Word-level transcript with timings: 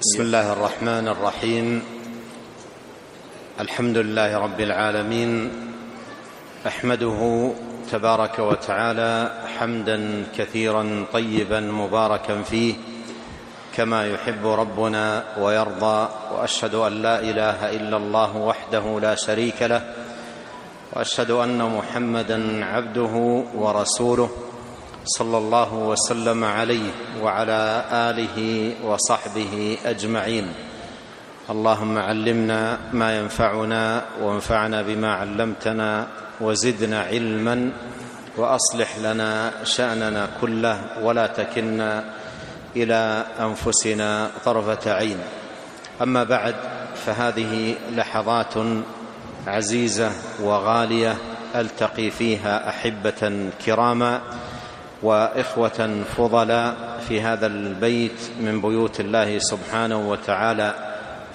بسم 0.00 0.20
الله 0.20 0.52
الرحمن 0.52 1.08
الرحيم. 1.08 1.82
الحمد 3.60 3.96
لله 3.96 4.38
رب 4.38 4.60
العالمين. 4.60 5.50
أحمده 6.66 7.50
تبارك 7.92 8.38
وتعالى 8.38 9.30
حمدا 9.58 10.26
كثيرا 10.36 11.06
طيبا 11.12 11.60
مباركا 11.60 12.42
فيه 12.42 12.74
كما 13.76 14.06
يحب 14.06 14.46
ربنا 14.46 15.24
ويرضى 15.40 16.08
وأشهد 16.32 16.74
أن 16.74 16.92
لا 17.02 17.20
إله 17.20 17.70
إلا 17.70 17.96
الله 17.96 18.36
وحده 18.36 19.00
لا 19.00 19.14
شريك 19.14 19.62
له 19.62 19.94
وأشهد 20.92 21.30
أن 21.30 21.58
محمدا 21.76 22.64
عبده 22.64 23.44
ورسوله. 23.54 24.30
صلى 25.04 25.38
الله 25.38 25.74
وسلم 25.74 26.44
عليه 26.44 26.90
وعلى 27.22 27.84
آله 27.92 28.38
وصحبه 28.84 29.78
أجمعين. 29.84 30.46
اللهم 31.50 31.98
علمنا 31.98 32.78
ما 32.92 33.18
ينفعنا 33.18 34.02
وانفعنا 34.22 34.82
بما 34.82 35.14
علمتنا 35.14 36.06
وزدنا 36.40 37.00
علما 37.00 37.72
وأصلح 38.36 38.98
لنا 38.98 39.52
شأننا 39.64 40.28
كله 40.40 40.80
ولا 41.02 41.26
تكلنا 41.26 42.04
إلى 42.76 43.24
أنفسنا 43.40 44.30
طرفة 44.44 44.92
عين. 44.92 45.18
أما 46.02 46.24
بعد 46.24 46.54
فهذه 47.06 47.74
لحظات 47.92 48.54
عزيزة 49.46 50.10
وغالية 50.40 51.16
ألتقي 51.54 52.10
فيها 52.10 52.68
أحبة 52.68 53.50
كراما 53.66 54.20
وإخوة 55.04 56.04
فضلا 56.16 56.74
في 57.08 57.20
هذا 57.20 57.46
البيت 57.46 58.30
من 58.40 58.60
بيوت 58.60 59.00
الله 59.00 59.38
سبحانه 59.38 60.10
وتعالى 60.10 60.74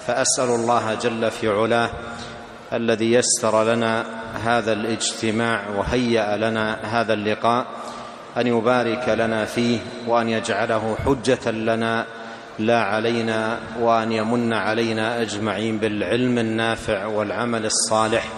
فأسأل 0.06 0.48
الله 0.48 0.94
جل 0.94 1.30
في 1.30 1.48
علاه 1.48 1.90
الذي 2.72 3.12
يسر 3.12 3.64
لنا 3.64 4.04
هذا 4.44 4.72
الاجتماع 4.72 5.60
وهيأ 5.76 6.36
لنا 6.36 6.78
هذا 6.82 7.12
اللقاء 7.12 7.66
أن 8.36 8.46
يبارك 8.46 9.08
لنا 9.08 9.44
فيه 9.44 9.78
وأن 10.06 10.28
يجعله 10.28 10.96
حجة 11.06 11.50
لنا 11.50 12.06
لا 12.58 12.82
علينا 12.82 13.58
وأن 13.80 14.12
يمن 14.12 14.52
علينا 14.52 15.22
أجمعين 15.22 15.78
بالعلم 15.78 16.38
النافع 16.38 17.06
والعمل 17.06 17.66
الصالح 17.66 18.28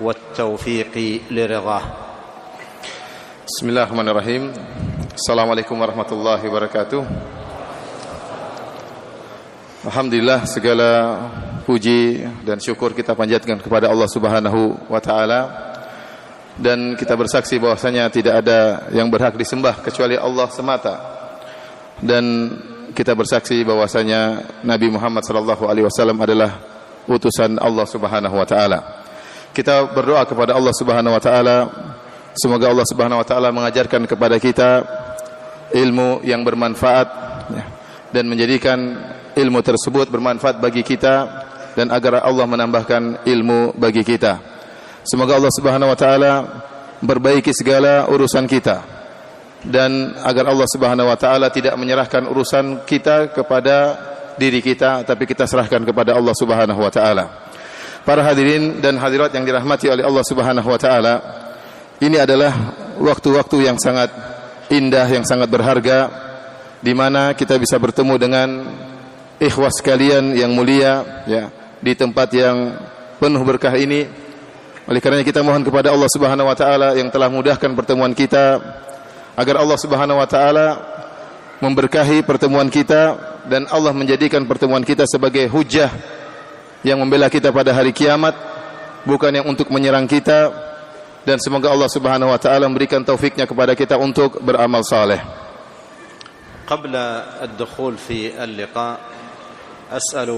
والتوفيق 0.00 1.20
لرضاه. 1.30 1.82
Bismillahirrahmanirrahim. 3.50 4.54
Assalamualaikum 5.10 5.74
warahmatullahi 5.74 6.38
wabarakatuh. 6.46 7.02
Alhamdulillah 9.90 10.46
segala 10.46 10.90
puji 11.66 12.22
dan 12.46 12.62
syukur 12.62 12.94
kita 12.94 13.18
panjatkan 13.18 13.58
kepada 13.58 13.90
Allah 13.90 14.06
Subhanahu 14.06 14.78
wa 14.86 15.02
taala. 15.02 15.40
Dan 16.54 16.94
kita 16.94 17.18
bersaksi 17.18 17.58
bahwasanya 17.58 18.06
tidak 18.14 18.38
ada 18.46 18.86
yang 18.94 19.10
berhak 19.10 19.34
disembah 19.34 19.82
kecuali 19.82 20.14
Allah 20.14 20.46
semata. 20.54 20.94
Dan 21.98 22.54
kita 22.94 23.18
bersaksi 23.18 23.66
bahwasanya 23.66 24.46
Nabi 24.62 24.94
Muhammad 24.94 25.26
sallallahu 25.26 25.66
alaihi 25.66 25.90
wasallam 25.90 26.22
adalah 26.22 26.54
utusan 27.10 27.58
Allah 27.58 27.86
Subhanahu 27.90 28.30
wa 28.30 28.46
taala. 28.46 29.02
Kita 29.50 29.90
berdoa 29.90 30.22
kepada 30.22 30.54
Allah 30.54 30.70
Subhanahu 30.70 31.18
wa 31.18 31.22
taala 31.22 31.89
semoga 32.34 32.70
Allah 32.70 32.86
Subhanahu 32.86 33.20
wa 33.22 33.26
taala 33.26 33.50
mengajarkan 33.50 34.06
kepada 34.06 34.36
kita 34.38 34.70
ilmu 35.74 36.22
yang 36.26 36.42
bermanfaat 36.42 37.08
ya, 37.54 37.64
dan 38.10 38.24
menjadikan 38.26 38.78
ilmu 39.38 39.60
tersebut 39.62 40.10
bermanfaat 40.10 40.58
bagi 40.58 40.82
kita 40.82 41.46
dan 41.78 41.90
agar 41.94 42.26
Allah 42.26 42.46
menambahkan 42.46 43.24
ilmu 43.26 43.78
bagi 43.78 44.02
kita. 44.02 44.42
Semoga 45.06 45.38
Allah 45.38 45.52
Subhanahu 45.54 45.90
wa 45.90 45.98
taala 45.98 46.32
memperbaiki 47.00 47.54
segala 47.56 48.04
urusan 48.10 48.44
kita 48.44 49.00
dan 49.64 50.16
agar 50.24 50.52
Allah 50.52 50.68
Subhanahu 50.68 51.08
wa 51.08 51.16
taala 51.16 51.48
tidak 51.48 51.76
menyerahkan 51.76 52.24
urusan 52.28 52.84
kita 52.84 53.32
kepada 53.32 53.96
diri 54.36 54.64
kita 54.64 55.04
tapi 55.04 55.28
kita 55.28 55.44
serahkan 55.44 55.84
kepada 55.84 56.16
Allah 56.16 56.34
Subhanahu 56.36 56.80
wa 56.80 56.92
taala. 56.92 57.48
Para 58.00 58.24
hadirin 58.24 58.80
dan 58.80 58.96
hadirat 58.96 59.28
yang 59.36 59.44
dirahmati 59.44 59.92
oleh 59.92 60.00
Allah 60.00 60.24
Subhanahu 60.24 60.64
wa 60.64 60.80
taala, 60.80 61.14
ini 62.00 62.16
adalah 62.16 62.52
waktu-waktu 62.96 63.68
yang 63.68 63.76
sangat 63.76 64.08
indah 64.72 65.04
yang 65.04 65.24
sangat 65.28 65.52
berharga 65.52 66.08
di 66.80 66.96
mana 66.96 67.36
kita 67.36 67.60
bisa 67.60 67.76
bertemu 67.76 68.14
dengan 68.16 68.48
ikhwas 69.36 69.84
sekalian 69.84 70.32
yang 70.32 70.52
mulia 70.56 71.24
ya 71.28 71.52
di 71.80 71.92
tempat 71.92 72.28
yang 72.32 72.56
penuh 73.20 73.44
berkah 73.44 73.76
ini. 73.76 74.08
Oleh 74.88 74.98
karena 74.98 75.20
kita 75.20 75.44
mohon 75.44 75.60
kepada 75.60 75.92
Allah 75.92 76.08
Subhanahu 76.08 76.48
wa 76.48 76.56
taala 76.56 76.96
yang 76.96 77.12
telah 77.12 77.28
mudahkan 77.28 77.68
pertemuan 77.76 78.16
kita 78.16 78.58
agar 79.36 79.60
Allah 79.60 79.78
Subhanahu 79.78 80.18
wa 80.18 80.28
taala 80.28 80.66
memberkahi 81.60 82.24
pertemuan 82.24 82.72
kita 82.72 83.16
dan 83.44 83.68
Allah 83.68 83.92
menjadikan 83.92 84.48
pertemuan 84.48 84.80
kita 84.80 85.04
sebagai 85.04 85.46
hujah 85.52 85.92
yang 86.80 86.96
membela 86.96 87.28
kita 87.28 87.52
pada 87.52 87.76
hari 87.76 87.92
kiamat 87.92 88.32
bukan 89.04 89.36
yang 89.36 89.46
untuk 89.46 89.68
menyerang 89.68 90.08
kita 90.08 90.48
dan 91.25 91.41
semoga 91.41 91.73
Allah 91.73 91.89
Subhanahu 91.89 92.29
wa 92.29 92.39
taala 92.39 92.69
memberikan 92.69 93.01
taufiknya 93.01 93.49
kepada 93.49 93.73
kita 93.73 93.97
untuk 93.97 94.39
beramal 94.41 94.85
saleh. 94.85 95.45
قبل 96.65 96.97
الدخول 97.45 97.93
في 97.97 98.33
اللقاء 98.43 98.97
اسال 99.93 100.29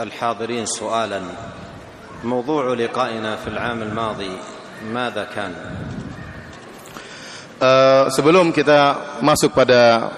الحاضرين 0.00 0.66
سؤالا 0.66 1.20
موضوع 2.22 2.74
لقائنا 2.78 3.36
في 3.42 3.48
العام 3.50 3.82
الماضي 3.82 4.32
ماذا 4.94 5.24
كان 5.34 5.54
Uh, 7.56 8.12
sebelum 8.12 8.52
kita 8.52 9.16
masuk 9.24 9.56
pada 9.56 10.12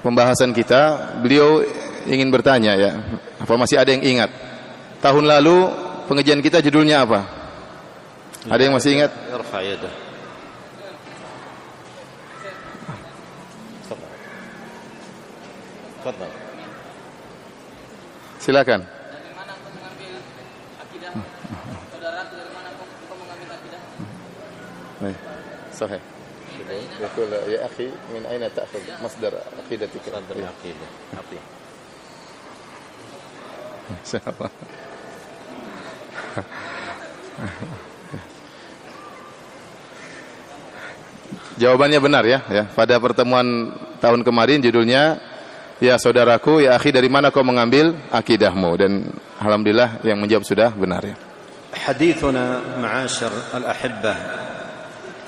pembahasan 0.00 0.56
kita, 0.56 1.12
beliau 1.20 1.60
ingin 2.08 2.32
bertanya 2.32 2.72
ya, 2.72 2.96
apa 3.36 3.60
masih 3.60 3.76
ada 3.76 3.92
yang 3.92 4.00
ingat? 4.00 4.32
Tahun 5.04 5.20
lalu 5.20 5.68
pengajian 6.08 6.40
kita 6.40 6.64
judulnya 6.64 7.04
apa? 7.04 7.28
Ada 8.46 8.62
yang 8.62 8.74
masih 8.78 8.90
ingat? 8.94 9.10
ارفع 9.34 9.60
يده 9.60 9.90
تفضل 16.04 16.30
Silakan. 18.46 18.86
dari 18.86 19.32
mana 19.34 19.52
kau 19.58 19.70
mengambil 19.74 20.22
akidah? 20.78 21.12
Saudara 21.90 22.20
dari 22.30 22.50
mana 22.54 22.70
kau, 22.78 22.86
kau 22.86 23.16
mengambil 23.18 23.48
akidah? 23.58 23.80
Baik. 25.02 25.18
Sahih. 25.74 26.02
يقول 27.00 27.30
يا 27.52 27.66
أخي 27.66 27.86
من 28.16 28.26
أين 28.26 28.42
تأخذ 28.54 28.82
مصدر 29.04 29.32
عقيدتك؟ 29.38 30.02
صدر 30.02 30.34
العقيده 30.34 30.86
عقيده 31.14 31.46
إن 33.90 34.02
شاء 34.06 34.22
الله. 34.26 34.50
Jawabannya 41.60 41.98
benar 42.00 42.24
ya, 42.28 42.44
ya. 42.52 42.64
Pada 42.68 43.00
pertemuan 43.00 43.72
tahun 44.00 44.20
kemarin 44.22 44.60
judulnya 44.60 45.20
Ya 45.76 46.00
saudaraku, 46.00 46.64
ya 46.64 46.72
akhi 46.72 46.88
dari 46.88 47.12
mana 47.12 47.28
kau 47.28 47.44
mengambil 47.44 47.92
akidahmu 48.08 48.80
dan 48.80 49.12
alhamdulillah 49.36 50.00
yang 50.08 50.16
menjawab 50.16 50.44
sudah 50.48 50.72
benar 50.72 51.04
ya. 51.04 51.16
حديثنا 51.76 52.80
معاشر 52.80 53.32
الاحبه 53.54 54.14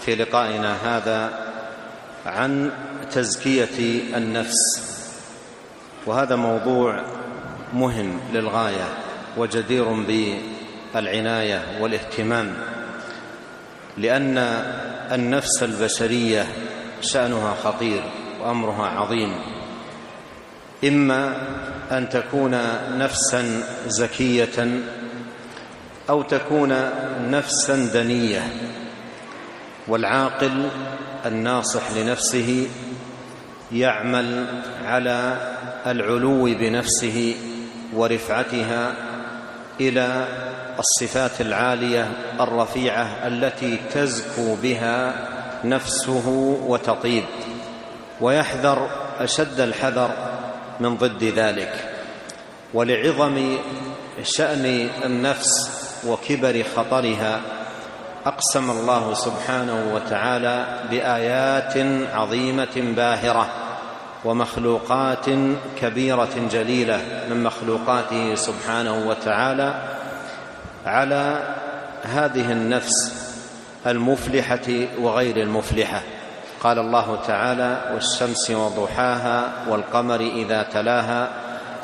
في 0.01 0.15
لقائنا 0.17 0.71
هذا 0.81 1.21
عن 2.27 2.71
تزكيه 3.13 3.77
النفس 4.17 4.61
وهذا 6.07 6.37
موضوع 6.37 7.03
مهم 7.77 8.21
للغايه 8.33 8.89
وجدير 9.37 9.85
بالعنايه 9.85 11.61
والاهتمام 11.81 12.49
لان 14.01 14.37
النفس 15.14 15.64
البشرية 15.64 16.48
شأنها 17.02 17.56
خطير 17.64 18.02
وأمرها 18.42 18.88
عظيم. 18.88 19.36
إما 20.84 21.36
أن 21.92 22.10
تكون 22.10 22.58
نفسا 22.98 23.64
زكية 23.88 24.82
أو 26.10 26.22
تكون 26.22 26.76
نفسا 27.30 27.76
دنية 27.94 28.42
والعاقل 29.88 30.70
الناصح 31.26 31.92
لنفسه 31.92 32.68
يعمل 33.72 34.46
على 34.86 35.38
العلو 35.88 36.44
بنفسه 36.44 37.36
ورفعتها 37.94 38.96
إلى 39.82 40.28
الصفات 40.80 41.42
العالية 41.42 42.08
الرفيعة 42.40 43.28
التي 43.28 43.80
تزكو 43.94 44.56
بها 44.56 45.14
نفسه 45.64 46.28
وتطيب 46.68 47.24
ويحذر 48.22 48.90
أشد 49.20 49.60
الحذر 49.60 50.12
من 50.80 50.98
ضد 50.98 51.24
ذلك. 51.24 51.90
ولعظم 52.74 53.58
شأن 54.24 54.90
النفس 55.06 55.50
وكبر 56.08 56.64
خطرها 56.76 57.42
أقسم 58.26 58.72
الله 58.72 59.14
سبحانه 59.14 59.94
وتعالى 59.96 60.66
بآيات 60.92 61.74
عظيمة 62.14 62.94
باهرة 62.96 63.50
ومخلوقات 64.26 65.26
كبيرة 65.82 66.30
جليلة 66.52 67.02
من 67.30 67.44
مخلوقاته 67.44 68.36
سبحانه 68.36 69.08
وتعالى 69.08 69.82
على 70.86 71.40
هذه 72.04 72.52
النفس 72.52 73.14
المفلحة 73.88 74.88
وغير 75.00 75.38
المفلحة. 75.38 76.02
قال 76.64 76.80
الله 76.80 77.20
تعالى 77.28 77.82
والشمس 77.94 78.52
وضحاها 78.52 79.52
والقمر 79.70 80.20
إذا 80.20 80.64
تلاها 80.64 81.30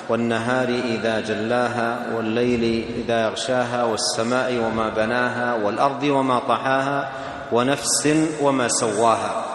والنهار 0.09 0.67
إذا 0.67 1.19
جلاها 1.19 1.99
والليل 2.15 2.85
إذا 2.95 3.23
يغشاها 3.23 3.83
والسماء 3.83 4.55
وما 4.55 4.89
بناها 4.89 5.53
والأرض 5.53 6.03
وما 6.03 6.39
طحاها 6.39 7.09
ونفس 7.51 8.09
وما 8.41 8.67
سواها 8.67 9.45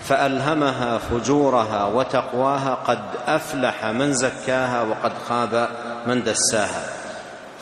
فألهمها 0.00 0.98
فجورها 0.98 1.84
وتقواها 1.84 2.74
قد 2.74 3.00
أفلح 3.26 3.84
من 3.84 4.12
زكاها 4.12 4.82
وقد 4.82 5.12
خاب 5.28 5.68
من 6.06 6.22
دساها. 6.22 6.99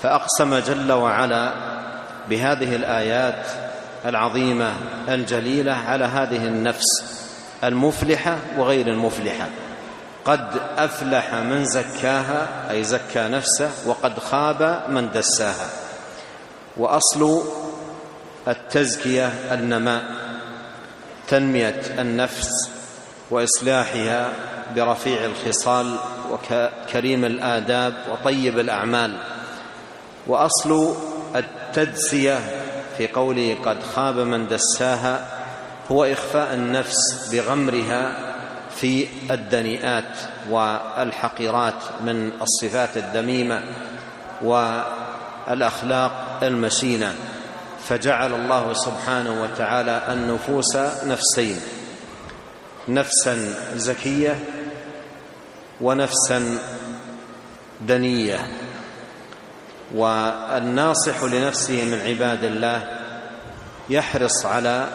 فأقسم 0.02 0.58
جل 0.58 0.92
وعلا 0.92 1.52
بهذه 2.30 2.76
الآيات 2.76 3.46
العظيمة 4.06 4.72
الجليلة 5.08 5.72
على 5.72 6.04
هذه 6.04 6.46
النفس 6.46 7.04
المفلحة 7.64 8.36
وغير 8.58 8.86
المفلحة. 8.86 9.46
قد 10.24 10.60
أفلح 10.78 11.34
من 11.34 11.64
زكاها 11.64 12.70
أي 12.70 12.84
زكى 12.84 13.28
نفسه 13.28 13.70
وقد 13.86 14.18
خاب 14.18 14.82
من 14.88 15.10
دساها. 15.10 15.68
وأصل 16.76 17.42
التزكية 18.48 19.26
النماء 19.26 20.02
تنمية 21.28 21.80
النفس 21.98 22.70
وإصلاحها 23.30 24.32
برفيع 24.76 25.24
الخصال 25.24 25.96
وكريم 26.30 27.24
الآداب 27.24 27.94
وطيب 28.12 28.58
الأعمال. 28.58 29.37
وأصل 30.28 30.94
التدسية 31.36 32.38
في 32.98 33.06
قوله 33.08 33.56
قد 33.64 33.82
خاب 33.82 34.18
من 34.18 34.48
دساها 34.48 35.26
هو 35.90 36.04
إخفاء 36.04 36.54
النفس 36.54 37.28
بغمرها 37.32 38.16
في 38.76 39.06
الدنيئات 39.30 40.18
والحقيرات 40.50 41.82
من 42.00 42.32
الصفات 42.42 42.96
الذميمه 42.96 43.62
والأخلاق 44.42 46.38
المشينة. 46.42 47.14
فجعل 47.88 48.34
الله 48.34 48.72
سبحانه 48.72 49.42
وتعالى 49.42 50.02
النفوس 50.12 50.76
نفسين 51.04 51.60
نفسا 52.88 53.54
زكية 53.76 54.38
ونفسا 55.80 56.58
دنية. 57.80 58.67
والناصح 59.94 61.22
لنفسه 61.22 61.84
من 61.84 62.00
عباد 62.00 62.44
الله 62.44 62.80
يحرص 63.90 64.46
على 64.46 64.88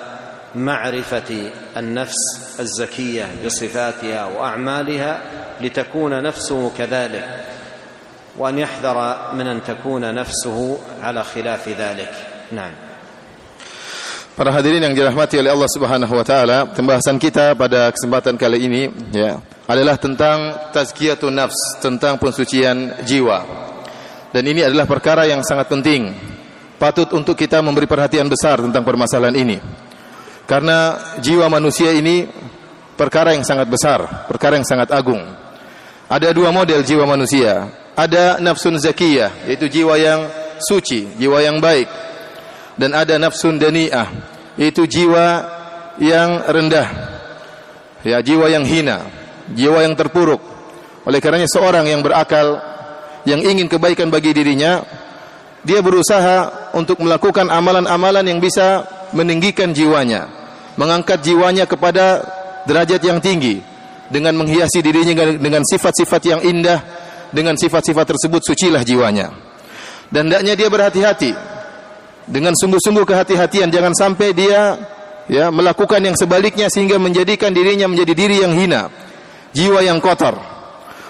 معرفه 0.55 1.51
النفس 1.77 2.21
الزكيه 2.59 3.27
بصفاتها 3.45 4.25
واعمالها 4.25 5.21
لتكون 5.61 6.23
نفسه 6.23 6.71
كذلك 6.77 7.25
وان 8.37 8.59
يحذر 8.59 8.97
من 9.33 9.47
ان 9.47 9.63
تكون 9.63 10.15
نفسه 10.15 10.77
على 11.01 11.23
خلاف 11.23 11.69
ذلك 11.69 12.13
نعم 12.51 12.73
Para 14.33 14.49
hadirin 14.49 14.81
yang 14.81 14.97
dirahmati 14.97 15.37
oleh 15.37 15.53
Allah 15.53 15.69
Subhanahu 15.69 16.09
wa 16.09 16.25
taala, 16.25 16.65
pembahasan 16.65 17.21
kita 17.21 17.53
pada 17.53 17.93
kesempatan 17.93 18.33
kali 18.33 18.65
ini 18.65 18.89
ya 19.13 19.37
adalah 19.69 19.93
tentang 20.01 20.73
tazkiyatun 20.73 21.37
nafs, 21.37 21.77
tentang 21.77 22.17
pensucian 22.17 22.97
jiwa. 23.05 23.45
Dan 24.33 24.49
ini 24.49 24.65
adalah 24.65 24.89
perkara 24.89 25.29
yang 25.29 25.45
sangat 25.45 25.69
penting. 25.69 26.09
Patut 26.81 27.05
untuk 27.13 27.37
kita 27.37 27.61
memberi 27.61 27.85
perhatian 27.85 28.25
besar 28.25 28.57
tentang 28.57 28.81
permasalahan 28.81 29.37
ini. 29.37 29.57
Karena 30.49 30.97
jiwa 31.21 31.45
manusia 31.47 31.93
ini 31.93 32.25
perkara 32.97 33.37
yang 33.37 33.45
sangat 33.45 33.69
besar, 33.69 34.25
perkara 34.25 34.57
yang 34.57 34.65
sangat 34.65 34.89
agung. 34.89 35.21
Ada 36.09 36.33
dua 36.33 36.49
model 36.49 36.81
jiwa 36.81 37.05
manusia. 37.05 37.69
Ada 37.93 38.41
nafsun 38.41 38.81
zakiyah, 38.81 39.45
yaitu 39.45 39.69
jiwa 39.69 39.93
yang 40.01 40.25
suci, 40.57 41.13
jiwa 41.21 41.45
yang 41.45 41.61
baik. 41.61 41.85
Dan 42.73 42.97
ada 42.97 43.21
nafsun 43.21 43.61
dani'ah, 43.61 44.09
yaitu 44.57 44.89
jiwa 44.89 45.45
yang 46.01 46.41
rendah. 46.49 46.89
Ya, 48.01 48.17
jiwa 48.19 48.49
yang 48.49 48.65
hina, 48.65 49.05
jiwa 49.53 49.85
yang 49.85 49.93
terpuruk. 49.93 50.41
Oleh 51.05 51.21
karenanya 51.21 51.45
seorang 51.53 51.85
yang 51.85 52.01
berakal 52.01 52.72
yang 53.23 53.39
ingin 53.39 53.71
kebaikan 53.71 54.11
bagi 54.11 54.35
dirinya, 54.35 54.83
dia 55.63 55.79
berusaha 55.79 56.71
untuk 56.75 56.99
melakukan 56.99 57.47
amalan-amalan 57.47 58.27
yang 58.27 58.39
bisa 58.43 58.83
meninggikan 59.15 59.71
jiwanya, 59.71 60.27
mengangkat 60.75 61.23
jiwanya 61.23 61.63
kepada 61.63 62.23
derajat 62.67 62.99
yang 62.99 63.23
tinggi 63.23 63.63
dengan 64.11 64.35
menghiasi 64.35 64.83
dirinya 64.83 65.39
dengan 65.39 65.63
sifat-sifat 65.63 66.21
yang 66.27 66.41
indah, 66.43 66.79
dengan 67.31 67.55
sifat-sifat 67.55 68.05
tersebut 68.15 68.41
sucilah 68.43 68.83
jiwanya. 68.83 69.31
Dan 70.11 70.29
hendaknya 70.29 70.53
dia 70.53 70.69
berhati-hati 70.69 71.31
dengan 72.27 72.53
sungguh-sungguh 72.55 73.03
kehati-hatian 73.03 73.67
jangan 73.73 73.91
sampai 73.95 74.31
dia 74.31 74.77
ya 75.27 75.49
melakukan 75.49 75.99
yang 76.03 76.15
sebaliknya 76.15 76.67
sehingga 76.67 76.99
menjadikan 76.99 77.55
dirinya 77.55 77.87
menjadi 77.87 78.13
diri 78.13 78.35
yang 78.43 78.53
hina, 78.53 78.91
jiwa 79.55 79.79
yang 79.83 80.03
kotor. 80.03 80.35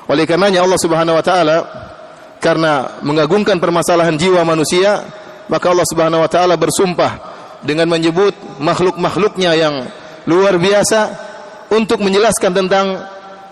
Oleh 0.08 0.28
karenanya 0.28 0.62
Allah 0.62 0.80
Subhanahu 0.80 1.16
wa 1.16 1.24
taala 1.26 1.58
karena 2.44 3.00
mengagungkan 3.00 3.56
permasalahan 3.56 4.20
jiwa 4.20 4.44
manusia, 4.44 5.08
maka 5.48 5.72
Allah 5.72 5.88
Subhanahu 5.88 6.20
wa 6.20 6.28
taala 6.28 6.60
bersumpah 6.60 7.32
dengan 7.64 7.88
menyebut 7.88 8.36
makhluk-makhluknya 8.60 9.56
yang 9.56 9.88
luar 10.28 10.60
biasa 10.60 11.00
untuk 11.72 12.04
menjelaskan 12.04 12.52
tentang 12.52 13.00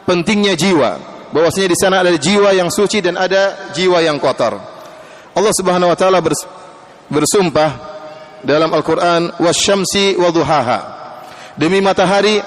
pentingnya 0.03 0.59
jiwa. 0.59 0.99
Bahwasanya 1.31 1.71
di 1.71 1.77
sana 1.79 2.03
ada 2.03 2.11
jiwa 2.11 2.51
yang 2.51 2.67
suci 2.67 2.99
dan 2.99 3.15
ada 3.15 3.71
jiwa 3.71 4.03
yang 4.03 4.19
kotor. 4.19 4.59
Allah 5.31 5.53
Subhanahu 5.55 5.87
wa 5.87 5.95
taala 5.95 6.19
bersumpah 7.07 7.71
dalam 8.43 8.75
Al-Qur'an 8.75 9.39
wasyamsi 9.39 10.19
wadhuhaha. 10.19 10.99
Demi 11.55 11.79
matahari 11.79 12.43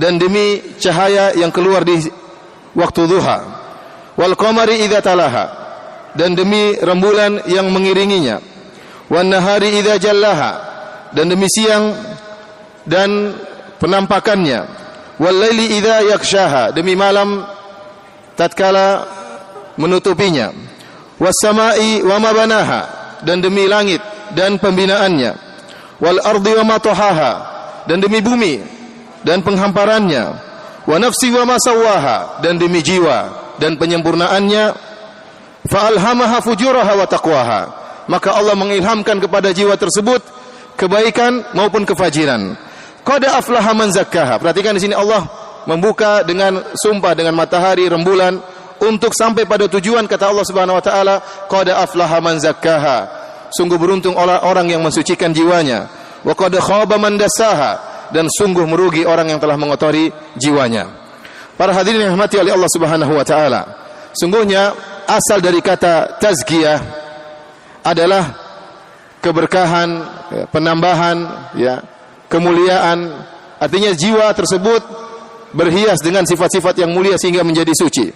dan 0.00 0.16
demi 0.16 0.64
cahaya 0.80 1.36
yang 1.36 1.52
keluar 1.52 1.84
di 1.84 2.00
waktu 2.72 3.04
duha 3.04 3.59
wal 4.20 4.36
qamari 4.36 4.84
idza 4.84 5.00
talaha. 5.00 5.56
Dan 6.12 6.36
demi 6.36 6.76
rembulan 6.76 7.48
yang 7.48 7.72
mengiringinya. 7.72 8.36
Wan 9.08 9.32
nahari 9.32 9.80
idza 9.80 9.96
jallaha. 9.96 10.52
Dan 11.16 11.32
demi 11.32 11.48
siang 11.48 11.96
dan 12.84 13.32
penampakannya. 13.80 14.60
Wal 15.16 15.36
laili 15.40 15.80
idza 15.80 16.04
yakshaha. 16.04 16.76
Demi 16.76 16.92
malam 16.92 17.48
tatkala 18.36 19.08
menutupinya. 19.80 20.52
Was 21.16 21.40
samai 21.40 22.04
wa 22.04 22.16
ma 22.20 22.32
dan 23.24 23.40
demi 23.40 23.64
langit 23.64 24.04
dan 24.36 24.60
pembinaannya. 24.60 25.32
Wal 26.00 26.20
ardi 26.20 26.52
wa 26.60 26.64
ma 26.64 26.78
dan 27.86 27.98
demi 28.00 28.20
bumi 28.20 28.60
dan 29.24 29.40
penghamparannya. 29.40 30.24
Wa 30.88 30.96
nafsi 30.96 31.28
wa 31.30 31.44
ma 31.44 31.56
dan 32.40 32.56
demi 32.56 32.80
jiwa 32.80 33.49
dan 33.60 33.76
penyempurnaannya 33.76 34.64
fa'alhamaha 35.68 36.40
fujuraha 36.40 36.92
wa 36.96 37.06
taqwaha. 37.06 37.62
Maka 38.08 38.34
Allah 38.34 38.56
mengilhamkan 38.56 39.20
kepada 39.20 39.52
jiwa 39.52 39.76
tersebut 39.76 40.24
kebaikan 40.74 41.44
maupun 41.52 41.84
kefajiran. 41.84 42.56
Qad 43.04 43.22
aflaha 43.28 43.76
man 43.76 43.92
zakkaha. 43.92 44.40
Perhatikan 44.40 44.74
di 44.74 44.82
sini 44.88 44.96
Allah 44.96 45.28
membuka 45.68 46.24
dengan 46.24 46.72
sumpah 46.74 47.12
dengan 47.12 47.36
matahari 47.36 47.86
rembulan 47.86 48.40
untuk 48.80 49.12
sampai 49.12 49.44
pada 49.44 49.68
tujuan 49.68 50.08
kata 50.08 50.32
Allah 50.32 50.46
Subhanahu 50.48 50.80
wa 50.80 50.84
taala 50.84 51.14
qad 51.46 51.68
aflaha 51.70 52.18
man 52.18 52.40
zakkaha. 52.40 53.20
Sungguh 53.52 53.76
beruntung 53.76 54.16
orang 54.18 54.66
yang 54.72 54.80
mensucikan 54.80 55.30
jiwanya. 55.30 55.86
Wa 56.24 56.32
qad 56.34 56.56
khaba 56.56 56.96
man 56.96 57.20
dassaha 57.20 57.78
dan 58.10 58.26
sungguh 58.26 58.66
merugi 58.66 59.06
orang 59.06 59.30
yang 59.30 59.38
telah 59.38 59.54
mengotori 59.54 60.10
jiwanya 60.34 61.09
Para 61.60 61.76
hadirin 61.76 62.08
yang 62.08 62.16
dirahmati 62.16 62.40
oleh 62.40 62.56
Allah 62.56 62.72
Subhanahu 62.72 63.12
wa 63.12 63.20
taala. 63.20 63.60
Sungguhnya 64.16 64.72
asal 65.04 65.44
dari 65.44 65.60
kata 65.60 66.16
tazkiyah 66.16 66.80
adalah 67.84 68.32
keberkahan, 69.20 70.00
penambahan, 70.48 71.20
ya, 71.60 71.84
kemuliaan. 72.32 73.12
Artinya 73.60 73.92
jiwa 73.92 74.32
tersebut 74.32 74.80
berhias 75.52 76.00
dengan 76.00 76.24
sifat-sifat 76.24 76.80
yang 76.80 76.96
mulia 76.96 77.20
sehingga 77.20 77.44
menjadi 77.44 77.76
suci. 77.76 78.08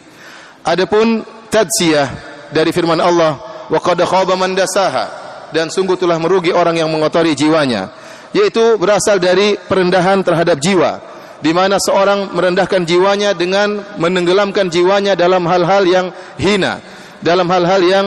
Adapun 0.64 1.20
tadziyah 1.52 2.08
dari 2.48 2.72
firman 2.72 2.96
Allah, 2.96 3.36
wa 3.68 3.76
qad 3.76 4.00
khaba 4.08 4.40
man 4.40 4.56
dasaha 4.56 5.12
dan 5.52 5.68
sungguh 5.68 6.00
telah 6.00 6.16
merugi 6.16 6.48
orang 6.48 6.80
yang 6.80 6.88
mengotori 6.88 7.36
jiwanya, 7.36 7.92
yaitu 8.32 8.80
berasal 8.80 9.20
dari 9.20 9.60
perendahan 9.68 10.24
terhadap 10.24 10.56
jiwa 10.64 11.12
di 11.44 11.52
mana 11.52 11.76
seorang 11.76 12.32
merendahkan 12.32 12.88
jiwanya 12.88 13.36
dengan 13.36 13.84
menenggelamkan 14.00 14.72
jiwanya 14.72 15.12
dalam 15.12 15.44
hal-hal 15.44 15.84
yang 15.84 16.06
hina, 16.40 16.80
dalam 17.20 17.44
hal-hal 17.52 17.84
yang 17.84 18.06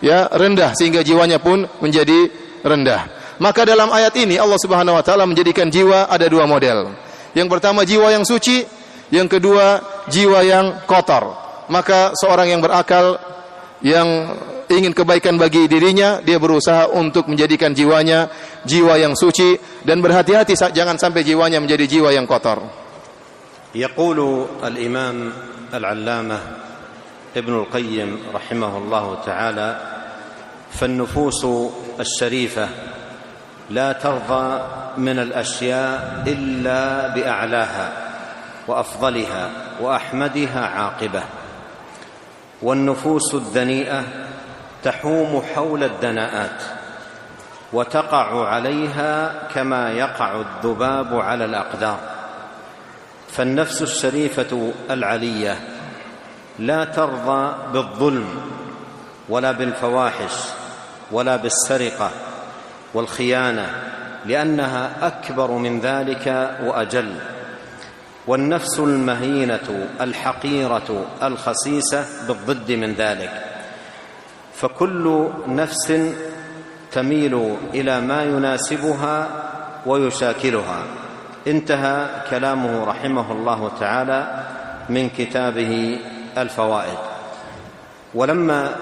ya 0.00 0.24
rendah 0.32 0.72
sehingga 0.72 1.04
jiwanya 1.04 1.36
pun 1.36 1.68
menjadi 1.84 2.32
rendah. 2.64 3.12
Maka 3.44 3.68
dalam 3.68 3.92
ayat 3.92 4.16
ini 4.16 4.40
Allah 4.40 4.56
Subhanahu 4.56 4.96
wa 4.96 5.04
taala 5.04 5.28
menjadikan 5.28 5.68
jiwa 5.68 6.08
ada 6.08 6.24
dua 6.32 6.48
model. 6.48 6.96
Yang 7.36 7.48
pertama 7.52 7.84
jiwa 7.84 8.08
yang 8.08 8.24
suci, 8.24 8.64
yang 9.12 9.28
kedua 9.28 9.84
jiwa 10.08 10.40
yang 10.40 10.80
kotor. 10.88 11.36
Maka 11.68 12.16
seorang 12.16 12.48
yang 12.48 12.64
berakal 12.64 13.20
yang 13.84 14.34
ingin 14.68 14.92
kebaikan 14.92 15.38
bagi 15.38 15.70
dirinya, 15.70 16.20
dia 16.20 16.36
berusaha 16.36 16.90
untuk 16.92 17.30
menjadikan 17.30 17.72
jiwanya 17.72 18.28
jiwa 18.66 18.98
yang 18.98 19.14
suci 19.14 19.56
dan 19.86 20.02
berhati-hati 20.02 20.58
jangan 20.74 20.98
sampai 20.98 21.22
jiwanya 21.22 21.62
menjadi 21.62 21.86
jiwa 21.98 22.10
yang 22.12 22.26
kotor. 22.26 22.60
الإمام 24.64 25.16
العلامة 25.74 26.38
ابن 27.36 27.54
القيم 27.54 28.10
رحمه 28.34 28.72
الله 28.78 29.06
تعالى 29.26 29.70
فالنفوس 30.72 31.42
الشريفة 32.00 32.68
لا 33.70 33.92
ترضى 33.92 34.48
من 34.96 35.18
الاشياء 35.18 36.24
الا 36.26 37.14
باعلاها 37.14 37.86
وافضلها 38.68 39.50
واحمدها 39.80 40.62
عاقبه 40.66 41.22
والنفوس 42.62 43.34
الدنيئة 43.34 44.04
تحوم 44.82 45.42
حول 45.54 45.84
الدناءات 45.84 46.62
وتقع 47.72 48.48
عليها 48.48 49.32
كما 49.54 49.90
يقع 49.90 50.40
الذباب 50.40 51.14
على 51.20 51.44
الأقدار. 51.44 51.98
فالنفس 53.32 53.82
الشريفة 53.82 54.72
العلية 54.90 55.56
لا 56.58 56.84
ترضى 56.84 57.54
بالظلم 57.72 58.40
ولا 59.28 59.52
بالفواحش 59.52 60.32
ولا 61.12 61.36
بالسرقة 61.36 62.10
والخيانة 62.94 63.66
لأنها 64.26 65.06
أكبر 65.06 65.50
من 65.50 65.80
ذلك 65.80 66.56
وأجل. 66.64 67.14
والنفس 68.28 68.78
المهينة 68.78 69.88
الحقيرة 70.00 71.06
الخسيسة 71.22 72.04
بالضد 72.28 72.72
من 72.72 72.92
ذلك. 72.94 73.44
فكل 74.54 75.28
نفس 75.46 75.92
تميل 76.92 77.56
إلى 77.74 78.00
ما 78.00 78.22
يناسبها 78.24 79.28
ويشاكلها. 79.86 80.82
انتهى 81.46 82.06
كلامه 82.30 82.84
رحمه 82.84 83.32
الله 83.32 83.72
تعالى 83.80 84.44
من 84.88 85.08
كتابه 85.08 85.98
الفوائد. 86.38 86.98
ولما 88.14 88.76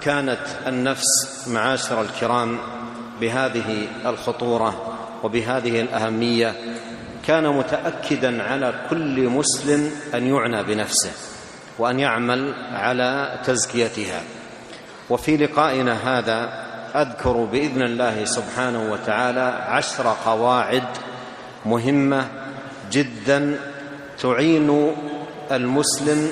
كانت 0.00 0.46
النفس 0.66 1.44
معاشر 1.48 2.00
الكرام 2.00 2.58
بهذه 3.20 3.88
الخطورة 4.06 4.96
وبهذه 5.22 5.80
الأهمية 5.80 6.54
كان 7.26 7.48
متأكدا 7.48 8.42
على 8.42 8.74
كل 8.90 9.28
مسلم 9.28 9.90
أن 10.14 10.26
يعنى 10.26 10.62
بنفسه 10.62 11.10
وأن 11.78 12.00
يعمل 12.00 12.54
على 12.72 13.40
تزكيتها. 13.44 14.20
وفي 15.10 15.36
لقائنا 15.36 15.92
هذا 16.18 16.66
أذكر 16.94 17.32
بإذن 17.32 17.82
الله 17.82 18.24
سبحانه 18.24 18.92
وتعالى 18.92 19.64
عشر 19.68 20.16
قواعد 20.24 20.82
مهمة 21.66 22.28
جدا 22.92 23.58
تعين 24.22 24.92
المسلم 25.52 26.28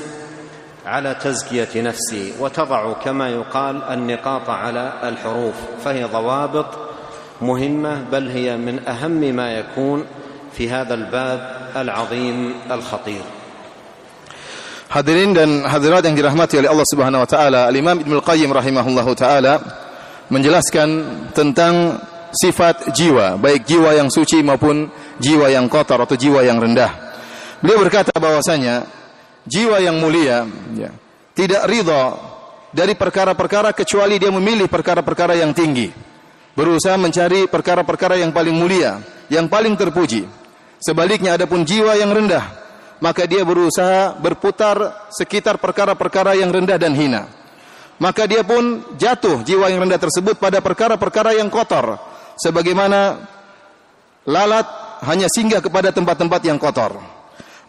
على 0.86 1.14
تزكية 1.14 1.82
نفسه 1.82 2.32
وتضع 2.40 2.92
كما 2.92 3.28
يقال 3.28 3.82
النقاط 3.82 4.50
على 4.50 4.92
الحروف 5.02 5.54
فهي 5.84 6.04
ضوابط 6.04 6.66
مهمة 7.42 8.02
بل 8.12 8.28
هي 8.28 8.56
من 8.56 8.88
أهم 8.88 9.10
ما 9.20 9.52
يكون 9.52 10.06
في 10.53 10.69
هذا 10.69 10.93
الباب 10.93 11.39
العظيم 11.75 12.37
الخطير 12.71 13.25
Hadirin 14.89 15.37
dan 15.37 15.61
hadirat 15.69 16.01
yang 16.01 16.17
dirahmati 16.17 16.57
oleh 16.57 16.65
Allah 16.65 16.87
Subhanahu 16.89 17.21
wa 17.21 17.29
taala, 17.29 17.69
Al-Imam 17.69 18.01
Ibnu 18.01 18.25
Qayyim 18.25 18.49
rahimahullahu 18.49 19.13
taala 19.13 19.61
menjelaskan 20.33 20.89
tentang 21.29 22.01
sifat 22.33 22.89
jiwa, 22.89 23.37
baik 23.37 23.69
jiwa 23.69 23.93
yang 23.93 24.09
suci 24.09 24.41
maupun 24.41 24.89
jiwa 25.21 25.53
yang 25.53 25.69
kotor 25.69 26.01
atau 26.01 26.17
jiwa 26.17 26.41
yang 26.41 26.57
rendah. 26.57 26.89
Beliau 27.61 27.85
berkata 27.85 28.09
bahwasanya 28.17 28.89
jiwa 29.45 29.77
yang 29.77 30.01
mulia 30.01 30.49
ya, 30.73 30.89
tidak 31.37 31.69
ridha 31.69 32.17
dari 32.73 32.97
perkara-perkara 32.97 33.77
kecuali 33.77 34.17
dia 34.17 34.33
memilih 34.33 34.65
perkara-perkara 34.65 35.37
yang 35.37 35.53
tinggi. 35.53 35.93
Berusaha 36.57 36.97
mencari 36.97 37.45
perkara-perkara 37.45 38.17
yang 38.17 38.33
paling 38.33 38.57
mulia, 38.57 38.97
yang 39.29 39.45
paling 39.45 39.77
terpuji. 39.77 40.25
Sebaliknya 40.82 41.38
adapun 41.38 41.62
jiwa 41.66 41.96
yang 41.96 42.10
rendah, 42.12 42.44
maka 43.02 43.28
dia 43.28 43.42
berusaha 43.44 44.16
berputar 44.18 45.08
sekitar 45.12 45.58
perkara-perkara 45.58 46.38
yang 46.38 46.50
rendah 46.50 46.78
dan 46.78 46.94
hina. 46.96 47.26
Maka 47.98 48.26
dia 48.26 48.42
pun 48.42 48.82
jatuh 48.98 49.46
jiwa 49.46 49.70
yang 49.70 49.86
rendah 49.86 50.00
tersebut 50.02 50.40
pada 50.40 50.58
perkara-perkara 50.58 51.38
yang 51.38 51.46
kotor. 51.46 51.94
Sebagaimana 52.34 53.22
lalat 54.26 54.66
hanya 55.06 55.30
singgah 55.30 55.62
kepada 55.62 55.94
tempat-tempat 55.94 56.40
yang 56.42 56.58
kotor. 56.58 56.98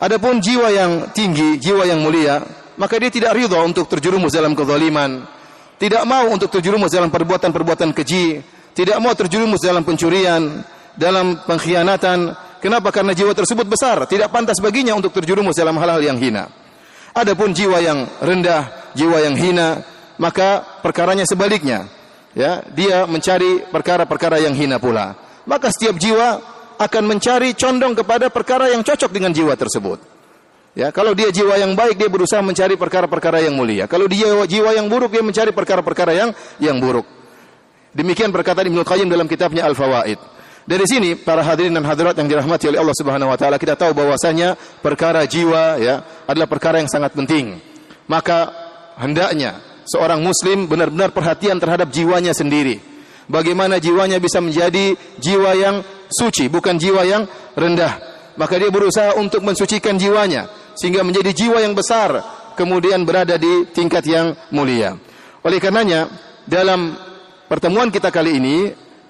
Adapun 0.02 0.44
jiwa 0.44 0.72
yang 0.74 1.14
tinggi, 1.16 1.62
jiwa 1.62 1.88
yang 1.88 2.04
mulia, 2.04 2.44
maka 2.76 3.00
dia 3.00 3.08
tidak 3.08 3.32
ridha 3.38 3.64
untuk 3.64 3.88
terjerumus 3.88 4.36
dalam 4.36 4.52
kezaliman, 4.52 5.24
tidak 5.80 6.04
mau 6.04 6.28
untuk 6.28 6.52
terjerumus 6.52 6.92
dalam 6.92 7.08
perbuatan-perbuatan 7.08 7.96
keji, 7.96 8.44
tidak 8.76 9.00
mau 9.00 9.16
terjerumus 9.16 9.64
dalam 9.64 9.88
pencurian, 9.88 10.64
dalam 10.96 11.40
pengkhianatan. 11.48 12.45
Kenapa? 12.64 12.90
Karena 12.90 13.12
jiwa 13.12 13.36
tersebut 13.36 13.68
besar, 13.68 14.08
tidak 14.10 14.32
pantas 14.32 14.58
baginya 14.60 14.96
untuk 14.96 15.14
terjerumus 15.14 15.56
dalam 15.56 15.76
hal-hal 15.78 16.02
yang 16.02 16.18
hina. 16.18 16.50
Adapun 17.16 17.56
jiwa 17.56 17.80
yang 17.80 18.08
rendah, 18.20 18.92
jiwa 18.98 19.24
yang 19.24 19.36
hina, 19.40 19.84
maka 20.20 20.64
perkaranya 20.84 21.24
sebaliknya. 21.24 21.88
Ya, 22.36 22.60
dia 22.76 23.08
mencari 23.08 23.64
perkara-perkara 23.72 24.44
yang 24.44 24.52
hina 24.52 24.76
pula. 24.76 25.16
Maka 25.48 25.72
setiap 25.72 25.96
jiwa 25.96 26.44
akan 26.76 27.04
mencari 27.08 27.56
condong 27.56 27.96
kepada 27.96 28.28
perkara 28.28 28.68
yang 28.76 28.84
cocok 28.84 29.08
dengan 29.08 29.32
jiwa 29.32 29.56
tersebut. 29.56 30.04
Ya, 30.76 30.92
kalau 30.92 31.16
dia 31.16 31.32
jiwa 31.32 31.56
yang 31.56 31.72
baik 31.72 31.96
dia 31.96 32.12
berusaha 32.12 32.44
mencari 32.44 32.76
perkara-perkara 32.76 33.40
yang 33.40 33.56
mulia. 33.56 33.88
Kalau 33.88 34.12
dia 34.12 34.28
jiwa 34.44 34.76
yang 34.76 34.92
buruk 34.92 35.16
dia 35.16 35.24
mencari 35.24 35.56
perkara-perkara 35.56 36.12
yang 36.12 36.30
yang 36.60 36.76
buruk. 36.84 37.08
Demikian 37.96 38.36
perkataan 38.36 38.68
Ibnu 38.68 38.84
Qayyim 38.84 39.08
dalam 39.08 39.24
kitabnya 39.24 39.64
Al-Fawaid. 39.72 40.35
Dari 40.66 40.82
sini 40.90 41.14
para 41.14 41.46
hadirin 41.46 41.78
dan 41.78 41.86
hadirat 41.86 42.18
yang 42.18 42.26
dirahmati 42.26 42.66
oleh 42.74 42.82
Allah 42.82 42.98
Subhanahu 42.98 43.30
wa 43.30 43.38
taala 43.38 43.62
kita 43.62 43.78
tahu 43.78 43.94
bahwasanya 43.94 44.58
perkara 44.82 45.22
jiwa 45.30 45.78
ya 45.78 46.02
adalah 46.26 46.50
perkara 46.50 46.82
yang 46.82 46.90
sangat 46.90 47.14
penting. 47.14 47.62
Maka 48.10 48.50
hendaknya 48.98 49.62
seorang 49.86 50.26
muslim 50.26 50.66
benar-benar 50.66 51.14
perhatian 51.14 51.62
terhadap 51.62 51.94
jiwanya 51.94 52.34
sendiri. 52.34 52.82
Bagaimana 53.30 53.78
jiwanya 53.78 54.18
bisa 54.18 54.42
menjadi 54.42 54.98
jiwa 55.22 55.54
yang 55.54 55.86
suci, 56.10 56.50
bukan 56.50 56.82
jiwa 56.82 57.06
yang 57.06 57.30
rendah. 57.54 58.02
Maka 58.34 58.58
dia 58.58 58.74
berusaha 58.74 59.14
untuk 59.22 59.46
mensucikan 59.46 60.02
jiwanya 60.02 60.50
sehingga 60.74 61.06
menjadi 61.06 61.30
jiwa 61.30 61.62
yang 61.62 61.78
besar, 61.78 62.26
kemudian 62.58 63.06
berada 63.06 63.38
di 63.38 63.70
tingkat 63.70 64.02
yang 64.10 64.34
mulia. 64.50 64.98
Oleh 65.46 65.62
karenanya, 65.62 66.10
dalam 66.50 66.98
pertemuan 67.46 67.94
kita 67.94 68.10
kali 68.10 68.42
ini, 68.42 68.58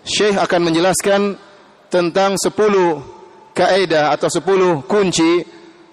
Syekh 0.05 0.37
akan 0.37 0.61
menjelaskan 0.69 1.21
tentang 1.90 2.38
10 2.38 2.50
kaidah 3.54 4.14
atau 4.14 4.28
10 4.30 4.86
kunci 4.86 5.42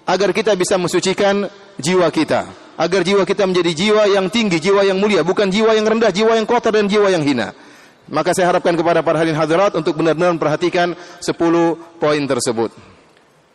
agar 0.08 0.32
kita 0.32 0.56
bisa 0.56 0.80
mensucikan 0.80 1.50
jiwa 1.76 2.08
kita, 2.08 2.48
agar 2.80 3.00
jiwa 3.04 3.26
kita 3.28 3.44
menjadi 3.44 3.72
jiwa 3.74 4.02
yang 4.08 4.32
tinggi, 4.32 4.56
jiwa 4.62 4.86
yang 4.86 4.96
mulia, 4.96 5.20
bukan 5.20 5.50
jiwa 5.52 5.76
yang 5.76 5.84
rendah, 5.84 6.08
jiwa 6.08 6.38
yang 6.38 6.46
kotor 6.48 6.72
dan 6.72 6.88
jiwa 6.88 7.12
yang 7.12 7.20
hina. 7.26 7.52
Maka 8.08 8.32
saya 8.32 8.48
harapkan 8.48 8.72
kepada 8.72 9.04
para 9.04 9.20
hadirin 9.20 9.36
hadirat 9.36 9.76
untuk 9.76 10.00
benar-benar 10.00 10.32
memperhatikan 10.32 10.96
10 11.20 12.00
poin 12.00 12.22
tersebut. 12.24 12.72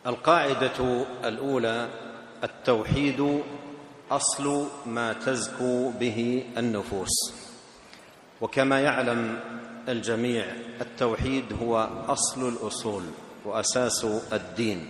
القاعدة 0.04 0.78
الأولى 1.24 1.88
التوحيد 2.44 3.20
أصل 4.12 4.46
ما 4.84 5.16
تزكو 5.16 5.96
به 5.96 6.44
النفوس 6.60 7.14
وكما 8.40 8.80
يعلم 8.80 9.20
الجميع 9.89 10.45
التوحيد 10.81 11.45
هو 11.61 11.89
أصل 12.07 12.47
الأصول 12.49 13.03
وأساس 13.45 14.05
الدين. 14.33 14.89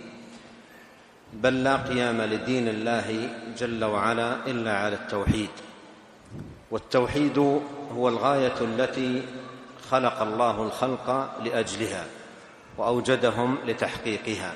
بل 1.32 1.64
لا 1.64 1.76
قيام 1.76 2.22
لدين 2.22 2.68
الله 2.68 3.28
جل 3.58 3.84
وعلا 3.84 4.46
إلا 4.46 4.76
على 4.76 4.96
التوحيد. 4.96 5.50
والتوحيد 6.70 7.38
هو 7.94 8.08
الغاية 8.08 8.60
التي 8.60 9.22
خلق 9.90 10.22
الله 10.22 10.62
الخلق 10.62 11.36
لأجلها 11.44 12.04
وأوجدهم 12.78 13.58
لتحقيقها 13.66 14.52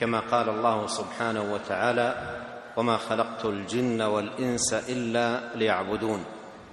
كما 0.00 0.20
قال 0.20 0.48
الله 0.48 0.86
سبحانه 0.86 1.52
وتعالى 1.54 2.38
وما 2.76 2.96
خلقت 2.96 3.44
الجن 3.44 4.02
والإنس 4.02 4.72
إلا 4.74 5.40
ليعبدون 5.54 6.24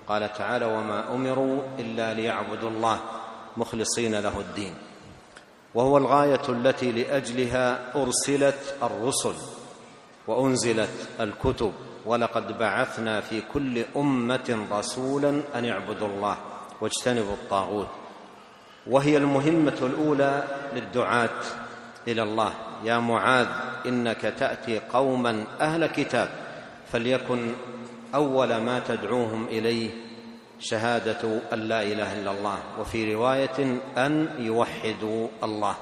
قال 0.10 0.34
تعالى 0.34 0.66
وما 0.66 1.14
أمروا 1.16 1.62
إلا 1.80 2.14
ليعبدوا 2.14 2.70
الله 2.70 3.00
مخلصين 3.58 4.16
له 4.16 4.40
الدين. 4.40 4.74
وهو 5.76 5.98
الغاية 5.98 6.50
التي 6.50 6.92
لأجلها 6.92 7.94
أرسلت 7.96 8.76
الرسل 8.84 9.36
وأنزلت 10.28 10.90
الكتب. 11.20 11.74
ولقد 12.06 12.58
بعثنا 12.58 13.22
في 13.22 13.42
كل 13.54 13.86
أمة 13.96 14.66
رسولا 14.72 15.42
أن 15.56 15.66
اعبدوا 15.66 16.08
الله 16.08 16.38
واجتنبوا 16.82 17.34
الطاغوت. 17.34 17.88
وهي 18.88 19.18
المهمة 19.18 19.78
الأولى 19.82 20.44
للدعاة 20.74 21.40
إلى 22.08 22.24
الله. 22.24 22.54
يا 22.84 22.98
معاذ 22.98 23.48
إنك 23.86 24.22
تأتي 24.22 24.80
قوما 24.80 25.44
أهل 25.62 25.86
كتاب 25.86 26.30
فليكن 26.92 27.52
اول 28.15 28.51
ما 28.57 28.79
تدعوهم 28.79 29.47
اليه 29.51 29.91
شهاده 30.61 31.23
ان 31.53 31.59
لا 31.59 31.83
اله 31.83 32.11
الا 32.23 32.31
الله 32.31 32.59
وفي 32.81 33.15
روايه 33.15 33.59
ان 33.99 34.29
يوحدوا 34.39 35.29
الله 35.43 35.77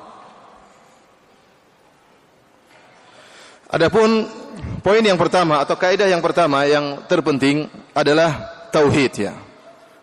Adapun 3.72 4.28
poin 4.84 5.00
yang 5.00 5.16
pertama 5.16 5.56
atau 5.64 5.80
kaidah 5.80 6.04
yang 6.04 6.20
pertama 6.20 6.68
yang 6.68 7.08
terpenting 7.08 7.72
adalah 7.96 8.52
tauhid 8.68 9.12
ya. 9.16 9.32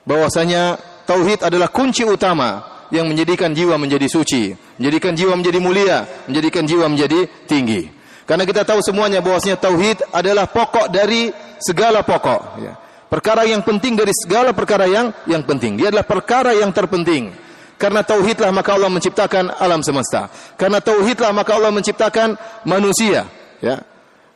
Bahwasanya 0.10 0.82
tauhid 1.06 1.46
adalah 1.46 1.70
kunci 1.70 2.01
utama 2.01 2.65
yang 2.89 3.06
menjadikan 3.06 3.53
jiwa 3.53 3.77
menjadi 3.77 4.10
suci, 4.10 4.58
menjadikan 4.82 5.13
jiwa 5.13 5.38
menjadi 5.38 5.60
mulia, 5.62 5.98
menjadikan 6.25 6.65
jiwa 6.65 6.89
menjadi 6.89 7.29
tinggi. 7.46 7.94
Karena 8.25 8.46
kita 8.46 8.65
tahu 8.65 8.82
semuanya 8.82 9.22
bahwasanya 9.22 9.62
tauhid 9.62 10.01
adalah 10.18 10.50
pokok 10.50 10.89
dari 10.89 11.29
segala 11.64 12.04
pokok 12.04 12.40
ya. 12.61 12.73
Perkara 13.09 13.47
yang 13.47 13.62
penting 13.62 13.94
dari 13.94 14.11
segala 14.11 14.50
perkara 14.50 14.90
yang 14.90 15.14
yang 15.30 15.47
penting. 15.47 15.78
Dia 15.78 15.94
adalah 15.94 16.02
perkara 16.02 16.50
yang 16.50 16.75
terpenting. 16.75 17.30
Karena 17.78 18.02
tauhidlah 18.02 18.50
maka 18.50 18.75
Allah 18.75 18.90
menciptakan 18.90 19.54
alam 19.54 19.87
semesta. 19.87 20.26
Karena 20.59 20.83
tauhidlah 20.83 21.30
maka 21.30 21.54
Allah 21.54 21.71
menciptakan 21.71 22.35
manusia. 22.66 23.26
Ya. 23.62 23.87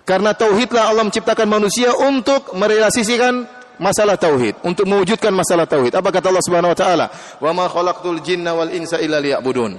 Karena 0.06 0.30
tauhidlah 0.30 0.94
Allah 0.94 1.04
menciptakan 1.04 1.50
manusia 1.50 1.90
untuk 1.90 2.54
merealisasikan 2.54 3.44
masalah 3.82 4.14
tauhid, 4.14 4.58
untuk 4.62 4.86
mewujudkan 4.86 5.30
masalah 5.34 5.66
tauhid. 5.66 5.94
Apa 5.94 6.14
kata 6.14 6.30
Allah 6.30 6.44
Subhanahu 6.46 6.74
wa 6.74 6.78
taala? 6.78 7.06
"Wa 7.38 7.50
ma 7.50 7.66
khalaqtul 7.66 8.22
jinna 8.22 8.54
wal 8.54 8.70
insa 8.70 9.02
illa 9.02 9.18
liya'budun." 9.18 9.74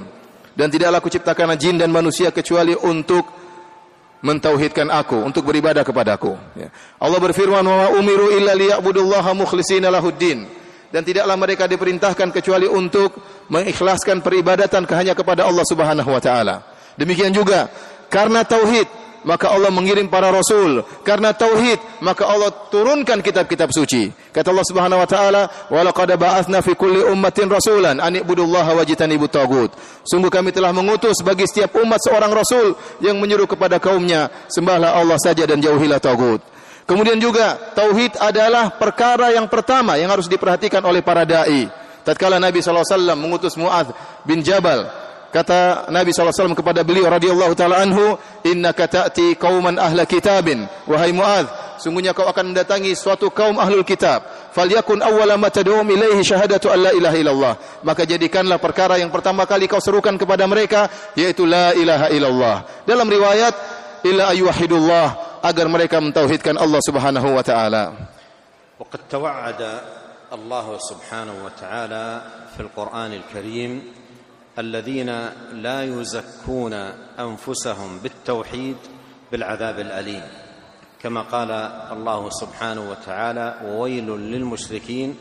Dan 0.60 0.68
tidaklah 0.68 1.00
aku 1.00 1.08
ciptakan 1.08 1.56
jin 1.56 1.80
dan 1.80 1.88
manusia 1.88 2.36
kecuali 2.36 2.76
untuk 2.76 3.39
mentauhidkan 4.20 4.92
aku, 4.92 5.20
untuk 5.24 5.48
beribadah 5.48 5.84
kepadaku. 5.84 6.36
Ya. 6.56 6.70
Allah 7.00 7.20
berfirman, 7.20 7.64
"Wa 7.64 7.96
umiru 7.96 8.36
illa 8.36 8.56
liya'budullaha 8.56 9.32
mukhlishina 9.36 9.88
lahuddin." 9.88 10.46
Dan 10.90 11.06
tidaklah 11.06 11.38
mereka 11.38 11.70
diperintahkan 11.70 12.34
kecuali 12.34 12.66
untuk 12.66 13.14
mengikhlaskan 13.46 14.26
peribadatan 14.26 14.90
hanya 14.90 15.14
kepada 15.14 15.46
Allah 15.46 15.62
Subhanahu 15.70 16.10
wa 16.10 16.18
taala. 16.18 16.66
Demikian 16.98 17.30
juga 17.30 17.70
karena 18.10 18.42
tauhid 18.42 18.90
maka 19.24 19.52
Allah 19.52 19.72
mengirim 19.72 20.08
para 20.08 20.32
rasul. 20.32 20.84
Karena 21.04 21.36
tauhid, 21.36 21.80
maka 22.04 22.28
Allah 22.28 22.52
turunkan 22.72 23.20
kitab-kitab 23.20 23.72
suci. 23.72 24.12
Kata 24.32 24.52
Allah 24.52 24.68
Subhanahu 24.68 25.00
wa 25.00 25.08
taala, 25.10 25.42
"Wa 25.68 25.82
laqad 25.84 26.12
ba'atsna 26.16 26.62
fi 26.62 26.76
kulli 26.76 27.04
ummatin 27.04 27.50
rasulan 27.50 28.00
an 28.00 28.16
ibudullaha 28.16 28.76
wajtanibut 28.78 29.32
tagut." 29.32 29.72
Sungguh 30.08 30.32
kami 30.32 30.52
telah 30.52 30.72
mengutus 30.72 31.20
bagi 31.24 31.48
setiap 31.48 31.76
umat 31.80 32.00
seorang 32.04 32.32
rasul 32.32 32.76
yang 33.04 33.20
menyuruh 33.20 33.48
kepada 33.48 33.80
kaumnya, 33.80 34.32
sembahlah 34.52 34.96
Allah 34.96 35.18
saja 35.20 35.48
dan 35.48 35.60
jauhilah 35.60 36.00
tagut. 36.00 36.42
Kemudian 36.90 37.22
juga 37.22 37.54
tauhid 37.78 38.18
adalah 38.18 38.74
perkara 38.74 39.30
yang 39.30 39.46
pertama 39.46 39.94
yang 40.02 40.10
harus 40.10 40.26
diperhatikan 40.26 40.82
oleh 40.82 41.06
para 41.06 41.22
dai. 41.22 41.70
Tatkala 42.02 42.42
Nabi 42.42 42.66
SAW 42.66 43.14
mengutus 43.14 43.54
Muadz 43.54 43.94
bin 44.26 44.42
Jabal 44.42 44.90
Kata 45.30 45.86
Nabi 45.94 46.10
SAW 46.10 46.58
kepada 46.58 46.82
beliau 46.82 47.06
radhiyallahu 47.06 47.54
taala 47.54 47.86
anhu, 47.86 48.18
"Innaka 48.50 48.90
ta'ti 48.90 49.38
qauman 49.38 49.78
ahla 49.78 50.10
kitabin." 50.10 50.66
Wahai 50.90 51.14
Muadz, 51.14 51.54
sungguhnya 51.78 52.18
kau 52.18 52.26
akan 52.26 52.54
mendatangi 52.54 52.98
suatu 52.98 53.30
kaum 53.30 53.62
ahlul 53.62 53.86
kitab. 53.86 54.26
Falyakun 54.52 55.06
awwala 55.06 55.38
ma 55.38 55.54
tad'um 55.54 55.86
ilaihi 55.86 56.26
syahadatu 56.26 56.74
alla 56.74 56.90
ilaha 56.98 57.16
illallah. 57.22 57.54
Maka 57.86 58.10
jadikanlah 58.10 58.58
perkara 58.58 58.98
yang 58.98 59.14
pertama 59.14 59.46
kali 59.46 59.70
kau 59.70 59.78
serukan 59.78 60.18
kepada 60.18 60.50
mereka 60.50 60.90
yaitu 61.14 61.46
la 61.46 61.78
ilaha 61.78 62.10
illallah. 62.10 62.56
Dalam 62.90 63.06
riwayat 63.06 63.54
illa 64.10 64.34
ayyuhidullah 64.34 65.08
agar 65.46 65.66
mereka 65.70 66.02
mentauhidkan 66.02 66.58
Allah 66.58 66.82
Subhanahu 66.82 67.38
wa 67.38 67.44
taala. 67.46 67.84
Waqad 68.82 69.02
tawa'ada 69.06 69.72
Allah 70.34 70.68
Subhanahu 70.78 71.46
wa 71.46 71.54
taala 71.54 72.06
fil 72.58 72.70
Qur'anil 72.74 73.26
Karim 73.30 73.99
الذين 74.60 75.10
لا 75.52 75.84
يزكون 75.84 76.74
أنفسهم 77.20 78.00
بالتوحيد 78.00 78.78
بالعذاب 79.32 79.80
الأليم. 79.80 80.24
كما 81.02 81.22
قال 81.22 81.52
الله 81.92 82.30
سبحانه 82.30 82.90
وتعالى 82.92 83.60
وويل 83.66 84.08
للمشركين 84.08 85.18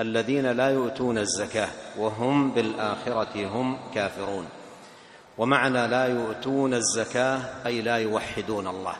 الذين 0.00 0.46
لا 0.46 0.68
يؤتون 0.70 1.18
الزكاة 1.18 1.68
وهم 1.98 2.50
بالآخرة 2.50 3.46
هم 3.46 3.78
كافرون 3.94 4.48
ومعنى 5.38 5.86
لا 5.86 6.06
يؤتون 6.06 6.74
الزكاة 6.74 7.40
أي 7.66 7.82
لا 7.82 7.96
يوحدون 7.96 8.66
الله. 8.66 8.94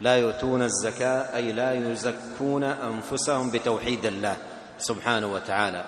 لا 0.00 0.16
يؤتون 0.16 0.62
الزكاة 0.62 1.36
أي 1.36 1.52
لا 1.52 1.72
يزكون 1.72 2.64
أنفسهم 2.64 3.50
بتوحيد 3.50 4.06
الله 4.06 4.36
سبحانه 4.78 5.32
وتعالى. 5.32 5.84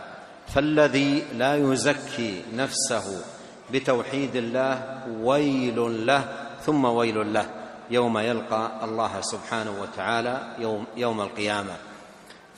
فالذي 0.54 1.24
لا 1.34 1.56
يزكي 1.56 2.42
نفسه 2.54 3.24
بتوحيد 3.72 4.36
الله 4.36 5.02
ويل 5.22 6.06
له 6.06 6.48
ثم 6.66 6.84
ويل 6.84 7.32
له 7.32 7.50
يوم 7.90 8.18
يلقى 8.18 8.70
الله 8.82 9.20
سبحانه 9.20 9.82
وتعالى 9.82 10.56
يوم 10.58 10.86
يوم 10.96 11.20
القيامة. 11.20 11.76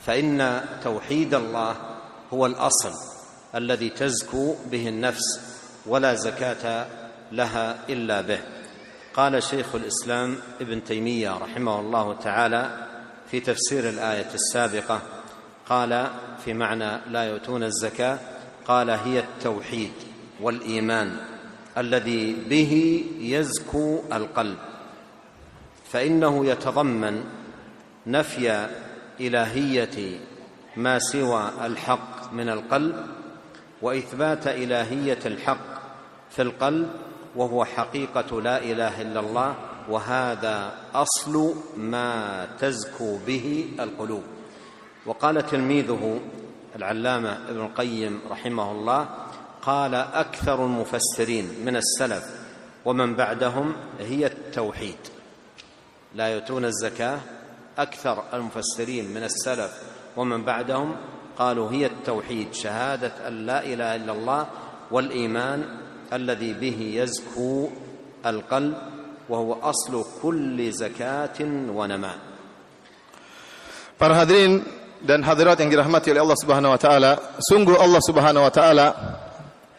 فإن 0.05 0.61
توحيد 0.83 1.33
الله 1.33 1.75
هو 2.33 2.45
الأصل 2.45 2.91
الذي 3.55 3.89
تزكو 3.89 4.55
به 4.71 4.87
النفس 4.87 5.39
ولا 5.85 6.13
زكاة 6.15 6.87
لها 7.31 7.77
إلا 7.89 8.21
به. 8.21 8.39
قال 9.13 9.43
شيخ 9.43 9.75
الإسلام 9.75 10.37
ابن 10.61 10.83
تيمية 10.83 11.37
رحمه 11.37 11.79
الله 11.79 12.13
تعالى 12.13 12.87
في 13.31 13.39
تفسير 13.39 13.89
الآية 13.89 14.29
السابقة 14.33 15.01
قال 15.69 16.07
في 16.45 16.53
معنى 16.53 16.97
لا 17.09 17.23
يؤتون 17.23 17.63
الزكاة 17.63 18.19
قال 18.67 18.89
هي 18.89 19.19
التوحيد 19.19 19.91
والإيمان 20.41 21.17
الذي 21.77 22.35
به 22.49 23.03
يزكو 23.19 23.99
القلب. 24.13 24.57
فإنه 25.91 26.45
يتضمن 26.45 27.23
نفي 28.07 28.67
إلهية 29.19 30.19
ما 30.77 30.99
سوى 30.99 31.51
الحق 31.65 32.33
من 32.33 32.49
القلب 32.49 33.05
وإثبات 33.81 34.47
إلهية 34.47 35.19
الحق 35.25 35.65
في 36.29 36.41
القلب 36.41 36.89
وهو 37.35 37.65
حقيقة 37.65 38.41
لا 38.41 38.63
إله 38.63 39.01
إلا 39.01 39.19
الله 39.19 39.55
وهذا 39.89 40.73
أصل 40.95 41.55
ما 41.77 42.47
تزكو 42.59 43.17
به 43.27 43.69
القلوب. 43.79 44.23
وقال 45.05 45.45
تلميذه 45.45 46.19
العلامة 46.75 47.37
ابن 47.49 47.59
القيم 47.61 48.19
رحمه 48.29 48.71
الله 48.71 49.09
قال 49.61 49.95
أكثر 49.95 50.65
المفسرين 50.65 51.49
من 51.65 51.75
السلف 51.75 52.23
ومن 52.85 53.15
بعدهم 53.15 53.73
هي 53.99 54.25
التوحيد. 54.25 54.95
لا 56.15 56.27
يؤتون 56.27 56.65
الزكاة 56.65 57.19
أكثر 57.77 58.23
المفسرين 58.33 59.13
من 59.13 59.23
السلف 59.23 59.71
ومن 60.17 60.43
بعدهم 60.43 60.95
قالوا 61.37 61.71
هي 61.71 61.85
التوحيد 61.85 62.53
شهادة 62.53 63.27
أن 63.27 63.45
لا 63.45 63.65
إله 63.65 63.95
إلا 63.95 64.11
الله 64.11 64.47
والإيمان 64.91 65.77
الذي 66.13 66.53
به 66.53 66.79
يزكو 67.03 67.69
القلب 68.25 68.77
وهو 69.29 69.53
أصل 69.53 70.05
كل 70.21 70.71
زكاة 70.71 71.39
ونماء. 71.69 72.17
Para 73.99 74.25
dan 75.03 75.19
hadirat 75.21 75.59
yang 75.59 75.69
dirahmati 75.69 76.15
oleh 76.15 76.23
Allah 76.23 76.39
Subhanahu 76.39 76.71
wa 76.73 76.79
taala, 76.79 77.11
sungguh 77.43 77.75
Allah 77.75 78.01
Subhanahu 78.01 78.43
wa 78.47 78.53
taala 78.53 78.87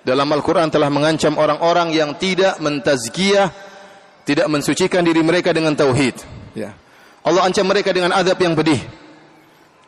dalam 0.05 0.29
Al-Qur'an 0.29 0.69
telah 0.69 0.93
mengancam 0.93 1.41
orang-orang 1.41 1.97
yang 1.97 2.13
tidak 2.21 2.61
mentazkiyah 2.61 3.73
tidak 4.25 4.49
mensucikan 4.49 5.05
diri 5.05 5.21
mereka 5.21 5.53
dengan 5.53 5.77
tauhid. 5.77 6.17
Ya. 6.57 6.73
Allah 7.25 7.45
ancam 7.45 7.65
mereka 7.69 7.93
dengan 7.93 8.13
adab 8.13 8.41
yang 8.41 8.57
pedih. 8.57 8.81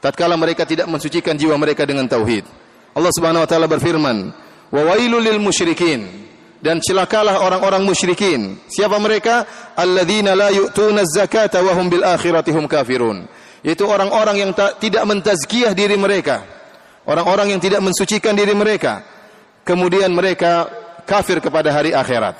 Tatkala 0.00 0.36
mereka 0.36 0.68
tidak 0.68 0.86
mensucikan 0.86 1.34
jiwa 1.36 1.56
mereka 1.56 1.88
dengan 1.88 2.04
tauhid. 2.04 2.44
Allah 2.92 3.12
Subhanahu 3.12 3.44
wa 3.44 3.48
taala 3.48 3.66
berfirman, 3.68 4.16
"Wa 4.72 4.82
wailul 4.92 5.24
lil 5.24 5.40
musyrikin." 5.40 6.28
Dan 6.56 6.80
celakalah 6.80 7.44
orang-orang 7.44 7.84
musyrikin. 7.84 8.56
Siapa 8.64 8.96
mereka? 8.96 9.44
Alladzina 9.76 10.32
la 10.32 10.48
yu'tuna 10.48 11.04
zakata 11.04 11.60
wa 11.60 11.76
hum 11.76 11.92
bil 11.92 12.00
akhirati 12.00 12.48
hum 12.48 12.64
kafirun. 12.64 13.28
Itu 13.66 13.90
orang-orang 13.90 14.38
yang 14.38 14.50
tidak 14.54 15.02
mentazkiyah 15.02 15.74
diri 15.74 15.98
mereka. 15.98 16.46
Orang-orang 17.02 17.50
yang 17.50 17.58
tidak 17.58 17.82
mensucikan 17.82 18.38
diri 18.38 18.54
mereka. 18.54 19.02
Kemudian 19.66 20.14
mereka 20.14 20.70
kafir 21.02 21.42
kepada 21.42 21.74
hari 21.74 21.90
akhirat. 21.90 22.38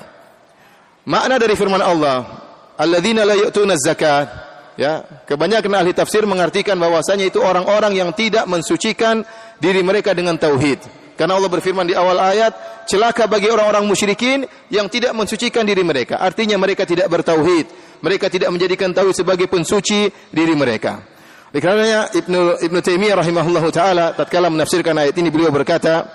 Makna 1.03 1.43
dari 1.43 1.59
firman 1.59 1.83
Allah, 1.83 2.23
alladzina 2.79 3.27
la 3.27 3.35
yu'tuna 3.35 3.75
zakat, 3.75 4.27
ya, 4.79 5.03
kebanyakan 5.27 5.83
ahli 5.83 5.91
tafsir 5.91 6.23
mengartikan 6.27 6.79
bahwasanya 6.79 7.27
itu 7.27 7.43
orang-orang 7.43 7.99
yang 7.99 8.15
tidak 8.15 8.47
mensucikan 8.47 9.27
diri 9.59 9.83
mereka 9.83 10.15
dengan 10.15 10.39
tauhid. 10.39 10.79
Karena 11.19 11.35
Allah 11.35 11.51
berfirman 11.51 11.91
di 11.91 11.95
awal 11.99 12.23
ayat, 12.23 12.87
celaka 12.87 13.27
bagi 13.27 13.51
orang-orang 13.51 13.83
musyrikin 13.83 14.47
yang 14.71 14.87
tidak 14.87 15.11
mensucikan 15.11 15.67
diri 15.67 15.83
mereka. 15.83 16.23
Artinya 16.23 16.55
mereka 16.55 16.87
tidak 16.87 17.11
bertauhid. 17.11 17.67
Mereka 18.05 18.31
tidak 18.31 18.53
menjadikan 18.53 18.93
tauhid 18.93 19.27
sebagai 19.27 19.49
pensuci 19.49 20.13
diri 20.31 20.55
mereka. 20.55 21.16
Oleh 21.55 21.63
karenanya 21.63 22.01
Ibnu 22.11 22.59
Ibnu 22.59 22.79
Taimiyah 22.83 23.17
rahimahullahu 23.23 23.69
taala 23.71 24.13
tatkala 24.19 24.51
menafsirkan 24.51 24.99
ayat 24.99 25.15
ini 25.15 25.31
beliau 25.31 25.55
berkata, 25.55 26.11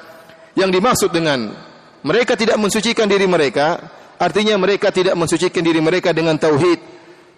yang 0.60 0.67
dimaksud 0.67 1.15
dengan 1.15 1.56
mereka 2.04 2.36
tidak 2.36 2.60
mensucikan 2.60 3.08
diri 3.08 3.24
mereka, 3.30 3.80
artinya 4.20 4.60
mereka 4.60 4.91
tidak 4.91 5.15
mensucikan 5.15 5.63
diri 5.63 5.80
mereka 5.80 6.12
dengan 6.12 6.36
tauhid, 6.36 6.80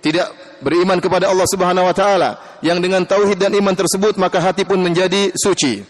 tidak 0.01 0.33
beriman 0.65 0.97
kepada 0.97 1.29
Allah 1.29 1.45
Subhanahu 1.45 1.85
wa 1.85 1.95
taala, 1.95 2.59
yang 2.65 2.81
dengan 2.81 3.05
tauhid 3.05 3.37
dan 3.37 3.53
iman 3.53 3.75
tersebut 3.77 4.17
maka 4.17 4.41
hati 4.41 4.65
pun 4.65 4.81
menjadi 4.81 5.29
suci. 5.37 5.85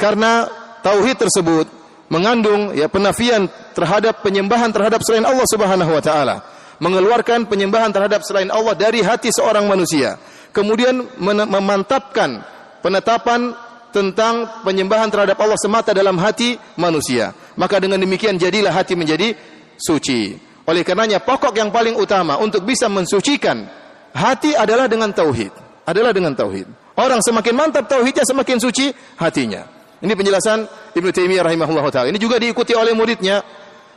Karena 0.00 0.48
tauhid 0.80 1.20
tersebut 1.20 1.66
mengandung 2.08 2.72
ya 2.72 2.88
penafian 2.88 3.46
terhadap 3.76 4.24
penyembahan 4.24 4.72
terhadap 4.72 5.04
selain 5.04 5.28
Allah 5.28 5.46
Subhanahu 5.46 5.92
wa 5.92 6.02
taala, 6.02 6.36
mengeluarkan 6.80 7.44
penyembahan 7.44 7.92
terhadap 7.92 8.24
selain 8.24 8.48
Allah 8.48 8.72
dari 8.72 9.04
hati 9.04 9.28
seorang 9.28 9.68
manusia. 9.68 10.16
Kemudian 10.52 11.08
memantapkan 11.48 12.44
penetapan 12.84 13.56
tentang 13.92 14.64
penyembahan 14.64 15.08
terhadap 15.12 15.36
Allah 15.40 15.56
semata 15.60 15.92
dalam 15.96 16.16
hati 16.20 16.56
manusia. 16.76 17.32
Maka 17.56 17.80
dengan 17.80 18.00
demikian 18.00 18.40
jadilah 18.40 18.72
hati 18.72 18.96
menjadi 18.96 19.36
suci. 19.76 20.36
Oleh 20.68 20.84
karenanya 20.86 21.20
pokok 21.20 21.52
yang 21.56 21.68
paling 21.68 21.96
utama 21.96 22.40
untuk 22.40 22.64
bisa 22.64 22.88
mensucikan 22.88 23.64
hati 24.12 24.56
adalah 24.56 24.88
dengan 24.88 25.12
tauhid. 25.12 25.52
Adalah 25.88 26.12
dengan 26.14 26.32
tauhid. 26.32 26.68
Orang 26.96 27.24
semakin 27.24 27.54
mantap 27.56 27.88
tauhidnya 27.88 28.24
semakin 28.24 28.60
suci 28.60 28.92
hatinya. 29.16 29.64
Ini 30.02 30.12
penjelasan 30.12 30.66
Ibnu 30.92 31.10
Taimiyah 31.14 31.46
rahimahullahu 31.46 31.88
taala. 31.94 32.10
Ini 32.10 32.18
juga 32.18 32.36
diikuti 32.36 32.74
oleh 32.74 32.90
muridnya 32.92 33.40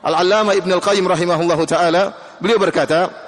Al-Allamah 0.05 0.53
Ibnu 0.53 0.71
Al-Qayyim 0.77 1.05
rahimahullahu 1.05 1.63
taala. 1.65 2.13
Beliau 2.37 2.61
berkata, 2.61 3.24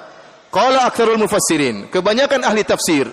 Qala 0.48 0.88
aktsarul 0.88 1.20
mufassirin, 1.20 1.92
kebanyakan 1.92 2.40
ahli 2.40 2.64
tafsir 2.64 3.04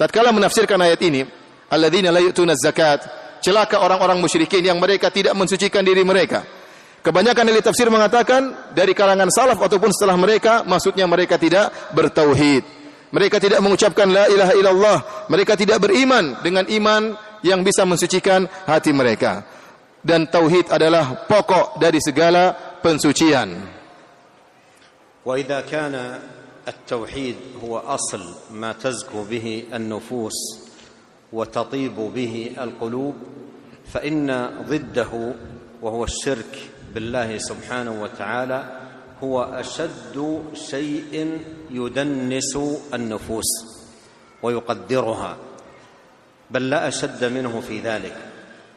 tatkala 0.00 0.32
menafsirkan 0.32 0.80
ayat 0.80 1.00
ini, 1.04 1.20
alladzina 1.68 2.08
la 2.08 2.22
yu'tuna 2.22 2.56
zakat, 2.56 3.04
celaka 3.44 3.82
orang-orang 3.84 4.16
musyrikin 4.22 4.64
yang 4.64 4.80
mereka 4.80 5.12
tidak 5.12 5.36
mensucikan 5.36 5.84
diri 5.84 6.00
mereka. 6.06 6.46
Kebanyakan 7.04 7.44
ahli 7.44 7.60
tafsir 7.60 7.92
mengatakan 7.92 8.72
dari 8.72 8.96
kalangan 8.96 9.28
salaf 9.28 9.60
ataupun 9.60 9.90
setelah 9.92 10.16
mereka, 10.16 10.64
maksudnya 10.64 11.04
mereka 11.04 11.36
tidak 11.36 11.92
bertauhid. 11.92 12.64
Mereka 13.08 13.40
tidak 13.40 13.60
mengucapkan 13.64 14.08
la 14.08 14.24
ilaha 14.28 14.52
illallah, 14.56 14.98
mereka 15.32 15.56
tidak 15.56 15.80
beriman 15.80 16.40
dengan 16.44 16.64
iman 16.68 17.16
yang 17.44 17.64
bisa 17.64 17.84
mensucikan 17.84 18.48
hati 18.68 18.92
mereka. 18.92 19.44
Dan 20.04 20.28
tauhid 20.28 20.72
adalah 20.72 21.26
pokok 21.26 21.80
dari 21.80 22.00
segala 22.00 22.52
pensucian. 22.80 23.56
Wa 25.24 25.34
idza 25.36 25.60
kana 25.64 26.37
التوحيد 26.68 27.36
هو 27.64 27.78
أصل 27.78 28.34
ما 28.52 28.72
تزكو 28.72 29.24
به 29.24 29.64
النفوس 29.74 30.34
وتطيب 31.32 31.94
به 31.96 32.54
القلوب 32.60 33.14
فإن 33.92 34.50
ضده 34.68 35.34
وهو 35.82 36.04
الشرك 36.04 36.70
بالله 36.94 37.38
سبحانه 37.38 38.02
وتعالى 38.02 38.80
هو 39.22 39.42
أشد 39.42 40.42
شيء 40.54 41.38
يدنس 41.70 42.58
النفوس 42.94 43.50
ويقدرها 44.42 45.36
بل 46.50 46.70
لا 46.70 46.88
أشد 46.88 47.24
منه 47.24 47.60
في 47.60 47.80
ذلك. 47.80 48.16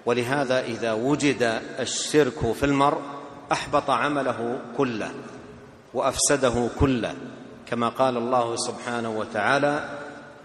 ولهذا 0.06 0.62
إذا 0.66 0.94
وجد 0.94 1.62
الشرك 1.80 2.52
في 2.52 2.66
المرء 2.66 3.02
أحبط 3.52 3.90
عمله 3.90 4.62
كله 4.78 5.12
وأفسده 5.94 6.70
كله. 6.80 7.16
كما 7.72 7.90
قال 7.90 8.18
الله 8.18 8.56
سبحانه 8.56 9.10
وتعالى 9.10 9.90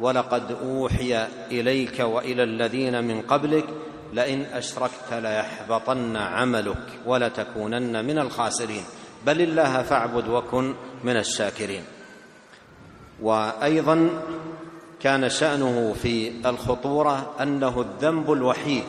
ولقد 0.01 0.53
أوحي 0.63 1.27
إليك 1.51 2.01
وإلى 2.01 2.43
الذين 2.43 3.05
من 3.05 3.23
قبلك 3.23 3.65
لئن 4.13 4.43
أشركت 4.43 5.13
ليحبطن 5.13 6.17
عملك 6.17 7.01
ولتكونن 7.07 8.05
من 8.05 8.19
الخاسرين. 8.19 8.83
بل 9.27 9.41
الله 9.41 9.83
فاعبد 9.83 10.29
وكن 10.29 10.75
من 11.05 11.17
الشاكرين. 11.17 11.83
وأيضا 13.23 14.09
كان 15.01 15.29
شأنه 15.29 15.93
في 16.03 16.33
الخطورة 16.49 17.35
أنه 17.43 17.81
الذنب 17.81 18.33
الوحيد 18.33 18.85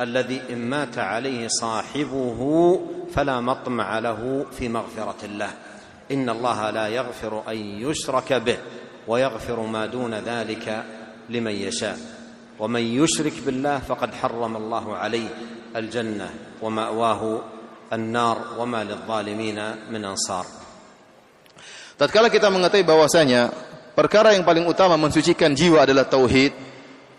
الذي 0.00 0.40
إن 0.50 0.70
مات 0.70 0.98
عليه 0.98 1.48
صاحبه 1.48 2.40
فلا 3.12 3.40
مطمع 3.40 3.98
له 3.98 4.46
في 4.58 4.68
مغفرة 4.68 5.24
الله. 5.24 5.50
إن 6.12 6.28
الله 6.28 6.70
لا 6.70 6.86
يغفر 6.88 7.42
أن 7.48 7.56
يشرك 7.56 8.32
به 8.32 8.58
ويغفر 9.08 9.60
ما 9.60 9.86
دون 9.86 10.14
ذلك 10.14 10.84
لمن 11.30 11.52
يشاء 11.52 11.98
ومن 12.58 12.80
يشرك 12.80 13.32
بالله 13.46 13.78
فقد 13.78 14.14
حرم 14.14 14.56
الله 14.56 14.96
عليه 14.96 15.28
الجنة 15.76 16.30
ومأواه 16.62 17.22
النار 17.92 18.38
وما 18.58 18.84
للظالمين 18.84 19.58
من 19.90 20.04
أنصار 20.04 20.46
Tatkala 21.96 22.28
kita 22.28 22.52
mengetahui 22.52 22.84
bahwasanya 22.84 23.48
perkara 23.96 24.36
yang 24.36 24.44
paling 24.44 24.68
utama 24.68 25.00
mensucikan 25.00 25.56
jiwa 25.56 25.88
adalah 25.88 26.04
tauhid, 26.04 26.52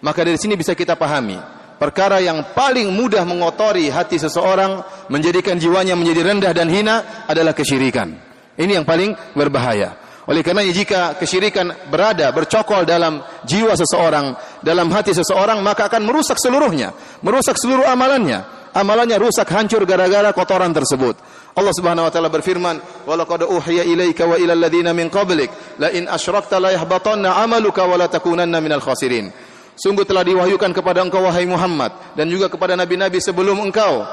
maka 0.05 0.21
dari 0.21 0.37
sini 0.37 0.53
bisa 0.53 0.77
kita 0.77 0.93
pahami 0.93 1.33
perkara 1.81 2.21
yang 2.21 2.53
paling 2.53 2.89
mudah 2.93 3.25
mengotori 3.25 3.89
hati 3.89 4.21
seseorang, 4.21 4.85
menjadikan 5.09 5.57
jiwanya 5.57 5.97
menjadi 5.97 6.29
rendah 6.29 6.51
dan 6.53 6.69
hina 6.69 7.25
adalah 7.25 7.57
kesyirikan. 7.57 8.26
Ini 8.57 8.81
yang 8.81 8.85
paling 8.85 9.13
berbahaya. 9.37 9.93
Oleh 10.27 10.43
karena 10.43 10.65
jika 10.67 11.15
kesyirikan 11.15 11.87
berada 11.87 12.27
bercokol 12.35 12.83
dalam 12.83 13.23
jiwa 13.47 13.77
seseorang, 13.79 14.35
dalam 14.59 14.91
hati 14.91 15.15
seseorang, 15.15 15.63
maka 15.63 15.87
akan 15.87 16.03
merusak 16.03 16.35
seluruhnya, 16.35 16.91
merusak 17.23 17.55
seluruh 17.55 17.87
amalannya 17.87 18.57
amalannya 18.77 19.17
rusak 19.17 19.49
hancur 19.49 19.81
gara-gara 19.89 20.29
kotoran 20.29 20.69
tersebut. 20.69 21.17
Allah 21.57 21.73
Subhanahu 21.73 22.05
wa 22.05 22.11
taala 22.13 22.29
berfirman, 22.29 22.77
"Wa 23.09 23.17
laqad 23.17 23.49
uhiya 23.49 23.81
ilaika 23.81 24.29
wa 24.29 24.37
ilal 24.37 24.61
ladzina 24.61 24.93
min 24.93 25.09
qablik 25.09 25.49
la 25.81 25.89
in 25.89 26.05
asyrakta 26.05 26.61
la 26.61 26.69
yahbatanna 26.77 27.41
'amaluka 27.41 27.81
wa 27.89 27.97
la 27.97 28.05
takunanna 28.05 28.61
minal 28.61 28.81
khasirin." 28.81 29.33
Sungguh 29.77 30.05
telah 30.05 30.25
diwahyukan 30.25 30.73
kepada 30.73 31.05
engkau 31.05 31.21
wahai 31.21 31.45
Muhammad 31.45 31.93
dan 32.17 32.25
juga 32.29 32.49
kepada 32.49 32.73
nabi-nabi 32.73 33.21
sebelum 33.21 33.61
engkau 33.61 34.05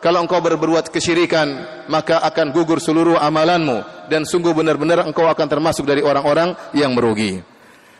kalau 0.00 0.22
engkau 0.22 0.38
berbuat 0.38 0.92
kesyirikan 0.92 1.48
maka 1.88 2.20
akan 2.20 2.52
gugur 2.52 2.78
seluruh 2.78 3.16
amalanmu 3.16 4.06
dan 4.12 4.28
sungguh 4.28 4.52
benar-benar 4.52 5.02
engkau 5.08 5.26
akan 5.26 5.46
termasuk 5.48 5.88
dari 5.88 6.04
orang-orang 6.04 6.52
yang 6.76 6.92
merugi. 6.92 7.40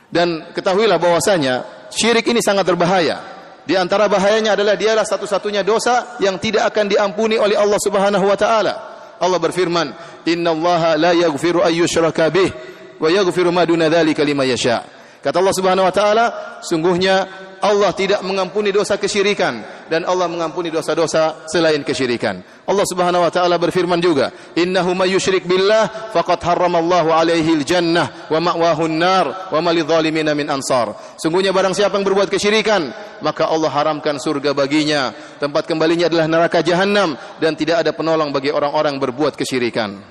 Dan 0.07 0.55
ketahuilah 0.55 1.03
bahwasanya 1.03 1.89
syirik 1.91 2.29
ini 2.31 2.39
sangat 2.39 2.63
berbahaya. 2.69 3.37
Di 3.67 3.75
antara 3.75 4.07
bahayanya 4.07 4.55
adalah 4.55 4.79
dialah 4.79 5.03
satu-satunya 5.03 5.67
dosa 5.67 6.15
yang 6.23 6.39
tidak 6.39 6.71
akan 6.71 6.87
diampuni 6.87 7.35
oleh 7.35 7.59
Allah 7.59 7.81
Subhanahu 7.83 8.31
wa 8.31 8.39
taala. 8.39 8.75
Allah 9.19 9.41
berfirman, 9.43 9.91
"Innallaha 10.23 10.95
la 10.95 11.11
yaghfiru 11.11 11.67
yushraka 11.75 12.31
bih 12.31 12.55
wa 13.03 13.11
yaghfiru 13.11 13.51
ma 13.51 13.67
duna 13.67 13.91
dzalika 13.91 14.23
liman 14.23 14.47
yasha." 14.47 14.87
Kata 15.19 15.43
Allah 15.43 15.57
Subhanahu 15.59 15.83
wa 15.83 15.91
taala, 15.91 16.25
sungguhnya 16.63 17.27
Allah 17.63 17.91
tidak 17.97 18.21
mengampuni 18.21 18.69
dosa 18.69 19.01
kesyirikan 19.01 19.65
dan 19.89 20.05
Allah 20.05 20.29
mengampuni 20.29 20.69
dosa-dosa 20.69 21.49
selain 21.49 21.81
kesyirikan. 21.81 22.45
Allah 22.67 22.87
Subhanahu 22.87 23.23
wa 23.23 23.31
taala 23.31 23.57
berfirman 23.57 24.03
juga, 24.03 24.35
"Innahu 24.59 24.93
may 24.93 25.15
yusyrik 25.15 25.47
billah 25.47 26.13
faqad 26.13 26.43
harramallahu 26.43 27.15
alaihi 27.15 27.57
al-jannah 27.63 28.29
wa 28.29 28.39
ma'wahu 28.43 28.91
an-nar 28.91 29.27
wa 29.55 29.59
ma 29.63 29.71
lidh-dhalimin 29.71 30.29
min 30.35 30.51
ansar." 30.51 30.93
Sungguhnya 31.17 31.55
barang 31.55 31.73
siapa 31.73 31.97
yang 31.97 32.05
berbuat 32.05 32.29
kesyirikan, 32.29 32.91
maka 33.23 33.49
Allah 33.49 33.71
haramkan 33.73 34.19
surga 34.19 34.53
baginya. 34.53 35.15
Tempat 35.39 35.65
kembalinya 35.71 36.11
adalah 36.11 36.27
neraka 36.29 36.61
jahanam 36.61 37.15
dan 37.39 37.55
tidak 37.55 37.87
ada 37.87 37.95
penolong 37.95 38.35
bagi 38.35 38.51
orang-orang 38.51 38.99
berbuat 39.01 39.39
kesyirikan. 39.39 40.03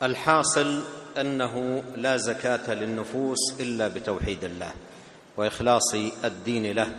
Al-hasil 0.00 0.80
annahu 1.14 1.84
la 2.00 2.16
zakata 2.16 2.72
lin-nufus 2.72 3.60
illa 3.60 3.92
bitauhidillah. 3.92 4.89
واخلاص 5.39 5.95
الدين 6.23 6.71
له 6.71 6.89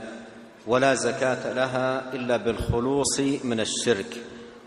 ولا 0.66 0.94
زكاه 0.94 1.52
لها 1.52 2.12
الا 2.12 2.36
بالخلوص 2.36 3.20
من 3.44 3.60
الشرك 3.60 4.12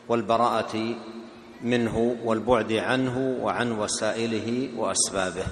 والبراءه 0.07 0.75
منه 1.63 2.15
والبعد 2.23 2.71
عنه 2.73 3.17
وعن 3.41 3.71
وسائله 3.71 4.69
واسبابه 4.77 5.45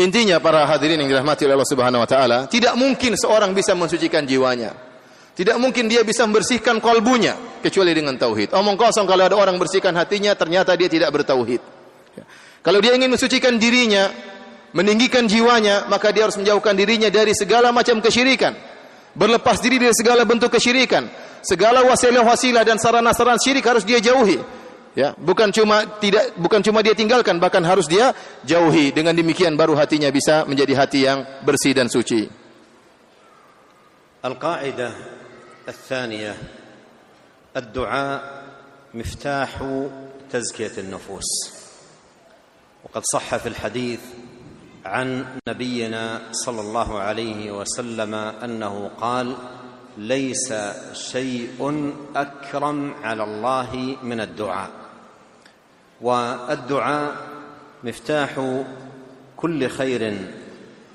Intinya 0.00 0.40
para 0.40 0.64
hadirin 0.64 0.96
yang 0.96 1.12
dirahmati 1.12 1.44
oleh 1.44 1.60
Allah 1.60 1.68
Subhanahu 1.68 2.00
wa 2.00 2.08
taala, 2.08 2.38
tidak 2.48 2.72
mungkin 2.72 3.20
seorang 3.20 3.52
bisa 3.52 3.76
mensucikan 3.76 4.24
jiwanya. 4.24 4.72
Tidak 5.36 5.60
mungkin 5.60 5.92
dia 5.92 6.00
bisa 6.08 6.24
membersihkan 6.24 6.80
kalbunya 6.80 7.36
kecuali 7.60 7.92
dengan 7.92 8.16
tauhid. 8.16 8.56
Omong 8.56 8.80
kosong 8.80 9.04
kalau 9.04 9.28
ada 9.28 9.36
orang 9.36 9.60
bersihkan 9.60 9.92
hatinya 9.92 10.32
ternyata 10.32 10.72
dia 10.72 10.88
tidak 10.88 11.12
bertauhid. 11.12 11.60
Ya. 12.16 12.24
Kalau 12.64 12.80
dia 12.80 12.96
ingin 12.96 13.12
mensucikan 13.12 13.60
dirinya, 13.60 14.08
meninggikan 14.74 15.26
jiwanya, 15.26 15.86
maka 15.90 16.14
dia 16.14 16.26
harus 16.26 16.38
menjauhkan 16.38 16.74
dirinya 16.78 17.10
dari 17.10 17.34
segala 17.34 17.74
macam 17.74 17.98
kesyirikan. 17.98 18.54
Berlepas 19.14 19.58
diri 19.58 19.82
dari 19.82 19.94
segala 19.94 20.22
bentuk 20.22 20.54
kesyirikan. 20.54 21.10
Segala 21.42 21.82
wasilah-wasilah 21.82 22.62
dan 22.62 22.76
sarana-sarana 22.76 23.40
syirik 23.40 23.64
harus 23.64 23.82
dia 23.82 23.98
jauhi. 23.98 24.38
Ya, 24.92 25.14
bukan 25.14 25.54
cuma 25.54 25.86
tidak 26.02 26.34
bukan 26.34 26.60
cuma 26.66 26.82
dia 26.82 26.98
tinggalkan, 26.98 27.38
bahkan 27.38 27.62
harus 27.62 27.86
dia 27.86 28.10
jauhi. 28.42 28.90
Dengan 28.90 29.14
demikian 29.14 29.54
baru 29.54 29.78
hatinya 29.78 30.10
bisa 30.10 30.42
menjadi 30.44 30.74
hati 30.74 31.00
yang 31.06 31.22
bersih 31.46 31.74
dan 31.74 31.88
suci. 31.90 32.40
القاعده 34.20 34.92
الثانيه 35.68 36.36
الدعاء 37.56 38.44
مفتاح 38.94 39.50
تزكيه 40.30 40.72
النفوس 40.78 41.30
وقد 42.84 43.02
صح 43.12 43.36
في 43.36 43.48
الحديث 43.48 44.00
عن 44.85 45.25
نبينا 45.49 46.21
صلى 46.31 46.61
الله 46.61 46.99
عليه 46.99 47.51
وسلم 47.51 48.15
أنه 48.15 48.91
قال 49.01 49.35
ليس 49.97 50.53
شيء 50.93 51.93
أكرم 52.15 52.93
على 53.03 53.23
الله 53.23 53.97
من 54.03 54.21
الدعاء. 54.21 54.69
والدعاء 56.01 57.15
مفتاح 57.83 58.59
كل 59.37 59.67
خير 59.69 60.17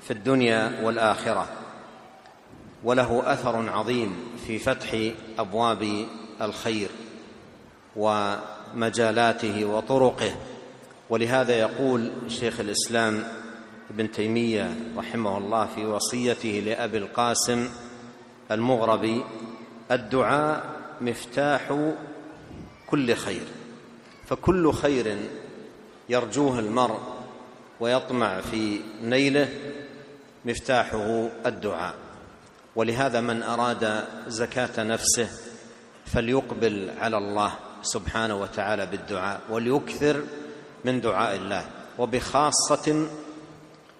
في 0.03 0.11
الدنيا 0.11 0.79
والآخرة 0.83 1.47
وله 2.83 3.33
أثر 3.33 3.69
عظيم 3.69 4.15
في 4.47 4.59
فتح 4.59 4.95
أبواب 5.39 6.05
الخير 6.41 6.89
ومجالاته 7.95 9.65
وطرقه. 9.65 10.35
ولهذا 11.09 11.59
يقول 11.59 12.11
شيخ 12.27 12.59
الإسلام 12.59 13.23
ابن 13.91 14.11
تيمية 14.11 14.75
رحمه 14.97 15.37
الله 15.37 15.65
في 15.75 15.85
وصيته 15.85 16.63
لأبي 16.65 16.97
القاسم 16.97 17.69
المغربي 18.51 19.23
الدعاء 19.91 20.63
مفتاح 21.01 21.91
كل 22.87 23.15
خير 23.15 23.43
فكل 24.27 24.73
خير 24.73 25.17
يرجوه 26.09 26.59
المرء 26.59 26.99
ويطمع 27.79 28.41
في 28.41 28.79
نيله 29.03 29.49
مفتاحه 30.45 31.29
الدعاء. 31.45 31.93
ولهذا 32.75 33.21
من 33.21 33.43
أراد 33.43 34.03
زكاة 34.27 34.83
نفسه 34.83 35.29
فليقبل 36.05 36.91
على 36.99 37.17
الله 37.17 37.53
سبحانه 37.81 38.35
وتعالى 38.41 38.85
بالدعاء 38.85 39.41
وليكثر 39.49 40.23
من 40.85 41.01
دعاء 41.01 41.35
الله 41.35 41.65
وبخاصة 41.99 43.07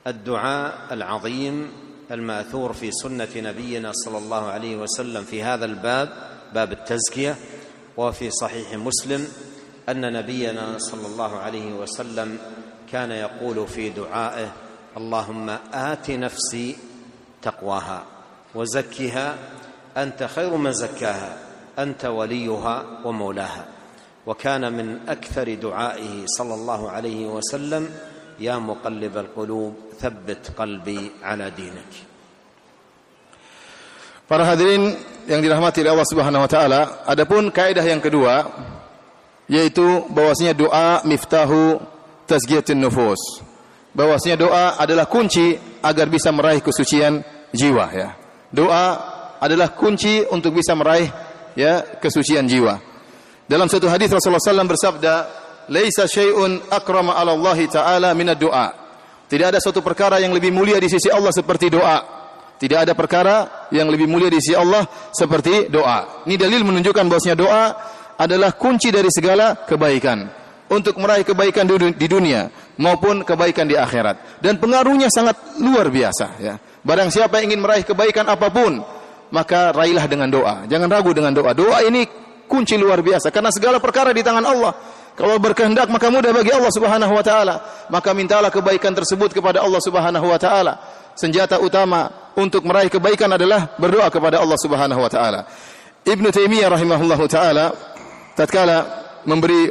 الدعاء 0.08 0.74
العظيم 0.92 1.72
المأثور 2.12 2.74
في 2.74 2.92
سنة 2.92 3.28
نبينا 3.36 3.92
صلى 3.94 4.18
الله 4.18 4.46
عليه 4.50 4.76
وسلم 4.76 5.24
في 5.24 5.44
هذا 5.44 5.66
الباب 5.66 6.10
باب 6.54 6.72
التزكية 6.72 7.36
وفي 7.98 8.32
صحيح 8.32 8.74
مسلم 8.74 9.28
أن 9.90 10.14
نبينا 10.14 10.78
صلى 10.78 11.08
الله 11.08 11.38
عليه 11.38 11.74
وسلم 11.74 12.38
كان 12.92 13.12
يقول 13.12 13.68
في 13.68 13.90
دعائه 13.90 14.52
اللهم 14.98 15.50
آت 15.74 16.12
نفسي 16.12 16.76
تقواها 17.42 18.04
وزكها 18.56 19.36
أنت 19.98 20.24
خير 20.24 20.56
من 20.56 20.72
زكاها 20.72 21.38
أنت 21.80 22.06
وليها 22.06 22.86
ومولاها. 23.06 23.66
وكان 24.28 24.74
من 24.74 25.00
أكثر 25.10 25.54
دعائه 25.54 26.24
صلى 26.26 26.54
الله 26.54 26.90
عليه 26.92 27.28
وسلم 27.28 27.90
يا 28.40 28.58
مقلب 28.58 29.18
القلوب 29.18 29.76
ثبت 30.01 30.53
قلبي 30.59 31.11
على 31.22 31.51
دينك 31.51 31.92
Para 34.27 34.42
hadirin 34.42 34.90
yang 35.31 35.38
dirahmati 35.38 35.87
oleh 35.87 35.94
Allah 35.94 36.11
Subhanahu 36.11 36.42
wa 36.42 36.51
taala, 36.51 36.81
adapun 37.07 37.46
kaidah 37.55 37.87
yang 37.87 38.03
kedua 38.03 38.42
yaitu 39.46 40.03
bahwasanya 40.11 40.51
doa 40.51 41.07
miftahu 41.07 41.79
tazkiyatun 42.27 42.75
nufus. 42.75 43.22
Bahwasanya 43.94 44.35
doa 44.35 44.64
adalah 44.83 45.07
kunci 45.07 45.55
agar 45.79 46.11
bisa 46.11 46.35
meraih 46.35 46.59
kesucian 46.59 47.22
jiwa 47.55 47.87
ya. 47.94 48.18
Doa 48.51 48.87
adalah 49.38 49.70
kunci 49.79 50.27
untuk 50.27 50.59
bisa 50.59 50.75
meraih 50.75 51.07
ya 51.55 51.87
kesucian 52.03 52.51
jiwa. 52.51 52.83
Dalam 53.46 53.70
satu 53.70 53.87
hadis 53.87 54.11
Rasulullah 54.11 54.42
SAW 54.42 54.66
bersabda, 54.75 55.14
"Laisa 55.70 56.11
syai'un 56.11 56.66
akrama 56.66 57.14
'ala 57.14 57.31
Allah 57.31 57.59
taala 57.70 58.11
min 58.18 58.27
doa." 58.35 58.80
Tidak 59.32 59.48
ada 59.48 59.63
suatu 59.63 59.80
perkara 59.80 60.20
yang 60.20 60.36
lebih 60.36 60.52
mulia 60.52 60.76
di 60.76 60.91
sisi 60.91 61.08
Allah 61.08 61.32
seperti 61.32 61.72
doa. 61.72 62.04
Tidak 62.60 62.84
ada 62.84 62.91
perkara 62.91 63.65
yang 63.72 63.88
lebih 63.88 64.12
mulia 64.12 64.28
di 64.28 64.44
sisi 64.44 64.52
Allah 64.52 64.84
seperti 65.15 65.72
doa. 65.72 66.28
Ini 66.28 66.36
dalil 66.36 66.67
menunjukkan 66.67 67.08
bahwasanya 67.08 67.38
doa 67.39 67.63
adalah 68.20 68.52
kunci 68.60 68.91
dari 68.91 69.08
segala 69.08 69.63
kebaikan 69.63 70.28
untuk 70.67 71.00
meraih 71.00 71.24
kebaikan 71.24 71.63
di 71.96 72.08
dunia 72.12 72.52
maupun 72.76 73.24
kebaikan 73.24 73.72
di 73.72 73.80
akhirat 73.80 74.44
dan 74.44 74.60
pengaruhnya 74.60 75.08
sangat 75.08 75.39
luar 75.63 75.88
biasa 75.88 76.26
ya. 76.44 76.60
Barang 76.84 77.08
siapa 77.08 77.39
yang 77.39 77.56
ingin 77.56 77.62
meraih 77.63 77.88
kebaikan 77.88 78.28
apa 78.28 78.52
pun 78.52 78.84
maka 79.32 79.72
raihlah 79.72 80.12
dengan 80.12 80.28
doa. 80.28 80.67
Jangan 80.67 80.91
ragu 80.91 81.15
dengan 81.15 81.32
doa. 81.32 81.56
Doa 81.56 81.80
ini 81.88 82.04
kunci 82.52 82.76
luar 82.76 83.00
biasa 83.00 83.32
karena 83.32 83.48
segala 83.48 83.80
perkara 83.80 84.12
di 84.12 84.20
tangan 84.20 84.44
Allah. 84.44 84.76
Kalau 85.21 85.38
berkehendak 85.38 85.86
maka 85.86 86.10
mudah 86.10 86.34
bagi 86.34 86.49
Allah 86.49 86.73
Subhanahu 86.73 87.13
wa 87.13 87.21
taala. 87.21 87.62
Maka 87.93 88.10
mintalah 88.17 88.49
kebaikan 88.49 88.89
tersebut 88.89 89.29
kepada 89.38 89.62
Allah 89.62 89.77
Subhanahu 89.77 90.25
wa 90.25 90.39
taala. 90.41 90.81
Senjata 91.13 91.62
utama 91.62 92.10
untuk 92.34 92.65
meraih 92.65 92.89
kebaikan 92.89 93.29
adalah 93.29 93.69
berdoa 93.77 94.10
kepada 94.10 94.41
Allah 94.41 94.57
Subhanahu 94.57 94.97
wa 94.97 95.12
taala. 95.13 95.45
Ibnu 96.01 96.25
Taimiyah 96.34 96.73
rahimahullahu 96.73 97.29
taala 97.29 97.69
tatkala 98.34 98.89
memberi 99.29 99.69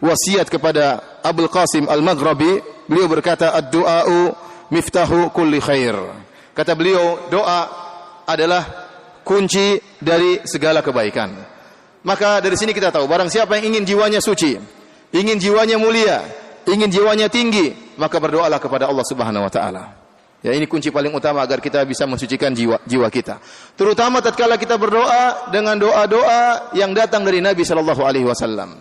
wasiat 0.00 0.48
kepada 0.48 1.20
Abdul 1.20 1.52
Qasim 1.52 1.84
Al-Maghribi, 1.92 2.88
beliau 2.88 3.12
berkata 3.12 3.52
ad-du'a'u 3.52 4.32
miftahu 4.72 5.28
kulli 5.36 5.60
khair. 5.60 5.92
Kata 6.56 6.72
beliau, 6.72 7.28
doa 7.28 7.68
adalah 8.24 8.64
kunci 9.20 9.76
dari 10.00 10.40
segala 10.48 10.80
kebaikan. 10.80 11.36
Maka 12.00 12.40
dari 12.40 12.56
sini 12.56 12.72
kita 12.72 12.88
tahu 12.88 13.04
barang 13.04 13.28
siapa 13.28 13.60
yang 13.60 13.76
ingin 13.76 13.84
jiwanya 13.84 14.24
suci, 14.24 14.75
ingin 15.12 15.36
jiwanya 15.38 15.76
mulia, 15.76 16.22
ingin 16.66 16.90
jiwanya 16.90 17.26
tinggi, 17.30 17.74
maka 18.00 18.18
berdoalah 18.18 18.58
kepada 18.58 18.90
Allah 18.90 19.06
Subhanahu 19.06 19.46
wa 19.46 19.52
taala. 19.52 19.84
Ya 20.44 20.54
ini 20.54 20.68
kunci 20.70 20.94
paling 20.94 21.10
utama 21.10 21.42
agar 21.42 21.58
kita 21.58 21.82
bisa 21.82 22.06
mensucikan 22.06 22.54
jiwa 22.54 22.78
jiwa 22.86 23.10
kita. 23.10 23.42
Terutama 23.74 24.22
tatkala 24.22 24.54
kita 24.54 24.78
berdoa 24.78 25.50
dengan 25.50 25.74
doa-doa 25.74 26.70
yang 26.76 26.94
datang 26.94 27.26
dari 27.26 27.42
Nabi 27.42 27.66
sallallahu 27.66 28.02
alaihi 28.06 28.26
wasallam. 28.28 28.78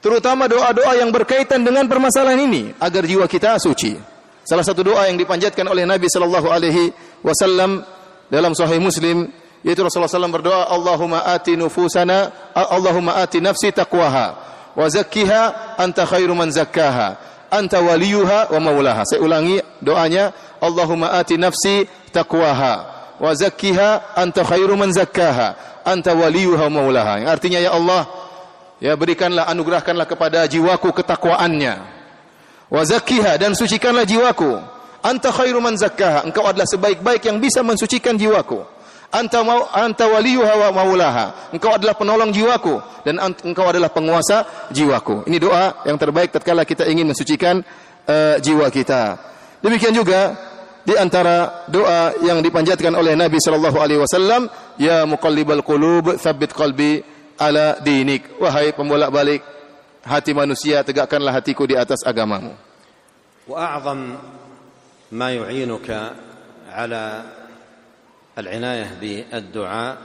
Terutama 0.00 0.48
doa-doa 0.48 0.96
yang 0.96 1.12
berkaitan 1.12 1.60
dengan 1.60 1.84
permasalahan 1.88 2.40
ini 2.48 2.72
agar 2.80 3.04
jiwa 3.04 3.28
kita 3.28 3.60
suci. 3.60 3.96
Salah 4.44 4.64
satu 4.64 4.84
doa 4.84 5.08
yang 5.08 5.16
dipanjatkan 5.16 5.64
oleh 5.68 5.84
Nabi 5.88 6.08
sallallahu 6.08 6.48
alaihi 6.48 6.92
wasallam 7.24 7.84
dalam 8.28 8.52
sahih 8.56 8.80
Muslim 8.80 9.28
yaitu 9.64 9.80
Rasulullah 9.80 10.12
SAW 10.12 10.28
berdoa 10.28 10.68
Allahumma 10.68 11.24
ati 11.24 11.56
nufusana 11.56 12.52
Allahumma 12.52 13.16
ati 13.16 13.40
nafsi 13.40 13.72
taqwaha 13.72 14.53
wa 14.76 14.86
zakkiha 14.88 15.78
anta 15.78 16.06
khairu 16.06 16.34
man 16.34 16.50
zakkaha. 16.50 17.16
Anta 17.50 17.80
waliyuha 17.80 18.50
wa 18.50 18.60
maulaha. 18.60 19.06
Saya 19.06 19.22
ulangi 19.22 19.62
doanya. 19.78 20.34
Allahumma 20.60 21.14
ati 21.14 21.38
nafsi 21.38 21.86
taqwaha. 22.10 22.74
Wa 23.20 23.30
zakkiha 23.34 24.18
anta 24.18 24.42
khairu 24.44 24.74
man 24.76 24.90
zakkaha. 24.92 25.54
Anta 25.86 26.14
waliyuha 26.14 26.66
wa 26.66 26.82
maulaha. 26.82 27.22
Yang 27.22 27.30
artinya 27.30 27.58
ya 27.62 27.70
Allah 27.70 28.02
ya 28.82 28.98
berikanlah 28.98 29.46
anugerahkanlah 29.46 30.06
kepada 30.10 30.42
jiwaku 30.50 30.90
ketakwaannya. 30.90 31.74
Wa 32.70 32.82
zakkiha 32.82 33.38
dan 33.38 33.54
sucikanlah 33.54 34.02
jiwaku. 34.02 34.58
Anta 35.06 35.30
khairu 35.30 35.62
man 35.62 35.78
zakkaha. 35.78 36.26
Engkau 36.26 36.42
adalah 36.42 36.66
sebaik-baik 36.66 37.30
yang 37.30 37.38
bisa 37.38 37.62
mensucikan 37.62 38.18
jiwaku 38.18 38.73
anta 39.13 39.41
mau 39.43 39.65
anta 39.73 40.05
waliyuha 40.07 40.53
wa 40.55 40.69
maulaha. 40.71 41.49
Engkau 41.53 41.73
adalah 41.73 41.97
penolong 41.97 42.29
jiwaku 42.29 42.77
dan 43.05 43.17
ant- 43.17 43.41
engkau 43.41 43.65
adalah 43.65 43.89
penguasa 43.89 44.69
jiwaku. 44.69 45.25
Ini 45.25 45.37
doa 45.41 45.81
yang 45.89 45.97
terbaik 45.97 46.29
tatkala 46.33 46.65
kita 46.65 46.85
ingin 46.85 47.09
mensucikan 47.09 47.61
eh, 48.05 48.35
jiwa 48.41 48.69
kita. 48.69 49.17
Demikian 49.59 49.91
juga 49.91 50.37
di 50.85 50.95
antara 50.97 51.67
doa 51.67 52.15
yang 52.23 52.39
dipanjatkan 52.39 52.95
oleh 52.95 53.13
Nabi 53.13 53.37
sallallahu 53.37 53.77
alaihi 53.77 53.99
wasallam, 54.01 54.47
ya 54.79 55.03
muqallibal 55.05 55.61
qulub, 55.61 56.15
tsabbit 56.17 56.55
qalbi 56.55 57.03
ala 57.37 57.77
dinik. 57.83 58.39
Wahai 58.39 58.71
pembolak-balik 58.73 59.43
hati 60.05 60.31
manusia, 60.33 60.81
tegakkanlah 60.81 61.33
hatiku 61.35 61.65
di 61.67 61.75
atas 61.77 62.01
agamamu. 62.05 62.53
واعظم 63.49 64.13
ما 65.11 65.33
يعينك 65.33 65.89
على 66.69 67.03
العناية 68.38 68.98
بالدعاء 69.00 69.98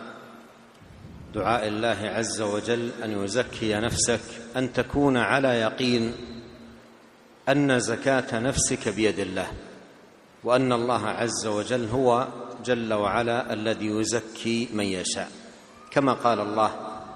دعاء 1.36 1.68
الله 1.68 1.98
عز 2.16 2.42
وجل 2.42 2.90
أن 3.04 3.24
يزكي 3.24 3.74
نفسك 3.76 4.20
أن 4.58 4.74
تكون 4.74 5.18
على 5.18 5.48
يقين 5.48 6.14
أن 7.50 7.80
زكاة 7.80 8.40
نفسك 8.40 8.90
بيد 8.90 9.20
الله 9.20 9.48
وأن 10.44 10.74
الله 10.74 11.08
عز 11.08 11.48
وجل 11.48 11.86
هو 11.86 12.28
جل 12.66 12.94
وعلا 12.94 13.54
الذي 13.54 13.86
يزكي 13.86 14.70
من 14.74 14.84
يشاء. 14.86 15.30
كما 15.92 16.14
قال 16.14 16.40
الله 16.40 16.72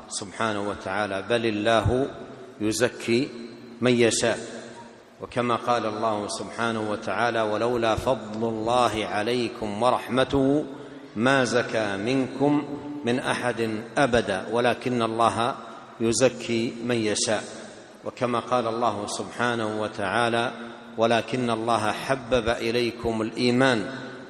سبحانه 0.09 0.69
وتعالى 0.69 1.21
بل 1.21 1.45
الله 1.45 2.07
يزكي 2.61 3.29
من 3.81 3.91
يشاء 3.91 4.39
وكما 5.21 5.55
قال 5.55 5.85
الله 5.85 6.27
سبحانه 6.27 6.91
وتعالى 6.91 7.41
ولولا 7.41 7.95
فضل 7.95 8.47
الله 8.49 9.05
عليكم 9.05 9.83
ورحمته 9.83 10.65
ما 11.15 11.43
زكى 11.43 11.97
منكم 11.97 12.63
من 13.05 13.19
أحد 13.19 13.81
أبدا 13.97 14.45
ولكن 14.51 15.01
الله 15.01 15.55
يزكي 15.99 16.73
من 16.85 16.95
يشاء. 16.95 17.43
وكما 18.05 18.39
قال 18.39 18.67
الله 18.67 19.07
سبحانه 19.07 19.81
وتعالى 19.81 20.51
ولكن 20.97 21.49
الله 21.49 21.91
حبب 21.91 22.49
إليكم 22.49 23.21
الإيمان 23.21 23.79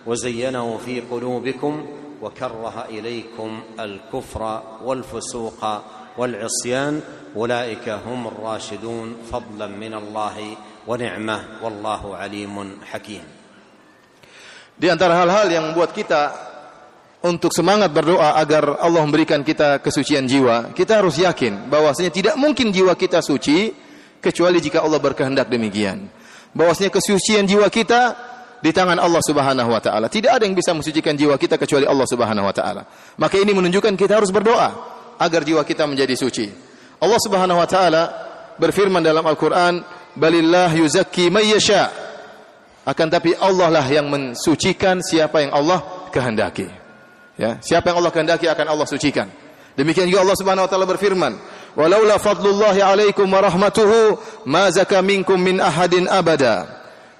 وزينه 0.05 0.77
في 0.85 1.01
قلوبكم 1.01 1.73
وكره 2.21 2.85
إليكم 2.89 3.63
الكفر 3.79 4.63
والفسوق 4.83 5.61
والعصيان. 6.17 7.01
أولئك 7.35 7.89
هم 7.89 8.27
الراشدون 8.27 9.17
فضلا 9.31 9.67
من 9.67 9.93
الله 9.93 10.37
ونعمة 10.87 11.39
والله 11.63 12.17
عليم 12.17 12.55
حكيم. 12.85 13.25
Di 14.73 14.89
antara 14.89 15.21
hal-hal 15.21 15.47
yang 15.49 15.63
membuat 15.73 15.93
kita 15.93 16.52
untuk 17.23 17.55
semangat 17.55 17.87
berdoa 17.95 18.35
agar 18.35 18.83
Allah 18.83 18.99
memberikan 19.07 19.39
kita 19.47 19.79
kesucian 19.79 20.27
jiwa, 20.27 20.75
kita 20.75 20.99
harus 20.99 21.15
yakin 21.15 21.71
bahwasanya 21.71 22.11
tidak 22.11 22.35
mungkin 22.35 22.75
jiwa 22.75 22.91
kita 22.99 23.23
suci 23.23 23.71
kecuali 24.19 24.59
jika 24.59 24.83
Allah 24.83 24.99
berkehendak 24.99 25.47
demikian. 25.47 26.11
Bahwasanya 26.51 26.91
kesucian 26.91 27.47
jiwa 27.47 27.71
kita 27.71 28.13
di 28.59 28.75
tangan 28.75 28.99
Allah 28.99 29.23
Subhanahu 29.23 29.71
wa 29.71 29.79
taala. 29.79 30.11
Tidak 30.11 30.35
ada 30.35 30.43
yang 30.43 30.51
bisa 30.51 30.75
mensucikan 30.75 31.15
jiwa 31.15 31.39
kita 31.39 31.55
kecuali 31.55 31.87
Allah 31.87 32.03
Subhanahu 32.03 32.43
wa 32.43 32.53
taala. 32.53 32.83
Maka 33.15 33.39
ini 33.39 33.55
menunjukkan 33.55 33.95
kita 33.95 34.19
harus 34.19 34.29
berdoa 34.29 34.69
agar 35.15 35.47
jiwa 35.47 35.63
kita 35.63 35.87
menjadi 35.87 36.19
suci. 36.19 36.51
Allah 36.99 37.19
Subhanahu 37.23 37.59
wa 37.63 37.67
taala 37.71 38.03
berfirman 38.59 38.99
dalam 38.99 39.23
Al-Qur'an, 39.23 39.79
"Balillah 40.19 40.75
yuzakki 40.75 41.31
may 41.31 41.55
yasha." 41.55 41.87
Akan 42.83 43.07
tapi 43.07 43.31
Allah 43.39 43.71
lah 43.71 43.87
yang 43.87 44.11
mensucikan 44.11 44.99
siapa 44.99 45.39
yang 45.39 45.55
Allah 45.55 46.11
kehendaki. 46.11 46.82
Ya, 47.33 47.57
siapa 47.65 47.89
yang 47.89 47.97
Allah 47.97 48.13
kehendaki 48.13 48.45
akan 48.45 48.65
Allah 48.77 48.85
sucikan. 48.85 49.25
Demikian 49.73 50.05
juga 50.05 50.21
Allah 50.21 50.37
Subhanahu 50.37 50.65
wa 50.65 50.71
taala 50.71 50.85
berfirman, 50.85 51.33
"Walaula 51.73 52.21
fadlullahi 52.21 52.85
'alaikum 52.85 53.25
wa 53.25 53.41
rahmatuhu 53.41 54.21
ma 54.45 54.69
zaka 54.69 55.01
minkum 55.01 55.41
min 55.41 55.57
ahadin 55.57 56.05
abada." 56.05 56.69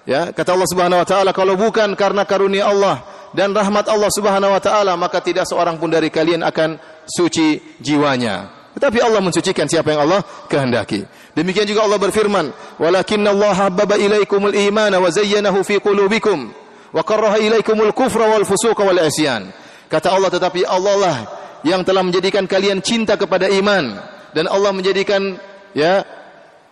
Ya, 0.06 0.30
kata 0.30 0.54
Allah 0.54 0.70
Subhanahu 0.70 1.02
wa 1.02 1.08
taala, 1.08 1.32
kalau 1.34 1.58
bukan 1.58 1.98
karena 1.98 2.30
karunia 2.30 2.70
Allah 2.70 3.02
dan 3.34 3.58
rahmat 3.58 3.90
Allah 3.90 4.12
Subhanahu 4.14 4.54
wa 4.54 4.62
taala, 4.62 4.94
maka 4.94 5.18
tidak 5.18 5.50
seorang 5.50 5.82
pun 5.82 5.90
dari 5.90 6.14
kalian 6.14 6.46
akan 6.46 6.78
suci 7.10 7.58
jiwanya. 7.82 8.54
Tetapi 8.78 9.02
Allah 9.02 9.22
mensucikan 9.22 9.66
siapa 9.66 9.94
yang 9.94 10.06
Allah 10.06 10.22
kehendaki. 10.46 11.06
Demikian 11.34 11.66
juga 11.66 11.90
Allah 11.90 11.98
berfirman, 11.98 12.54
"Walakinna 12.78 13.34
Allah 13.34 13.54
habbaba 13.70 13.98
ilaikumul 13.98 14.54
imana 14.54 15.02
wa 15.02 15.10
zayyanahu 15.10 15.66
fi 15.66 15.82
qulubikum 15.82 16.54
wa 16.94 17.02
karaha 17.02 17.42
ilaikumul 17.42 17.94
kufra 17.98 18.30
wal 18.30 18.46
fusuqa 18.46 18.86
wal 18.86 19.02
isyan." 19.02 19.50
Kata 19.94 20.10
Allah, 20.10 20.34
tetapi 20.34 20.66
Allah 20.66 20.96
lah 20.98 21.18
yang 21.62 21.86
telah 21.86 22.02
menjadikan 22.02 22.50
kalian 22.50 22.82
cinta 22.82 23.14
kepada 23.14 23.46
iman 23.46 23.94
dan 24.34 24.50
Allah 24.50 24.74
menjadikan 24.74 25.38
ya 25.78 26.02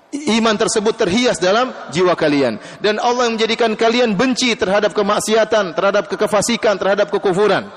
iman 0.10 0.58
tersebut 0.58 0.98
terhias 0.98 1.38
dalam 1.38 1.70
jiwa 1.94 2.18
kalian 2.18 2.58
dan 2.82 2.98
Allah 2.98 3.30
yang 3.30 3.38
menjadikan 3.38 3.78
kalian 3.78 4.18
benci 4.18 4.58
terhadap 4.58 4.98
kemaksiatan, 4.98 5.78
terhadap 5.78 6.10
kekefasikan, 6.10 6.82
terhadap 6.82 7.14
kekufuran. 7.14 7.70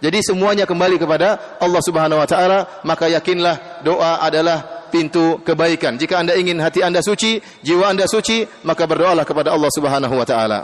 Jadi 0.00 0.24
semuanya 0.24 0.64
kembali 0.64 0.96
kepada 0.96 1.60
Allah 1.60 1.82
Subhanahu 1.84 2.20
wa 2.20 2.28
taala, 2.28 2.80
maka 2.88 3.12
yakinlah 3.12 3.84
doa 3.84 4.24
adalah 4.24 4.88
pintu 4.88 5.44
kebaikan. 5.44 6.00
Jika 6.00 6.24
Anda 6.24 6.40
ingin 6.40 6.56
hati 6.56 6.80
Anda 6.80 7.04
suci, 7.04 7.36
jiwa 7.60 7.92
Anda 7.92 8.08
suci, 8.08 8.48
maka 8.64 8.88
berdoalah 8.88 9.28
kepada 9.28 9.52
Allah 9.52 9.68
Subhanahu 9.76 10.16
wa 10.16 10.24
taala. 10.24 10.60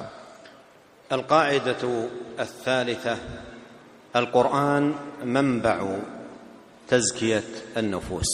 Al-qa'idatu 1.12 2.08
ats-tsalitsah 2.40 3.51
القرآن 4.16 4.94
منبع 5.24 5.96
تزكية 6.88 7.44
النفوس. 7.76 8.28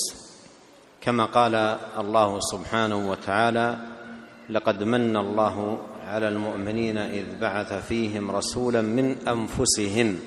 كما 1.01 1.25
قال 1.25 1.55
الله 1.99 2.41
سبحانه 2.41 3.11
وتعالى 3.11 3.79
لقد 4.51 4.83
من 4.83 5.17
الله 5.17 5.79
على 6.07 6.29
المؤمنين 6.29 6.99
إذ 6.99 7.25
بعث 7.41 7.73
فيهم 7.89 8.31
رسولا 8.31 8.83
من 8.83 9.17
أنفسهم 9.29 10.19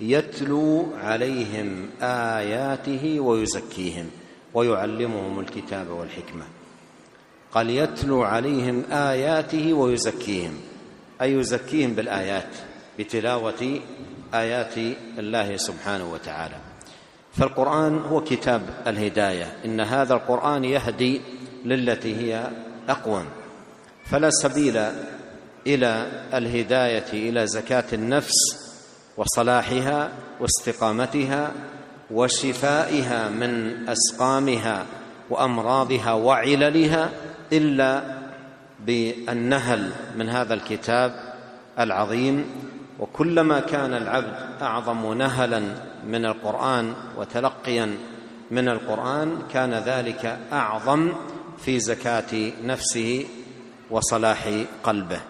يتلو 0.00 0.86
عليهم 0.96 1.88
آياته 2.02 3.20
ويزكيهم 3.20 4.10
ويعلمهم 4.54 5.40
الكتاب 5.40 5.88
والحكمة. 5.90 6.44
قال 7.52 7.70
يتلو 7.70 8.22
عليهم 8.22 8.84
آياته 8.90 9.72
ويزكيهم. 9.72 10.60
أي 11.22 11.32
يزكيهم 11.32 11.94
بالآيات 11.94 12.54
بتلاوة 12.98 13.80
آيات 14.34 14.76
الله 15.18 15.56
سبحانه 15.56 16.12
وتعالى. 16.12 16.56
فالقرآن 17.32 17.98
هو 17.98 18.20
كتاب 18.24 18.62
الهداية. 18.86 19.56
إن 19.64 19.80
هذا 19.80 20.14
القرآن 20.14 20.64
يهدي 20.64 21.20
للتي 21.64 22.16
هي 22.16 22.50
اقوم 22.88 23.24
فلا 24.04 24.30
سبيل 24.30 24.76
إلى 25.66 26.06
الهداية 26.34 27.12
إلى 27.12 27.46
زكاة 27.46 27.84
النفس 27.92 28.34
وصلاحها 29.16 30.10
واستقامتها 30.40 31.52
وشفائها 32.10 33.28
من 33.28 33.84
أسقامها 33.88 34.86
وأمراضها 35.30 36.12
وعللها 36.12 37.10
إلا 37.52 38.02
بالنهل 38.86 39.90
من 40.16 40.28
هذا 40.28 40.54
الكتاب 40.54 41.34
العظيم 41.78 42.44
وكلما 43.00 43.60
كان 43.60 43.94
العبد 43.94 44.62
اعظم 44.62 45.12
نهلا 45.12 45.62
من 46.06 46.24
القران 46.24 46.94
وتلقيا 47.18 47.96
من 48.50 48.68
القران 48.68 49.38
كان 49.52 49.74
ذلك 49.74 50.38
اعظم 50.52 51.12
في 51.64 51.80
زكاه 51.80 52.52
نفسه 52.64 53.26
وصلاح 53.90 54.42
قلبه 54.84 55.20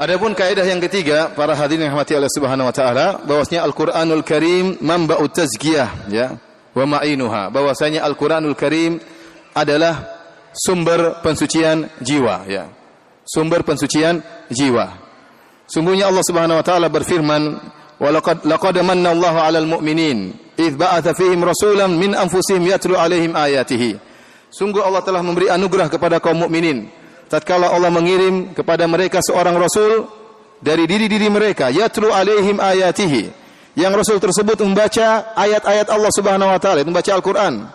Adapun 0.00 0.32
kaidah 0.32 0.64
yang 0.64 0.80
ketiga, 0.80 1.28
para 1.36 1.52
hadirin 1.52 1.84
yang 1.84 1.92
rahmati 1.92 2.16
Allah 2.16 2.32
Subhanahu 2.32 2.72
wa 2.72 2.72
taala, 2.72 3.20
bahwasanya 3.20 3.68
Al-Qur'anul 3.68 4.24
Karim 4.24 4.80
manba'ut 4.80 5.28
tazkiyah, 5.28 6.08
ya, 6.08 6.40
wa 6.72 6.96
ma'inuha. 6.96 7.52
Bahwasanya 7.52 8.00
Al-Qur'anul 8.08 8.56
Karim 8.56 8.96
adalah 9.52 10.00
sumber 10.56 11.20
pensucian 11.20 11.84
jiwa, 12.00 12.48
ya. 12.48 12.72
Sumber 13.28 13.60
pensucian 13.60 14.24
jiwa. 14.48 15.09
Sungguhnya 15.70 16.10
Allah 16.10 16.26
Subhanahu 16.26 16.58
wa 16.58 16.64
taala 16.66 16.90
berfirman, 16.90 17.42
"Wa 18.02 18.10
laqad 18.10 18.42
laqad 18.42 18.74
manna 18.82 19.14
Allahu 19.14 19.38
'alal 19.38 19.68
mu'minin 19.70 20.34
idz 20.58 20.74
ba'atha 20.74 21.14
fihim 21.14 21.46
rasulan 21.46 21.94
min 21.94 22.10
anfusihim 22.10 22.66
yatlu 22.66 22.98
'alaihim 22.98 23.38
ayatihi." 23.38 23.94
Sungguh 24.50 24.82
Allah 24.82 24.98
telah 25.06 25.22
memberi 25.22 25.46
anugerah 25.46 25.86
kepada 25.86 26.18
kaum 26.18 26.42
mukminin. 26.42 26.90
Tatkala 27.30 27.70
Allah 27.70 27.86
mengirim 27.94 28.50
kepada 28.50 28.82
mereka 28.90 29.22
seorang 29.22 29.54
rasul 29.54 30.10
dari 30.58 30.90
diri-diri 30.90 31.30
mereka 31.30 31.70
yatlu 31.70 32.10
alaihim 32.10 32.58
ayatihi. 32.58 33.30
Yang 33.78 33.92
rasul 33.94 34.18
tersebut 34.18 34.58
membaca 34.66 35.30
ayat-ayat 35.38 35.86
Allah 35.86 36.10
Subhanahu 36.10 36.50
wa 36.50 36.58
taala 36.58 36.82
membaca 36.82 37.14
Al-Qur'an. 37.14 37.70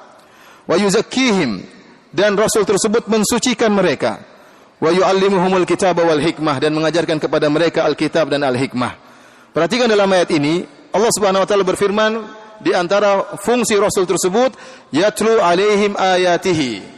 Wa 0.67 0.75
yuzakkihim 0.75 1.63
dan 2.11 2.35
rasul 2.35 2.67
tersebut 2.67 3.07
mensucikan 3.07 3.71
mereka 3.71 4.19
wa 4.81 4.89
yuallimuhumul 4.91 5.63
kitaba 5.63 6.03
wal 6.03 6.19
hikmah 6.19 6.59
dan 6.59 6.75
mengajarkan 6.75 7.19
kepada 7.19 7.47
mereka 7.47 7.87
Alkitab 7.87 8.27
dan 8.27 8.43
Al-Hikmah 8.43 8.93
perhatikan 9.55 9.87
dalam 9.87 10.11
ayat 10.11 10.29
ini 10.35 10.67
Allah 10.95 11.11
Subhanahu 11.11 11.43
wa 11.43 11.47
taala 11.47 11.63
berfirman 11.67 12.11
di 12.63 12.71
antara 12.71 13.35
fungsi 13.39 13.75
Rasul 13.75 14.07
tersebut 14.07 14.55
yatlu 14.95 15.43
alaihim 15.43 15.95
ayatihi. 15.99 16.95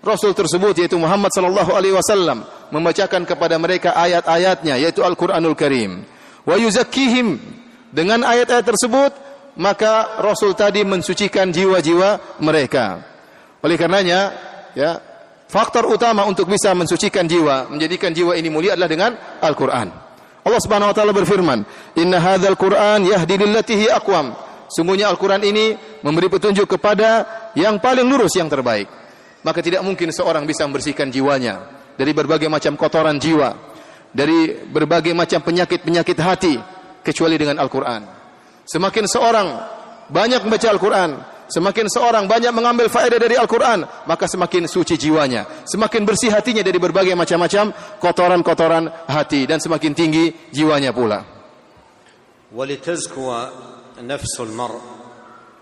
Rasul 0.00 0.32
tersebut 0.32 0.80
yaitu 0.80 0.96
Muhammad 0.96 1.28
sallallahu 1.32 1.76
alaihi 1.76 1.92
wasallam 1.92 2.44
membacakan 2.72 3.28
kepada 3.28 3.60
mereka 3.60 3.92
ayat-ayatnya 3.96 4.80
yaitu 4.80 5.04
Al-Qur'anul 5.04 5.56
Karim. 5.56 6.04
Wa 6.44 6.56
yuzakkihim 6.56 7.36
dengan 7.92 8.24
ayat-ayat 8.24 8.64
tersebut 8.64 9.12
maka 9.60 10.20
Rasul 10.24 10.56
tadi 10.56 10.84
mensucikan 10.84 11.52
jiwa-jiwa 11.52 12.40
mereka. 12.40 13.04
Oleh 13.60 13.76
karenanya 13.76 14.32
ya 14.72 15.00
faktor 15.50 15.90
utama 15.90 16.22
untuk 16.30 16.46
bisa 16.46 16.70
mensucikan 16.78 17.26
jiwa, 17.26 17.66
menjadikan 17.66 18.14
jiwa 18.14 18.38
ini 18.38 18.46
mulia 18.46 18.78
adalah 18.78 18.86
dengan 18.86 19.10
Al-Qur'an. 19.42 19.90
Allah 20.46 20.60
Subhanahu 20.62 20.94
wa 20.94 20.96
taala 20.96 21.10
berfirman, 21.10 21.58
"Inna 21.98 22.22
hadzal 22.22 22.54
Qur'an 22.54 23.02
yahdi 23.02 23.34
lillati 23.34 23.74
hi 23.74 23.86
aqwam." 23.90 24.30
Sungguhnya 24.70 25.10
Al-Qur'an 25.10 25.42
ini 25.42 25.74
memberi 26.06 26.30
petunjuk 26.30 26.70
kepada 26.70 27.26
yang 27.58 27.82
paling 27.82 28.06
lurus 28.06 28.38
yang 28.38 28.46
terbaik. 28.46 28.86
Maka 29.42 29.58
tidak 29.58 29.82
mungkin 29.82 30.14
seorang 30.14 30.46
bisa 30.46 30.62
membersihkan 30.70 31.10
jiwanya 31.10 31.66
dari 31.98 32.14
berbagai 32.14 32.46
macam 32.46 32.78
kotoran 32.78 33.18
jiwa, 33.18 33.50
dari 34.14 34.54
berbagai 34.70 35.10
macam 35.10 35.42
penyakit-penyakit 35.42 36.18
hati 36.22 36.54
kecuali 37.02 37.34
dengan 37.34 37.58
Al-Qur'an. 37.58 38.06
Semakin 38.70 39.04
seorang 39.10 39.48
banyak 40.06 40.46
membaca 40.46 40.68
Al-Qur'an, 40.70 41.10
semakin 41.49 41.85
seorang 41.89 42.25
banyak 42.25 42.51
mengambil 42.51 42.89
faedah 42.89 43.19
dari 43.19 43.37
Al-Qur'an, 43.37 43.85
maka 44.05 44.25
semakin 44.25 44.65
suci 44.65 44.97
jiwanya, 44.97 45.65
semakin 45.65 46.01
bersih 46.05 46.33
hatinya 46.33 46.65
dari 46.65 46.79
berbagai 46.81 47.13
macam-macam 47.13 47.73
kotoran-kotoran 48.01 48.89
hati 49.05 49.45
dan 49.45 49.61
semakin 49.61 49.93
tinggi 49.93 50.33
jiwanya 50.51 50.91
pula. 50.93 51.35
ولتزكو 52.55 53.27
نفس 53.99 54.39
المرء 54.39 54.81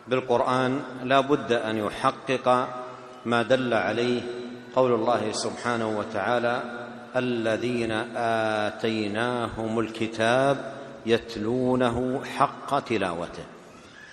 بالقرآن 0.08 0.82
لا 1.04 1.20
بد 1.20 1.52
أن 1.52 1.78
يحقق 1.78 2.68
ما 3.26 3.42
دل 3.42 3.74
عليه 3.74 4.22
قول 4.76 4.94
الله 4.94 5.32
سبحانه 5.32 5.98
وتعالى 5.98 6.56
الذين 7.16 7.92
آتيناهم 8.70 9.80
الكتاب 9.80 10.74
يتلونه 11.06 12.22
حق 12.38 12.80
تلاوته 12.80 13.46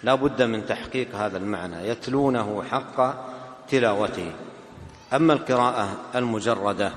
لا 0.05 0.15
بد 0.15 0.41
من 0.41 0.65
تحقيق 0.65 1.15
هذا 1.15 1.37
المعنى 1.37 1.87
يتلونه 1.87 2.63
حق 2.71 3.15
تلاوته. 3.69 4.31
أما 5.13 5.33
القراءة 5.33 5.97
المجردة 6.15 6.91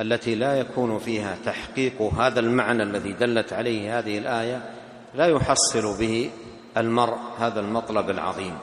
التي 0.00 0.34
لا 0.34 0.60
يكون 0.60 0.98
فيها 0.98 1.36
تحقيق 1.44 2.02
هذا 2.02 2.40
المعنى 2.40 2.82
الذي 2.82 3.12
دلت 3.12 3.52
عليه 3.52 3.98
هذه 3.98 4.18
الآية 4.18 4.70
لا 5.14 5.26
يحصل 5.26 5.98
به 5.98 6.30
المرء 6.76 7.18
هذا 7.38 7.60
المطلب 7.60 8.10
العظيم. 8.10 8.58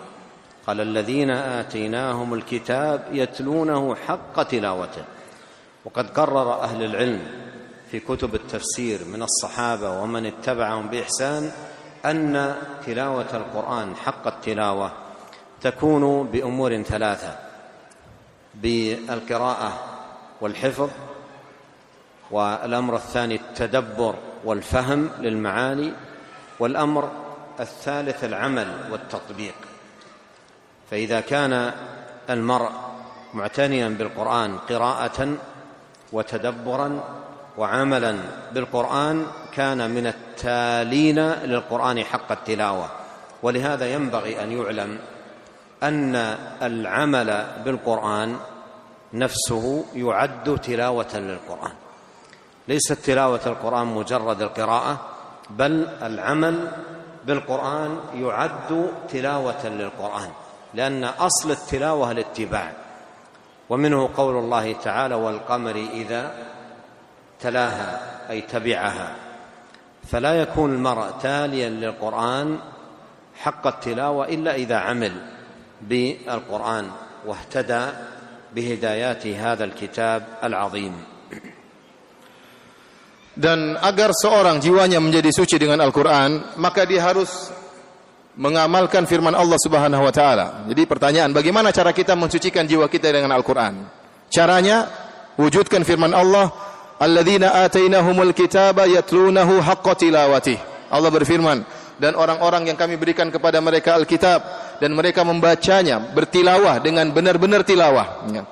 قال 0.67 0.81
الذين 0.81 1.29
آتيناهم 1.29 2.33
الكتاب 2.33 3.03
يتلونه 3.11 3.95
حق 3.95 4.43
تلاوته. 4.43 5.03
وقد 5.85 6.09
قرر 6.09 6.53
أهل 6.53 6.83
العلم 6.83 7.21
في 7.91 7.99
كتب 7.99 8.35
التفسير 8.35 9.05
من 9.05 9.23
الصحابة 9.23 10.01
ومن 10.01 10.25
اتبعهم 10.25 10.87
بإحسان 10.87 11.51
أن 12.07 12.55
تلاوة 12.85 13.27
القرآن 13.33 13.95
حق 13.95 14.27
التلاوة 14.27 14.91
تكون 15.61 16.27
بأمور 16.27 16.81
ثلاثة 16.81 17.35
بالقراءة 18.55 19.73
والحفظ 20.41 20.89
والأمر 22.31 22.95
الثاني 22.95 23.35
التدبر 23.35 24.15
والفهم 24.43 25.09
للمعاني 25.19 25.93
والأمر 26.59 27.11
الثالث 27.59 28.23
العمل 28.23 28.67
والتطبيق. 28.91 29.55
فإذا 30.91 31.19
كان 31.19 31.71
المرء 32.29 32.71
معتنيا 33.33 33.89
بالقرآن 33.89 34.57
قراءة 34.57 35.37
وتدبرا 36.13 37.03
وعملا 37.57 38.17
بالقرآن 38.51 39.25
كان 39.57 39.89
من 39.89 40.07
التالين 40.07 41.19
للقرآن 41.19 42.03
حق 42.03 42.31
التلاوة. 42.31 42.89
ولهذا 43.43 43.93
ينبغي 43.93 44.43
أن 44.43 44.51
يعلم 44.51 44.99
أن 45.83 46.15
العمل 46.61 47.47
بالقرآن 47.65 48.37
نفسه 49.13 49.85
يعد 49.95 50.57
تلاوة 50.61 51.17
للقرآن. 51.17 51.73
ليست 52.67 52.93
تلاوة 52.93 53.39
القرآن 53.45 53.87
مجرد 53.87 54.41
القراءة 54.41 54.99
بل 55.49 55.87
العمل 56.01 56.71
بالقرآن 57.25 57.99
يعد 58.13 58.91
تلاوة 59.09 59.67
للقرآن 59.67 60.29
لأن 60.73 61.03
أصل 61.03 61.51
التلاوة 61.51 62.11
الاتباع. 62.11 62.73
ومنه 63.69 64.09
قول 64.17 64.35
الله 64.35 64.73
تعالى 64.73 65.15
والقمر 65.15 65.75
إذا 65.75 66.31
تلاها 67.39 67.99
أي 68.29 68.41
تبعها. 68.41 69.26
فلا 70.06 70.32
يكون 70.34 70.74
المرء 70.74 71.10
تاليا 71.22 71.68
للقرآن 71.68 72.58
حق 73.40 73.66
التلاوة 73.66 74.28
إلا 74.28 74.54
إذا 74.54 74.76
عمل 74.76 75.12
بالقرآن 75.82 76.90
واهتدى 77.26 77.84
بهدايات 78.54 79.26
هذا 79.26 79.64
الكتاب 79.64 80.20
العظيم 80.44 80.94
Dan 83.32 83.80
agar 83.80 84.12
seorang 84.12 84.60
jiwanya 84.60 85.00
menjadi 85.00 85.32
suci 85.32 85.56
dengan 85.56 85.80
Al-Quran, 85.80 86.60
maka 86.60 86.84
dia 86.84 87.00
harus 87.00 87.48
mengamalkan 88.36 89.08
firman 89.08 89.32
Allah 89.32 89.56
Subhanahu 89.56 90.04
wa 90.04 90.12
taala. 90.12 90.68
Jadi 90.68 90.84
pertanyaan, 90.84 91.32
bagaimana 91.32 91.72
cara 91.72 91.96
kita 91.96 92.12
mensucikan 92.12 92.68
jiwa 92.68 92.92
kita 92.92 93.08
dengan 93.08 93.32
Al-Qur'an? 93.32 93.88
Caranya 94.28 94.84
wujudkan 95.40 95.80
firman 95.80 96.12
Allah, 96.12 96.52
"Alladzina 96.97 97.63
atainahumul 97.65 98.33
kitaba 98.33 98.85
yatlunahu 98.89 99.61
haqqa 99.61 99.93
tilawatih." 99.97 100.57
Allah 100.87 101.11
berfirman, 101.11 101.67
dan 101.97 102.13
orang-orang 102.13 102.69
yang 102.69 102.77
kami 102.77 102.95
berikan 102.95 103.33
kepada 103.33 103.57
mereka 103.57 103.97
Alkitab 103.97 104.39
dan 104.77 104.93
mereka 104.93 105.25
membacanya 105.25 105.97
bertilawah 106.13 106.77
dengan 106.77 107.09
benar-benar 107.09 107.65
tilawah. 107.65 108.29
Ya. 108.29 108.45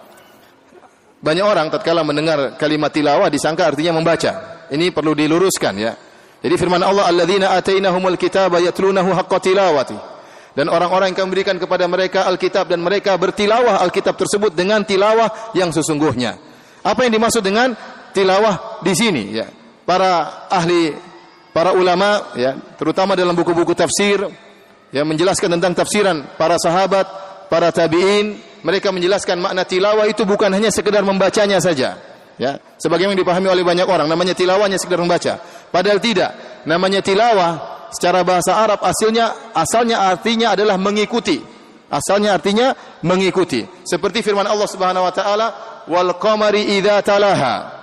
Banyak 1.21 1.45
orang 1.45 1.67
tatkala 1.69 2.01
mendengar 2.01 2.57
kalimat 2.57 2.89
tilawah 2.89 3.29
disangka 3.29 3.69
artinya 3.69 3.97
membaca. 3.97 4.65
Ini 4.69 4.89
perlu 4.89 5.13
diluruskan 5.13 5.73
ya. 5.77 5.93
Jadi 6.41 6.55
firman 6.57 6.81
Allah 6.81 7.09
alladzina 7.09 7.53
atainahumul 7.53 8.17
kitaba 8.17 8.57
yatlunahu 8.61 9.13
haqqa 9.13 9.37
tilawati. 9.41 9.97
Dan 10.55 10.71
orang-orang 10.71 11.11
yang 11.11 11.17
kami 11.19 11.29
berikan 11.35 11.57
kepada 11.59 11.85
mereka 11.85 12.25
Alkitab 12.25 12.71
dan 12.71 12.81
mereka 12.81 13.13
bertilawah 13.19 13.81
Alkitab 13.85 14.15
tersebut 14.15 14.55
dengan 14.55 14.81
tilawah 14.81 15.53
yang 15.53 15.69
sesungguhnya. 15.69 16.39
Apa 16.85 17.05
yang 17.05 17.17
dimaksud 17.17 17.41
dengan 17.41 17.73
tilawah 18.15 18.79
di 18.79 18.95
sini 18.95 19.35
ya? 19.35 19.47
Para 19.83 20.47
ahli 20.47 20.95
para 21.51 21.75
ulama 21.75 22.35
ya, 22.39 22.55
terutama 22.79 23.15
dalam 23.15 23.35
buku-buku 23.35 23.75
tafsir 23.75 24.23
yang 24.95 25.07
menjelaskan 25.07 25.59
tentang 25.59 25.75
tafsiran 25.75 26.23
para 26.39 26.55
sahabat, 26.55 27.07
para 27.51 27.71
tabi'in, 27.75 28.39
mereka 28.63 28.91
menjelaskan 28.95 29.39
makna 29.43 29.67
tilawah 29.67 30.07
itu 30.07 30.23
bukan 30.23 30.51
hanya 30.51 30.71
sekedar 30.71 31.03
membacanya 31.03 31.59
saja 31.59 31.99
ya. 32.39 32.59
Sebagaimana 32.79 33.15
dipahami 33.19 33.51
oleh 33.51 33.63
banyak 33.63 33.87
orang 33.87 34.07
namanya 34.07 34.35
tilawahnya 34.35 34.79
sekedar 34.79 34.99
membaca. 34.99 35.39
Padahal 35.71 35.99
tidak. 35.99 36.63
Namanya 36.65 37.03
tilawah 37.03 37.87
secara 37.93 38.25
bahasa 38.25 38.55
Arab 38.57 38.81
asalnya 38.81 39.53
asalnya 39.53 40.01
artinya 40.07 40.55
adalah 40.55 40.79
mengikuti. 40.79 41.39
Asalnya 41.91 42.35
artinya 42.35 42.73
mengikuti. 43.05 43.61
Seperti 43.85 44.25
firman 44.25 44.49
Allah 44.49 44.67
Subhanahu 44.67 45.05
wa 45.05 45.13
taala 45.13 45.47
wal 45.85 46.17
qamari 46.17 46.75
idza 46.81 46.99
talaha 47.05 47.74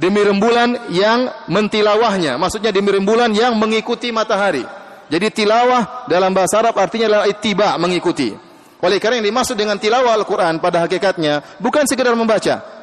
demi 0.00 0.24
rembulan 0.24 0.88
yang 0.88 1.28
mentilawahnya 1.52 2.40
maksudnya 2.40 2.72
demi 2.72 2.88
rembulan 2.88 3.28
yang 3.36 3.52
mengikuti 3.60 4.08
matahari 4.08 4.64
jadi 5.12 5.28
tilawah 5.28 6.08
dalam 6.08 6.32
bahasa 6.32 6.64
Arab 6.64 6.80
artinya 6.80 7.12
adalah 7.12 7.76
mengikuti 7.76 8.32
oleh 8.80 8.96
karena 8.96 9.20
yang 9.20 9.28
dimaksud 9.28 9.60
dengan 9.60 9.76
tilawah 9.76 10.16
Al-Quran 10.16 10.56
pada 10.56 10.88
hakikatnya 10.88 11.60
bukan 11.60 11.84
sekedar 11.84 12.16
membaca 12.16 12.80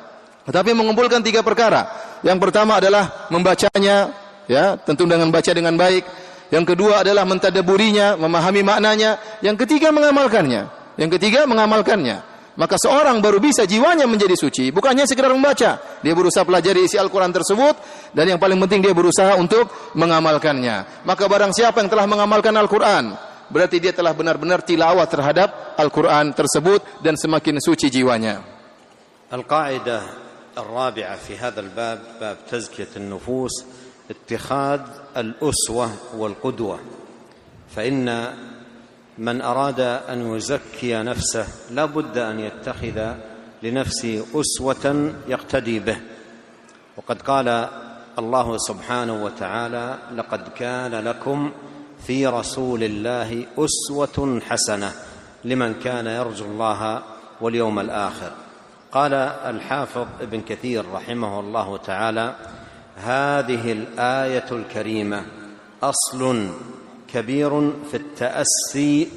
tetapi 0.48 0.72
mengumpulkan 0.72 1.20
tiga 1.20 1.44
perkara. 1.44 1.92
Yang 2.24 2.40
pertama 2.40 2.80
adalah 2.80 3.28
membacanya, 3.28 4.16
ya, 4.48 4.80
tentu 4.80 5.04
dengan 5.04 5.28
baca 5.28 5.52
dengan 5.52 5.76
baik. 5.76 6.08
Yang 6.48 6.66
kedua 6.74 7.04
adalah 7.04 7.28
mentadaburinya, 7.28 8.16
memahami 8.16 8.64
maknanya. 8.64 9.20
Yang 9.44 9.68
ketiga 9.68 9.92
mengamalkannya. 9.92 10.72
Yang 10.96 11.20
ketiga 11.20 11.44
mengamalkannya. 11.44 12.24
Maka 12.57 12.77
seorang 12.77 13.25
baru 13.25 13.41
bisa 13.41 13.65
jiwanya 13.65 14.05
menjadi 14.05 14.37
suci, 14.37 14.69
bukannya 14.69 15.09
sekedar 15.09 15.33
membaca. 15.33 15.81
Dia 16.05 16.13
berusaha 16.13 16.45
pelajari 16.45 16.85
isi 16.85 17.01
Al-Quran 17.01 17.33
tersebut, 17.33 17.81
dan 18.13 18.29
yang 18.29 18.37
paling 18.37 18.61
penting 18.61 18.85
dia 18.85 18.93
berusaha 18.93 19.41
untuk 19.41 19.73
mengamalkannya. 19.97 21.05
Maka 21.09 21.25
barang 21.33 21.57
siapa 21.57 21.81
yang 21.81 21.89
telah 21.89 22.05
mengamalkan 22.05 22.53
Al-Quran, 22.53 23.17
berarti 23.49 23.81
dia 23.81 23.97
telah 23.97 24.13
benar-benar 24.13 24.61
tilawah 24.61 25.09
terhadap 25.09 25.81
Al-Quran 25.81 26.37
tersebut, 26.37 26.85
dan 27.01 27.17
semakin 27.17 27.57
suci 27.57 27.89
jiwanya. 27.89 28.53
القاعدة 29.33 30.01
الرابعة 30.59 31.17
في 31.17 31.41
هذا 31.41 31.61
الباب 31.61 31.99
باب 32.21 32.37
تزكية 32.53 32.93
النفوس 32.97 33.65
اتخاذ 34.13 34.81
الاسوه 35.17 35.89
والقدوه 36.21 36.79
فان 37.77 38.09
من 39.18 39.42
أراد 39.42 39.80
أن 39.80 40.36
يزكي 40.36 40.96
نفسه 41.04 41.48
لا 41.72 41.86
بد 41.86 42.18
أن 42.18 42.40
يتخذ 42.40 43.14
لنفسه 43.64 44.26
أسوة 44.36 45.14
يقتدي 45.28 45.80
به. 45.80 45.98
وقد 46.98 47.22
قال 47.22 47.68
الله 48.20 48.58
سبحانه 48.58 49.24
وتعالى 49.24 49.98
لقد 50.16 50.48
كان 50.48 50.96
لكم 50.96 51.52
في 52.08 52.28
رسول 52.28 52.84
الله 52.84 53.46
أسوة 53.58 54.42
حسنة 54.50 54.92
لمن 55.46 55.74
كان 55.74 56.08
يرجو 56.08 56.46
الله 56.46 57.02
واليوم 57.42 57.80
الآخر. 57.80 58.32
قال 58.92 59.14
الحافظ 59.14 60.08
ابن 60.22 60.42
كثير 60.42 60.86
رحمه 60.94 61.40
الله 61.40 61.78
تعالى 61.78 62.36
هذه 62.98 63.72
الآية 63.72 64.46
الكريمة 64.52 65.26
أصل 65.84 66.50
كبير 67.13 67.53
في 67.91 67.97
التاسي 67.97 69.09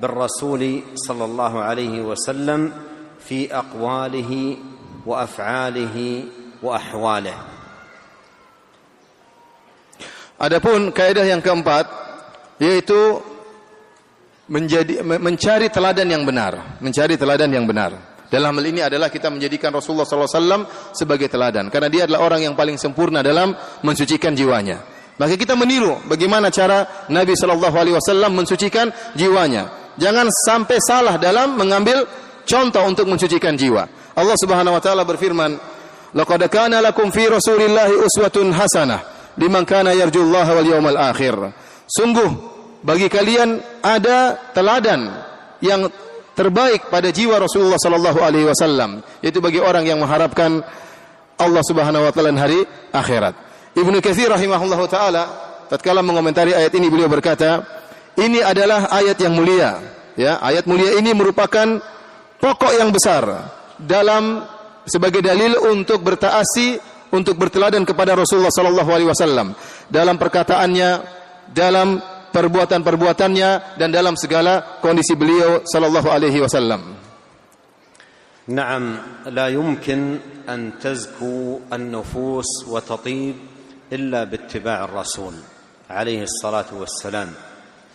بالرسول 0.00 0.62
صلى 0.94 1.24
الله 1.24 1.52
عليه 1.60 1.94
وسلم 2.00 2.72
في 3.20 3.54
اقواله 3.54 4.56
وافعاله 5.06 5.96
واحواله 6.62 7.36
Adapun 10.40 10.88
kaidah 10.96 11.28
yang 11.28 11.44
keempat 11.44 11.84
yaitu 12.56 13.20
menjadi 14.48 15.04
mencari 15.04 15.68
teladan 15.68 16.08
yang 16.08 16.24
benar, 16.24 16.80
mencari 16.80 17.20
teladan 17.20 17.52
yang 17.52 17.68
benar. 17.68 17.92
Dalam 18.32 18.56
hal 18.56 18.64
ini 18.64 18.80
adalah 18.80 19.12
kita 19.12 19.28
menjadikan 19.28 19.68
Rasulullah 19.68 20.08
SAW 20.08 20.94
sebagai 20.94 21.28
teladan 21.28 21.68
karena 21.68 21.92
dia 21.92 22.02
adalah 22.08 22.24
orang 22.24 22.46
yang 22.46 22.54
paling 22.56 22.80
sempurna 22.80 23.20
dalam 23.20 23.52
mensucikan 23.84 24.32
jiwanya. 24.32 24.80
Maka 25.15 25.39
kita 25.39 25.55
meniru 25.55 25.95
bagaimana 26.11 26.51
cara 26.51 27.07
Nabi 27.07 27.33
Shallallahu 27.39 27.75
Alaihi 27.75 27.95
Wasallam 27.95 28.35
mensucikan 28.35 28.91
jiwanya. 29.15 29.95
Jangan 29.95 30.27
sampai 30.43 30.77
salah 30.83 31.15
dalam 31.15 31.55
mengambil 31.55 32.03
contoh 32.43 32.83
untuk 32.83 33.07
mensucikan 33.07 33.55
jiwa. 33.55 33.87
Allah 34.11 34.35
Subhanahu 34.35 34.75
Wa 34.75 34.81
Taala 34.83 35.07
berfirman, 35.07 35.55
"Laqad 36.11 36.43
kana 36.51 36.83
lakum 36.83 37.15
fi 37.15 37.31
Rasulillahi 37.31 37.95
uswatun 38.03 38.51
hasanah." 38.51 39.15
liman 39.39 39.63
kana 39.67 39.91
yarjullaha 39.95 40.51
wal 40.55 40.67
yawmal 40.67 40.99
akhir. 40.99 41.35
Sungguh 41.87 42.29
bagi 42.81 43.11
kalian 43.11 43.59
ada 43.83 44.39
teladan 44.55 45.11
yang 45.59 45.87
terbaik 46.35 46.91
pada 46.91 47.11
jiwa 47.11 47.39
Rasulullah 47.39 47.79
sallallahu 47.79 48.19
alaihi 48.19 48.47
wasallam, 48.47 48.99
yaitu 49.23 49.39
bagi 49.39 49.59
orang 49.63 49.87
yang 49.87 49.99
mengharapkan 50.01 50.63
Allah 51.35 51.63
Subhanahu 51.63 52.03
wa 52.07 52.11
taala 52.11 52.35
hari 52.35 52.63
akhirat. 52.91 53.35
Ibnu 53.76 54.02
Katsir 54.02 54.26
rahimahullahu 54.26 54.84
taala 54.90 55.24
tatkala 55.70 56.02
mengomentari 56.02 56.50
ayat 56.50 56.74
ini 56.74 56.90
beliau 56.90 57.06
berkata, 57.06 57.62
ini 58.18 58.42
adalah 58.42 58.90
ayat 58.90 59.16
yang 59.22 59.38
mulia, 59.38 59.78
ya. 60.18 60.42
Ayat 60.42 60.66
mulia 60.66 60.98
ini 60.98 61.14
merupakan 61.14 61.78
pokok 62.42 62.72
yang 62.74 62.90
besar 62.90 63.22
dalam 63.78 64.42
sebagai 64.82 65.22
dalil 65.22 65.54
untuk 65.70 66.02
bertaasi 66.02 66.82
untuk 67.14 67.38
berteladan 67.38 67.86
kepada 67.86 68.18
Rasulullah 68.18 68.50
sallallahu 68.50 68.90
alaihi 68.90 69.10
wasallam 69.10 69.54
dalam 69.86 70.18
perkataannya, 70.18 70.90
dalam 71.54 72.02
perbuatan-perbuatannya 72.30 73.78
dan 73.78 73.88
dalam 73.90 74.14
segala 74.14 74.78
kondisi 74.82 75.14
beliau 75.14 75.62
sallallahu 75.66 76.08
alaihi 76.10 76.42
wasallam. 76.42 77.00
نعم 78.50 78.98
لا 79.30 79.46
يمكن 79.46 80.18
ان 80.48 80.72
تزكو 80.82 81.70
النفوس 81.72 82.50
وتطيب 82.66 83.36
إلا 83.95 84.23
باتباع 84.23 84.83
الرسول 84.83 85.33
عليه 85.89 86.23
الصلاة 86.23 86.65
والسلام 86.73 87.33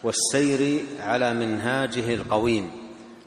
والسير 0.03 0.85
على 1.01 1.35
منهاجه 1.35 2.15
القويم. 2.15 2.71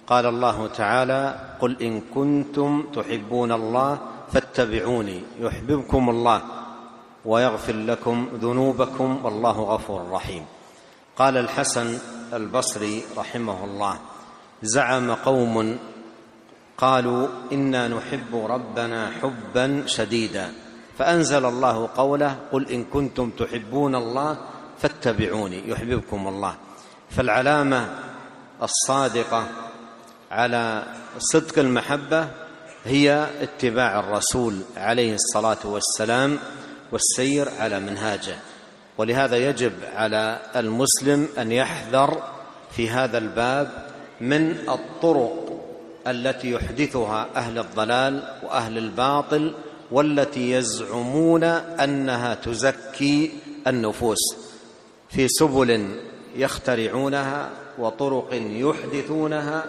قال 0.07 0.25
الله 0.25 0.67
تعالى 0.67 1.21
قل 1.59 1.81
إن 1.81 2.01
كنتم 2.01 2.85
تحبون 2.95 3.51
الله 3.51 3.99
فاتبعوني 4.31 5.21
يحببكم 5.39 6.09
الله 6.09 6.41
ويغفر 7.25 7.73
لكم 7.73 8.29
ذنوبكم 8.41 9.25
والله 9.25 9.61
غفور 9.61 10.09
رحيم. 10.11 10.45
قال 11.17 11.37
الحسن 11.37 11.97
البصري 12.33 13.03
رحمه 13.17 13.65
الله 13.65 13.99
زعم 14.63 15.11
قوم 15.11 15.77
قالوا 16.77 17.27
إنا 17.51 17.87
نحب 17.87 18.35
ربنا 18.35 19.11
حبا 19.21 19.83
شديدا 19.85 20.51
فأنزل 20.97 21.45
الله 21.45 21.89
قوله 21.95 22.35
قل 22.51 22.69
إن 22.69 22.85
كنتم 22.85 23.29
تحبون 23.29 23.95
الله 23.95 24.37
فاتبعوني 24.79 25.69
يحببكم 25.69 26.27
الله. 26.27 26.55
فالعلامة 27.09 27.89
الصادقة 28.63 29.47
على 30.31 30.83
صدق 31.17 31.59
المحبة 31.59 32.27
هي 32.85 33.27
اتباع 33.41 33.99
الرسول 33.99 34.61
عليه 34.77 35.13
الصلاة 35.15 35.57
والسلام 35.65 36.39
والسير 36.91 37.49
على 37.59 37.79
منهاجه. 37.79 38.35
ولهذا 38.97 39.37
يجب 39.37 39.73
على 39.95 40.39
المسلم 40.55 41.27
أن 41.37 41.51
يحذر 41.51 42.23
في 42.71 42.89
هذا 42.89 43.17
الباب 43.17 43.89
من 44.21 44.69
الطرق 44.69 45.63
التي 46.07 46.51
يحدثها 46.51 47.27
أهل 47.35 47.59
الضلال 47.59 48.23
وأهل 48.43 48.77
الباطل 48.77 49.53
والتي 49.93 50.51
يزعمون 50.51 51.43
أنها 51.43 52.33
تزكي 52.35 53.31
النفوس 53.67 54.17
في 55.09 55.27
سبل 55.27 55.99
يخترعونها 56.35 57.49
وطرق 57.79 58.29
يحدثونها 58.33 59.65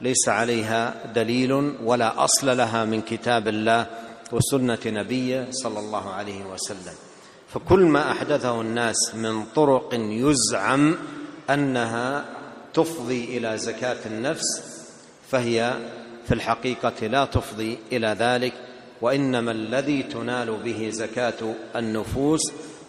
ليس 0.00 0.28
عليها 0.28 0.94
دليل 1.14 1.52
ولا 1.84 2.24
أصل 2.24 2.56
لها 2.56 2.84
من 2.84 3.00
كتاب 3.02 3.48
الله 3.48 3.86
وسنة 4.32 4.78
نبيه 4.86 5.46
صلى 5.50 5.78
الله 5.78 6.10
عليه 6.10 6.44
وسلم. 6.44 6.94
فكل 7.48 7.80
ما 7.80 8.10
أحدثه 8.12 8.60
الناس 8.60 9.14
من 9.14 9.44
طرق 9.44 9.88
يزعم 9.94 10.96
أنها 11.50 12.24
تفضي 12.74 13.38
إلى 13.38 13.58
زكاة 13.58 14.06
النفس 14.06 14.62
فهي 15.30 15.74
في 16.26 16.34
الحقيقة 16.34 17.06
لا 17.06 17.24
تفضي 17.24 17.78
إلى 17.92 18.16
ذلك 18.18 18.52
وانما 19.01 19.51
الذي 19.51 20.03
تنال 20.03 20.57
به 20.65 20.89
زكاه 20.89 21.55
النفوس 21.75 22.41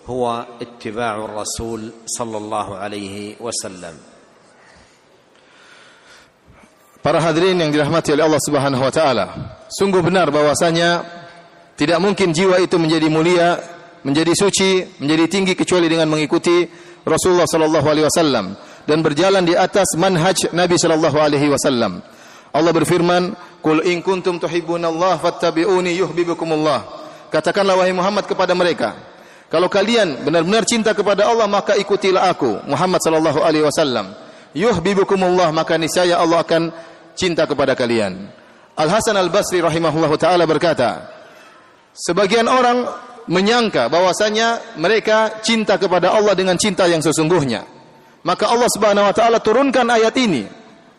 هو 0.07 0.47
اتباع 0.62 1.25
الرسول 1.25 1.93
صلى 2.07 2.37
الله 2.37 2.77
عليه 2.77 3.37
وسلم 3.41 3.95
Para 6.99 7.23
hadirin 7.23 7.55
yang 7.57 7.71
dirahmati 7.71 8.11
oleh 8.11 8.27
Allah 8.27 8.43
Subhanahu 8.43 8.83
wa 8.83 8.93
taala, 8.93 9.27
sungguh 9.71 10.03
benar 10.03 10.35
bahwasanya 10.35 11.07
tidak 11.79 12.03
mungkin 12.03 12.35
jiwa 12.35 12.59
itu 12.59 12.75
menjadi 12.75 13.07
mulia, 13.07 13.55
menjadi 14.03 14.35
suci, 14.35 14.99
menjadi 14.99 15.25
tinggi 15.31 15.55
kecuali 15.55 15.87
dengan 15.87 16.11
mengikuti 16.11 16.66
Rasulullah 17.07 17.47
sallallahu 17.47 17.87
alaihi 17.87 18.07
wasallam 18.11 18.59
dan 18.85 18.99
berjalan 19.01 19.47
di 19.47 19.55
atas 19.55 19.95
manhaj 19.95 20.51
Nabi 20.51 20.75
sallallahu 20.75 21.16
alaihi 21.23 21.47
wasallam. 21.49 22.03
Allah 22.51 22.73
berfirman, 22.75 23.33
"Qul 23.64 23.88
in 23.88 24.03
kuntum 24.03 24.38
tuhibbunallaha 24.38 25.24
fattabi'uni 25.24 25.95
yuhibbukumullah." 25.95 26.84
Katakanlah 27.32 27.80
wahai 27.80 27.95
Muhammad 27.95 28.28
kepada 28.30 28.53
mereka, 28.53 28.93
kalau 29.53 29.70
kalian 29.70 30.26
benar-benar 30.26 30.66
cinta 30.66 30.97
kepada 30.97 31.30
Allah 31.30 31.45
maka 31.45 31.78
ikutilah 31.78 32.26
aku, 32.26 32.66
Muhammad 32.66 32.97
sallallahu 33.05 33.38
alaihi 33.41 33.61
wasallam. 33.61 34.14
Yuhibbukumullah 34.57 35.53
maka 35.53 35.78
niscaya 35.78 36.18
Allah 36.18 36.41
akan 36.41 36.74
cinta 37.14 37.45
kepada 37.45 37.78
kalian. 37.78 38.34
Al 38.74 38.89
Hasan 38.89 39.14
Al 39.14 39.30
Basri 39.30 39.61
rahimahullahu 39.61 40.18
taala 40.18 40.49
berkata, 40.49 41.05
sebagian 41.93 42.49
orang 42.49 42.86
menyangka 43.30 43.93
bahwasanya 43.93 44.78
mereka 44.82 45.41
cinta 45.45 45.78
kepada 45.78 46.18
Allah 46.18 46.34
dengan 46.34 46.57
cinta 46.57 46.89
yang 46.89 47.05
sesungguhnya. 47.05 47.61
Maka 48.26 48.49
Allah 48.49 48.70
Subhanahu 48.74 49.05
wa 49.05 49.14
taala 49.14 49.38
turunkan 49.38 49.86
ayat 49.86 50.18
ini 50.18 50.49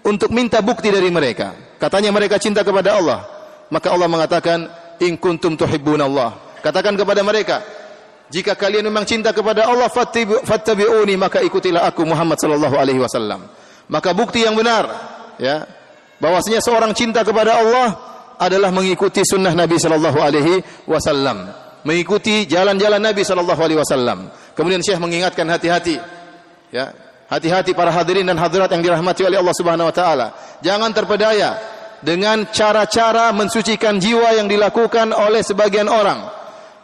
untuk 0.07 0.31
minta 0.31 0.63
bukti 0.63 0.95
dari 0.95 1.11
mereka. 1.11 1.64
Katanya 1.79 2.11
mereka 2.15 2.39
cinta 2.39 2.63
kepada 2.63 2.97
Allah. 2.99 3.27
Maka 3.69 3.91
Allah 3.91 4.09
mengatakan, 4.09 4.69
"In 5.03 5.19
kuntum 5.19 5.59
tuhibbunallah." 5.59 6.61
Katakan 6.65 6.97
kepada 6.97 7.21
mereka, 7.21 7.61
jika 8.33 8.57
kalian 8.57 8.89
memang 8.89 9.05
cinta 9.05 9.37
kepada 9.37 9.69
Allah, 9.69 9.93
fattabi'uni, 10.43 11.15
maka 11.21 11.45
ikutilah 11.45 11.85
aku 11.85 12.09
Muhammad 12.09 12.41
sallallahu 12.41 12.77
alaihi 12.79 13.01
wasallam. 13.03 13.45
Maka 13.85 14.17
bukti 14.17 14.49
yang 14.49 14.57
benar, 14.57 14.89
ya, 15.37 15.69
bahwasanya 16.17 16.65
seorang 16.65 16.97
cinta 16.97 17.21
kepada 17.21 17.61
Allah 17.61 17.89
adalah 18.41 18.73
mengikuti 18.73 19.21
sunnah 19.29 19.53
Nabi 19.53 19.77
sallallahu 19.77 20.19
alaihi 20.25 20.65
wasallam, 20.89 21.53
mengikuti 21.85 22.49
jalan-jalan 22.49 22.97
Nabi 22.97 23.23
sallallahu 23.29 23.61
alaihi 23.61 23.81
wasallam. 23.85 24.33
Kemudian 24.57 24.81
Syekh 24.81 24.97
mengingatkan 25.03 25.45
hati-hati. 25.45 26.01
Ya, 26.73 26.97
hati-hati 27.29 27.73
para 27.73 27.91
hadirin 27.91 28.27
dan 28.27 28.37
hadirat 28.37 28.71
yang 28.73 28.83
dirahmati 28.85 29.25
oleh 29.25 29.39
Allah 29.41 29.57
Subhanahu 29.57 29.89
wa 29.89 29.95
taala. 29.95 30.27
Jangan 30.61 30.91
terpedaya 30.93 31.57
dengan 32.05 32.49
cara-cara 32.53 33.33
mensucikan 33.33 33.97
jiwa 33.97 34.37
yang 34.37 34.49
dilakukan 34.49 35.13
oleh 35.17 35.41
sebagian 35.41 35.89
orang 35.89 36.29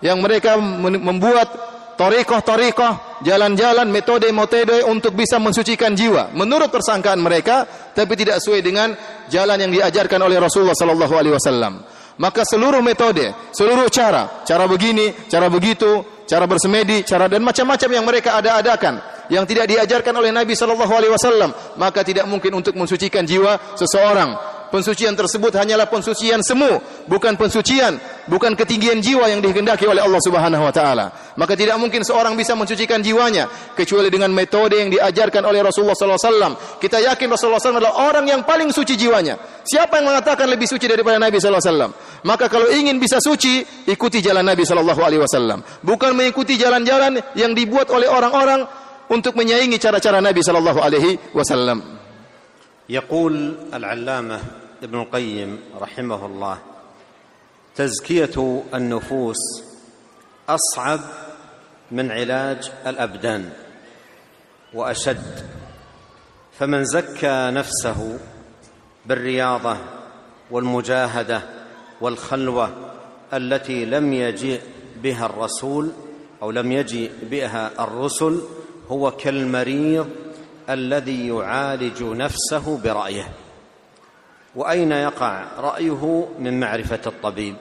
yang 0.01 0.17
mereka 0.25 0.57
membuat 0.81 1.53
torikoh-torikoh, 2.01 3.21
jalan-jalan, 3.21 3.85
metode-metode 3.93 4.89
untuk 4.89 5.13
bisa 5.13 5.37
mensucikan 5.37 5.93
jiwa. 5.93 6.33
Menurut 6.33 6.73
persangkaan 6.73 7.21
mereka, 7.21 7.69
tapi 7.93 8.17
tidak 8.17 8.41
sesuai 8.41 8.65
dengan 8.65 8.97
jalan 9.29 9.61
yang 9.61 9.69
diajarkan 9.69 10.25
oleh 10.25 10.41
Rasulullah 10.41 10.73
sallallahu 10.73 11.15
alaihi 11.21 11.37
wasallam. 11.37 11.85
Maka 12.17 12.45
seluruh 12.49 12.81
metode, 12.81 13.33
seluruh 13.53 13.89
cara, 13.93 14.45
cara 14.49 14.65
begini, 14.65 15.13
cara 15.29 15.53
begitu, 15.53 16.20
cara 16.31 16.47
bersemedi, 16.47 17.03
cara 17.03 17.27
dan 17.27 17.43
macam-macam 17.43 17.91
yang 17.91 18.07
mereka 18.07 18.39
ada-adakan 18.39 19.03
yang 19.31 19.47
tidak 19.47 19.67
diajarkan 19.67 20.15
oleh 20.15 20.31
Nabi 20.35 20.55
sallallahu 20.55 20.91
alaihi 20.91 21.11
wasallam, 21.15 21.51
maka 21.79 22.07
tidak 22.07 22.27
mungkin 22.27 22.55
untuk 22.55 22.75
mensucikan 22.79 23.27
jiwa 23.27 23.79
seseorang. 23.79 24.60
Pensucian 24.74 25.16
tersebut 25.16 25.56
hanyalah 25.56 25.88
pensucian 25.88 26.44
semu, 26.44 26.82
bukan 27.08 27.40
pensucian, 27.40 27.96
bukan 28.28 28.58
ketinggian 28.58 29.00
jiwa 29.00 29.30
yang 29.32 29.40
dikehendaki 29.40 29.88
oleh 29.88 30.04
Allah 30.04 30.20
Subhanahu 30.20 30.64
wa 30.68 30.74
taala. 30.74 31.06
Maka 31.40 31.56
tidak 31.56 31.80
mungkin 31.80 32.04
seorang 32.04 32.36
bisa 32.36 32.58
mensucikan 32.60 33.00
jiwanya 33.00 33.48
kecuali 33.78 34.12
dengan 34.12 34.36
metode 34.36 34.76
yang 34.76 34.92
diajarkan 34.92 35.48
oleh 35.48 35.64
Rasulullah 35.64 35.96
sallallahu 35.96 36.20
alaihi 36.20 36.32
wasallam. 36.34 36.54
Kita 36.82 36.98
yakin 37.00 37.28
Rasulullah 37.32 37.62
SAW 37.62 37.80
adalah 37.80 37.96
orang 38.10 38.26
yang 38.28 38.42
paling 38.44 38.74
suci 38.74 39.00
jiwanya. 39.00 39.40
Siapa 39.64 40.02
yang 40.02 40.12
mengatakan 40.12 40.50
lebih 40.52 40.68
suci 40.68 40.90
daripada 40.92 41.22
Nabi 41.22 41.40
sallallahu 41.40 41.64
alaihi 41.64 41.72
wasallam? 41.72 41.92
Maka 42.26 42.46
kalau 42.52 42.68
ingin 42.68 43.00
bisa 43.00 43.22
suci, 43.24 43.64
ikuti 43.88 44.20
jalan 44.20 44.44
Nabi 44.44 44.68
sallallahu 44.68 45.02
alaihi 45.06 45.22
wasallam. 45.24 45.64
Bukan 45.86 46.18
mengikuti 46.18 46.60
jalan-jalan 46.60 47.22
yang 47.40 47.56
dibuat 47.56 47.88
oleh 47.94 48.10
orang-orang 48.12 48.66
untuk 49.08 49.38
menyaingi 49.38 49.78
cara-cara 49.78 50.20
Nabi 50.20 50.42
sallallahu 50.42 50.80
alaihi 50.82 51.16
wasallam. 51.32 51.96
يقول 52.90 53.56
العلامه 53.74 54.40
ابن 54.83 55.01
القيم 55.01 55.61
رحمه 55.81 56.27
الله 56.27 56.59
تزكية 57.77 58.63
النفوس 58.75 59.37
أصعب 60.49 61.01
من 61.91 62.11
علاج 62.11 62.73
الأبدان 62.87 63.51
وأشد. 64.75 65.45
فمن 66.59 66.85
زكى 66.85 67.51
نفسه 67.51 68.19
بالرياضة 69.07 69.77
والمجاهدة 70.51 71.43
والخلوة 72.01 72.71
التي 73.33 73.85
لم 73.85 74.13
يجيء 74.13 74.61
بها 75.03 75.27
الرسول 75.27 75.91
أو 76.43 76.51
لم 76.51 76.73
يجيء 76.73 77.13
بها 77.23 77.85
الرسل 77.85 78.41
هو 78.89 79.11
كالمريض 79.11 80.09
الذي 80.71 81.29
يعالج 81.29 82.03
نفسه 82.03 82.79
برأيه. 82.85 83.29
وأين 84.57 84.93
يقع 84.93 85.45
رأيه 85.59 86.29
من 86.39 86.61
معرفة 86.61 87.01
الطبيب؟ 87.07 87.57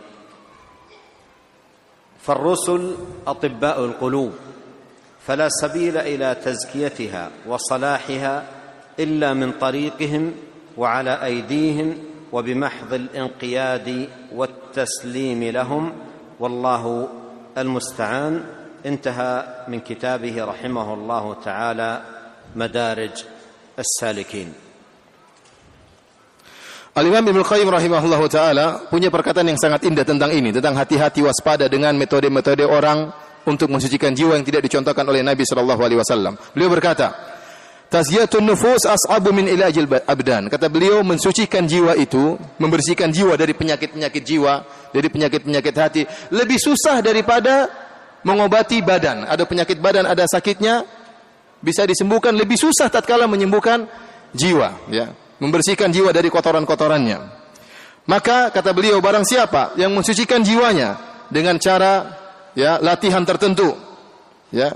فالرسل 2.22 2.96
أطباء 3.28 3.86
القلوب 3.86 4.34
فلا 5.28 5.50
سبيل 5.50 5.98
إلى 5.98 6.36
تزكيتها 6.36 7.30
وصلاحها 7.48 8.44
إلا 9.00 9.34
من 9.34 9.52
طريقهم 9.52 10.34
وعلى 10.78 11.26
أيديهم 11.26 11.98
وبمحض 12.32 12.94
الانقياد 12.94 14.10
والتسليم 14.36 15.44
لهم. 15.44 15.92
والله 16.40 17.08
المستعان. 17.58 18.44
انتهى 18.86 19.66
من 19.68 19.80
كتابه 19.80 20.46
رحمه 20.46 20.94
الله 20.94 21.36
تعالى 21.44 22.02
مدارج 22.56 23.24
السالكين. 23.80 24.54
Al-Imam 26.90 27.22
Ibnu 27.22 27.46
Qayyim 27.46 27.70
rahimahullahu 27.70 28.26
taala 28.34 28.90
punya 28.90 29.14
perkataan 29.14 29.46
yang 29.46 29.62
sangat 29.62 29.86
indah 29.86 30.02
tentang 30.02 30.34
ini, 30.34 30.50
tentang 30.50 30.74
hati-hati 30.74 31.22
waspada 31.22 31.70
dengan 31.70 31.94
metode-metode 31.94 32.66
orang 32.66 33.14
untuk 33.46 33.70
mensucikan 33.70 34.10
jiwa 34.18 34.34
yang 34.34 34.46
tidak 34.46 34.66
dicontohkan 34.66 35.06
oleh 35.06 35.22
Nabi 35.22 35.46
wasallam. 35.46 36.34
Beliau 36.58 36.74
berkata, 36.74 37.14
"Tazkiyatun 37.94 38.42
nufus 38.42 38.90
as'abu 38.90 39.30
min 39.30 39.46
ilajil 39.46 39.86
abdan." 39.86 40.50
Kata 40.50 40.66
beliau, 40.66 41.06
mensucikan 41.06 41.70
jiwa 41.70 41.94
itu, 41.94 42.42
membersihkan 42.58 43.14
jiwa 43.14 43.38
dari 43.38 43.54
penyakit-penyakit 43.54 44.24
jiwa, 44.26 44.66
dari 44.90 45.08
penyakit-penyakit 45.14 45.76
hati, 45.78 46.02
lebih 46.34 46.58
susah 46.58 47.06
daripada 47.06 47.70
mengobati 48.26 48.82
badan. 48.82 49.30
Ada 49.30 49.46
penyakit 49.46 49.78
badan, 49.78 50.10
ada 50.10 50.26
sakitnya, 50.26 50.90
bisa 51.62 51.86
disembuhkan 51.86 52.34
lebih 52.34 52.58
susah 52.58 52.90
tatkala 52.90 53.30
menyembuhkan 53.30 53.86
jiwa, 54.34 54.74
ya 54.90 55.29
membersihkan 55.40 55.92
jiwa 55.92 56.12
dari 56.12 56.28
kotoran-kotorannya. 56.28 57.40
Maka 58.10 58.50
kata 58.50 58.72
beliau 58.74 59.00
barang 59.04 59.26
siapa 59.26 59.76
yang 59.80 59.94
mensucikan 59.94 60.42
jiwanya 60.42 60.98
dengan 61.30 61.62
cara 61.62 62.20
ya 62.58 62.82
latihan 62.82 63.22
tertentu 63.22 63.78
ya 64.50 64.74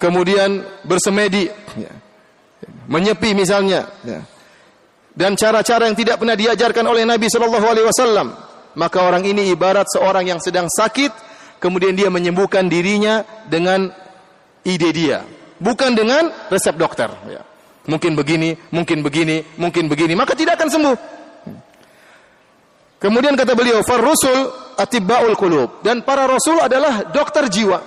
kemudian 0.00 0.64
bersemedi 0.84 1.52
ya, 1.76 1.92
menyepi 2.88 3.36
misalnya 3.36 3.84
ya, 4.00 4.24
dan 5.12 5.36
cara-cara 5.36 5.88
yang 5.88 5.96
tidak 5.96 6.16
pernah 6.16 6.36
diajarkan 6.36 6.84
oleh 6.88 7.04
Nabi 7.04 7.28
Shallallahu 7.28 7.66
alaihi 7.68 7.86
wasallam 7.86 8.32
maka 8.80 9.04
orang 9.04 9.28
ini 9.28 9.52
ibarat 9.52 9.86
seorang 9.92 10.24
yang 10.24 10.40
sedang 10.40 10.66
sakit 10.72 11.12
kemudian 11.60 11.92
dia 11.92 12.08
menyembuhkan 12.08 12.64
dirinya 12.64 13.20
dengan 13.44 13.92
ide 14.64 14.90
dia 14.96 15.20
bukan 15.60 15.92
dengan 15.92 16.32
resep 16.48 16.72
dokter 16.80 17.12
ya. 17.28 17.44
Mungkin 17.88 18.12
begini, 18.12 18.52
mungkin 18.68 19.00
begini, 19.00 19.40
mungkin 19.56 19.88
begini, 19.88 20.12
maka 20.12 20.36
tidak 20.36 20.60
akan 20.60 20.68
sembuh. 20.68 20.96
Kemudian 23.00 23.32
kata 23.32 23.56
beliau, 23.56 23.80
"Far 23.80 24.04
rusul 24.04 24.52
atibbaul 24.76 25.32
qulub." 25.32 25.80
Dan 25.80 26.04
para 26.04 26.28
rasul 26.28 26.60
adalah 26.60 27.08
dokter 27.08 27.48
jiwa. 27.48 27.80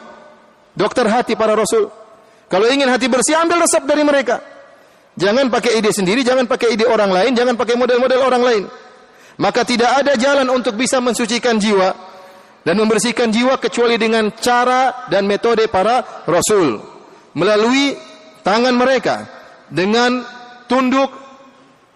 Dokter 0.74 1.06
hati 1.06 1.38
para 1.38 1.54
rasul. 1.54 1.86
Kalau 2.50 2.66
ingin 2.66 2.90
hati 2.90 3.06
bersih, 3.06 3.38
ambil 3.38 3.62
resep 3.62 3.86
dari 3.86 4.02
mereka. 4.02 4.42
Jangan 5.14 5.54
pakai 5.54 5.78
ide 5.78 5.94
sendiri, 5.94 6.26
jangan 6.26 6.50
pakai 6.50 6.74
ide 6.74 6.90
orang 6.90 7.14
lain, 7.14 7.38
jangan 7.38 7.54
pakai 7.54 7.78
model-model 7.78 8.20
orang 8.26 8.42
lain. 8.42 8.64
Maka 9.38 9.62
tidak 9.62 10.02
ada 10.02 10.18
jalan 10.18 10.50
untuk 10.50 10.74
bisa 10.74 10.98
mensucikan 10.98 11.62
jiwa 11.62 11.94
dan 12.66 12.74
membersihkan 12.78 13.30
jiwa 13.30 13.62
kecuali 13.62 14.02
dengan 14.02 14.34
cara 14.34 15.06
dan 15.14 15.30
metode 15.30 15.70
para 15.70 16.26
rasul 16.26 16.82
melalui 17.38 17.98
tangan 18.42 18.74
mereka 18.74 19.43
dengan 19.74 20.22
tunduk 20.70 21.10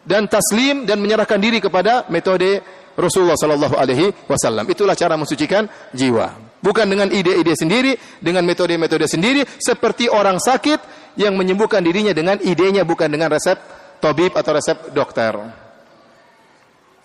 dan 0.02 0.26
taslim 0.26 0.90
dan 0.90 0.98
menyerahkan 0.98 1.38
diri 1.38 1.62
kepada 1.62 2.10
metode 2.10 2.66
Rasulullah 2.98 3.38
sallallahu 3.38 3.78
alaihi 3.78 4.10
wasallam. 4.26 4.66
Itulah 4.66 4.98
cara 4.98 5.14
mensucikan 5.14 5.70
jiwa. 5.94 6.34
Bukan 6.58 6.90
dengan 6.90 7.14
ide-ide 7.14 7.54
sendiri, 7.54 7.94
dengan 8.18 8.42
metode-metode 8.42 9.06
sendiri 9.06 9.46
seperti 9.62 10.10
orang 10.10 10.42
sakit 10.42 11.14
yang 11.22 11.38
menyembuhkan 11.38 11.86
dirinya 11.86 12.18
dengan 12.18 12.42
idenya 12.42 12.82
bukan 12.82 13.14
dengan 13.14 13.30
resep 13.30 13.62
tabib 14.02 14.34
atau 14.34 14.52
resep 14.58 14.90
dokter. 14.90 15.38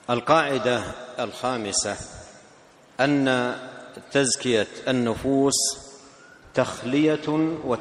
Al-qa'idah 0.09 0.83
al-khamisah 1.21 1.99
tazkiyat 4.13 4.89
an-nufus 4.89 5.59
wa. 6.57 7.77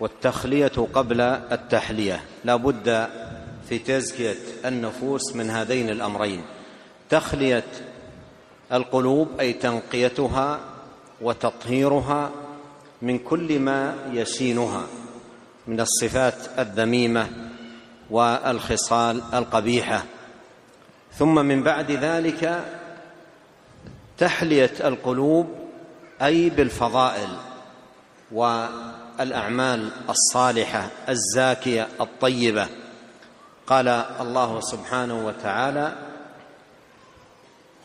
والتخلية 0.00 0.72
قبل 0.94 1.20
التحلية. 1.20 2.20
لا 2.44 2.56
بد 2.56 3.08
في 3.68 3.78
تزكية 3.78 4.36
النفوس 4.64 5.36
من 5.36 5.50
هذين 5.50 5.90
الأمرين. 5.90 6.42
تخلية 7.10 7.64
القلوب 8.72 9.28
أي 9.40 9.52
تنقيتها 9.52 10.60
وتطهيرها 11.20 12.30
من 13.02 13.18
كل 13.18 13.58
ما 13.58 13.94
يشينها 14.12 14.82
من 15.66 15.80
الصفات 15.80 16.58
الذميمة 16.58 17.28
والخصال 18.10 19.22
القبيحة. 19.34 20.04
ثم 21.12 21.34
من 21.34 21.62
بعد 21.62 21.90
ذلك 21.90 22.64
تحلية 24.18 24.72
القلوب 24.84 25.48
أي 26.22 26.50
بالفضائل 26.50 27.28
و 28.32 28.66
الأعمال 29.20 29.90
الصالحة 30.08 30.88
الزاكية 31.08 31.88
الطيبة. 32.00 32.66
قال 33.66 33.88
الله 34.20 34.60
سبحانه 34.60 35.26
وتعالى 35.26 35.92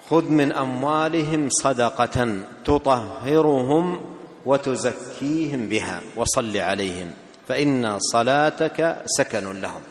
خذ 0.10 0.24
من 0.24 0.52
أموالهم 0.52 1.50
صدقة 1.50 2.44
تطهرهم 2.66 4.06
وتزكيهم 4.46 5.70
بها 5.70 6.02
وصل 6.16 6.58
عليهم 6.58 7.12
فإن 7.48 8.00
صلاتك 8.00 9.02
سكن 9.06 9.62
لهم. 9.62 9.82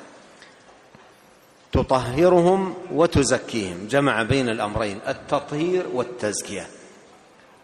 تطهرهم 1.73 2.75
وتزكيهم. 2.93 3.87
جمع 3.87 4.23
بين 4.23 4.49
الأمرين 4.49 4.99
التطهير 5.09 5.87
والتزكية. 5.95 6.67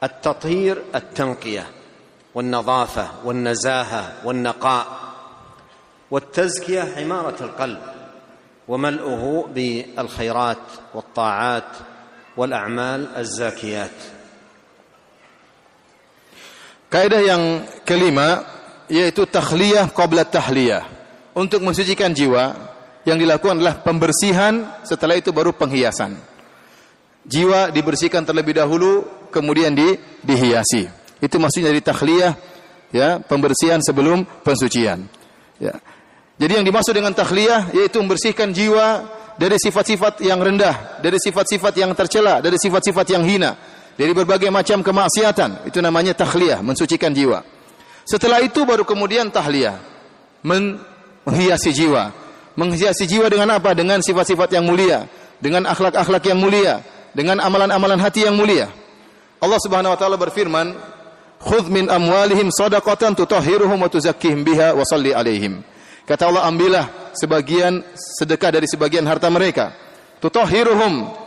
التطهير 0.03 0.83
التنقية. 0.95 1.67
والنظافه 2.36 3.08
والنزاهه 3.26 4.14
والنقاء 4.26 4.88
والتزكيه 6.12 6.94
عماره 6.98 7.36
القلب 7.42 7.82
وملؤه 8.68 9.50
بالخيرات 9.56 10.66
والطاعات 10.94 11.72
والاعمال 12.38 13.08
الزاكيات 13.18 13.98
Kaidah 16.90 17.22
yang 17.22 17.44
kelima 17.86 18.42
yaitu 18.90 19.30
takhliyah 19.30 19.94
qabla 19.94 20.26
tahliyah. 20.26 20.82
Untuk 21.38 21.62
mensucikan 21.62 22.10
jiwa 22.10 22.58
yang 23.06 23.22
dilakukan 23.22 23.62
adalah 23.62 23.86
pembersihan 23.86 24.82
setelah 24.82 25.14
itu 25.14 25.30
baru 25.30 25.54
penghiasan. 25.54 26.18
Jiwa 27.30 27.70
dibersihkan 27.70 28.26
terlebih 28.26 28.58
dahulu 28.58 29.06
kemudian 29.30 29.78
di, 29.78 30.02
dihiasi. 30.26 30.90
Itu 31.25 31.41
maksudnya 31.41 31.73
dari 31.73 31.81
takhliyah 31.81 32.33
ya, 32.93 33.17
pembersihan 33.25 33.81
sebelum 33.81 34.29
pensucian. 34.45 35.09
Ya. 35.57 35.81
Jadi 36.37 36.61
yang 36.61 36.67
dimaksud 36.69 36.93
dengan 36.93 37.17
takhliyah 37.17 37.73
yaitu 37.73 37.97
membersihkan 38.05 38.53
jiwa 38.53 39.09
dari 39.41 39.57
sifat-sifat 39.57 40.21
yang 40.21 40.37
rendah, 40.45 41.01
dari 41.01 41.17
sifat-sifat 41.17 41.73
yang 41.81 41.97
tercela, 41.97 42.45
dari 42.45 42.61
sifat-sifat 42.61 43.07
yang 43.17 43.25
hina, 43.25 43.57
dari 43.97 44.13
berbagai 44.13 44.53
macam 44.53 44.85
kemaksiatan. 44.85 45.65
Itu 45.65 45.81
namanya 45.81 46.13
takhliyah, 46.13 46.61
mensucikan 46.61 47.17
jiwa. 47.17 47.41
Setelah 48.05 48.45
itu 48.45 48.69
baru 48.69 48.85
kemudian 48.85 49.33
tahliyah, 49.33 49.81
menghiasi 50.45 51.73
jiwa. 51.73 52.13
Menghiasi 52.55 53.09
jiwa 53.11 53.27
dengan 53.27 53.59
apa? 53.59 53.75
Dengan 53.75 53.99
sifat-sifat 53.99 54.55
yang 54.55 54.69
mulia, 54.69 55.09
dengan 55.43 55.67
akhlak-akhlak 55.67 56.23
yang 56.31 56.39
mulia, 56.39 56.85
dengan 57.11 57.43
amalan-amalan 57.43 57.99
hati 57.99 58.29
yang 58.29 58.39
mulia. 58.39 58.71
Allah 59.43 59.59
Subhanahu 59.59 59.91
wa 59.91 59.99
taala 59.99 60.15
berfirman, 60.15 60.94
"Khudh 61.45 61.69
min 61.69 61.93
amwalihim 61.93 62.49
shadaqatan 62.49 63.13
tutahhiruhum 63.13 63.77
wa 63.77 63.89
tuzakkihim 63.93 64.41
biha 64.43 64.73
wa 64.73 64.83
salli 64.89 65.13
alaihim." 65.13 65.61
Kata 66.05 66.29
Allah, 66.29 66.45
ambillah 66.49 66.85
sebagian 67.17 67.81
sedekah 67.97 68.53
dari 68.53 68.69
sebagian 68.69 69.05
harta 69.09 69.29
mereka. 69.33 69.73
Tutahhiruhum. 70.21 71.25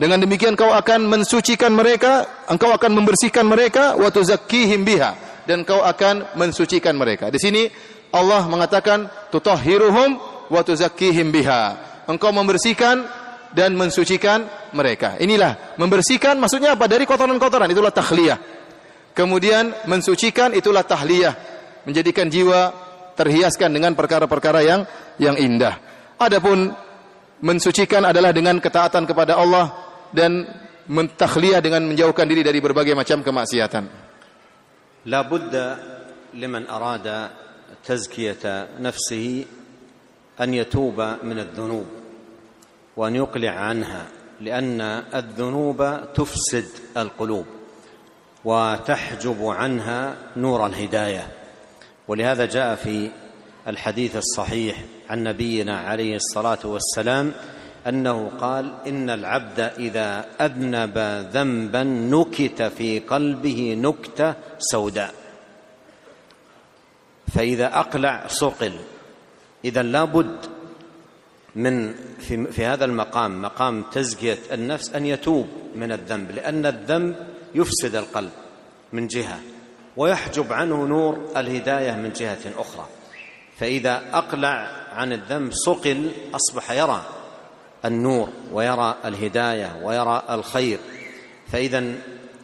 Dengan 0.00 0.16
demikian 0.16 0.56
kau 0.56 0.72
akan 0.72 1.12
mensucikan 1.12 1.74
mereka, 1.76 2.24
engkau 2.48 2.72
akan 2.72 2.90
membersihkan 2.96 3.44
mereka 3.44 4.00
wa 4.00 4.08
tuzakkihim 4.08 4.80
biha 4.80 5.44
dan 5.44 5.60
kau 5.60 5.84
akan 5.84 6.24
mensucikan 6.40 6.96
mereka. 6.96 7.28
Di 7.28 7.36
sini 7.36 7.68
Allah 8.08 8.48
mengatakan 8.48 9.12
tutahhiruhum 9.28 10.16
wa 10.48 10.60
tuzakkihim 10.64 11.28
biha. 11.28 11.76
Engkau 12.08 12.32
membersihkan 12.32 13.06
dan 13.52 13.74
mensucikan 13.74 14.46
mereka. 14.72 15.18
Inilah 15.18 15.76
membersihkan 15.78 16.38
maksudnya 16.38 16.74
apa? 16.78 16.86
Dari 16.86 17.04
kotoran-kotoran 17.06 17.70
itulah 17.70 17.92
tahliyah. 17.92 18.59
Kemudian 19.15 19.71
mensucikan 19.87 20.51
itulah 20.51 20.83
tahliyah, 20.83 21.33
menjadikan 21.87 22.27
jiwa 22.27 22.73
terhiaskan 23.15 23.71
dengan 23.71 23.95
perkara-perkara 23.95 24.59
yang 24.59 24.81
yang 25.15 25.39
indah. 25.39 25.79
Adapun 26.19 26.71
mensucikan 27.39 28.03
adalah 28.03 28.35
dengan 28.35 28.59
ketaatan 28.59 29.07
kepada 29.07 29.39
Allah 29.39 29.71
dan 30.11 30.43
mentakhliyah 30.91 31.63
dengan 31.63 31.87
menjauhkan 31.87 32.27
diri 32.27 32.43
dari 32.43 32.59
berbagai 32.59 32.93
macam 32.93 33.23
kemaksiatan. 33.23 34.05
لا 35.05 35.21
بد 35.21 35.53
لمن 36.33 36.65
أراد 36.65 37.29
تزكية 37.85 38.67
نفسه 38.81 39.45
أن 40.41 40.53
يتوب 40.53 40.97
من 41.23 41.39
الذنوب 41.39 41.87
وأن 42.97 43.15
يقلع 43.15 43.51
عنها 43.51 44.03
لأن 44.41 44.81
الذنوب 45.13 45.79
تفسد 46.13 46.97
القلوب 46.97 47.45
وتحجب 48.44 49.44
عنها 49.44 50.16
نور 50.36 50.66
الهداية. 50.66 51.26
ولهذا 52.08 52.44
جاء 52.46 52.74
في 52.74 53.10
الحديث 53.68 54.16
الصحيح 54.16 54.76
عن 55.10 55.24
نبينا 55.24 55.78
عليه 55.78 56.16
الصلاة 56.16 56.58
والسلام 56.64 57.32
أنه 57.86 58.30
قال 58.40 58.74
إن 58.86 59.10
العبد 59.10 59.60
إذا 59.60 60.26
أذنب 60.40 60.98
ذنبا 61.32 61.82
نكت 61.82 62.62
في 62.62 62.98
قلبه 62.98 63.76
نكتة 63.78 64.34
سوداء. 64.58 65.14
فإذا 67.34 67.78
أقلع 67.78 68.26
صقل 68.26 68.72
إذا 69.64 69.82
لابد 69.82 70.36
من 71.56 71.94
في, 72.18 72.46
في 72.46 72.64
هذا 72.64 72.84
المقام 72.84 73.42
مقام 73.42 73.82
تزكية 73.92 74.38
النفس 74.52 74.94
أن 74.94 75.06
يتوب 75.06 75.46
من 75.74 75.92
الذنب 75.92 76.30
لأن 76.30 76.66
الذنب 76.66 77.16
يفسد 77.54 77.94
القلب 77.94 78.30
من 78.92 79.06
جهة 79.06 79.40
ويحجب 79.96 80.52
عنه 80.52 80.84
نور 80.84 81.18
الهداية 81.36 81.92
من 81.92 82.12
جهة 82.12 82.38
أخرى. 82.58 82.86
فإذا 83.58 84.02
أقلع 84.12 84.70
عن 84.92 85.12
الذنب 85.12 85.52
صقل 85.52 86.10
أصبح 86.34 86.70
يرى 86.70 87.02
النور 87.84 88.28
ويرى 88.52 88.96
الهداية 89.04 89.80
ويرى 89.82 90.22
الخير. 90.30 90.78
فإذا 91.52 91.94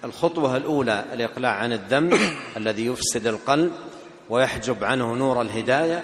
الخطوة 0.05 0.57
الأولى 0.57 1.05
الإقلاع 1.13 1.53
عن 1.53 1.73
الذنب 1.73 2.19
الذي 2.57 2.87
يفسد 2.87 3.27
القلب 3.27 3.73
ويحجب 4.31 4.85
عنه 4.85 5.15
نور 5.15 5.43
الهداية. 5.43 6.03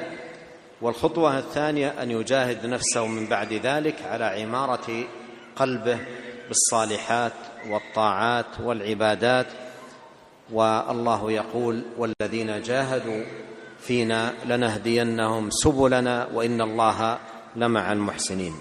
والخطوة 0.82 1.38
الثانية 1.38 2.02
أن 2.02 2.10
يجاهد 2.10 2.66
نفسه 2.66 3.06
من 3.06 3.26
بعد 3.26 3.52
ذلك 3.52 4.02
على 4.02 4.24
عمارة 4.24 5.04
قلبه 5.56 5.98
بالصالحات 6.48 7.32
والطاعات 7.69 8.59
والعبادات 8.63 9.47
والله 10.51 11.31
يقول 11.31 11.75
والذين 11.97 12.61
جاهدوا 12.61 13.21
فينا 13.79 14.33
لنهدينهم 14.45 15.43
سبلنا 15.49 16.27
وإن 16.33 16.61
الله 16.61 17.17
لمع 17.55 17.91
المحسنين 17.91 18.55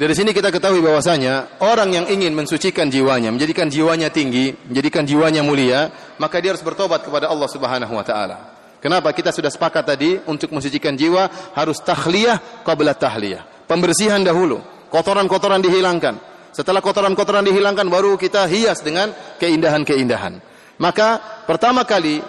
Dari 0.00 0.16
sini 0.16 0.32
kita 0.32 0.48
ketahui 0.48 0.80
bahwasanya 0.80 1.60
orang 1.60 1.92
yang 1.92 2.08
ingin 2.08 2.32
mensucikan 2.32 2.88
jiwanya, 2.88 3.28
menjadikan 3.28 3.68
jiwanya 3.68 4.08
tinggi, 4.08 4.56
menjadikan 4.64 5.04
jiwanya 5.04 5.44
mulia, 5.44 5.92
maka 6.16 6.40
dia 6.40 6.56
harus 6.56 6.64
bertobat 6.64 7.04
kepada 7.04 7.28
Allah 7.28 7.44
Subhanahu 7.44 7.92
wa 7.92 8.00
taala. 8.00 8.56
Kenapa? 8.80 9.12
Kita 9.12 9.28
sudah 9.28 9.52
sepakat 9.52 9.84
tadi 9.84 10.16
untuk 10.24 10.56
mensucikan 10.56 10.96
jiwa 10.96 11.52
harus 11.52 11.84
tahliyah 11.84 12.64
qabla 12.64 12.96
tahliyah. 12.96 13.68
Pembersihan 13.68 14.24
dahulu, 14.24 14.64
kotoran-kotoran 14.88 15.60
dihilangkan. 15.60 16.16
Setelah 16.55 16.79
kotoran-kotoran 16.79 17.43
dihilangkan 17.43 17.91
baru 17.91 18.15
kita 18.15 18.47
hias 18.47 18.79
dengan 18.79 19.11
keindahan-keindahan. 19.43 20.39
Maka 20.79 21.43
pertama 21.43 21.83
kali 21.83 22.23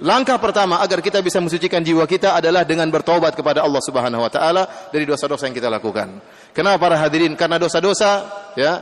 Langkah 0.00 0.40
pertama 0.40 0.80
agar 0.80 1.04
kita 1.04 1.20
bisa 1.20 1.44
mensucikan 1.44 1.84
jiwa 1.84 2.08
kita 2.08 2.32
adalah 2.32 2.64
dengan 2.64 2.88
bertobat 2.88 3.36
kepada 3.36 3.60
Allah 3.60 3.84
Subhanahu 3.84 4.24
wa 4.24 4.32
taala 4.32 4.88
dari 4.88 5.04
dosa-dosa 5.04 5.44
yang 5.44 5.52
kita 5.52 5.68
lakukan. 5.68 6.24
Kenapa 6.56 6.88
para 6.88 6.96
hadirin? 6.96 7.36
Karena 7.36 7.60
dosa-dosa 7.60 8.24
ya 8.56 8.80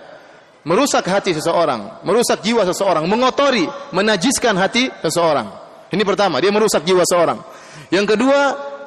merusak 0.62 1.02
hati 1.10 1.34
seseorang, 1.34 2.06
merusak 2.06 2.38
jiwa 2.38 2.62
seseorang, 2.62 3.02
mengotori, 3.10 3.66
menajiskan 3.90 4.54
hati 4.62 4.94
seseorang. 5.02 5.50
Ini 5.90 6.06
pertama, 6.06 6.38
dia 6.38 6.54
merusak 6.54 6.86
jiwa 6.86 7.02
seseorang. 7.02 7.42
Yang 7.90 8.14
kedua, 8.14 8.40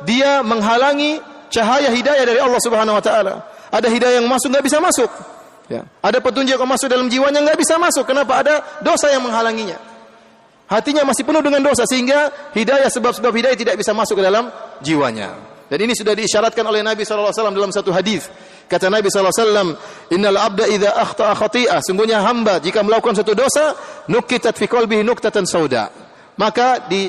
dia 0.08 0.40
menghalangi 0.40 1.20
cahaya 1.52 1.92
hidayah 1.92 2.24
dari 2.24 2.40
Allah 2.40 2.62
Subhanahu 2.64 2.96
wa 2.96 3.04
taala. 3.04 3.44
Ada 3.76 3.92
hidayah 3.92 4.24
yang 4.24 4.32
masuk 4.32 4.56
nggak 4.56 4.66
bisa 4.72 4.80
masuk. 4.80 5.12
Ya. 5.70 5.86
Ada 6.02 6.24
petunjuk 6.24 6.58
yang 6.58 6.70
masuk 6.70 6.88
dalam 6.90 7.08
jiwanya 7.08 7.44
nggak 7.44 7.60
bisa 7.60 7.78
masuk. 7.78 8.08
Kenapa? 8.08 8.42
Ada 8.42 8.82
dosa 8.82 9.12
yang 9.12 9.24
menghalanginya. 9.24 9.78
Hatinya 10.72 11.04
masih 11.04 11.28
penuh 11.28 11.44
dengan 11.44 11.60
dosa 11.60 11.84
sehingga 11.84 12.32
hidayah 12.56 12.88
sebab-sebab 12.88 13.32
hidayah 13.36 13.58
tidak 13.60 13.76
bisa 13.76 13.92
masuk 13.92 14.20
ke 14.20 14.24
dalam 14.24 14.48
jiwanya. 14.80 15.36
Dan 15.72 15.88
ini 15.88 15.96
sudah 15.96 16.12
diisyaratkan 16.12 16.68
oleh 16.68 16.84
Nabi 16.84 17.08
SAW 17.08 17.32
dalam 17.32 17.72
satu 17.72 17.96
hadis. 17.96 18.28
Kata 18.68 18.92
Nabi 18.92 19.08
SAW, 19.08 19.32
Innal 20.12 20.36
abda 20.36 20.68
idha 20.68 20.96
akhta'a 20.96 21.32
khati'ah. 21.32 21.80
Sungguhnya 21.84 22.20
hamba 22.24 22.60
jika 22.60 22.84
melakukan 22.84 23.16
satu 23.16 23.32
dosa, 23.32 23.76
nukitat 24.12 24.56
fi 24.56 24.68
qalbihi 24.68 25.04
nuktatan 25.04 25.48
sauda. 25.48 25.92
Maka 26.36 26.88
di, 26.92 27.08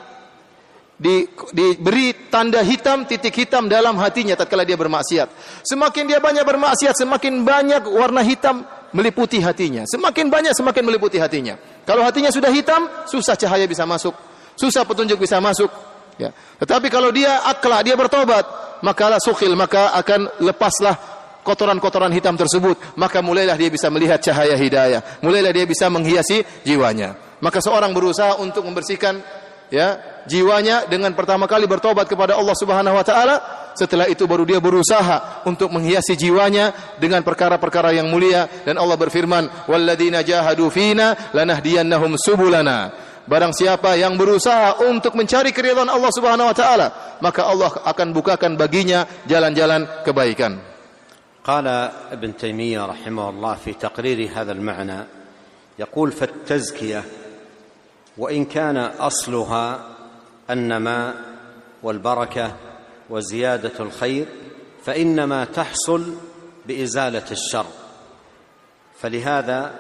di, 1.03 1.27
diberi 1.51 2.31
tanda 2.31 2.63
hitam, 2.63 3.03
titik 3.03 3.35
hitam 3.35 3.67
dalam 3.67 3.99
hatinya 3.99 4.39
tatkala 4.39 4.63
dia 4.63 4.79
bermaksiat. 4.79 5.27
Semakin 5.67 6.07
dia 6.07 6.23
banyak 6.23 6.47
bermaksiat, 6.47 6.95
semakin 6.95 7.43
banyak 7.43 7.83
warna 7.91 8.23
hitam 8.23 8.63
meliputi 8.95 9.43
hatinya. 9.43 9.83
Semakin 9.91 10.31
banyak 10.31 10.55
semakin 10.55 10.87
meliputi 10.87 11.19
hatinya. 11.19 11.59
Kalau 11.83 12.07
hatinya 12.07 12.31
sudah 12.31 12.55
hitam, 12.55 12.87
susah 13.11 13.35
cahaya 13.35 13.67
bisa 13.67 13.83
masuk, 13.83 14.15
susah 14.55 14.87
petunjuk 14.87 15.19
bisa 15.19 15.43
masuk. 15.43 15.69
Ya. 16.23 16.31
Tetapi 16.63 16.87
kalau 16.87 17.11
dia 17.11 17.43
akla, 17.51 17.83
dia 17.83 17.99
bertobat, 17.99 18.47
maka 18.87 19.11
lah 19.11 19.19
sukhil, 19.19 19.59
maka 19.59 19.91
akan 19.99 20.39
lepaslah 20.39 20.95
kotoran-kotoran 21.43 22.15
hitam 22.15 22.39
tersebut. 22.39 22.79
Maka 22.95 23.19
mulailah 23.19 23.59
dia 23.59 23.75
bisa 23.75 23.91
melihat 23.91 24.23
cahaya 24.23 24.55
hidayah. 24.55 25.19
Mulailah 25.19 25.51
dia 25.51 25.67
bisa 25.67 25.91
menghiasi 25.91 26.47
jiwanya. 26.63 27.19
Maka 27.43 27.59
seorang 27.59 27.91
berusaha 27.91 28.39
untuk 28.39 28.63
membersihkan 28.63 29.19
ya 29.67 30.12
jiwanya 30.28 30.86
dengan 30.86 31.16
pertama 31.16 31.48
kali 31.48 31.66
bertobat 31.66 32.06
kepada 32.06 32.36
Allah 32.36 32.56
Subhanahu 32.56 32.96
wa 32.96 33.06
taala 33.06 33.36
setelah 33.78 34.10
itu 34.10 34.26
baru 34.26 34.44
dia 34.44 34.60
berusaha 34.60 35.46
untuk 35.46 35.70
menghiasi 35.70 36.18
jiwanya 36.18 36.98
dengan 36.98 37.22
perkara-perkara 37.22 37.94
yang 37.94 38.10
mulia 38.10 38.50
dan 38.66 38.76
Allah 38.82 38.98
berfirman 38.98 39.70
walladzina 39.70 40.26
jahadu 40.26 40.68
fina 40.74 41.16
lanahdiyannahum 41.32 42.18
subulana 42.18 42.92
barang 43.28 43.54
siapa 43.54 43.96
yang 44.00 44.16
berusaha 44.18 44.84
untuk 44.88 45.14
mencari 45.14 45.52
keridhaan 45.52 45.92
Allah 45.92 46.12
Subhanahu 46.12 46.48
wa 46.50 46.56
taala 46.56 46.88
maka 47.22 47.46
Allah 47.48 47.72
akan 47.86 48.08
bukakan 48.16 48.60
baginya 48.60 49.06
jalan-jalan 49.26 50.04
kebaikan 50.04 50.76
قال 51.48 51.64
ابن 52.12 52.36
تيميه 52.36 52.86
رحمه 52.86 53.30
الله 53.30 53.56
في 53.64 53.72
تقرير 53.80 54.20
هذا 54.36 54.52
المعنى 54.52 55.00
يقول 55.80 56.12
فالتزكيه 56.12 57.04
وان 58.20 58.46
كان 58.52 58.76
اصلها 58.78 59.80
النماء 60.51 61.15
والبركة 61.83 62.57
وزيادة 63.11 63.73
الخير 63.81 64.27
فإنما 64.85 65.45
تحصل 65.45 66.15
بإزالة 66.67 67.31
الشر. 67.31 67.67
فلهذا 69.01 69.75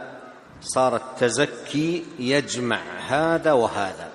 صار 0.60 0.96
التزكي 0.96 2.04
يجمع 2.18 2.80
هذا 3.08 3.52
وهذا. 3.52 4.10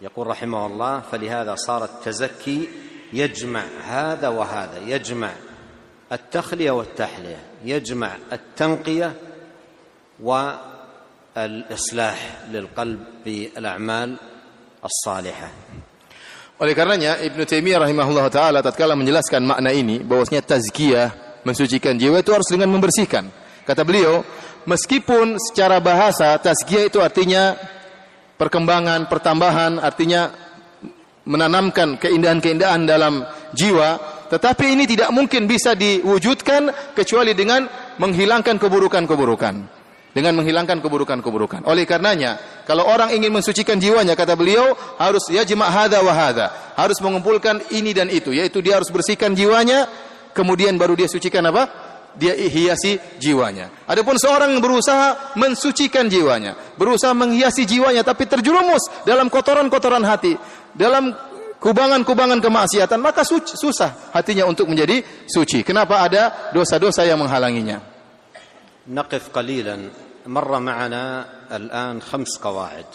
يقول 0.00 0.26
رحمه 0.26 0.66
الله 0.66 1.00
فلهذا 1.00 1.54
صار 1.54 1.84
التزكي 1.84 2.68
يجمع 3.12 3.64
هذا 3.84 4.28
وهذا 4.28 4.78
يجمع 4.78 5.30
التخلية 6.12 6.70
والتحلية 6.70 7.42
يجمع 7.64 8.16
التنقية 8.32 9.14
والإصلاح 11.36 12.36
للقلب 12.50 13.04
بالأعمال 13.24 14.16
as-salihah. 14.80 15.52
Oleh 16.60 16.76
karenanya 16.76 17.16
Ibnu 17.24 17.48
Taimiyah 17.48 17.88
rahimahullah 17.88 18.28
taala 18.28 18.60
tatkala 18.60 18.92
menjelaskan 18.92 19.40
makna 19.40 19.72
ini 19.72 20.04
bahwasanya 20.04 20.44
tazkiyah 20.44 21.40
mensucikan 21.40 21.96
jiwa 21.96 22.20
itu 22.20 22.36
harus 22.36 22.52
dengan 22.52 22.68
membersihkan. 22.68 23.32
Kata 23.64 23.80
beliau, 23.80 24.20
meskipun 24.68 25.40
secara 25.40 25.80
bahasa 25.80 26.36
tazkiyah 26.36 26.92
itu 26.92 27.00
artinya 27.00 27.56
perkembangan, 28.36 29.08
pertambahan, 29.08 29.80
artinya 29.80 30.36
menanamkan 31.24 31.96
keindahan-keindahan 31.96 32.84
dalam 32.84 33.24
jiwa, 33.56 33.96
tetapi 34.28 34.76
ini 34.76 34.84
tidak 34.84 35.08
mungkin 35.16 35.48
bisa 35.48 35.72
diwujudkan 35.72 36.92
kecuali 36.92 37.32
dengan 37.32 37.64
menghilangkan 37.96 38.60
keburukan-keburukan 38.60 39.79
dengan 40.10 40.34
menghilangkan 40.38 40.82
keburukan-keburukan. 40.82 41.66
Oleh 41.66 41.86
karenanya, 41.86 42.62
kalau 42.66 42.86
orang 42.86 43.14
ingin 43.14 43.30
mensucikan 43.30 43.78
jiwanya, 43.78 44.18
kata 44.18 44.34
beliau, 44.34 44.74
harus 44.98 45.30
ya 45.30 45.46
jema' 45.46 45.70
hadza 45.70 46.02
wa. 46.02 46.14
Harus 46.74 46.98
mengumpulkan 46.98 47.62
ini 47.70 47.94
dan 47.94 48.10
itu, 48.10 48.34
yaitu 48.34 48.58
dia 48.58 48.78
harus 48.78 48.90
bersihkan 48.90 49.36
jiwanya, 49.36 49.86
kemudian 50.34 50.74
baru 50.74 50.98
dia 50.98 51.06
sucikan 51.06 51.46
apa? 51.50 51.90
Dia 52.18 52.34
hiasi 52.34 52.98
jiwanya. 53.22 53.70
Adapun 53.86 54.18
seorang 54.18 54.50
berusaha 54.58 55.38
mensucikan 55.38 56.10
jiwanya, 56.10 56.58
berusaha 56.74 57.14
menghiasi 57.14 57.62
jiwanya 57.62 58.02
tapi 58.02 58.26
terjerumus 58.26 58.90
dalam 59.06 59.30
kotoran-kotoran 59.30 60.02
hati, 60.02 60.34
dalam 60.74 61.14
kubangan-kubangan 61.62 62.42
kemaksiatan, 62.42 62.98
maka 62.98 63.22
susah 63.22 64.10
hatinya 64.10 64.48
untuk 64.48 64.66
menjadi 64.66 65.06
suci. 65.30 65.62
Kenapa 65.62 66.02
ada 66.02 66.50
dosa-dosa 66.50 67.06
yang 67.06 67.22
menghalanginya? 67.22 67.89
نقف 68.89 69.29
قليلا 69.29 69.89
مر 70.25 70.59
معنا 70.59 71.25
الان 71.51 72.01
خمس 72.01 72.37
قواعد 72.37 72.85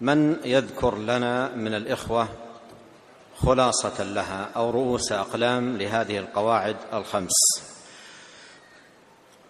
من 0.00 0.36
يذكر 0.44 0.98
لنا 0.98 1.48
من 1.56 1.74
الاخوه 1.74 2.28
خلاصه 3.46 4.04
لها 4.04 4.48
او 4.56 4.70
رؤوس 4.70 5.12
اقلام 5.12 5.76
لهذه 5.76 6.18
القواعد 6.18 6.76
الخمس 6.92 7.38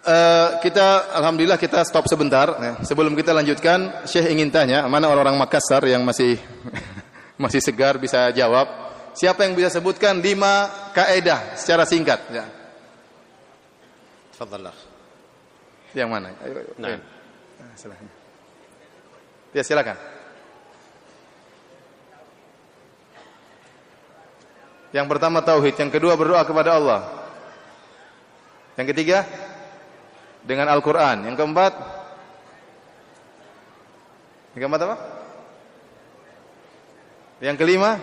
Uh, 0.02 0.58
kita 0.58 1.14
alhamdulillah 1.14 1.54
kita 1.54 1.86
stop 1.86 2.10
sebentar. 2.10 2.50
Ya. 2.58 2.74
Sebelum 2.82 3.14
kita 3.14 3.30
lanjutkan, 3.30 4.02
Syekh 4.02 4.34
ingin 4.34 4.50
tanya, 4.50 4.82
mana 4.90 5.06
orang-orang 5.06 5.38
Makassar 5.38 5.86
yang 5.86 6.02
masih 6.02 6.42
masih 7.42 7.62
segar 7.62 8.02
bisa 8.02 8.34
jawab? 8.34 8.66
Siapa 9.14 9.46
yang 9.46 9.54
bisa 9.54 9.70
sebutkan 9.70 10.18
lima 10.18 10.66
kaedah 10.90 11.54
secara 11.54 11.86
singkat? 11.86 12.18
Ya. 12.34 12.50
تفضل 14.42 14.60
الاخ 14.60 14.74
Yang 15.95 16.09
mana? 16.09 16.29
Nah. 16.79 16.99
Ah, 17.57 17.73
Silahkan. 17.77 18.07
Ya 19.55 19.63
silakan. 19.63 19.97
Yang 24.95 25.07
pertama 25.07 25.43
tauhid, 25.43 25.75
yang 25.75 25.91
kedua 25.91 26.15
berdoa 26.15 26.43
kepada 26.47 26.79
Allah. 26.79 27.01
Yang 28.79 28.93
ketiga 28.95 29.25
dengan 30.47 30.71
Al-Qur'an, 30.71 31.25
yang 31.27 31.35
keempat 31.35 31.73
Yang 34.55 34.61
keempat 34.65 34.81
apa? 34.89 34.97
Yang 37.37 37.57
kelima 37.61 38.01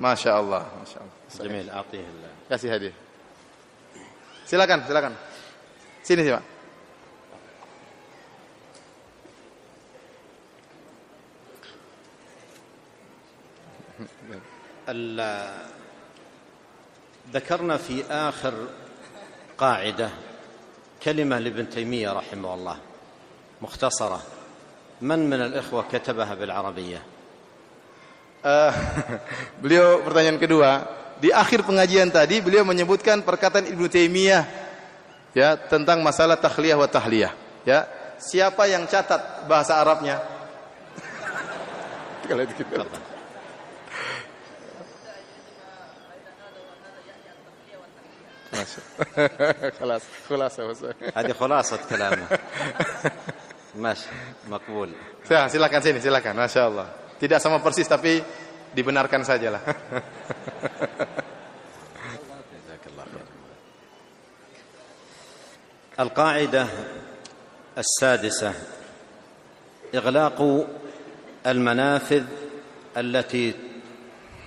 Masya 0.00 0.30
Allah, 0.36 0.64
Masya 0.80 0.98
Allah. 1.00 1.16
Jamil, 1.32 1.68
atihillah. 1.68 2.29
Kasih 2.50 2.66
hadiah. 2.66 2.96
Silakan, 4.42 4.82
silakan. 4.82 5.14
Sini 6.02 6.26
sih, 6.26 6.34
Pak. 6.34 6.44
ذكرنا 17.30 17.76
في 17.78 18.02
آخر 18.10 18.54
قاعدة 19.58 20.10
كلمة 21.02 21.38
لابن 21.38 21.70
تيمية 21.70 22.10
رحمه 22.10 22.54
الله 22.54 22.76
مختصرة 23.62 24.20
من 25.00 25.30
من 25.30 25.40
الإخوة 25.40 25.86
كتبها 25.92 26.34
بالعربية 26.34 27.02
Eh, 28.40 28.72
beliau 29.60 30.00
pertanyaan 30.00 30.40
kedua, 30.40 30.80
di 31.19 31.31
akhir 31.31 31.63
pengajian 31.63 32.11
tadi 32.11 32.43
beliau 32.43 32.67
menyebutkan 32.67 33.23
perkataan 33.23 33.67
Ibnu 33.71 33.87
Taimiyah 33.87 34.43
ya 35.35 35.55
tentang 35.55 36.03
masalah 36.03 36.39
takhliyah 36.39 36.79
wa 36.79 36.87
tahliyah. 36.87 37.31
Ya, 37.65 37.89
siapa 38.21 38.69
yang 38.69 38.85
catat 38.85 39.47
bahasa 39.49 39.79
Arabnya? 39.79 40.21
Kalau 42.25 42.41
itu 42.41 42.55
kita. 42.63 42.85
خلاص 49.79 50.01
خلاص 50.29 50.55
هذه 51.15 51.33
خلاصه 51.35 51.79
كلامه 51.91 52.27
ماشي 53.75 54.07
مقبول 54.47 54.89
Ya, 55.25 55.49
silakan 55.49 55.81
sini, 55.81 55.97
silakan. 55.97 56.37
Masya 56.37 56.61
Allah. 56.69 56.87
Tidak 57.17 57.41
sama 57.41 57.57
persis 57.57 57.89
tapi 57.89 58.21
dibenarkan 58.77 59.25
sajalah. 59.25 59.57
جزاك 62.52 62.86
الله 62.86 63.04
خير. 63.04 63.22
القاعدة 66.00 66.66
السادسة 67.78 68.54
إغلاق 69.94 70.66
المنافذ 71.46 72.24
التي 72.96 73.54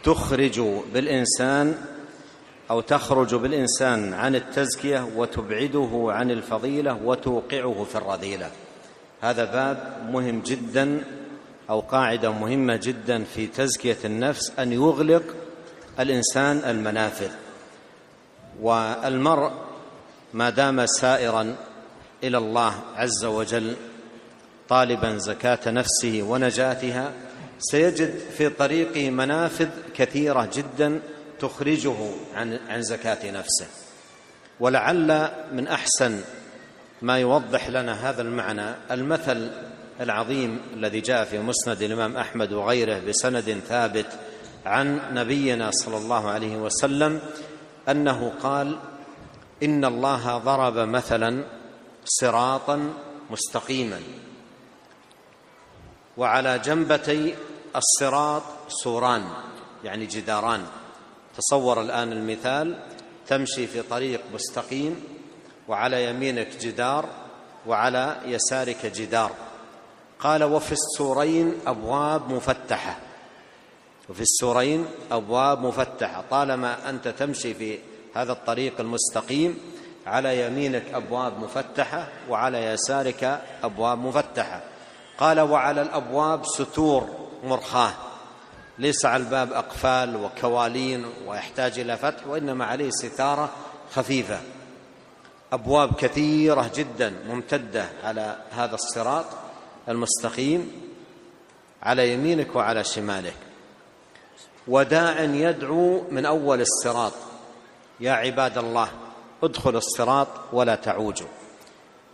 تخرج 0.04 0.60
بالإنسان 0.94 1.86
أو 2.72 2.82
تخرج 2.82 3.36
بالإنسان 3.36 4.14
عن 4.14 4.36
التزكية 4.36 5.10
وتبعده 5.16 6.08
عن 6.10 6.32
الفضيلة 6.32 7.00
وتوقعه 7.04 7.86
في 7.90 7.96
الرذيلة. 7.96 8.52
هذا 9.22 9.46
باب 9.46 10.10
مهم 10.12 10.42
جدا 10.42 11.04
أو 11.70 11.80
قاعدة 11.80 12.32
مهمة 12.32 12.76
جدا 12.84 13.24
في 13.24 13.48
تزكية 13.48 13.98
النفس 14.06 14.60
أن 14.60 14.72
يغلق 14.72 15.24
الإنسان 16.00 16.58
المنافذ 16.58 17.32
والمرء 18.62 19.52
ما 20.34 20.50
دام 20.50 20.86
سائرا 20.86 21.56
إلى 22.24 22.38
الله 22.38 22.74
عز 22.96 23.26
وجل 23.26 23.76
طالبا 24.70 25.18
زكاة 25.18 25.72
نفسه 25.72 26.22
ونجاتها 26.22 27.12
سيجد 27.60 28.20
في 28.38 28.50
طريقه 28.50 29.10
منافذ 29.10 29.70
كثيرة 29.96 30.50
جدا 30.54 31.02
تخرجه 31.40 31.96
عن 32.36 32.60
عن 32.70 32.82
زكاة 32.82 33.32
نفسه. 33.32 33.68
ولعل 34.60 35.30
من 35.52 35.68
أحسن 35.68 36.22
ما 37.02 37.20
يوضح 37.20 37.70
لنا 37.70 38.10
هذا 38.10 38.22
المعنى 38.22 38.76
المثل 38.92 39.52
العظيم 40.02 40.60
الذي 40.74 41.00
جاء 41.02 41.26
في 41.26 41.40
مسند 41.40 41.82
الإمام 41.82 42.18
أحمد 42.18 42.54
وغيره 42.54 43.00
بسند 43.00 43.62
ثابت 43.68 44.08
عن 44.66 45.14
نبينا 45.14 45.72
صلى 45.72 45.98
الله 45.98 46.30
عليه 46.30 46.58
وسلم 46.58 47.22
أنه 47.90 48.34
قال 48.44 48.80
إن 49.64 49.86
الله 49.86 50.38
ضرب 50.38 50.78
مثلا 50.78 51.44
صراطا 52.06 52.94
مستقيما 53.30 54.00
وعلى 56.18 56.60
جنبتي 56.60 57.36
الصراط 57.76 58.44
سوران 58.68 59.24
يعني 59.84 60.06
جداران. 60.06 60.66
تصور 61.38 61.82
الآن 61.82 62.12
المثال 62.12 62.80
تمشي 63.28 63.68
في 63.68 63.82
طريق 63.82 64.22
مستقيم 64.34 65.04
وعلى 65.68 66.06
يمينك 66.10 66.48
جدار 66.62 67.06
وعلى 67.68 68.18
يسارك 68.26 68.86
جدار. 68.86 69.32
قال 70.20 70.44
وفي 70.44 70.72
السورين 70.72 71.60
أبواب 71.68 72.30
مفتحة. 72.32 72.98
وفي 74.10 74.22
السورين 74.22 74.86
أبواب 75.12 75.62
مفتحة. 75.62 76.24
طالما 76.32 76.90
أنت 76.90 77.08
تمشي 77.08 77.54
في 77.54 77.80
هذا 78.16 78.32
الطريق 78.32 78.80
المستقيم 78.80 79.60
على 80.08 80.46
يمينك 80.46 80.84
أبواب 80.94 81.40
مفتحة 81.40 82.08
وعلى 82.30 82.66
يسارك 82.66 83.42
أبواب 83.64 83.98
مفتحة. 83.98 84.62
قال 85.18 85.40
وعلى 85.40 85.82
الأبواب 85.82 86.46
ستور 86.46 87.10
مرخاة. 87.44 87.94
ليس 88.80 89.06
على 89.06 89.24
الباب 89.24 89.54
أقفال 89.54 90.16
وكوالين 90.16 91.06
ويحتاج 91.28 91.80
إلى 91.80 91.98
فتح 91.98 92.28
وإنما 92.28 92.66
عليه 92.66 92.90
ستارة 92.90 93.50
خفيفة. 93.94 94.42
أبواب 95.54 95.96
كثيرة 95.96 96.72
جدا 96.76 97.14
ممتدة 97.28 97.90
على 98.04 98.38
هذا 98.52 98.76
الصراط 98.76 99.26
المستقيم 99.90 100.72
على 101.84 102.14
يمينك 102.14 102.56
وعلى 102.56 102.84
شمالك. 102.84 103.36
وداع 104.68 105.22
يدعو 105.22 106.04
من 106.12 106.26
أول 106.26 106.62
الصراط. 106.62 107.14
يا 108.00 108.12
عباد 108.12 108.58
الله 108.58 108.90
ادخلوا 109.44 109.78
الصراط 109.78 110.28
ولا 110.54 110.76
تعوجوا. 110.76 111.28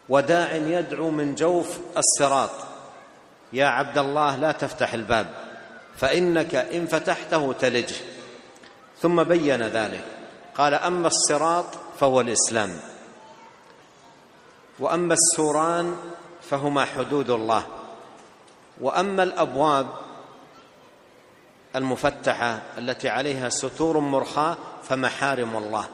وداع 0.09 0.55
يدعو 0.55 1.09
من 1.09 1.35
جوف 1.35 1.77
الصراط. 1.97 2.49
يا 3.53 3.65
عبد 3.65 3.97
الله 3.97 4.35
لا 4.35 4.51
تفتح 4.51 4.93
الباب 4.93 5.27
فإنك 5.97 6.55
إن 6.55 6.87
فتحته 6.87 7.53
تلج. 7.53 7.93
ثم 9.01 9.23
بين 9.23 9.63
ذلك 9.63 10.03
قال 10.55 10.73
أما 10.73 11.07
الصراط 11.07 11.65
فهو 11.99 12.21
الإسلام. 12.21 12.79
وأما 14.79 15.13
السوران 15.13 15.95
فهما 16.41 16.85
حدود 16.85 17.29
الله. 17.29 17.63
وأما 18.81 19.23
الأبواب 19.23 19.87
المفتحة 21.75 22.61
التي 22.77 23.09
عليها 23.09 23.49
ستور 23.49 23.99
مرخاة 23.99 24.57
فمحارم 24.83 25.57
الله. 25.57 25.87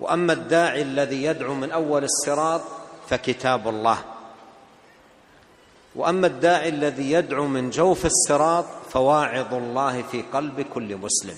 وأما 0.00 0.32
الداعي 0.32 0.82
الذي 0.82 1.24
يدعو 1.24 1.54
من 1.54 1.70
أول 1.70 2.04
الصراط 2.04 2.60
فكتاب 3.08 3.68
الله. 3.68 3.98
وأما 5.94 6.26
الداعي 6.26 6.68
الذي 6.68 7.12
يدعو 7.12 7.46
من 7.46 7.70
جوف 7.70 8.06
الصراط 8.06 8.64
فواعظ 8.90 9.54
الله 9.54 10.02
في 10.02 10.22
قلب 10.32 10.60
كل 10.60 10.96
مسلم. 10.96 11.36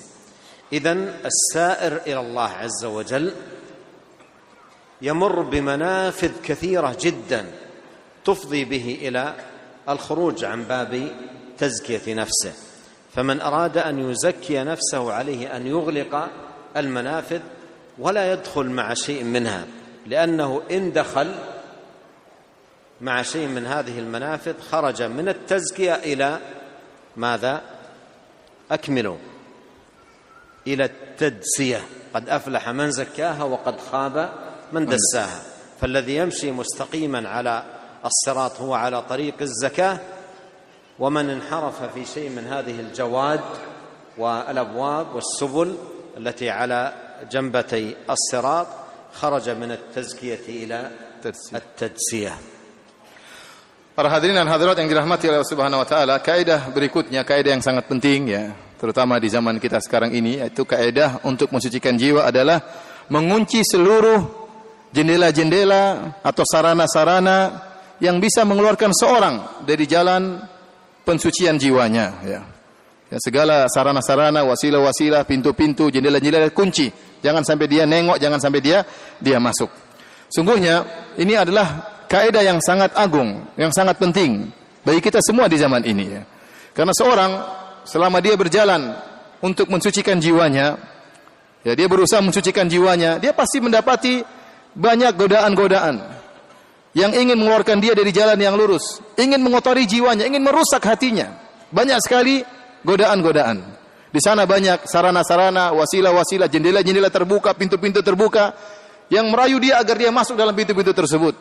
إذن 0.73 1.15
السائر 1.25 1.97
إلى 2.07 2.21
الله 2.21 2.49
عز 2.49 2.85
وجل 2.85 3.35
يمر 5.03 5.43
بمنافذ 5.43 6.33
كثيرة 6.43 6.97
جدا 7.01 7.51
تفضي 8.25 8.65
به 8.65 8.99
إلى 9.03 9.35
الخروج 9.89 10.45
عن 10.45 10.65
باب 10.65 11.11
تزكية 11.61 12.15
نفسه. 12.15 12.53
فمن 13.15 13.41
أراد 13.41 13.79
أن 13.79 14.11
يزكي 14.11 14.63
نفسه 14.63 15.13
عليه 15.13 15.57
أن 15.57 15.67
يغلق 15.67 16.29
المنافذ 16.77 17.41
ولا 17.99 18.33
يدخل 18.33 18.67
مع 18.67 18.95
شيء 18.95 19.25
منها 19.25 19.67
لأنه 20.07 20.63
إن 20.71 20.93
دخل 20.93 21.35
مع 23.01 23.23
شيء 23.23 23.49
من 23.49 23.67
هذه 23.67 23.99
المنافذ 23.99 24.61
خرج 24.61 25.03
من 25.03 25.29
التزكية 25.29 25.95
إلى 25.95 26.39
ماذا؟ 27.17 27.61
اكملوا 28.71 29.17
إلى 30.67 30.85
التدسية. 30.85 31.81
قد 32.15 32.29
أفلح 32.29 32.69
من 32.69 32.91
زكاها 32.91 33.45
وقد 33.45 33.81
خاب 33.81 34.33
من 34.73 34.87
دساها. 34.87 35.43
فالذي 35.81 36.17
يمشي 36.17 36.51
مستقيما 36.51 37.29
على 37.29 37.65
الصراط 38.05 38.61
هو 38.61 38.75
على 38.75 39.03
طريق 39.03 39.35
الزكاة 39.41 39.99
ومن 41.00 41.30
انحرف 41.30 41.84
في 41.94 42.06
شيء 42.06 42.30
من 42.30 42.48
هذه 42.48 42.80
الجواد 42.80 43.42
والابواب 44.18 45.08
والسبل 45.16 45.76
التي 46.18 46.50
على 46.50 46.94
جنبتي 47.32 47.96
الصراط 48.10 48.68
خرج 49.14 49.50
من 49.50 49.72
التزكيه 49.72 50.46
الى 50.48 50.92
التدسيه 51.56 52.36
Para 53.96 54.12
hadirin 54.12 54.36
dan 54.36 54.52
hadirat 54.52 54.76
yang 54.76 54.92
dirahmati 54.92 55.32
oleh 55.32 55.40
Allah 55.40 55.48
Subhanahu 55.56 55.80
wa 55.80 55.88
taala, 55.88 56.20
kaidah 56.20 56.68
berikutnya 56.68 57.24
kaidah 57.24 57.56
yang 57.56 57.64
sangat 57.64 57.88
penting 57.88 58.28
ya, 58.28 58.52
terutama 58.76 59.16
di 59.24 59.32
zaman 59.32 59.56
kita 59.56 59.80
sekarang 59.80 60.12
ini 60.12 60.44
yaitu 60.44 60.68
kaidah 60.68 61.24
untuk 61.24 61.48
mensucikan 61.56 61.96
jiwa 61.96 62.28
adalah 62.28 62.60
mengunci 63.08 63.64
seluruh 63.64 64.20
jendela-jendela 64.92 66.12
atau 66.20 66.44
sarana-sarana 66.44 67.38
yang 68.04 68.20
bisa 68.20 68.44
mengeluarkan 68.44 68.92
seorang 68.92 69.64
dari 69.64 69.88
jalan 69.88 70.44
pensucian 71.05 71.57
jiwanya 71.59 72.17
ya. 72.25 72.41
Ya, 73.11 73.19
segala 73.19 73.67
sarana-sarana, 73.67 74.47
wasilah-wasilah, 74.47 75.27
pintu-pintu, 75.27 75.91
jendela-jendela 75.91 76.47
kunci. 76.55 76.95
Jangan 77.19 77.43
sampai 77.43 77.67
dia 77.67 77.83
nengok, 77.83 78.23
jangan 78.23 78.39
sampai 78.39 78.63
dia 78.63 78.87
dia 79.19 79.43
masuk. 79.43 79.67
Sungguhnya 80.31 80.87
ini 81.19 81.35
adalah 81.35 81.91
kaidah 82.07 82.39
yang 82.47 82.63
sangat 82.63 82.95
agung, 82.95 83.51
yang 83.59 83.75
sangat 83.75 83.99
penting 83.99 84.47
bagi 84.87 85.03
kita 85.03 85.19
semua 85.27 85.51
di 85.51 85.59
zaman 85.59 85.83
ini 85.83 86.07
ya. 86.07 86.23
Karena 86.71 86.95
seorang 86.95 87.31
selama 87.83 88.23
dia 88.23 88.39
berjalan 88.39 88.95
untuk 89.43 89.67
mensucikan 89.75 90.23
jiwanya, 90.23 90.79
ya 91.67 91.75
dia 91.75 91.91
berusaha 91.91 92.23
mensucikan 92.23 92.71
jiwanya, 92.71 93.19
dia 93.19 93.35
pasti 93.35 93.59
mendapati 93.59 94.23
banyak 94.79 95.19
godaan-godaan 95.19 96.20
yang 96.97 97.15
ingin 97.15 97.39
mengeluarkan 97.39 97.79
dia 97.79 97.95
dari 97.95 98.11
jalan 98.11 98.39
yang 98.39 98.59
lurus, 98.59 98.99
ingin 99.15 99.39
mengotori 99.39 99.87
jiwanya, 99.87 100.27
ingin 100.27 100.43
merusak 100.43 100.83
hatinya. 100.83 101.39
Banyak 101.71 101.99
sekali 102.03 102.43
godaan-godaan. 102.83 103.79
Di 104.11 104.19
sana 104.19 104.43
banyak 104.43 104.91
sarana-sarana, 104.91 105.71
wasilah-wasilah, 105.71 106.51
jendela-jendela 106.51 107.15
terbuka, 107.15 107.55
pintu-pintu 107.55 108.03
terbuka 108.03 108.51
yang 109.07 109.31
merayu 109.31 109.63
dia 109.63 109.79
agar 109.79 109.95
dia 109.95 110.11
masuk 110.11 110.35
dalam 110.35 110.51
pintu-pintu 110.51 110.91
tersebut. 110.91 111.39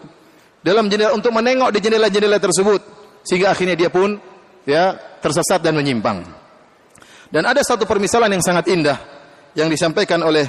Dalam 0.62 0.86
jendela 0.86 1.18
untuk 1.18 1.34
menengok 1.34 1.74
di 1.74 1.80
jendela-jendela 1.82 2.38
tersebut 2.38 2.82
sehingga 3.26 3.54
akhirnya 3.56 3.74
dia 3.74 3.90
pun 3.90 4.22
ya 4.70 4.94
tersesat 5.18 5.66
dan 5.66 5.74
menyimpang. 5.74 6.22
Dan 7.30 7.46
ada 7.46 7.62
satu 7.62 7.90
permisalan 7.90 8.30
yang 8.30 8.44
sangat 8.46 8.70
indah 8.70 8.98
yang 9.58 9.70
disampaikan 9.70 10.22
oleh 10.22 10.46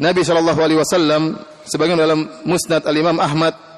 Nabi 0.00 0.20
Shallallahu 0.24 0.60
alaihi 0.60 0.80
wasallam 0.80 1.36
sebagian 1.64 1.96
dalam 1.96 2.24
Musnad 2.44 2.84
Al-Imam 2.88 3.16
Ahmad 3.20 3.73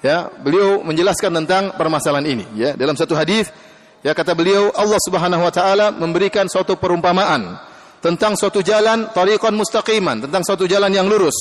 ya, 0.00 0.30
beliau 0.42 0.82
menjelaskan 0.86 1.44
tentang 1.44 1.74
permasalahan 1.74 2.26
ini 2.26 2.44
ya. 2.54 2.74
Dalam 2.74 2.94
satu 2.94 3.14
hadis 3.18 3.50
Ya 3.98 4.14
kata 4.14 4.30
beliau 4.30 4.70
Allah 4.78 5.00
Subhanahu 5.02 5.42
wa 5.42 5.50
taala 5.50 5.90
memberikan 5.90 6.46
suatu 6.46 6.78
perumpamaan 6.78 7.58
tentang 7.98 8.38
suatu 8.38 8.62
jalan 8.62 9.10
tariqan 9.10 9.50
mustaqiman, 9.58 10.22
tentang 10.22 10.46
suatu 10.46 10.70
jalan 10.70 10.94
yang 10.94 11.10
lurus. 11.10 11.34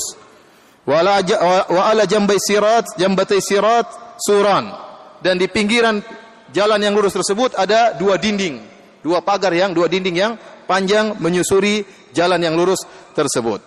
Wa 0.89 1.05
ala 1.05 2.03
jambai 2.09 2.41
sirat, 2.41 2.97
jambatai 2.97 3.37
sirat 3.43 4.17
suran. 4.17 4.73
Dan 5.21 5.37
di 5.37 5.45
pinggiran 5.45 6.01
jalan 6.49 6.81
yang 6.81 6.97
lurus 6.97 7.13
tersebut 7.13 7.53
ada 7.53 7.93
dua 7.93 8.17
dinding, 8.17 8.57
dua 9.05 9.21
pagar 9.21 9.53
yang 9.53 9.77
dua 9.77 9.85
dinding 9.85 10.17
yang 10.17 10.33
panjang 10.65 11.13
menyusuri 11.21 11.85
jalan 12.09 12.41
yang 12.41 12.57
lurus 12.57 12.81
tersebut. 13.13 13.61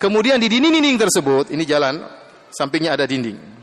Kemudian 0.00 0.40
di 0.40 0.48
dinding-dinding 0.48 0.96
tersebut, 0.96 1.52
ini 1.52 1.68
jalan, 1.68 2.00
sampingnya 2.48 2.96
ada 2.96 3.04
dinding. 3.04 3.59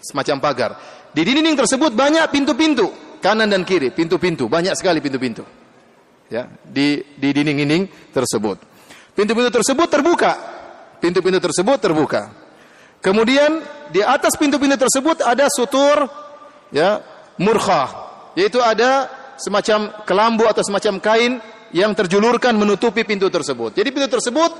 Semacam 0.00 0.36
pagar. 0.38 0.70
Di 1.12 1.24
dinding 1.24 1.56
tersebut 1.58 1.92
banyak 1.94 2.24
pintu-pintu 2.30 3.08
kanan 3.18 3.50
dan 3.50 3.66
kiri, 3.66 3.90
pintu-pintu, 3.90 4.46
banyak 4.46 4.74
sekali 4.78 5.02
pintu-pintu. 5.02 5.42
Ya, 6.28 6.46
di 6.62 7.00
di 7.16 7.28
dinding-dinding 7.32 8.12
tersebut. 8.12 8.60
Pintu-pintu 9.16 9.50
tersebut 9.50 9.88
terbuka. 9.88 10.32
Pintu-pintu 11.02 11.40
tersebut 11.40 11.78
terbuka. 11.80 12.30
Kemudian 12.98 13.62
di 13.94 14.02
atas 14.02 14.34
pintu-pintu 14.34 14.74
tersebut 14.74 15.22
ada 15.22 15.46
sutur 15.48 16.10
ya, 16.74 17.00
murkhah, 17.38 17.88
yaitu 18.34 18.58
ada 18.58 19.08
semacam 19.38 20.02
kelambu 20.02 20.44
atau 20.50 20.62
semacam 20.66 20.98
kain 20.98 21.32
yang 21.70 21.94
terjulurkan 21.94 22.52
menutupi 22.58 23.06
pintu 23.06 23.30
tersebut. 23.30 23.78
Jadi 23.78 23.88
pintu 23.94 24.08
tersebut 24.10 24.50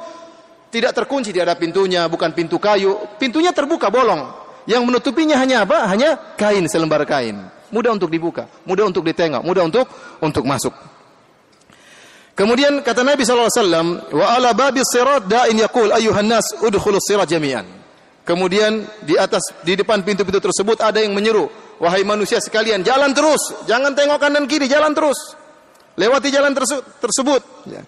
tidak 0.71 0.93
terkunci, 0.95 1.35
tidak 1.35 1.53
ada 1.53 1.57
pintunya, 1.59 2.07
bukan 2.07 2.33
pintu 2.33 2.57
kayu. 2.57 2.97
Pintunya 3.19 3.53
terbuka 3.53 3.91
bolong. 3.93 4.48
Yang 4.69 4.83
menutupinya 4.85 5.41
hanya 5.41 5.65
apa? 5.65 5.89
Hanya 5.89 6.37
kain, 6.37 6.69
selembar 6.69 7.09
kain 7.09 7.59
mudah 7.69 7.93
untuk 7.95 8.09
dibuka, 8.09 8.49
mudah 8.65 8.89
untuk 8.89 9.05
ditengok, 9.05 9.43
mudah 9.45 9.65
untuk 9.65 9.87
untuk 10.25 10.45
masuk. 10.45 10.73
Kemudian 12.33 12.87
kata 12.87 13.03
Nabi 13.03 13.27
SAW, 13.27 14.15
wa 14.15 14.27
ala 14.31 14.55
babi 14.55 14.81
sirat 14.87 15.27
da'in 15.27 15.59
yaqul 15.59 15.91
ayuhan 15.91 16.31
nas 16.31 16.55
udkhulus 16.63 17.11
sirat 17.11 17.27
jami'an. 17.27 17.67
Kemudian 18.23 18.87
di 19.03 19.19
atas 19.19 19.43
di 19.65 19.75
depan 19.75 20.05
pintu-pintu 20.05 20.39
tersebut 20.39 20.79
ada 20.85 21.03
yang 21.03 21.17
menyeru, 21.17 21.49
wahai 21.83 22.05
manusia 22.07 22.39
sekalian, 22.39 22.85
jalan 22.85 23.11
terus, 23.11 23.41
jangan 23.67 23.97
tengok 23.97 24.21
kanan 24.21 24.45
kiri, 24.47 24.71
jalan 24.71 24.95
terus. 24.95 25.35
Lewati 25.99 26.31
jalan 26.31 26.55
tersebut. 27.03 27.43
Ya. 27.67 27.83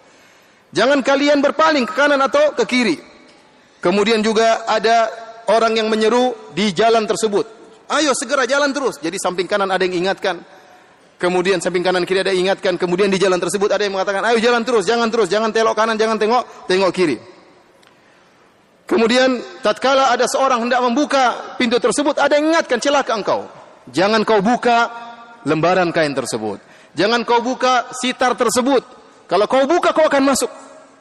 Jangan 0.75 0.99
kalian 0.99 1.39
berpaling 1.39 1.87
ke 1.87 1.95
kanan 1.95 2.19
atau 2.19 2.51
ke 2.51 2.67
kiri. 2.67 2.99
Kemudian 3.79 4.19
juga 4.19 4.67
ada 4.67 5.07
orang 5.51 5.75
yang 5.75 5.91
menyeru 5.91 6.33
di 6.55 6.71
jalan 6.71 7.03
tersebut. 7.03 7.45
Ayo 7.91 8.15
segera 8.15 8.47
jalan 8.47 8.71
terus. 8.71 8.95
Jadi 9.03 9.19
samping 9.19 9.45
kanan 9.45 9.67
ada 9.67 9.83
yang 9.83 10.07
ingatkan. 10.07 10.39
Kemudian 11.21 11.61
samping 11.61 11.85
kanan 11.85 12.07
kiri 12.07 12.25
ada 12.25 12.33
yang 12.33 12.49
ingatkan. 12.49 12.79
Kemudian 12.79 13.11
di 13.11 13.19
jalan 13.21 13.37
tersebut 13.37 13.69
ada 13.69 13.85
yang 13.85 13.93
mengatakan, 13.93 14.25
ayo 14.25 14.41
jalan 14.41 14.65
terus, 14.65 14.89
jangan 14.89 15.11
terus, 15.11 15.29
jangan 15.29 15.53
telok 15.53 15.77
kanan, 15.77 15.93
jangan 15.93 16.17
tengok, 16.17 16.65
tengok 16.65 16.89
kiri. 16.89 17.21
Kemudian 18.89 19.39
tatkala 19.61 20.09
ada 20.09 20.25
seorang 20.25 20.65
hendak 20.65 20.81
membuka 20.81 21.55
pintu 21.61 21.77
tersebut, 21.77 22.17
ada 22.17 22.35
yang 22.35 22.51
ingatkan 22.51 22.81
celaka 22.81 23.13
engkau. 23.13 23.45
Jangan 23.93 24.25
kau 24.25 24.41
buka 24.41 24.89
lembaran 25.45 25.93
kain 25.95 26.11
tersebut. 26.11 26.59
Jangan 26.97 27.23
kau 27.23 27.39
buka 27.39 27.87
sitar 27.95 28.35
tersebut. 28.35 28.83
Kalau 29.31 29.47
kau 29.47 29.63
buka 29.63 29.95
kau 29.95 30.03
akan 30.03 30.23
masuk. 30.27 30.51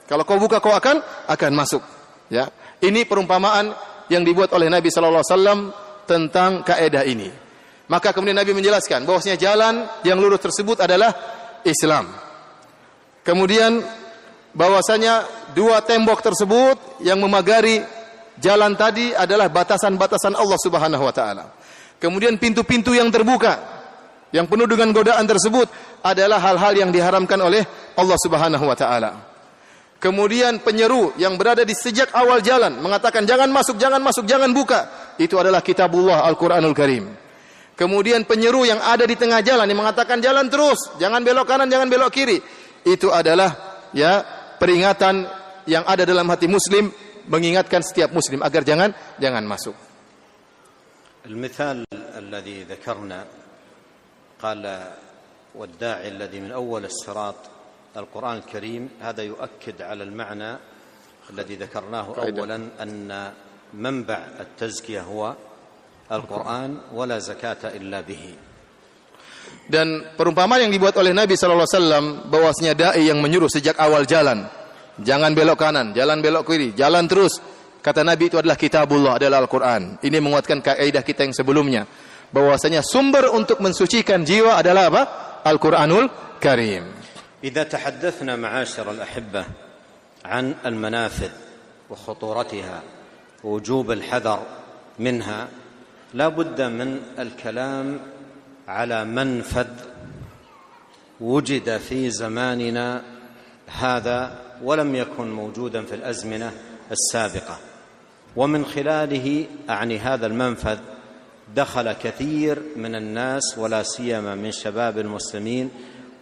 Kalau 0.07 0.23
kau 0.23 0.39
buka 0.39 0.63
kau 0.63 0.71
akan 0.71 1.03
akan 1.27 1.53
masuk. 1.55 1.83
Ya. 2.31 2.47
Ini 2.79 3.05
perumpamaan 3.11 3.75
yang 4.11 4.27
dibuat 4.27 4.51
oleh 4.53 4.67
Nabi 4.67 4.91
sallallahu 4.91 5.23
alaihi 5.23 5.33
wasallam 5.33 5.61
tentang 6.05 6.67
kaidah 6.67 7.07
ini. 7.07 7.31
Maka 7.87 8.11
kemudian 8.11 8.39
Nabi 8.39 8.55
menjelaskan 8.55 9.07
bahwasanya 9.07 9.39
jalan 9.39 9.87
yang 10.03 10.19
lurus 10.19 10.43
tersebut 10.43 10.83
adalah 10.83 11.15
Islam. 11.63 12.11
Kemudian 13.23 13.83
bahwasanya 14.55 15.27
dua 15.55 15.83
tembok 15.87 16.23
tersebut 16.23 17.03
yang 17.07 17.23
memagari 17.23 17.83
jalan 18.39 18.75
tadi 18.75 19.15
adalah 19.15 19.47
batasan-batasan 19.47 20.35
Allah 20.35 20.59
Subhanahu 20.59 21.03
wa 21.03 21.15
taala. 21.15 21.55
Kemudian 22.03 22.39
pintu-pintu 22.41 22.97
yang 22.97 23.13
terbuka 23.13 23.59
yang 24.31 24.47
penuh 24.47 24.67
dengan 24.67 24.95
godaan 24.95 25.27
tersebut 25.27 25.67
adalah 26.03 26.39
hal-hal 26.39 26.73
yang 26.75 26.91
diharamkan 26.91 27.39
oleh 27.43 27.63
Allah 27.99 28.19
Subhanahu 28.19 28.65
wa 28.65 28.77
taala. 28.79 29.30
Kemudian 30.00 30.62
penyeru 30.62 31.16
yang 31.18 31.34
berada 31.40 31.66
di 31.66 31.74
sejak 31.74 32.14
awal 32.14 32.44
jalan 32.44 32.78
mengatakan 32.78 33.26
jangan 33.26 33.50
masuk, 33.50 33.80
jangan 33.82 34.04
masuk, 34.04 34.28
jangan 34.30 34.54
buka. 34.54 35.14
Itu 35.18 35.40
adalah 35.42 35.66
kitabullah 35.66 36.28
Al-Qur'anul 36.30 36.76
Karim. 36.78 37.10
Kemudian 37.76 38.24
penyeru 38.24 38.64
yang 38.64 38.80
ada 38.80 39.04
di 39.04 39.18
tengah 39.20 39.44
jalan 39.44 39.68
yang 39.68 39.80
mengatakan 39.82 40.22
jalan 40.24 40.48
terus, 40.48 40.96
jangan 41.02 41.26
belok 41.26 41.48
kanan, 41.50 41.68
jangan 41.68 41.90
belok 41.90 42.12
kiri. 42.14 42.40
Itu 42.86 43.10
adalah 43.12 43.82
ya 43.92 44.22
peringatan 44.62 45.26
yang 45.66 45.84
ada 45.84 46.06
dalam 46.06 46.30
hati 46.30 46.46
muslim 46.46 46.94
mengingatkan 47.26 47.82
setiap 47.82 48.14
muslim 48.14 48.46
agar 48.46 48.62
jangan 48.62 48.94
jangan 49.18 49.44
masuk. 49.44 49.76
المثال 51.26 51.90
الذي 52.22 52.70
ذكرنا 52.70 53.26
قال 54.42 54.62
والداعي 55.56 56.08
الذي 56.08 56.40
من 56.40 56.52
اول 56.52 56.86
الصراط 56.86 57.36
القران 57.96 58.38
الكريم 58.38 58.90
هذا 59.02 59.24
يؤكد 59.24 59.82
على 59.82 60.04
المعنى 60.04 60.52
الذي 61.32 61.56
ذكرناه 61.56 62.06
قاعدة. 62.12 62.40
اولا 62.40 62.60
ان 62.84 63.32
منبع 63.74 64.20
التزكيه 64.40 65.02
هو 65.02 65.34
القران 66.12 66.78
ولا 66.94 67.18
زكاه 67.20 67.72
الا 67.76 68.02
به 68.02 68.24
Dan 69.66 70.18
perumpamaan 70.18 70.66
yang 70.66 70.74
dibuat 70.74 70.98
oleh 70.98 71.14
Nabi 71.14 71.38
sallallahu 71.38 71.66
alaihi 71.66 71.78
wasallam 71.78 72.06
bahwasanya 72.30 72.74
dai 72.74 73.10
yang 73.10 73.22
menyuruh 73.22 73.50
sejak 73.50 73.78
awal 73.78 74.06
jalan, 74.06 74.46
jangan 75.02 75.34
belok 75.38 75.58
kanan, 75.58 75.94
jalan 75.94 76.22
belok 76.22 76.50
kiri, 76.50 76.74
jalan 76.74 77.06
terus. 77.10 77.42
Kata 77.82 78.02
Nabi 78.02 78.34
itu 78.34 78.42
adalah 78.42 78.58
kitabullah, 78.58 79.22
adalah 79.22 79.46
Al-Qur'an. 79.46 80.02
Ini 80.02 80.18
menguatkan 80.18 80.66
kaidah 80.66 81.06
kita 81.06 81.30
yang 81.30 81.38
sebelumnya 81.38 81.86
bahwasanya 82.34 82.82
sumber 82.82 83.30
untuk 83.30 83.62
mensucikan 83.62 84.26
jiwa 84.26 84.58
adalah 84.58 84.90
apa? 84.90 85.02
Al-Qur'anul 85.46 86.10
Karim. 86.42 86.99
إذا 87.45 87.63
تحدثنا 87.63 88.37
معاشر 88.37 88.91
الأحبة 88.91 89.45
عن 90.25 90.55
المنافذ 90.67 91.31
وخطورتها 91.91 92.83
ووجوب 93.45 93.91
الحذر 93.91 94.43
منها 94.99 95.49
لا 96.15 96.29
بد 96.29 96.63
من 96.63 97.01
الكلام 97.19 98.01
على 98.69 99.05
منفذ 99.05 99.69
وجد 101.21 101.77
في 101.77 102.11
زماننا 102.11 103.03
هذا 103.67 104.39
ولم 104.63 104.95
يكن 104.95 105.31
موجودا 105.33 105.85
في 105.85 105.95
الأزمنة 105.95 106.53
السابقة. 106.91 107.59
ومن 108.37 108.65
خلاله 108.65 109.47
أعني 109.71 109.99
هذا 109.99 110.27
المنفذ 110.27 110.79
دخل 111.57 111.93
كثير 111.93 112.63
من 112.77 112.95
الناس 112.95 113.59
ولا 113.59 113.83
سيما 113.83 114.35
من 114.35 114.53
شباب 114.53 114.99
المسلمين 114.99 115.71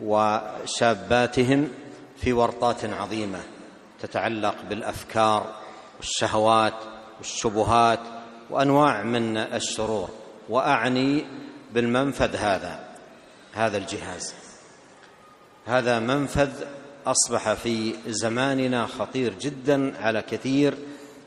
وشاباتهم 0.03 1.68
في 2.16 2.32
ورطات 2.32 2.84
عظيمة 2.84 3.40
تتعلق 4.03 4.55
بالأفكار 4.68 5.55
والشهوات 5.96 6.74
والشبهات 7.18 8.01
وأنواع 8.51 9.03
من 9.03 9.36
الشرور 9.36 10.09
وأعني 10.49 11.24
بالمنفذ 11.72 12.36
هذا 12.36 12.80
هذا 13.53 13.76
الجهاز. 13.76 14.34
هذا 15.66 15.99
منفذ 15.99 16.51
أصبح 17.07 17.53
في 17.53 17.94
زماننا 18.07 18.86
خطير 18.86 19.34
جدا 19.40 19.94
على 20.03 20.22
كثير 20.22 20.74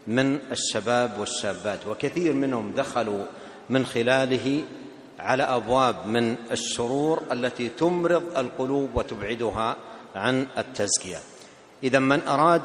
من 0.07 0.39
الشباب 0.51 1.19
والشابات 1.19 1.87
وكثير 1.87 2.33
منهم 2.33 2.71
دخلوا 2.71 3.25
من 3.69 3.85
خلاله 3.85 4.63
على 5.21 5.43
أبواب 5.43 6.07
من 6.07 6.35
الشرور 6.51 7.23
التي 7.31 7.69
تمرض 7.69 8.37
القلوب 8.37 8.89
وتبعدها 8.95 9.75
عن 10.15 10.47
التزكية. 10.57 11.17
إذا 11.83 11.99
من 11.99 12.27
أراد 12.27 12.61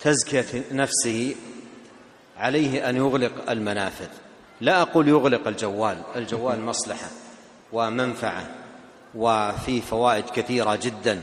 تزكية 0.00 0.64
نفسه 0.72 1.34
عليه 2.36 2.88
أن 2.90 2.96
يغلق 2.96 3.50
المنافذ. 3.50 4.08
لا 4.60 4.82
أقول 4.82 5.08
يغلق 5.08 5.48
الجوال 5.48 6.02
الجوال 6.16 6.60
مصلحة 6.60 7.08
ومنفعة 7.72 8.50
وفي 9.14 9.80
فوائد 9.80 10.24
كثيرة 10.24 10.76
جدا 10.82 11.20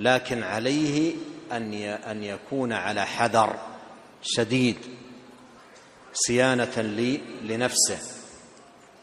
لكن 0.00 0.42
عليه 0.42 1.14
أن 1.52 1.74
أن 1.82 2.22
يكون 2.22 2.72
على 2.72 3.06
حذر 3.06 3.56
شديد 4.22 4.76
صيانة 6.12 6.80
لنفسه. 7.42 8.19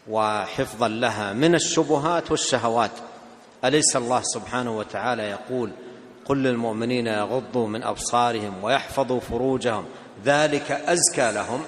وحفظا 0.09 0.87
لها 0.87 1.33
من 1.33 1.55
الشبهات 1.55 2.31
والشهوات. 2.31 2.91
أليس 3.65 3.95
الله 3.95 4.21
سبحانه 4.23 4.77
وتعالى 4.77 5.23
يقول 5.23 5.71
قل 6.25 6.43
للمؤمنين 6.43 7.07
يغضوا 7.07 7.67
من 7.67 7.83
أبصارهم 7.83 8.63
ويحفظوا 8.63 9.19
فروجهم 9.19 9.85
ذلك 10.25 10.71
أزكى 10.71 11.31
لهم؟ 11.31 11.61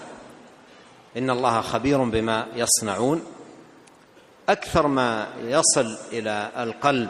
إن 1.17 1.29
الله 1.29 1.61
خبير 1.61 2.03
بما 2.03 2.47
يصنعون. 2.55 3.23
أكثر 4.49 4.87
ما 4.87 5.27
يصل 5.43 5.97
إلى 6.11 6.51
القلب 6.57 7.09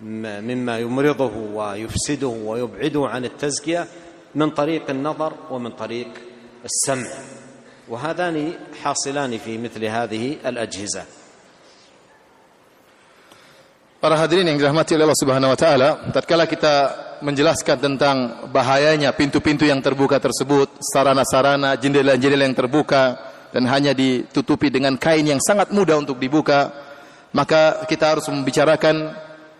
مما 0.00 0.78
يمرضه 0.78 1.32
ويفسده 1.54 2.26
ويبعده 2.26 3.06
عن 3.08 3.24
التزكية 3.24 3.86
من 4.34 4.50
طريق 4.50 4.90
النظر 4.90 5.32
ومن 5.50 5.70
طريق 5.70 6.08
السمع. 6.64 7.10
وهذان 7.89 8.53
حاصلان 8.83 9.37
في 9.37 9.57
مثل 9.57 9.81
هذه 9.85 10.37
الاجهزه 10.45 11.03
Para 13.99 14.15
hadirin 14.15 14.47
yang 14.47 14.55
dirahmati 14.55 14.95
oleh 14.95 15.11
Allah 15.11 15.19
Subhanahu 15.19 15.51
wa 15.51 15.59
taala, 15.59 15.89
tatkala 16.15 16.47
kita 16.47 16.73
menjelaskan 17.19 17.77
tentang 17.83 18.47
bahayanya 18.47 19.11
pintu-pintu 19.11 19.67
yang 19.67 19.83
terbuka 19.83 20.23
tersebut, 20.23 20.71
sarana-sarana, 20.79 21.75
jendela-jendela 21.75 22.47
yang 22.47 22.55
terbuka 22.55 23.19
dan 23.51 23.67
hanya 23.67 23.91
ditutupi 23.91 24.71
dengan 24.71 24.95
kain 24.95 25.27
yang 25.27 25.43
sangat 25.43 25.75
mudah 25.75 25.99
untuk 25.99 26.15
dibuka, 26.15 26.71
maka 27.35 27.83
kita 27.91 28.15
harus 28.15 28.25
membicarakan 28.31 29.11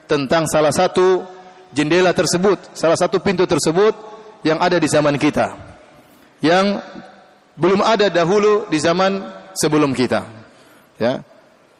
tentang 0.07 0.47
salah 0.47 0.71
satu 0.71 1.27
jendela 1.75 2.15
tersebut, 2.15 2.71
salah 2.71 2.95
satu 2.95 3.19
pintu 3.19 3.43
tersebut 3.43 3.91
yang 4.47 4.57
ada 4.63 4.79
di 4.79 4.87
zaman 4.87 5.19
kita. 5.19 5.51
Yang 6.39 6.79
belum 7.54 7.80
ada 7.82 8.10
dahulu 8.10 8.66
di 8.70 8.78
zaman 8.78 9.22
sebelum 9.54 9.94
kita. 9.94 10.26
Ya. 10.98 11.22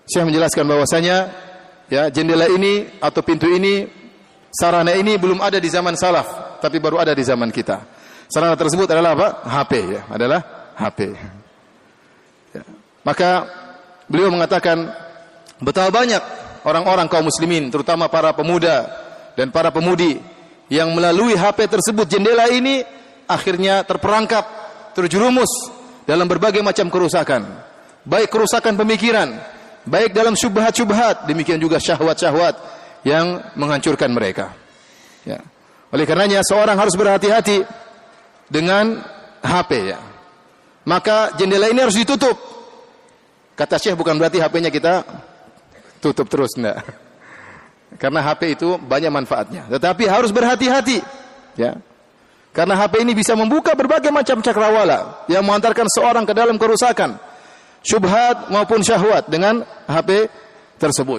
Saya 0.05 0.29
menjelaskan 0.29 0.69
bahwasanya 0.69 1.33
ya 1.89 2.09
jendela 2.09 2.49
ini 2.49 2.89
atau 3.01 3.21
pintu 3.21 3.49
ini 3.51 3.89
sarana 4.55 4.95
ini 4.97 5.19
belum 5.19 5.43
ada 5.43 5.59
di 5.61 5.69
zaman 5.69 5.99
salaf 5.99 6.59
tapi 6.63 6.81
baru 6.81 7.03
ada 7.03 7.13
di 7.13 7.21
zaman 7.21 7.53
kita 7.53 7.85
sarana 8.31 8.57
tersebut 8.57 8.89
adalah 8.89 9.13
apa 9.13 9.29
HP 9.45 9.73
ya 9.85 10.03
adalah 10.09 10.41
HP 10.79 10.99
ya. 12.57 12.63
maka 13.05 13.31
beliau 14.09 14.33
mengatakan 14.33 14.89
betapa 15.61 15.93
banyak 15.93 16.23
orang-orang 16.65 17.07
kaum 17.11 17.29
muslimin 17.29 17.69
terutama 17.69 18.09
para 18.09 18.33
pemuda 18.33 18.89
dan 19.37 19.53
para 19.53 19.69
pemudi 19.69 20.17
yang 20.73 20.89
melalui 20.97 21.37
HP 21.37 21.69
tersebut 21.69 22.09
jendela 22.09 22.49
ini 22.49 22.81
akhirnya 23.29 23.85
terperangkap 23.85 24.64
terjerumus 24.95 25.51
dalam 26.07 26.25
berbagai 26.31 26.63
macam 26.63 26.89
kerusakan. 26.89 27.45
Baik 28.07 28.31
kerusakan 28.31 28.79
pemikiran 28.79 29.29
baik 29.85 30.17
dalam 30.17 30.33
syubhat-syubhat 30.33 31.29
demikian 31.29 31.61
juga 31.61 31.77
syahwat-syahwat 31.77 32.57
yang 33.05 33.45
menghancurkan 33.55 34.09
mereka. 34.09 34.57
Ya. 35.29 35.41
Oleh 35.93 36.09
karenanya 36.09 36.41
seorang 36.43 36.75
harus 36.75 36.97
berhati-hati 36.97 37.63
dengan 38.49 38.99
HP 39.45 39.95
ya. 39.95 40.01
Maka 40.85 41.33
jendela 41.37 41.69
ini 41.69 41.81
harus 41.81 41.97
ditutup. 41.97 42.37
Kata 43.55 43.79
Syekh 43.79 43.95
bukan 43.95 44.19
berarti 44.19 44.43
HP-nya 44.43 44.69
kita 44.73 45.05
tutup 46.03 46.27
terus 46.27 46.53
enggak. 46.59 46.83
Karena 48.03 48.21
HP 48.27 48.59
itu 48.59 48.75
banyak 48.81 49.13
manfaatnya. 49.13 49.71
Tetapi 49.71 50.11
harus 50.11 50.35
berhati-hati 50.35 50.99
ya 51.55 51.79
Karena 52.55 52.79
HP 52.79 53.03
ini 53.03 53.19
bisa 53.19 53.35
membuka 53.35 53.75
berbagai 53.75 54.15
macam 54.15 54.39
cakrawala 54.39 55.27
yang 55.27 55.43
mengantarkan 55.43 55.91
seorang 55.91 56.23
ke 56.23 56.31
dalam 56.39 56.55
kerusakan, 56.55 57.19
syubhat 57.83 58.47
maupun 58.55 58.79
syahwat 58.79 59.27
dengan 59.27 59.67
HP 59.91 60.31
tersebut. 60.79 61.19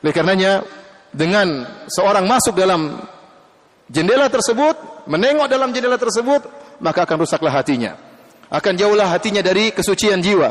Oleh 0.00 0.12
karenanya 0.16 0.64
dengan 1.12 1.68
seorang 1.92 2.24
masuk 2.24 2.56
dalam 2.56 3.04
jendela 3.92 4.32
tersebut, 4.32 5.04
menengok 5.12 5.44
dalam 5.44 5.76
jendela 5.76 6.00
tersebut, 6.00 6.48
maka 6.80 7.04
akan 7.04 7.20
rusaklah 7.20 7.52
hatinya. 7.52 7.92
Akan 8.48 8.80
jauhlah 8.80 9.12
hatinya 9.12 9.44
dari 9.44 9.76
kesucian 9.76 10.24
jiwa. 10.24 10.48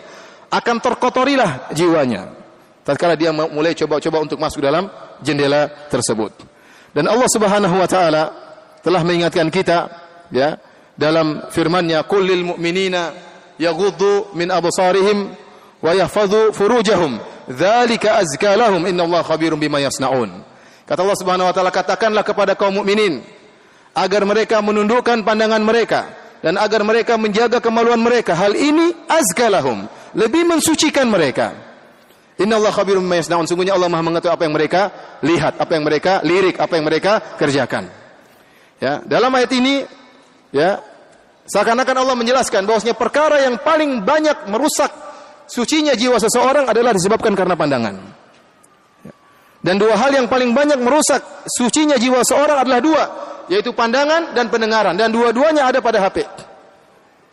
Akan 0.54 0.78
terkotorilah 0.78 1.74
jiwanya. 1.74 2.30
Tatkala 2.86 3.18
dia 3.18 3.34
mulai 3.34 3.74
coba-coba 3.74 4.22
untuk 4.22 4.38
masuk 4.38 4.62
dalam 4.62 4.86
jendela 5.26 5.66
tersebut. 5.90 6.46
Dan 6.94 7.10
Allah 7.10 7.26
Subhanahu 7.26 7.74
wa 7.74 7.90
taala 7.90 8.24
telah 8.84 9.02
mengingatkan 9.02 9.48
kita 9.48 9.88
ya 10.30 10.60
dalam 11.00 11.48
firman-Nya 11.50 12.06
qul 12.06 12.28
lil 12.28 12.44
mu'minina 12.54 13.16
yaghuddu 13.58 14.36
min 14.36 14.52
absarihim 14.52 15.32
wa 15.80 15.92
yahfazu 15.96 16.52
furujahum 16.52 17.18
dzalika 17.50 18.20
azka 18.20 18.54
lahum 18.60 18.84
innallaha 18.86 19.34
khabirum 19.34 19.58
bima 19.58 19.80
yasnaun. 19.80 20.44
Kata 20.84 21.00
Allah 21.00 21.18
Subhanahu 21.18 21.48
wa 21.48 21.54
taala 21.56 21.72
katakanlah 21.72 22.28
kepada 22.28 22.60
kaum 22.60 22.84
mukminin 22.84 23.24
agar 23.96 24.28
mereka 24.28 24.60
menundukkan 24.60 25.24
pandangan 25.24 25.64
mereka 25.64 26.12
dan 26.44 26.60
agar 26.60 26.84
mereka 26.84 27.16
menjaga 27.16 27.64
kemaluan 27.64 28.04
mereka 28.04 28.36
hal 28.36 28.52
ini 28.52 28.92
azka 29.08 29.48
lahum 29.48 29.88
lebih 30.12 30.44
mensucikan 30.44 31.08
mereka. 31.08 31.56
Innallaha 32.36 32.84
khabirum 32.84 33.08
bima 33.08 33.24
yasnaun 33.24 33.48
sungguhnya 33.48 33.80
Allah 33.80 33.88
Maha 33.88 34.04
mengetahui 34.04 34.36
apa 34.36 34.44
yang 34.44 34.56
mereka 34.60 34.82
lihat 35.24 35.54
apa 35.56 35.72
yang 35.72 35.84
mereka 35.88 36.12
lirik 36.28 36.60
apa 36.60 36.74
yang 36.76 36.86
mereka 36.86 37.12
kerjakan 37.40 38.03
Ya, 38.84 39.00
dalam 39.08 39.32
ayat 39.32 39.48
ini 39.56 39.88
ya 40.52 40.84
seakan-akan 41.48 42.04
Allah 42.04 42.20
menjelaskan 42.20 42.68
bahwasanya 42.68 43.00
perkara 43.00 43.40
yang 43.48 43.56
paling 43.64 44.04
banyak 44.04 44.52
merusak 44.52 44.92
sucinya 45.48 45.96
jiwa 45.96 46.20
seseorang 46.20 46.68
adalah 46.68 46.92
disebabkan 46.92 47.32
karena 47.32 47.56
pandangan. 47.56 47.96
Ya. 49.08 49.16
Dan 49.64 49.80
dua 49.80 49.96
hal 49.96 50.12
yang 50.12 50.28
paling 50.28 50.52
banyak 50.52 50.84
merusak 50.84 51.24
sucinya 51.48 51.96
jiwa 51.96 52.28
seorang 52.28 52.60
adalah 52.60 52.84
dua, 52.84 53.04
yaitu 53.48 53.72
pandangan 53.72 54.36
dan 54.36 54.52
pendengaran 54.52 55.00
dan 55.00 55.16
dua-duanya 55.16 55.64
ada 55.64 55.80
pada 55.80 56.04
HP. 56.04 56.28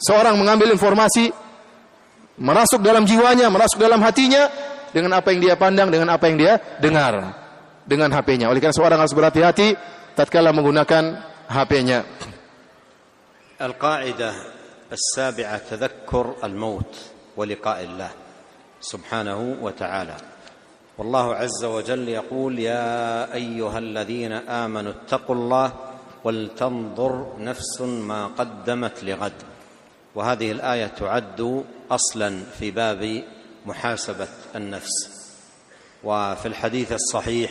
Seorang 0.06 0.38
mengambil 0.38 0.70
informasi 0.70 1.34
merasuk 2.38 2.78
dalam 2.78 3.02
jiwanya, 3.02 3.50
merasuk 3.50 3.82
dalam 3.82 3.98
hatinya 4.06 4.46
dengan 4.94 5.18
apa 5.18 5.34
yang 5.34 5.42
dia 5.42 5.54
pandang, 5.58 5.90
dengan 5.90 6.14
apa 6.14 6.30
yang 6.30 6.38
dia 6.38 6.62
dengar 6.78 7.42
dengan 7.82 8.14
HP-nya. 8.14 8.46
Oleh 8.46 8.62
karena 8.62 8.78
seorang 8.78 9.02
harus 9.02 9.18
berhati-hati 9.18 9.74
tatkala 10.14 10.54
menggunakan 10.54 11.29
HP-nya. 11.50 12.06
القاعدة 13.60 14.34
السابعة 14.92 15.58
تذكر 15.70 16.34
الموت 16.44 16.94
ولقاء 17.36 17.84
الله 17.84 18.10
سبحانه 18.80 19.56
وتعالى. 19.62 20.16
والله 20.98 21.34
عز 21.34 21.64
وجل 21.64 22.08
يقول 22.08 22.58
يا 22.58 23.34
أيها 23.34 23.78
الذين 23.78 24.32
آمنوا 24.32 24.92
اتقوا 24.92 25.34
الله 25.34 25.72
ولتنظر 26.24 27.36
نفس 27.38 27.80
ما 27.80 28.26
قدمت 28.26 29.04
لغد. 29.04 29.32
وهذه 30.14 30.52
الآية 30.52 30.86
تعد 30.86 31.64
أصلا 31.90 32.44
في 32.58 32.70
باب 32.70 33.24
محاسبة 33.66 34.28
النفس. 34.54 35.10
وفي 36.04 36.46
الحديث 36.46 36.92
الصحيح 36.92 37.50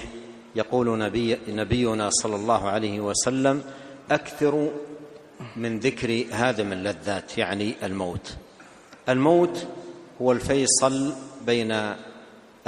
يقول 0.55 0.99
نبي 0.99 1.39
نبينا 1.47 2.09
صلى 2.09 2.35
الله 2.35 2.69
عليه 2.69 2.99
وسلم 2.99 3.63
أكثر 4.11 4.69
من 5.55 5.79
ذكر 5.79 6.25
هادم 6.31 6.73
اللذات 6.73 7.37
يعني 7.37 7.75
الموت. 7.83 8.35
الموت 9.09 9.67
هو 10.21 10.31
الفيصل 10.31 11.13
بين 11.45 11.95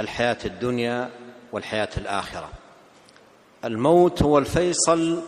الحياة 0.00 0.38
الدنيا 0.44 1.10
والحياة 1.52 1.88
الآخرة. 1.96 2.50
الموت 3.64 4.22
هو 4.22 4.38
الفيصل 4.38 5.22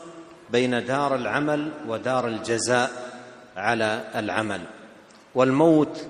بين 0.50 0.86
دار 0.86 1.14
العمل 1.14 1.72
ودار 1.88 2.28
الجزاء 2.28 2.90
على 3.56 4.04
العمل. 4.14 4.60
والموت 5.34 6.06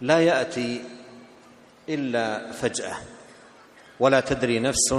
لا 0.00 0.20
يأتي 0.20 0.80
إلا 1.88 2.52
فجأة. 2.52 2.96
ولا 4.00 4.20
تدري 4.20 4.58
نفس 4.58 4.94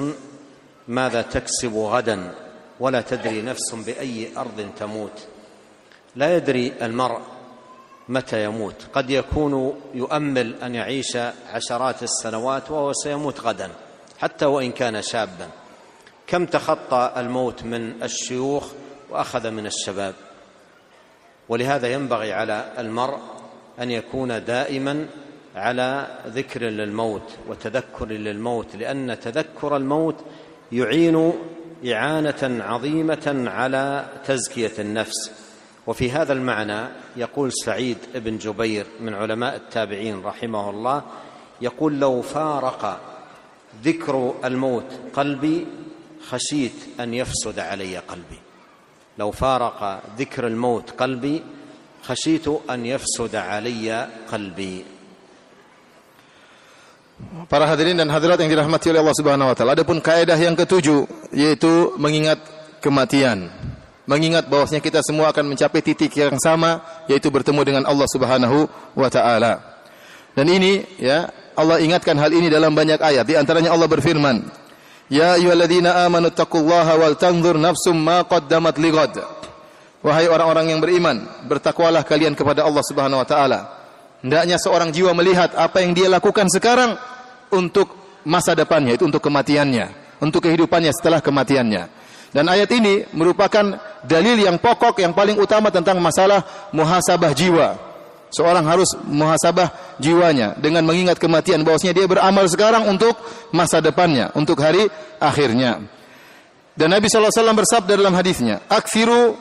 ماذا 0.87 1.21
تكسب 1.21 1.75
غدا. 1.75 2.48
ولا 2.79 3.01
تدري 3.01 3.41
نفس 3.41 3.73
بأي 3.73 4.37
أرض 4.37 4.69
تموت. 4.79 5.27
لا 6.15 6.35
يدري 6.35 6.73
المرء 6.81 7.21
متى 8.09 8.43
يموت. 8.43 8.75
قد 8.93 9.09
يكون 9.09 9.81
يؤمل 9.93 10.55
أن 10.63 10.75
يعيش 10.75 11.17
عشرات 11.53 12.03
السنوات 12.03 12.71
وهو 12.71 12.93
سيموت 12.93 13.39
غدا 13.39 13.69
حتى 14.19 14.45
وإن 14.45 14.71
كان 14.71 15.01
شابا. 15.01 15.49
كم 16.27 16.45
تخطى 16.45 17.13
الموت 17.17 17.63
من 17.63 18.03
الشيوخ 18.03 18.67
وأخذ 19.09 19.51
من 19.51 19.65
الشباب؟ 19.65 20.13
ولهذا 21.49 21.87
ينبغي 21.93 22.33
على 22.33 22.71
المرء 22.77 23.19
أن 23.79 23.91
يكون 23.91 24.45
دائما 24.45 25.07
على 25.55 26.07
ذكر 26.27 26.61
للموت 26.61 27.31
وتذكر 27.47 28.05
للموت 28.05 28.75
لأن 28.75 29.19
تذكر 29.19 29.77
الموت 29.77 30.15
يعين 30.71 31.33
إعانة 31.85 32.63
عظيمة 32.63 33.43
على 33.47 34.05
تزكية 34.25 34.71
النفس. 34.79 35.31
وفي 35.87 36.11
هذا 36.11 36.33
المعنى 36.33 36.87
يقول 37.15 37.53
سعيد 37.53 37.97
بن 38.15 38.37
جبير 38.37 38.85
من 38.99 39.13
علماء 39.13 39.55
التابعين 39.55 40.21
رحمه 40.23 40.69
الله 40.69 41.03
يقول 41.61 41.99
لو 41.99 42.21
فارق 42.21 43.01
ذكر 43.83 44.35
الموت 44.45 44.99
قلبي 45.13 45.67
خشيت 46.27 46.99
أن 46.99 47.13
يفسد 47.13 47.59
علي 47.59 47.97
قلبي. 47.97 48.39
لو 49.17 49.31
فارق 49.31 50.01
ذكر 50.17 50.47
الموت 50.47 50.91
قلبي 50.91 51.43
خشيت 52.03 52.47
أن 52.69 52.85
يفسد 52.85 53.35
علي 53.35 54.07
قلبي. 54.31 54.85
Para 57.49 57.65
hadirin 57.65 57.97
dan 57.97 58.07
hadirat 58.07 58.37
yang 58.39 58.47
dirahmati 58.47 58.93
oleh 58.93 59.01
Allah 59.01 59.17
Subhanahu 59.17 59.49
wa 59.51 59.55
taala. 59.57 59.73
Adapun 59.73 59.99
kaidah 59.99 60.37
yang 60.37 60.53
ketujuh 60.53 61.09
yaitu 61.33 61.97
mengingat 61.97 62.37
kematian. 62.77 63.49
Mengingat 64.05 64.45
bahwasanya 64.49 64.81
kita 64.81 65.01
semua 65.01 65.33
akan 65.33 65.53
mencapai 65.53 65.81
titik 65.81 66.13
yang 66.13 66.37
sama 66.37 66.81
yaitu 67.09 67.33
bertemu 67.33 67.61
dengan 67.65 67.83
Allah 67.89 68.05
Subhanahu 68.05 68.69
wa 68.93 69.09
taala. 69.09 69.59
Dan 70.37 70.45
ini 70.45 70.85
ya 71.01 71.29
Allah 71.57 71.81
ingatkan 71.81 72.15
hal 72.21 72.31
ini 72.31 72.47
dalam 72.47 72.71
banyak 72.71 73.01
ayat. 73.01 73.25
Di 73.27 73.33
antaranya 73.33 73.73
Allah 73.73 73.89
berfirman, 73.89 74.45
"Ya 75.09 75.35
ayyuhalladzina 75.35 76.05
amanu 76.05 76.29
taqullaha 76.29 77.01
wal 77.01 77.17
tanzur 77.17 77.57
nafsum 77.57 77.97
ma 77.97 78.23
qaddamat 78.23 78.77
lighad." 78.77 79.19
Wahai 79.99 80.31
orang-orang 80.31 80.71
yang 80.71 80.79
beriman, 80.79 81.27
bertakwalah 81.49 82.07
kalian 82.07 82.31
kepada 82.31 82.63
Allah 82.63 82.83
Subhanahu 82.85 83.19
wa 83.19 83.27
taala 83.27 83.78
Hendaknya 84.19 84.59
seorang 84.59 84.91
jiwa 84.91 85.15
melihat 85.15 85.55
apa 85.55 85.79
yang 85.79 85.95
dia 85.95 86.11
lakukan 86.11 86.51
sekarang 86.51 86.99
untuk 87.55 87.95
masa 88.27 88.51
depannya, 88.51 88.99
itu 88.99 89.07
untuk 89.07 89.23
kematiannya, 89.23 90.19
untuk 90.19 90.43
kehidupannya 90.43 90.91
setelah 90.91 91.23
kematiannya. 91.23 91.87
Dan 92.29 92.45
ayat 92.45 92.69
ini 92.75 93.07
merupakan 93.15 93.79
dalil 94.05 94.37
yang 94.37 94.61
pokok 94.61 95.01
yang 95.01 95.15
paling 95.15 95.39
utama 95.39 95.73
tentang 95.73 95.97
masalah 95.97 96.69
muhasabah 96.75 97.31
jiwa. 97.33 97.79
Seorang 98.29 98.61
harus 98.61 98.93
muhasabah 99.09 99.97
jiwanya 99.97 100.53
dengan 100.61 100.85
mengingat 100.85 101.17
kematian 101.17 101.65
bahwasanya 101.65 101.97
dia 101.97 102.05
beramal 102.05 102.45
sekarang 102.45 102.85
untuk 102.85 103.17
masa 103.49 103.81
depannya, 103.81 104.29
untuk 104.37 104.61
hari 104.61 104.85
akhirnya. 105.17 105.81
Dan 106.77 106.93
Nabi 106.93 107.09
SAW 107.09 107.33
bersabda 107.33 107.97
dalam 107.97 108.13
hadisnya, 108.13 108.61
"Aktsiru 108.69 109.33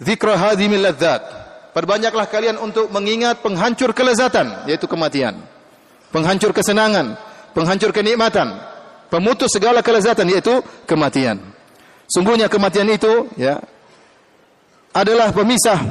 dzikra 0.00 0.40
hadhimil 0.40 0.80
ladzat." 0.80 1.43
Perbanyaklah 1.74 2.30
kalian 2.30 2.56
untuk 2.62 2.86
mengingat 2.94 3.42
penghancur 3.42 3.90
kelezatan, 3.90 4.62
yaitu 4.70 4.86
kematian. 4.86 5.42
Penghancur 6.14 6.54
kesenangan, 6.54 7.18
penghancur 7.50 7.90
kenikmatan, 7.90 8.54
pemutus 9.10 9.50
segala 9.50 9.82
kelezatan 9.82 10.30
yaitu 10.30 10.62
kematian. 10.86 11.42
Sungguhnya 12.06 12.46
kematian 12.46 12.86
itu 12.86 13.26
ya 13.34 13.58
adalah 14.94 15.34
pemisah 15.34 15.82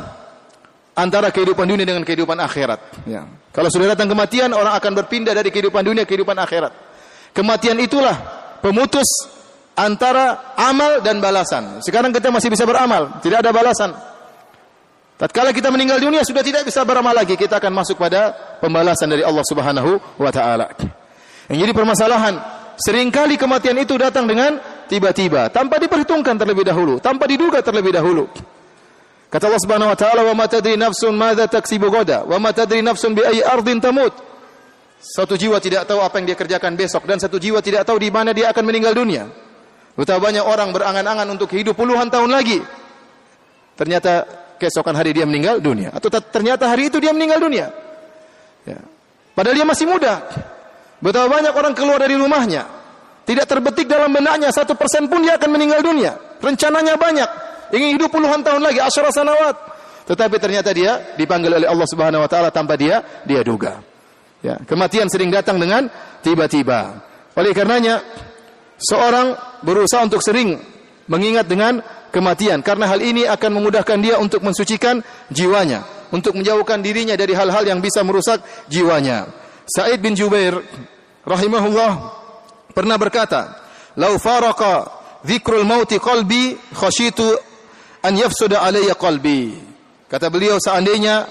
antara 0.96 1.34
kehidupan 1.34 1.68
dunia 1.68 1.84
dengan 1.84 2.08
kehidupan 2.08 2.40
akhirat. 2.40 2.80
Ya. 3.04 3.28
Kalau 3.52 3.68
sudah 3.68 3.92
datang 3.92 4.08
kematian, 4.08 4.56
orang 4.56 4.78
akan 4.80 4.92
berpindah 5.04 5.36
dari 5.36 5.52
kehidupan 5.52 5.84
dunia 5.84 6.08
ke 6.08 6.16
kehidupan 6.16 6.38
akhirat. 6.38 6.72
Kematian 7.34 7.76
itulah 7.82 8.16
pemutus 8.62 9.06
antara 9.74 10.56
amal 10.56 11.02
dan 11.02 11.18
balasan. 11.18 11.82
Sekarang 11.82 12.14
kita 12.14 12.30
masih 12.30 12.54
bisa 12.54 12.64
beramal, 12.64 13.20
tidak 13.26 13.42
ada 13.42 13.52
balasan. 13.52 13.92
Tatkala 15.14 15.54
kita 15.54 15.70
meninggal 15.70 16.02
dunia 16.02 16.26
sudah 16.26 16.42
tidak 16.42 16.66
bisa 16.66 16.82
beramal 16.82 17.14
lagi, 17.14 17.38
kita 17.38 17.62
akan 17.62 17.72
masuk 17.72 18.02
pada 18.02 18.34
pembalasan 18.58 19.06
dari 19.06 19.22
Allah 19.22 19.46
Subhanahu 19.46 20.02
wa 20.18 20.32
taala. 20.34 20.74
Yang 21.48 21.70
jadi 21.70 21.74
permasalahan, 21.76 22.34
sering 22.82 23.14
kali 23.14 23.38
kematian 23.38 23.78
itu 23.78 23.94
datang 23.94 24.26
dengan 24.26 24.58
tiba-tiba, 24.90 25.54
tanpa 25.54 25.78
diperhitungkan 25.78 26.34
terlebih 26.34 26.66
dahulu, 26.66 26.98
tanpa 26.98 27.30
diduga 27.30 27.62
terlebih 27.62 27.94
dahulu. 27.94 28.26
Kata 29.30 29.50
Allah 29.50 29.62
Subhanahu 29.62 29.90
wa 29.94 29.98
taala, 29.98 30.22
"Wa 30.26 30.34
ma 30.38 30.46
tadri 30.50 30.78
nafsun 30.78 31.14
madza 31.14 31.46
taksibu 31.50 31.90
ghadan, 31.94 32.30
wa 32.30 32.38
ma 32.38 32.50
tadri 32.54 32.82
nafsun 32.82 33.14
bi 33.14 33.22
ayyi 33.22 33.46
ardin 33.46 33.78
tamut." 33.78 34.14
Satu 35.04 35.36
jiwa 35.36 35.60
tidak 35.60 35.84
tahu 35.90 36.00
apa 36.00 36.16
yang 36.22 36.32
dia 36.32 36.38
kerjakan 36.38 36.80
besok 36.80 37.04
dan 37.04 37.20
satu 37.20 37.36
jiwa 37.36 37.60
tidak 37.60 37.84
tahu 37.84 38.00
di 38.00 38.08
mana 38.08 38.32
dia 38.32 38.50
akan 38.50 38.64
meninggal 38.64 38.96
dunia. 38.96 39.28
Betapa 39.94 40.32
banyak 40.32 40.42
orang 40.42 40.74
berangan-angan 40.74 41.28
untuk 41.38 41.52
hidup 41.54 41.76
puluhan 41.78 42.08
tahun 42.08 42.32
lagi. 42.32 42.64
Ternyata 43.76 44.43
keesokan 44.64 44.96
hari 44.96 45.12
dia 45.12 45.28
meninggal 45.28 45.60
dunia 45.60 45.92
atau 45.92 46.08
ternyata 46.08 46.72
hari 46.72 46.88
itu 46.88 47.04
dia 47.04 47.12
meninggal 47.12 47.44
dunia. 47.44 47.68
Ya. 48.64 48.80
Padahal 49.36 49.56
dia 49.60 49.68
masih 49.68 49.86
muda. 49.92 50.24
Betapa 51.04 51.28
banyak 51.28 51.52
orang 51.52 51.76
keluar 51.76 52.00
dari 52.00 52.16
rumahnya. 52.16 52.64
Tidak 53.28 53.44
terbetik 53.44 53.92
dalam 53.92 54.12
benaknya 54.12 54.52
satu 54.56 54.76
persen 54.76 55.12
pun 55.12 55.20
dia 55.20 55.36
akan 55.36 55.50
meninggal 55.52 55.84
dunia. 55.84 56.16
Rencananya 56.40 56.96
banyak 56.96 57.30
ingin 57.74 57.98
hidup 57.98 58.14
puluhan 58.14 58.46
tahun 58.46 58.62
lagi, 58.62 58.80
asyara 58.80 59.10
sanawat. 59.10 59.56
Tetapi 60.04 60.36
ternyata 60.38 60.70
dia 60.76 61.16
dipanggil 61.16 61.64
oleh 61.64 61.68
Allah 61.68 61.88
Subhanahu 61.88 62.24
wa 62.24 62.30
taala 62.30 62.52
tanpa 62.52 62.76
dia 62.76 63.04
dia 63.24 63.42
duga. 63.42 63.80
Ya, 64.44 64.60
kematian 64.68 65.08
sering 65.08 65.32
datang 65.32 65.56
dengan 65.56 65.88
tiba-tiba. 66.20 67.00
Oleh 67.40 67.56
karenanya 67.56 68.04
seorang 68.76 69.34
berusaha 69.64 70.04
untuk 70.04 70.20
sering 70.20 70.60
mengingat 71.08 71.48
dengan 71.48 71.80
kematian 72.14 72.62
karena 72.62 72.86
hal 72.86 73.02
ini 73.02 73.26
akan 73.26 73.58
memudahkan 73.58 73.98
dia 73.98 74.22
untuk 74.22 74.46
mensucikan 74.46 75.02
jiwanya, 75.34 75.82
untuk 76.14 76.38
menjauhkan 76.38 76.86
dirinya 76.86 77.18
dari 77.18 77.34
hal-hal 77.34 77.66
yang 77.66 77.82
bisa 77.82 78.06
merusak 78.06 78.46
jiwanya. 78.70 79.26
Sa'id 79.66 79.98
bin 79.98 80.14
Jubair 80.14 80.54
rahimahullah 81.26 81.92
pernah 82.78 83.02
berkata, 83.02 83.58
"Lau 83.98 84.22
faraka 84.22 85.04
dzikrul 85.26 85.66
mauti 85.66 85.98
qalbi 85.98 86.54
khasyitu 86.76 87.26
an 88.04 88.14
yafsuda 88.14 88.62
alayya 88.62 88.94
qalbi. 88.94 89.56
Kata 90.12 90.30
beliau 90.30 90.60
seandainya 90.60 91.26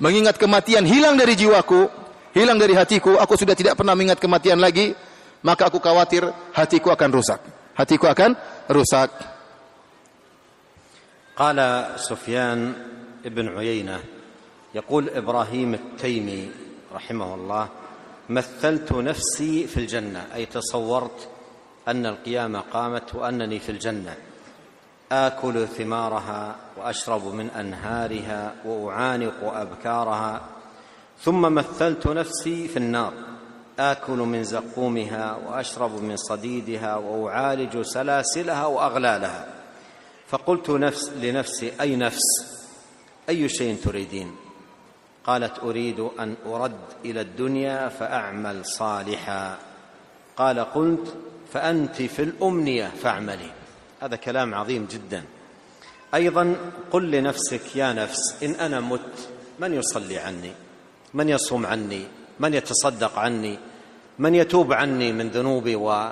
mengingat 0.00 0.40
kematian 0.40 0.82
hilang 0.88 1.14
dari 1.14 1.38
jiwaku, 1.38 1.86
hilang 2.34 2.58
dari 2.58 2.74
hatiku, 2.74 3.20
aku 3.20 3.38
sudah 3.38 3.54
tidak 3.54 3.78
pernah 3.78 3.94
mengingat 3.94 4.18
kematian 4.18 4.58
lagi, 4.58 4.90
maka 5.44 5.70
aku 5.70 5.78
khawatir 5.78 6.26
hatiku 6.56 6.90
akan 6.90 7.10
rusak. 7.14 7.38
Hatiku 7.78 8.10
akan 8.10 8.34
rusak. 8.72 9.33
قال 11.36 11.86
سفيان 11.96 12.72
بن 13.24 13.58
عيينة 13.58 14.00
يقول 14.74 15.08
إبراهيم 15.08 15.74
التيمي 15.74 16.50
رحمه 16.94 17.34
الله 17.34 17.68
مثلت 18.28 18.92
نفسي 18.92 19.66
في 19.66 19.76
الجنة 19.76 20.26
أي 20.34 20.46
تصورت 20.46 21.28
أن 21.88 22.06
القيامة 22.06 22.60
قامت 22.60 23.14
وأنني 23.14 23.58
في 23.58 23.72
الجنة. 23.72 24.16
آكل 25.12 25.66
ثمارها 25.66 26.56
وأشرب 26.76 27.34
من 27.34 27.50
أنهارها 27.50 28.54
وأعانق 28.64 29.34
أبكارها 29.44 30.42
ثم 31.20 31.54
مثلت 31.54 32.06
نفسي 32.06 32.68
في 32.68 32.76
النار. 32.76 33.12
آكل 33.78 34.18
من 34.18 34.44
زقومها 34.44 35.38
وأشرب 35.46 36.02
من 36.02 36.16
صديدها 36.16 36.96
وأعالج 36.96 37.80
سلاسلها 37.80 38.66
وأغلالها. 38.66 39.63
فقلت 40.28 40.70
نفس 40.70 41.08
لنفسي 41.08 41.72
أي 41.80 41.96
نفس؟ 41.96 42.22
أي 43.28 43.48
شيء 43.48 43.76
تريدين؟ 43.84 44.36
قالت 45.24 45.58
أريد 45.58 46.00
أن 46.00 46.34
أرد 46.46 46.80
إلى 47.04 47.20
الدنيا 47.20 47.88
فأعمل 47.88 48.66
صالحا. 48.66 49.58
قال 50.36 50.60
قلت 50.60 51.14
فأنت 51.52 52.02
في 52.02 52.22
الأمنية 52.22 52.92
فاعملي. 53.02 53.50
هذا 54.00 54.16
كلام 54.16 54.54
عظيم 54.54 54.86
جدا. 54.90 55.24
أيضا 56.14 56.56
قل 56.90 57.10
لنفسك 57.10 57.76
يا 57.76 57.92
نفس 57.92 58.42
إن 58.42 58.54
أنا 58.54 58.80
مت 58.80 59.28
من 59.58 59.74
يصلي 59.74 60.18
عني؟ 60.18 60.52
من 61.14 61.28
يصوم 61.28 61.66
عني؟ 61.66 62.04
من 62.40 62.54
يتصدق 62.54 63.18
عني؟ 63.18 63.58
من 64.18 64.34
يتوب 64.34 64.72
عني 64.72 65.12
من 65.12 65.28
ذنوبي 65.28 65.76
و 65.76 66.10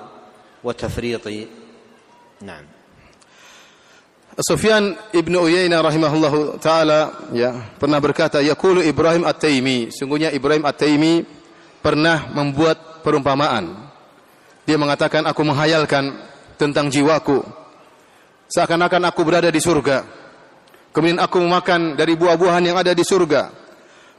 وتفريطي؟ 0.63 1.47
نعم. 2.41 2.65
Sufyan 4.41 4.97
ibnu 5.13 5.45
Uyainah 5.45 5.83
rahimahullahu 5.85 6.57
taala 6.57 7.29
ya 7.35 7.53
pernah 7.77 8.01
berkata 8.01 8.41
yaqulu 8.41 8.81
Ibrahim 8.81 9.29
At-Taimi 9.29 9.93
sungguhnya 9.93 10.33
Ibrahim 10.33 10.65
At-Taimi 10.65 11.21
pernah 11.85 12.33
membuat 12.33 13.05
perumpamaan 13.05 13.93
dia 14.65 14.79
mengatakan 14.79 15.27
aku 15.29 15.41
menghayalkan 15.45 16.17
tentang 16.57 16.89
jiwaku 16.89 17.45
seakan-akan 18.53 19.09
aku 19.09 19.21
berada 19.25 19.49
di 19.49 19.57
surga. 19.57 20.05
Kemudian 20.93 21.17
aku 21.17 21.41
memakan 21.41 21.97
dari 21.97 22.13
buah-buahan 22.13 22.61
yang 22.69 22.77
ada 22.77 22.93
di 22.93 23.01
surga. 23.01 23.49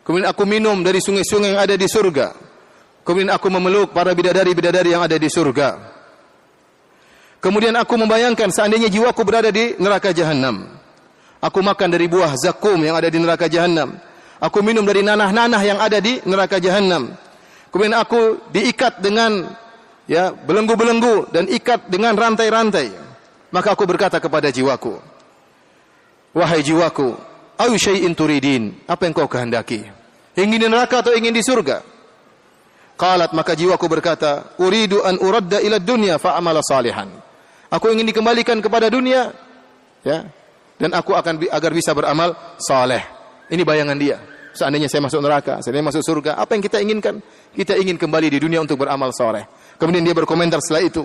Kemudian 0.03 0.27
aku 0.27 0.43
minum 0.43 0.83
dari 0.83 0.99
sungai-sungai 0.99 1.55
yang 1.55 1.63
ada 1.63 1.79
di 1.79 1.87
surga. 1.87 2.35
Kemudian 3.07 3.31
aku 3.31 3.47
memeluk 3.47 3.95
para 3.95 4.11
bidadari-bidadari 4.11 4.91
yang 4.91 5.07
ada 5.07 5.15
di 5.15 5.31
surga. 5.31 5.94
Kemudian 7.45 7.77
aku 7.77 8.01
membayangkan 8.01 8.49
seandainya 8.49 8.89
jiwaku 8.89 9.21
berada 9.21 9.53
di 9.53 9.77
neraka 9.77 10.17
jahanam. 10.17 10.65
Aku 11.45 11.61
makan 11.61 11.93
dari 11.93 12.09
buah 12.09 12.33
zakum 12.41 12.81
yang 12.81 12.97
ada 12.97 13.13
di 13.13 13.21
neraka 13.21 13.53
jahanam. 13.53 14.01
Aku 14.41 14.65
minum 14.65 14.81
dari 14.81 15.05
nanah-nanah 15.05 15.61
yang 15.61 15.77
ada 15.77 16.01
di 16.01 16.25
neraka 16.25 16.57
jahanam. 16.57 17.13
Kemudian 17.69 18.01
aku 18.01 18.49
diikat 18.49 19.05
dengan 19.05 19.53
ya 20.09 20.33
belenggu-belenggu 20.33 21.29
dan 21.37 21.45
ikat 21.45 21.93
dengan 21.93 22.17
rantai-rantai. 22.17 22.97
Maka 23.53 23.77
aku 23.77 23.85
berkata 23.85 24.17
kepada 24.25 24.49
jiwaku, 24.49 24.97
Wahai 26.33 26.65
jiwaku, 26.65 27.13
ayu 27.61 27.77
syai'in 27.77 28.17
turidin, 28.17 28.73
apa 28.89 29.05
yang 29.05 29.13
kau 29.13 29.29
kehendaki? 29.29 29.85
Ingin 30.33 30.65
di 30.65 30.69
neraka 30.73 31.05
atau 31.05 31.13
ingin 31.13 31.37
di 31.37 31.45
surga? 31.45 31.85
Qalat 32.97 33.37
maka 33.37 33.53
jiwaku 33.53 33.85
berkata, 33.85 34.57
uridu 34.57 35.05
an 35.05 35.21
uradda 35.21 35.61
ila 35.61 35.77
dunya 35.77 36.17
fa 36.17 36.41
amala 36.41 36.65
salihan. 36.65 37.24
Aku 37.75 37.91
ingin 37.91 38.07
dikembalikan 38.07 38.63
kepada 38.63 38.87
dunia, 38.87 39.35
ya, 40.07 40.31
dan 40.79 40.91
aku 40.95 41.11
akan 41.11 41.43
agar 41.51 41.71
bisa 41.75 41.91
beramal 41.91 42.39
saleh. 42.63 43.03
Ini 43.51 43.67
bayangan 43.67 43.99
dia. 43.99 44.23
Seandainya 44.55 44.87
saya 44.87 45.03
masuk 45.03 45.19
neraka, 45.19 45.59
seandainya 45.59 45.91
masuk 45.91 46.03
surga, 46.07 46.39
apa 46.39 46.55
yang 46.55 46.63
kita 46.63 46.79
inginkan? 46.79 47.19
Kita 47.51 47.75
ingin 47.75 47.99
kembali 47.99 48.31
di 48.31 48.39
dunia 48.39 48.63
untuk 48.63 48.79
beramal 48.79 49.11
saleh. 49.11 49.43
Kemudian 49.75 50.07
dia 50.07 50.15
berkomentar 50.15 50.63
setelah 50.63 50.87
itu, 50.87 51.03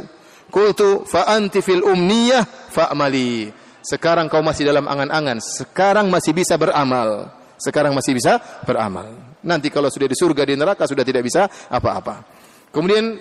Qultu 0.54 1.06
fa 1.10 1.26
anti 1.26 1.62
fil 1.66 1.82
umniyah 1.82 2.46
fa'mali. 2.46 3.50
Sekarang 3.82 4.30
kau 4.30 4.46
masih 4.46 4.70
dalam 4.70 4.86
angan-angan, 4.86 5.41
sekarang 5.41 6.14
masih 6.14 6.38
bisa 6.38 6.54
beramal. 6.62 7.34
Sekarang 7.58 7.98
masih 7.98 8.14
bisa 8.14 8.38
beramal. 8.62 9.10
Nanti 9.41 9.74
kalau 9.74 9.90
sudah 9.90 10.06
di 10.06 10.16
surga 10.16 10.46
di 10.46 10.54
neraka 10.54 10.86
sudah 10.86 11.04
tidak 11.04 11.26
bisa 11.26 11.50
apa-apa. 11.68 12.24
Kemudian 12.70 13.18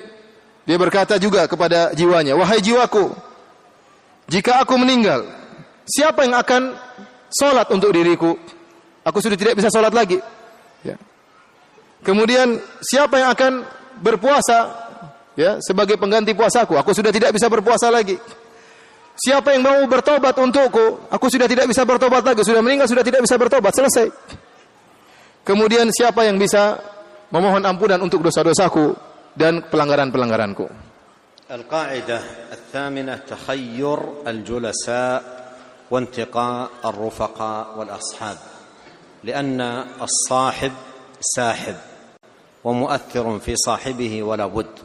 dia 0.62 0.76
berkata 0.76 1.16
juga 1.16 1.48
kepada 1.48 1.90
jiwanya, 1.96 2.36
"Wahai 2.36 2.60
jiwaku, 2.60 3.16
jika 4.28 4.60
aku 4.60 4.76
meninggal, 4.76 5.24
siapa 5.88 6.28
yang 6.28 6.36
akan 6.36 6.76
salat 7.32 7.68
untuk 7.72 7.92
diriku? 7.96 8.36
Aku 9.02 9.24
sudah 9.24 9.40
tidak 9.40 9.56
bisa 9.56 9.72
salat 9.72 9.92
lagi." 9.96 10.20
Ya. 10.84 11.00
Kemudian 12.04 12.60
siapa 12.84 13.18
yang 13.18 13.32
akan 13.32 13.52
berpuasa 14.04 14.68
ya 15.34 15.58
sebagai 15.64 15.96
pengganti 15.96 16.36
puasaku. 16.36 16.76
Aku 16.76 16.92
sudah 16.92 17.08
tidak 17.08 17.32
bisa 17.32 17.48
berpuasa 17.48 17.88
lagi. 17.88 18.20
Siapa 19.18 19.50
yang 19.50 19.66
mau 19.66 19.80
bertobat 19.90 20.36
untukku? 20.38 21.10
Aku 21.10 21.26
sudah 21.26 21.50
tidak 21.50 21.66
bisa 21.66 21.82
bertobat 21.82 22.22
lagi. 22.22 22.46
Sudah 22.46 22.62
meninggal 22.62 22.86
sudah 22.86 23.02
tidak 23.02 23.26
bisa 23.26 23.34
bertobat. 23.34 23.74
Selesai. 23.74 24.06
Kemudian 25.42 25.90
siapa 25.90 26.22
yang 26.22 26.38
bisa 26.38 26.78
memohon 27.32 27.64
ampunan 27.66 27.98
untuk 27.98 28.22
dosa-dosaku 28.22 28.94
dan 29.34 29.64
pelanggaran-pelanggaranku? 29.66 30.87
القاعدة 31.50 32.20
الثامنة 32.52 33.16
تخير 33.16 33.98
الجلساء 34.26 35.38
وانتقاء 35.90 36.70
الرفقاء 36.84 37.78
والأصحاب 37.78 38.36
لأن 39.24 39.60
الصاحب 40.02 40.72
ساحب 41.20 41.76
ومؤثر 42.64 43.38
في 43.38 43.56
صاحبه 43.56 44.22
ولا 44.22 44.46
بد. 44.46 44.78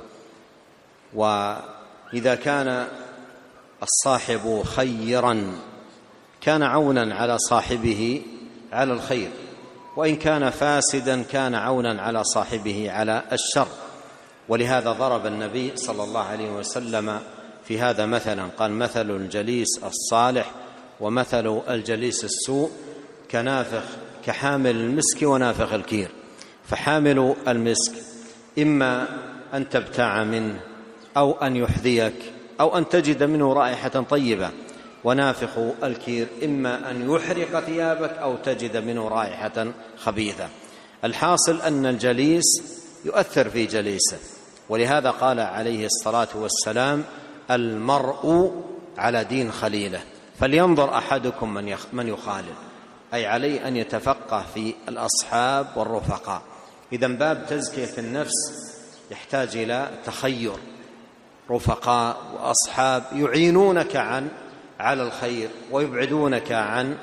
وإذا 1.13 2.35
كان 2.35 2.87
الصاحب 3.83 4.63
خيرا 4.63 5.57
كان 6.41 6.63
عونا 6.63 7.15
على 7.15 7.37
صاحبه 7.37 8.21
على 8.71 8.93
الخير 8.93 9.31
وإن 9.97 10.15
كان 10.15 10.49
فاسدا 10.49 11.23
كان 11.23 11.55
عونا 11.55 12.01
على 12.01 12.23
صاحبه 12.23 12.91
على 12.91 13.23
الشر. 13.31 13.67
ولهذا 14.49 14.91
ضرب 14.91 15.25
النبي 15.25 15.71
صلى 15.75 16.03
الله 16.03 16.21
عليه 16.21 16.51
وسلم 16.51 17.19
في 17.65 17.79
هذا 17.79 18.05
مثلا 18.05 18.47
قال 18.57 18.71
مثل 18.71 19.11
الجليس 19.11 19.67
الصالح 19.83 20.51
ومثل 20.99 21.61
الجليس 21.69 22.23
السوء 22.23 22.71
كنافخ 23.31 23.83
كحامل 24.25 24.75
المسك 24.75 25.21
ونافخ 25.21 25.73
الكير. 25.73 26.09
فحامل 26.65 27.35
المسك 27.47 27.93
إما 28.59 29.07
أن 29.53 29.69
تبتاع 29.69 30.23
منه 30.23 30.59
أو 31.17 31.31
أن 31.31 31.55
يحذيك 31.55 32.13
أو 32.59 32.77
أن 32.77 32.89
تجد 32.89 33.23
منه 33.23 33.53
رائحة 33.53 33.89
طيبة 33.89 34.51
ونافخ 35.03 35.49
الكير 35.83 36.27
إما 36.43 36.91
أن 36.91 37.11
يحرق 37.11 37.59
ثيابك 37.59 38.11
أو 38.11 38.35
تجد 38.35 38.77
منه 38.77 39.07
رائحة 39.07 39.67
خبيثة. 39.97 40.49
الحاصل 41.03 41.61
أن 41.61 41.85
الجليس 41.85 42.43
يؤثر 43.05 43.49
في 43.49 43.65
جليسه. 43.65 44.17
ولهذا 44.69 45.11
قال 45.11 45.39
عليه 45.39 45.85
الصلاة 45.85 46.27
والسلام 46.35 47.03
المرء 47.51 48.51
على 48.97 49.23
دين 49.23 49.51
خليله 49.51 50.01
فلينظر 50.39 50.97
أحدكم 50.97 51.53
من 51.53 51.75
من 51.93 52.07
يخالل 52.07 52.53
أي 53.13 53.25
عليه 53.25 53.67
أن 53.67 53.75
يتفقه 53.75 54.45
في 54.53 54.73
الأصحاب 54.89 55.67
والرفقاء. 55.75 56.41
إذا 56.93 57.07
باب 57.07 57.45
تزكية 57.49 57.97
النفس 57.97 58.33
يحتاج 59.11 59.57
إلى 59.57 59.89
تخير. 60.05 60.53
رفقاء 61.51 62.17
وأصحاب 62.33 63.03
يعينونك 63.15 63.95
عن 63.95 64.29
على 64.79 65.03
الخير 65.03 65.49
ويبعدونك 65.71 66.51
عن 66.51 66.97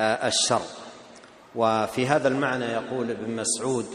الشر. 0.00 0.62
وفي 1.54 2.06
هذا 2.06 2.28
المعنى 2.28 2.64
يقول 2.64 3.10
ابن 3.10 3.36
مسعود 3.36 3.86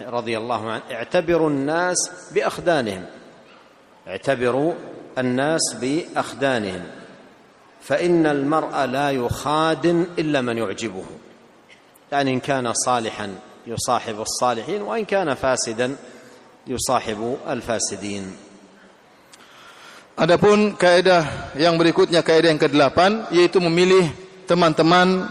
رضي 0.00 0.38
الله 0.38 0.70
عنه. 0.70 0.82
اعتبروا 0.90 1.50
الناس 1.50 2.00
بأخدانهم. 2.34 3.04
اعتبروا 4.08 4.72
الناس 5.18 5.64
بأخدانهم. 5.80 6.82
فإن 7.82 8.26
المرء 8.26 8.84
لا 8.84 9.10
يخادن 9.10 10.06
إلا 10.18 10.40
من 10.40 10.58
يعجبه. 10.58 11.04
يعني 12.12 12.30
إن 12.34 12.40
كان 12.40 12.72
صالحا 12.72 13.34
يصاحب 13.66 14.20
الصالحين 14.20 14.82
وإن 14.82 15.04
كان 15.04 15.34
فاسدا 15.34 15.96
يصاحب 16.66 17.36
الفاسدين. 17.48 18.24
Adapun 20.12 20.76
kaidah 20.76 21.56
yang 21.56 21.80
berikutnya 21.80 22.20
kaidah 22.20 22.52
yang 22.52 22.60
kedelapan 22.60 23.24
yaitu 23.32 23.58
memilih 23.64 24.12
teman-teman 24.44 25.24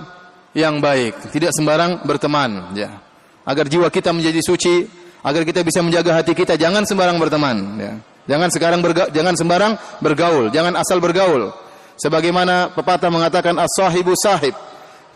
yang 0.57 0.81
baik, 0.81 1.31
tidak 1.31 1.53
sembarang 1.53 2.01
berteman 2.01 2.73
ya. 2.73 3.10
Agar 3.41 3.65
jiwa 3.65 3.89
kita 3.89 4.13
menjadi 4.13 4.41
suci, 4.43 4.85
agar 5.21 5.41
kita 5.45 5.61
bisa 5.65 5.81
menjaga 5.81 6.17
hati 6.17 6.33
kita 6.33 6.57
jangan 6.57 6.85
sembarang 6.85 7.17
berteman 7.17 7.57
ya. 7.77 7.93
Jangan 8.29 8.49
sekarang 8.53 8.79
berga, 8.85 9.09
jangan 9.09 9.33
sembarang 9.33 9.73
bergaul, 9.97 10.53
jangan 10.53 10.77
asal 10.77 11.01
bergaul. 11.01 11.49
Sebagaimana 11.97 12.73
pepatah 12.73 13.09
mengatakan 13.09 13.57
as-sahibu 13.57 14.13
sahib, 14.13 14.53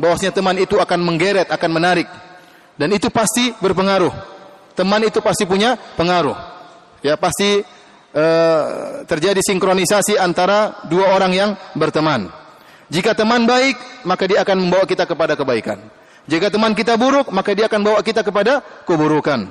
bahwasanya 0.02 0.34
teman 0.34 0.58
itu 0.58 0.78
akan 0.78 1.00
menggeret, 1.02 1.48
akan 1.50 1.70
menarik. 1.72 2.10
Dan 2.76 2.92
itu 2.92 3.08
pasti 3.14 3.54
berpengaruh. 3.62 4.12
Teman 4.76 5.06
itu 5.08 5.24
pasti 5.24 5.48
punya 5.48 5.80
pengaruh. 5.96 6.36
Ya, 7.00 7.16
pasti 7.16 7.64
uh, 8.12 8.64
terjadi 9.08 9.40
sinkronisasi 9.40 10.20
antara 10.20 10.84
dua 10.90 11.16
orang 11.16 11.32
yang 11.32 11.50
berteman. 11.78 12.28
Jika 12.92 13.16
teman 13.16 13.48
baik, 13.48 14.06
maka 14.06 14.28
dia 14.28 14.44
akan 14.44 14.68
membawa 14.68 14.84
kita 14.86 15.08
kepada 15.08 15.34
kebaikan. 15.34 15.80
Jika 16.26 16.50
teman 16.50 16.74
kita 16.74 16.98
buruk, 16.98 17.30
maka 17.30 17.54
dia 17.54 17.70
akan 17.70 17.80
membawa 17.86 18.00
kita 18.02 18.26
kepada 18.26 18.62
keburukan. 18.86 19.46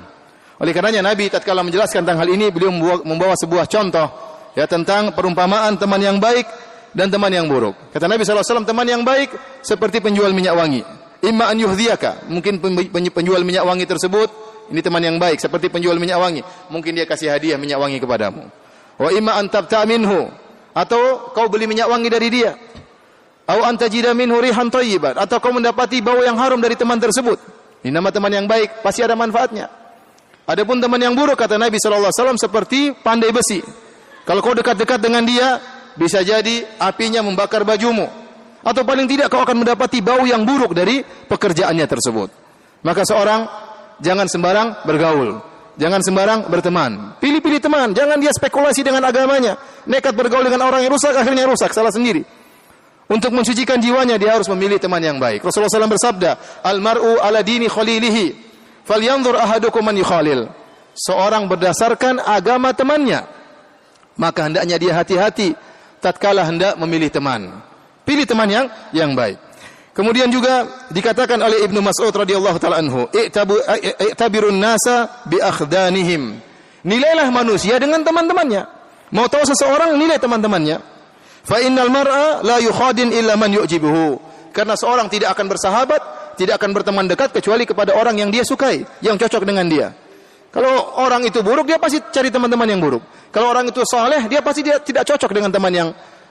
Oleh 0.59 0.71
karenanya 0.71 1.03
Nabi 1.03 1.31
tatkala 1.31 1.63
menjelaskan 1.63 2.03
tentang 2.03 2.19
hal 2.19 2.29
ini, 2.31 2.51
beliau 2.51 2.71
membawa 3.03 3.35
sebuah 3.35 3.67
contoh 3.67 4.07
ya 4.55 4.67
tentang 4.67 5.11
perumpamaan 5.11 5.75
teman 5.75 5.99
yang 5.99 6.19
baik 6.19 6.47
dan 6.95 7.11
teman 7.11 7.31
yang 7.31 7.47
buruk. 7.47 7.75
Kata 7.91 8.07
Nabi 8.07 8.23
SAW, 8.23 8.63
teman 8.63 8.87
yang 8.87 9.03
baik 9.03 9.31
seperti 9.63 9.99
penjual 9.99 10.31
minyak 10.31 10.55
wangi. 10.55 10.83
Imma 11.23 11.51
an 11.51 11.59
yuhdiyaka, 11.59 12.27
mungkin 12.31 12.59
penjual 13.11 13.43
minyak 13.43 13.63
wangi 13.67 13.83
tersebut 13.87 14.31
ini 14.71 14.79
teman 14.81 15.03
yang 15.03 15.17
baik 15.19 15.37
seperti 15.39 15.67
penjual 15.67 15.95
minyak 15.99 16.17
wangi. 16.17 16.41
Mungkin 16.71 16.95
dia 16.95 17.05
kasih 17.07 17.35
hadiah 17.35 17.59
minyak 17.59 17.79
wangi 17.79 17.99
kepadamu. 17.99 18.47
Wa 18.95 19.09
imma 19.11 19.35
an 19.39 19.51
tabta 19.51 19.83
minhu 19.83 20.31
atau 20.71 21.31
kau 21.35 21.47
beli 21.51 21.67
minyak 21.67 21.87
wangi 21.87 22.07
dari 22.07 22.27
dia. 22.31 22.55
Atau 23.45 23.61
antajida 23.61 24.17
minhu 24.17 24.41
rihan 24.41 24.73
thayyiban 24.73 25.21
atau 25.21 25.37
kau 25.37 25.53
mendapati 25.53 26.01
bau 26.01 26.17
yang 26.25 26.33
harum 26.33 26.57
dari 26.57 26.73
teman 26.73 26.97
tersebut. 26.97 27.37
Ini 27.85 27.93
nama 27.93 28.09
teman 28.09 28.33
yang 28.33 28.49
baik, 28.49 28.81
pasti 28.81 29.05
ada 29.05 29.13
manfaatnya. 29.13 29.69
Adapun 30.49 30.81
teman 30.81 30.97
yang 30.97 31.13
buruk 31.13 31.37
kata 31.37 31.57
Nabi 31.61 31.77
sallallahu 31.77 32.09
alaihi 32.09 32.17
wasallam 32.21 32.39
seperti 32.41 32.79
pandai 33.05 33.29
besi. 33.29 33.61
Kalau 34.25 34.41
kau 34.41 34.57
dekat-dekat 34.57 34.97
dengan 34.97 35.21
dia, 35.21 35.61
bisa 35.93 36.25
jadi 36.25 36.65
apinya 36.81 37.21
membakar 37.21 37.61
bajumu. 37.61 38.09
Atau 38.65 38.81
paling 38.81 39.05
tidak 39.05 39.29
kau 39.29 39.45
akan 39.45 39.61
mendapati 39.61 40.01
bau 40.01 40.25
yang 40.25 40.41
buruk 40.41 40.73
dari 40.73 41.05
pekerjaannya 41.05 41.85
tersebut. 41.85 42.29
Maka 42.81 43.05
seorang 43.05 43.45
jangan 44.01 44.25
sembarang 44.25 44.81
bergaul. 44.89 45.37
Jangan 45.77 46.01
sembarang 46.01 46.39
berteman. 46.49 47.19
Pilih-pilih 47.21 47.61
teman, 47.61 47.93
jangan 47.93 48.17
dia 48.17 48.31
spekulasi 48.33 48.81
dengan 48.81 49.05
agamanya. 49.05 49.59
Nekat 49.85 50.17
bergaul 50.17 50.41
dengan 50.41 50.65
orang 50.65 50.81
yang 50.81 50.89
rusak, 50.89 51.13
akhirnya 51.13 51.45
rusak, 51.45 51.69
salah 51.75 51.93
sendiri. 51.93 52.25
Untuk 53.05 53.29
mensucikan 53.37 53.77
jiwanya, 53.77 54.17
dia 54.17 54.33
harus 54.33 54.49
memilih 54.49 54.81
teman 54.81 54.97
yang 54.97 55.21
baik. 55.21 55.45
Rasulullah 55.45 55.69
SAW 55.69 55.93
bersabda, 55.93 56.61
Al-mar'u 56.65 57.21
ala 57.21 57.45
dini 57.45 57.69
khalilihi, 57.69 58.33
falyanzur 58.81 59.37
ahadukum 59.37 59.85
man 59.85 59.93
yukhalil. 59.93 60.49
Seorang 60.97 61.45
berdasarkan 61.45 62.23
agama 62.23 62.73
temannya, 62.73 63.29
maka 64.17 64.49
hendaknya 64.49 64.79
dia 64.81 64.93
hati-hati 64.95 65.53
tatkala 66.01 66.47
hendak 66.47 66.79
memilih 66.81 67.13
teman. 67.13 67.61
Pilih 68.07 68.25
teman 68.25 68.49
yang 68.49 68.65
yang 68.89 69.13
baik. 69.13 69.37
Kemudian 69.95 70.27
juga 70.27 70.67
dikatakan 70.91 71.39
oleh 71.39 71.63
Ibnu 71.65 71.79
Mas'ud 71.79 72.11
radhiyallahu 72.11 72.57
taala 72.59 72.83
anhu, 72.83 73.07
"I'tabirun 73.15 74.59
nasa 74.59 75.23
bi 75.23 75.39
akhdanihim." 75.39 76.35
Nilailah 76.85 77.31
manusia 77.33 77.79
dengan 77.81 78.03
teman-temannya. 78.05 78.67
Mau 79.15 79.25
tahu 79.25 79.41
seseorang 79.47 79.97
nilai 79.97 80.19
teman-temannya. 80.21 80.94
Fa 81.45 81.61
innal 81.61 81.93
mar'a 81.93 82.41
la 82.41 82.57
yukhadin 82.57 83.13
illa 83.13 83.37
man 83.37 83.53
yu'jibuhu. 83.53 84.17
Karena 84.49 84.73
seorang 84.73 85.07
tidak 85.13 85.37
akan 85.37 85.45
bersahabat, 85.51 86.01
tidak 86.41 86.57
akan 86.57 86.73
berteman 86.73 87.05
dekat 87.05 87.29
kecuali 87.31 87.69
kepada 87.69 87.93
orang 87.93 88.17
yang 88.17 88.33
dia 88.33 88.41
sukai, 88.41 88.81
yang 89.05 89.15
cocok 89.15 89.45
dengan 89.45 89.69
dia. 89.69 89.93
Kalau 90.49 90.95
orang 91.03 91.27
itu 91.27 91.43
buruk, 91.43 91.67
dia 91.67 91.75
pasti 91.75 91.99
cari 91.99 92.31
teman-teman 92.31 92.63
yang 92.65 92.79
buruk. 92.79 93.03
Kalau 93.29 93.51
orang 93.51 93.67
itu 93.67 93.83
soleh, 93.83 94.25
dia 94.31 94.39
pasti 94.39 94.63
dia 94.63 94.79
tidak 94.79 95.03
cocok 95.03 95.31
dengan 95.35 95.51
teman 95.51 95.71
yang 95.75 95.89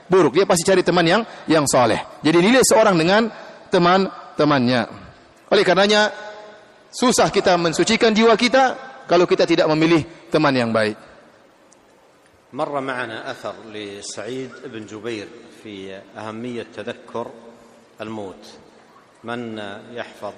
buruk. 0.09 0.33
Dia 0.33 0.49
pasti 0.49 0.65
cari 0.65 0.81
teman 0.81 1.05
yang 1.05 1.23
yang 1.45 1.69
soleh. 1.69 2.01
Jadi 2.25 2.41
nilai 2.41 2.65
seorang 2.65 2.97
dengan 2.97 3.29
teman-temannya. 3.69 4.83
Oleh 5.53 5.61
karenanya 5.61 6.09
susah 6.89 7.29
kita 7.29 7.61
mensucikan 7.61 8.17
jiwa 8.17 8.33
kita 8.41 8.81
kalau 9.05 9.29
kita 9.29 9.45
tidak 9.45 9.69
memilih 9.69 10.03
teman 10.33 10.57
yang 10.57 10.73
baik. 10.73 10.97
مر 12.55 12.81
معنا 12.81 13.31
اثر 13.31 13.55
لسعيد 13.75 14.51
بن 14.71 14.87
جبير 14.87 15.27
في 15.63 15.99
اهميه 16.19 16.67
تذكر 16.77 17.27
الموت 18.01 18.45
من 19.25 19.59
يحفظ 19.93 20.33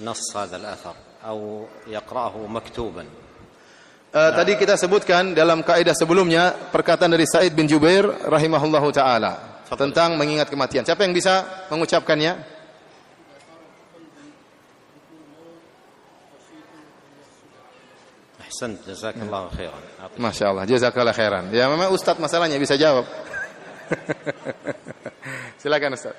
نص 0.00 0.36
هذا 0.36 0.56
الاثر 0.56 0.94
أو 1.24 1.66
يقراه 1.86 2.34
مكتوبا 2.46 3.06
Uh, 4.10 4.34
tadi 4.34 4.58
kita 4.58 4.74
sebutkan 4.74 5.38
dalam 5.38 5.62
kaidah 5.62 5.94
sebelumnya 5.94 6.50
perkataan 6.50 7.14
dari 7.14 7.22
Said 7.30 7.54
bin 7.54 7.70
Jubair 7.70 8.02
rahimahullahu 8.26 8.90
taala 8.90 9.62
tentang 9.70 10.18
mengingat 10.18 10.50
kematian. 10.50 10.82
Siapa 10.82 11.06
yang 11.06 11.14
bisa 11.14 11.46
mengucapkannya? 11.70 12.59
Ahsan, 18.50 18.74
jazakallahu 18.82 19.46
ya. 19.54 19.70
khairan. 19.70 19.82
Masya 20.18 20.44
Allah, 20.50 20.64
jazakallah 20.66 21.14
khairan. 21.14 21.54
Ya 21.54 21.70
memang 21.70 21.94
Ustaz 21.94 22.18
masalahnya 22.18 22.58
bisa 22.58 22.74
jawab. 22.74 23.06
Silakan 25.62 25.94
Ustaz. 25.94 26.18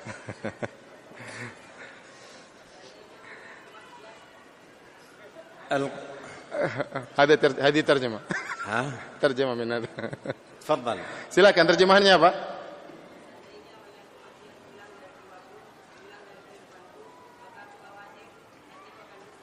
Ada 7.19 7.35
ter 7.35 7.51
terjemah. 7.83 8.23
Terjemah 9.19 9.55
minat. 9.59 9.91
Tafadhal. 10.63 11.03
Silakan 11.27 11.65
terjemahnya 11.67 12.15
apa? 12.15 12.31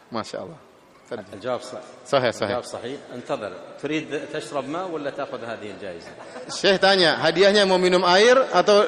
Masya 0.08 0.40
Allah. 0.40 0.67
الجواب 1.12 1.60
صحيح 1.60 1.80
صحيح 2.06 2.30
صحيح. 2.30 2.42
الجواب 2.42 2.64
صحيح. 2.64 2.98
انتظر. 3.14 3.52
تريد 3.82 4.20
تشرب 4.32 4.68
ماء 4.68 4.88
ولا 4.88 5.10
تأخذ 5.10 5.44
هذه 5.44 5.70
الجائزة؟ 5.70 6.08
الشيخ 6.48 6.78
تانيا 6.80 7.28
هديهنا 7.28 7.64
مو 7.64 7.78
منوم 7.78 8.04
اير 8.04 8.44
أو 8.58 8.84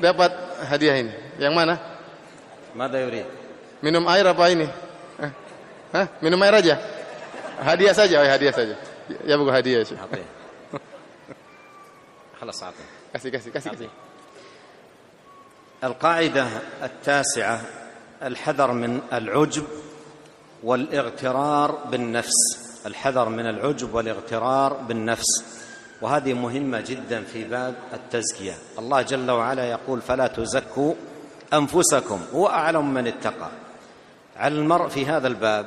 دابت 0.00 0.32
هديهين 0.60 1.12
يعني 1.38 1.54
مانا؟ 1.54 1.78
ماذا 2.76 3.00
يريد؟ 3.00 3.24
منوم 3.82 4.08
اير 4.08 4.30
ابا 4.30 4.46
ايني؟ 4.46 4.68
ها؟ 5.94 6.08
منوم 6.22 6.42
اير 6.42 6.58
اجا؟ 6.58 6.78
هديه 7.58 7.92
ساجا 7.92 8.34
هديه 8.34 8.50
ساجا 8.50 8.76
يبقى 9.24 9.58
هديه 9.58 9.78
يا 9.78 9.84
شيخ 9.84 9.98
خلاص 12.40 12.62
اعطيه 12.62 12.76
كسي 13.14 13.30
كسي 13.30 13.50
كسي 13.50 13.70
كسي 13.70 13.88
القاعدة 15.84 16.46
التاسعة 16.82 17.60
الحذر 18.22 18.72
من 18.72 19.00
العجب 19.12 19.64
والاغترار 20.64 21.70
بالنفس 21.90 22.58
الحذر 22.86 23.28
من 23.28 23.46
العجب 23.46 23.94
والاغترار 23.94 24.72
بالنفس. 24.72 25.44
وهذه 26.02 26.32
مهمة 26.32 26.80
جدا 26.80 27.22
في 27.22 27.44
باب 27.44 27.74
التزكية. 27.92 28.54
الله 28.78 29.02
جل 29.02 29.30
وعلا 29.30 29.70
يقول 29.70 30.00
فلا 30.00 30.26
تزكوا 30.26 30.94
أنفسكم. 31.54 32.20
هو 32.34 32.46
أعلم 32.46 32.94
من 32.94 33.06
اتقى. 33.06 33.48
على 34.36 34.54
المرء 34.54 34.88
في 34.88 35.06
هذا 35.06 35.28
الباب 35.28 35.66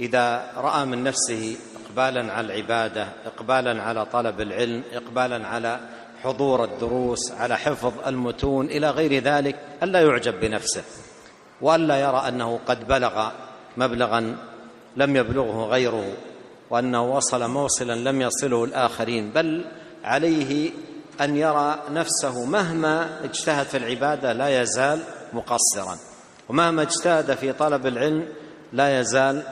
إذا 0.00 0.52
رأى 0.56 0.84
من 0.84 1.04
نفسه 1.04 1.56
اقبالا 1.84 2.32
على 2.32 2.46
العبادة 2.46 3.08
اقبالا 3.26 3.82
على 3.82 4.06
طلب 4.06 4.40
العلم 4.40 4.82
اقبالا 4.92 5.46
على 5.46 5.80
حضور 6.22 6.64
الدروس 6.64 7.32
على 7.32 7.56
حفظ 7.56 7.92
المتون 8.06 8.66
إلى 8.66 8.90
غير 8.90 9.22
ذلك 9.22 9.56
ألا 9.82 10.00
يعجب 10.00 10.40
بنفسه. 10.40 10.82
وألا 11.60 12.00
يرى 12.00 12.28
أنه 12.28 12.60
قد 12.66 12.88
بلغ 12.88 13.30
مبلغا 13.76 14.36
لم 14.96 15.16
يبلغه 15.16 15.66
غيره 15.66 16.12
وأنه 16.70 17.16
وصل 17.16 17.50
موصلا 17.50 18.10
لم 18.10 18.22
يصله 18.22 18.64
الآخرين 18.64 19.30
بل 19.30 19.64
عليه 20.04 20.70
أن 21.20 21.36
يرى 21.36 21.82
نفسه 21.90 22.44
مهما 22.44 23.24
اجتهد 23.24 23.66
في 23.66 23.76
العبادة 23.76 24.32
لا 24.32 24.62
يزال 24.62 25.00
مقصرا. 25.32 25.98
ومهما 26.48 26.82
اجتهد 26.82 27.34
في 27.34 27.52
طلب 27.52 27.86
العلم 27.86 28.28
لا 28.72 29.00
يزال 29.00 29.42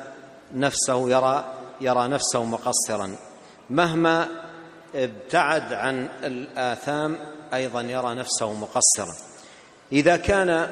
نفسه 0.55 1.11
يرى 1.11 1.45
يرى 1.81 2.09
نفسه 2.09 2.45
مقصرا. 2.45 3.17
مهما 3.71 4.29
ابتعد 4.95 5.73
عن 5.73 6.09
الآثام 6.25 7.17
أيضا 7.55 7.81
يرى 7.81 8.15
نفسه 8.15 8.53
مقصرا. 8.53 9.15
إذا 9.93 10.17
كان 10.17 10.71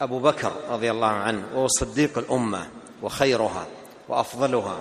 أبو 0.00 0.18
بكر 0.18 0.52
رضي 0.70 0.90
الله 0.90 1.06
عنه 1.06 1.44
وهو 1.54 1.66
صديق 1.68 2.18
الأمة 2.18 2.66
وخيرها 3.02 3.66
وأفضلها. 4.08 4.78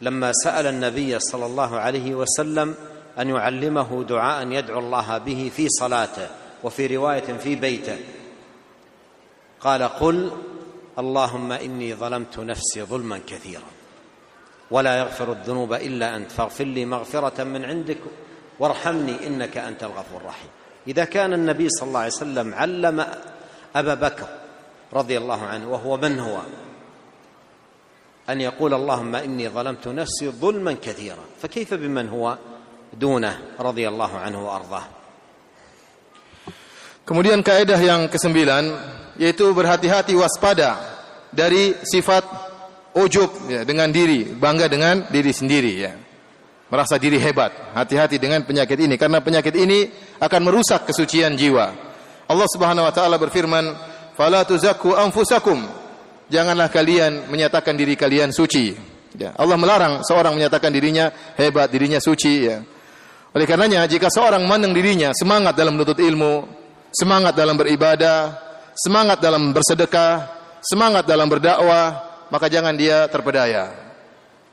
لما 0.00 0.32
سأل 0.32 0.66
النبي 0.66 1.18
صلى 1.18 1.46
الله 1.46 1.78
عليه 1.78 2.14
وسلم 2.14 2.74
أن 3.18 3.28
يعلمه 3.28 4.04
دعاء 4.08 4.48
يدعو 4.48 4.78
الله 4.78 5.18
به 5.18 5.50
في 5.56 5.68
صلاته 5.68 6.28
وفي 6.64 6.96
رواية 6.96 7.38
في 7.38 7.56
بيته 7.56 7.98
قال 9.60 9.82
قل 9.82 10.30
اللهم 10.98 11.52
إني 11.52 11.94
ظلمت 11.94 12.38
نفسي 12.38 12.82
ظلما 12.82 13.20
كثيرا 13.26 13.62
ولا 14.70 14.98
يغفر 14.98 15.32
الذنوب 15.32 15.72
إلا 15.72 16.16
أنت 16.16 16.32
فاغفر 16.32 16.64
لي 16.64 16.84
مغفرة 16.84 17.44
من 17.44 17.64
عندك 17.64 17.98
وارحمني 18.58 19.26
إنك 19.26 19.56
أنت 19.56 19.84
الغفور 19.84 20.20
الرحيم. 20.20 20.50
إذا 20.88 21.04
كان 21.04 21.32
النبي 21.32 21.68
صلى 21.68 21.88
الله 21.88 22.00
عليه 22.00 22.12
وسلم 22.12 22.54
علم 22.54 23.06
ابا 23.75 23.93
بكر 23.93 24.29
رضي 24.93 25.17
الله 25.17 25.41
عنه 25.43 25.65
وهو 25.69 25.97
من 25.97 26.19
هو 26.19 26.37
ان 28.29 28.41
يقول 28.41 28.73
اللهم 28.73 29.15
اني 29.15 29.49
ظلمت 29.49 29.87
نفسي 29.87 30.29
ظلما 30.29 30.73
كثيرا 30.81 31.25
فكيف 31.41 31.73
بمن 31.73 32.09
هو 32.09 32.37
دونه 32.93 33.39
رضي 33.59 33.87
الله 33.87 34.11
عنه 34.17 34.39
وارضاه 34.45 34.85
Kemudian 37.09 37.41
kaidah 37.41 37.81
yang 37.81 38.05
kesembilan 38.05 38.69
yaitu 39.17 39.49
berhati-hati 39.49 40.13
waspada 40.13 40.77
dari 41.33 41.73
sifat 41.81 42.21
ujub 42.93 43.49
ya, 43.49 43.65
dengan 43.65 43.89
diri, 43.89 44.29
bangga 44.29 44.69
dengan 44.69 45.09
diri 45.09 45.33
sendiri 45.33 45.73
ya. 45.73 45.97
Merasa 46.69 47.01
diri 47.01 47.17
hebat. 47.17 47.49
Hati-hati 47.73 48.21
dengan 48.21 48.45
penyakit 48.45 48.77
ini 48.77 48.93
karena 48.93 49.25
penyakit 49.25 49.57
ini 49.57 49.89
akan 50.21 50.41
merusak 50.45 50.85
kesucian 50.85 51.33
jiwa. 51.33 51.73
Allah 52.24 52.48
Subhanahu 52.48 52.84
wa 52.88 52.92
taala 52.94 53.16
berfirman, 53.20 53.64
"Fala 54.16 54.44
tuzakku 54.48 54.96
anfusakum." 54.96 55.60
Janganlah 56.32 56.72
kalian 56.72 57.28
menyatakan 57.28 57.76
diri 57.76 57.94
kalian 57.94 58.32
suci. 58.32 58.72
Ya, 59.14 59.30
Allah 59.38 59.54
melarang 59.54 60.02
seorang 60.02 60.34
menyatakan 60.34 60.74
dirinya 60.74 61.12
hebat, 61.38 61.70
dirinya 61.70 62.02
suci 62.02 62.34
ya. 62.48 62.58
Oleh 63.34 63.46
karenanya 63.46 63.86
jika 63.86 64.10
seorang 64.10 64.42
memandang 64.42 64.74
dirinya 64.74 65.10
semangat 65.14 65.54
dalam 65.54 65.78
menuntut 65.78 66.00
ilmu, 66.02 66.46
semangat 66.90 67.34
dalam 67.34 67.54
beribadah, 67.54 68.34
semangat 68.74 69.18
dalam 69.22 69.54
bersedekah, 69.54 70.30
semangat 70.62 71.06
dalam 71.06 71.26
berdakwah, 71.30 72.02
maka 72.30 72.46
jangan 72.50 72.74
dia 72.74 73.06
terpedaya. 73.06 73.70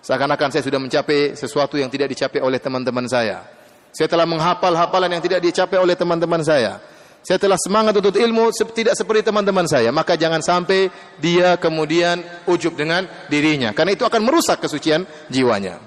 Seakan-akan 0.02 0.50
saya 0.50 0.66
sudah 0.66 0.82
mencapai 0.82 1.38
sesuatu 1.38 1.78
yang 1.78 1.94
tidak 1.94 2.10
dicapai 2.10 2.42
oleh 2.42 2.58
teman-teman 2.58 3.06
saya. 3.06 3.46
Saya 3.94 4.10
telah 4.10 4.26
menghafal 4.26 4.74
hafalan 4.74 5.14
yang 5.14 5.22
tidak 5.22 5.46
dicapai 5.46 5.78
oleh 5.78 5.94
teman-teman 5.94 6.42
saya. 6.42 6.82
Saya 7.22 7.38
telah 7.38 7.58
semangat 7.62 7.94
untuk 7.94 8.18
ilmu 8.18 8.50
tidak 8.74 8.98
seperti 8.98 9.30
teman-teman 9.30 9.70
saya. 9.70 9.94
Maka 9.94 10.18
jangan 10.18 10.42
sampai 10.42 10.90
dia 11.22 11.54
kemudian 11.62 12.18
ujub 12.50 12.74
dengan 12.74 13.06
dirinya. 13.30 13.78
Karena 13.78 13.94
itu 13.94 14.02
akan 14.02 14.22
merusak 14.26 14.58
kesucian 14.58 15.06
jiwanya. 15.30 15.78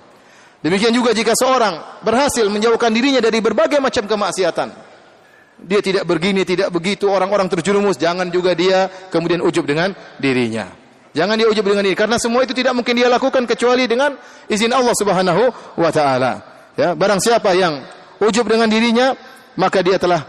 Demikian 0.63 0.95
juga 0.95 1.11
jika 1.11 1.35
seorang 1.35 2.01
berhasil 2.07 2.47
menjauhkan 2.47 2.89
dirinya 2.95 3.19
dari 3.21 3.43
berbagai 3.43 3.83
macam 3.83 4.07
kemaksiatan. 4.07 4.69
Dia 5.61 5.81
tidak 5.83 6.07
begini, 6.07 6.47
tidak 6.47 6.71
begitu, 6.71 7.11
orang-orang 7.11 7.51
terjerumus. 7.51 7.99
Jangan 7.99 8.31
juga 8.31 8.55
dia 8.55 8.87
kemudian 9.11 9.43
ujub 9.43 9.67
dengan 9.67 9.91
dirinya. 10.23 10.71
Jangan 11.15 11.39
dia 11.39 11.47
ujub 11.47 11.63
dengan 11.63 11.87
ini 11.87 11.95
karena 11.95 12.19
semua 12.19 12.43
itu 12.43 12.51
tidak 12.55 12.75
mungkin 12.75 12.99
dia 12.99 13.07
lakukan 13.07 13.47
kecuali 13.47 13.87
dengan 13.87 14.19
izin 14.51 14.75
Allah 14.75 14.95
Subhanahu 14.99 15.43
wa 15.79 15.91
taala. 15.95 16.43
Ya, 16.75 16.91
barang 16.99 17.23
siapa 17.23 17.55
yang 17.55 17.87
ujub 18.19 18.51
dengan 18.51 18.67
dirinya, 18.67 19.15
maka 19.55 19.79
dia 19.79 19.95
telah 19.95 20.27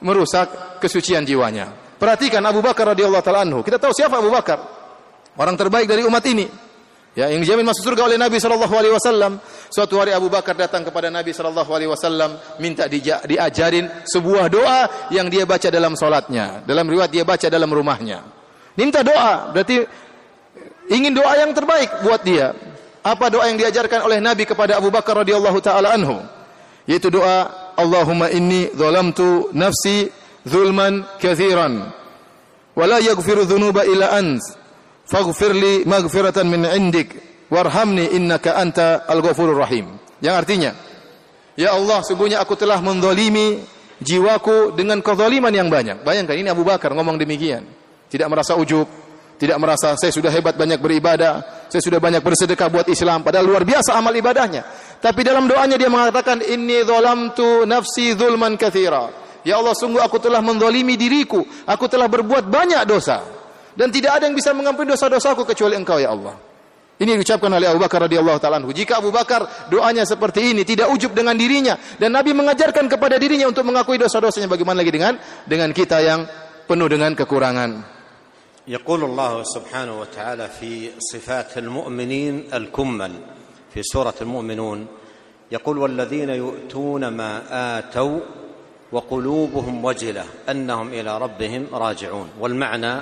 merusak 0.00 0.80
kesucian 0.82 1.24
jiwanya. 1.24 1.72
Perhatikan 1.96 2.44
Abu 2.44 2.60
Bakar 2.60 2.92
radhiyallahu 2.92 3.24
taala 3.24 3.44
anhu. 3.48 3.64
Kita 3.64 3.80
tahu 3.80 3.92
siapa 3.96 4.20
Abu 4.20 4.28
Bakar? 4.28 4.60
Orang 5.36 5.56
terbaik 5.56 5.88
dari 5.88 6.04
umat 6.04 6.24
ini. 6.28 6.48
Ya, 7.16 7.32
yang 7.32 7.40
dijamin 7.40 7.64
masuk 7.64 7.80
surga 7.80 8.12
oleh 8.12 8.20
Nabi 8.20 8.36
sallallahu 8.36 8.74
alaihi 8.76 8.92
wasallam. 8.92 9.40
Suatu 9.72 9.96
hari 9.96 10.12
Abu 10.12 10.28
Bakar 10.28 10.52
datang 10.52 10.84
kepada 10.84 11.08
Nabi 11.08 11.32
sallallahu 11.32 11.72
alaihi 11.72 11.88
wasallam 11.88 12.36
minta 12.60 12.84
diajarin 13.24 13.88
sebuah 14.04 14.52
doa 14.52 15.08
yang 15.08 15.32
dia 15.32 15.48
baca 15.48 15.72
dalam 15.72 15.96
salatnya. 15.96 16.60
Dalam 16.68 16.84
riwayat 16.84 17.08
dia 17.08 17.24
baca 17.24 17.48
dalam 17.48 17.72
rumahnya. 17.72 18.20
Minta 18.76 19.00
doa, 19.00 19.48
berarti 19.48 19.80
ingin 20.92 21.16
doa 21.16 21.40
yang 21.40 21.56
terbaik 21.56 22.04
buat 22.04 22.20
dia. 22.20 22.52
Apa 23.00 23.32
doa 23.32 23.48
yang 23.48 23.56
diajarkan 23.56 24.04
oleh 24.04 24.20
Nabi 24.20 24.44
kepada 24.44 24.76
Abu 24.76 24.92
Bakar 24.92 25.24
radhiyallahu 25.24 25.56
taala 25.64 25.96
anhu? 25.96 26.20
Yaitu 26.84 27.08
doa 27.08 27.48
Allahumma 27.76 28.32
inni 28.32 28.72
zalamtu 28.74 29.52
nafsi 29.52 30.08
zulman 30.48 31.04
katsiran 31.20 31.92
wa 32.76 32.84
la 32.86 32.98
yaghfiru 33.00 33.44
dhunuba 33.44 33.84
illa 33.84 34.16
ant 34.16 34.40
faghfir 35.06 35.52
li 35.54 35.84
maghfiratan 35.86 36.46
min 36.48 36.64
indik 36.66 37.14
warhamni 37.52 38.16
innaka 38.16 38.58
anta 38.58 39.06
al-ghafurur 39.06 39.56
rahim. 39.56 39.98
Yang 40.18 40.34
artinya, 40.34 40.72
Ya 41.56 41.72
Allah, 41.72 42.04
sungguhnya 42.04 42.44
aku 42.44 42.52
telah 42.52 42.84
menzalimi 42.84 43.64
jiwaku 44.04 44.76
dengan 44.76 45.00
kezaliman 45.00 45.48
yang 45.48 45.72
banyak. 45.72 46.04
Bayangkan 46.04 46.36
ini 46.36 46.52
Abu 46.52 46.68
Bakar 46.68 46.92
ngomong 46.92 47.16
demikian. 47.16 47.64
Tidak 48.12 48.28
merasa 48.28 48.52
ujub, 48.60 48.84
tidak 49.36 49.60
merasa 49.60 49.92
saya 50.00 50.08
sudah 50.08 50.32
hebat 50.32 50.56
banyak 50.56 50.80
beribadah, 50.80 51.66
saya 51.68 51.82
sudah 51.84 52.00
banyak 52.00 52.24
bersedekah 52.24 52.72
buat 52.72 52.86
Islam, 52.88 53.20
padahal 53.20 53.44
luar 53.44 53.68
biasa 53.68 53.92
amal 53.92 54.16
ibadahnya. 54.16 54.64
Tapi 54.96 55.20
dalam 55.20 55.44
doanya 55.44 55.76
dia 55.76 55.92
mengatakan 55.92 56.40
inni 56.40 56.80
dzalamtu 56.80 57.68
nafsi 57.68 58.16
zulman 58.16 58.56
katsira. 58.56 59.12
Ya 59.44 59.60
Allah, 59.60 59.76
sungguh 59.76 60.00
aku 60.02 60.18
telah 60.18 60.40
menzalimi 60.42 60.96
diriku, 60.98 61.44
aku 61.68 61.86
telah 61.86 62.08
berbuat 62.08 62.48
banyak 62.48 62.82
dosa. 62.88 63.22
Dan 63.76 63.92
tidak 63.92 64.18
ada 64.18 64.24
yang 64.24 64.34
bisa 64.34 64.56
mengampuni 64.56 64.88
dosa-dosaku 64.88 65.44
kecuali 65.44 65.76
Engkau 65.76 66.00
ya 66.00 66.16
Allah. 66.16 66.34
Ini 66.96 67.12
diucapkan 67.12 67.52
oleh 67.52 67.68
Abu 67.68 67.76
Bakar 67.76 68.08
radhiyallahu 68.08 68.40
taala 68.40 68.56
Jika 68.72 69.04
Abu 69.04 69.12
Bakar 69.12 69.68
doanya 69.68 70.08
seperti 70.08 70.56
ini, 70.56 70.64
tidak 70.64 70.88
ujub 70.88 71.12
dengan 71.12 71.36
dirinya 71.36 71.76
dan 72.00 72.16
Nabi 72.16 72.32
mengajarkan 72.32 72.88
kepada 72.88 73.20
dirinya 73.20 73.44
untuk 73.52 73.68
mengakui 73.68 74.00
dosa-dosanya 74.00 74.48
bagaimana 74.48 74.80
lagi 74.80 74.96
dengan 74.96 75.20
dengan 75.44 75.76
kita 75.76 76.00
yang 76.00 76.24
penuh 76.64 76.88
dengan 76.88 77.12
kekurangan. 77.12 77.95
يقول 78.68 79.04
الله 79.04 79.42
سبحانه 79.42 80.00
وتعالى 80.00 80.48
في 80.48 80.90
صفات 80.98 81.58
المؤمنين 81.58 82.54
الكمل 82.54 83.12
في 83.74 83.82
سورة 83.82 84.14
المؤمنون 84.20 84.86
يقول 85.52 85.78
والذين 85.78 86.28
يؤتون 86.28 87.08
ما 87.08 87.42
آتوا 87.78 88.20
وقلوبهم 88.92 89.84
وجلة 89.84 90.24
أنهم 90.50 90.88
إلى 90.88 91.18
ربهم 91.18 91.66
راجعون 91.72 92.30
والمعنى 92.40 93.00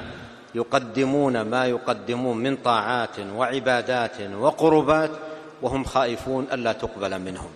يقدمون 0.54 1.40
ما 1.40 1.66
يقدمون 1.66 2.36
من 2.36 2.56
طاعات 2.56 3.20
وعبادات 3.36 4.20
وقربات 4.20 5.10
وهم 5.62 5.84
خائفون 5.84 6.46
ألا 6.52 6.72
تقبل 6.72 7.18
منهم. 7.20 7.50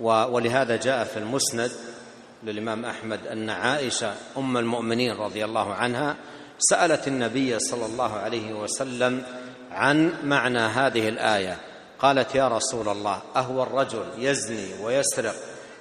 ولهذا 0.00 0.76
جاء 0.76 1.04
في 1.04 1.16
المسند 1.16 1.70
للإمام 2.44 2.84
أحمد 2.84 3.26
أن 3.26 3.50
عائشة 3.50 4.14
أم 4.36 4.56
المؤمنين 4.56 5.12
رضي 5.12 5.44
الله 5.44 5.74
عنها 5.74 6.16
سألت 6.58 7.08
النبي 7.08 7.58
صلى 7.58 7.86
الله 7.86 8.12
عليه 8.16 8.52
وسلم 8.52 9.22
عن 9.72 10.12
معنى 10.24 10.58
هذه 10.58 11.08
الآية. 11.08 11.56
قالت 11.98 12.34
يا 12.34 12.48
رسول 12.48 12.88
الله 12.88 13.18
أهو 13.36 13.62
الرجل 13.62 14.06
يزني 14.18 14.82
ويسرق 14.82 15.34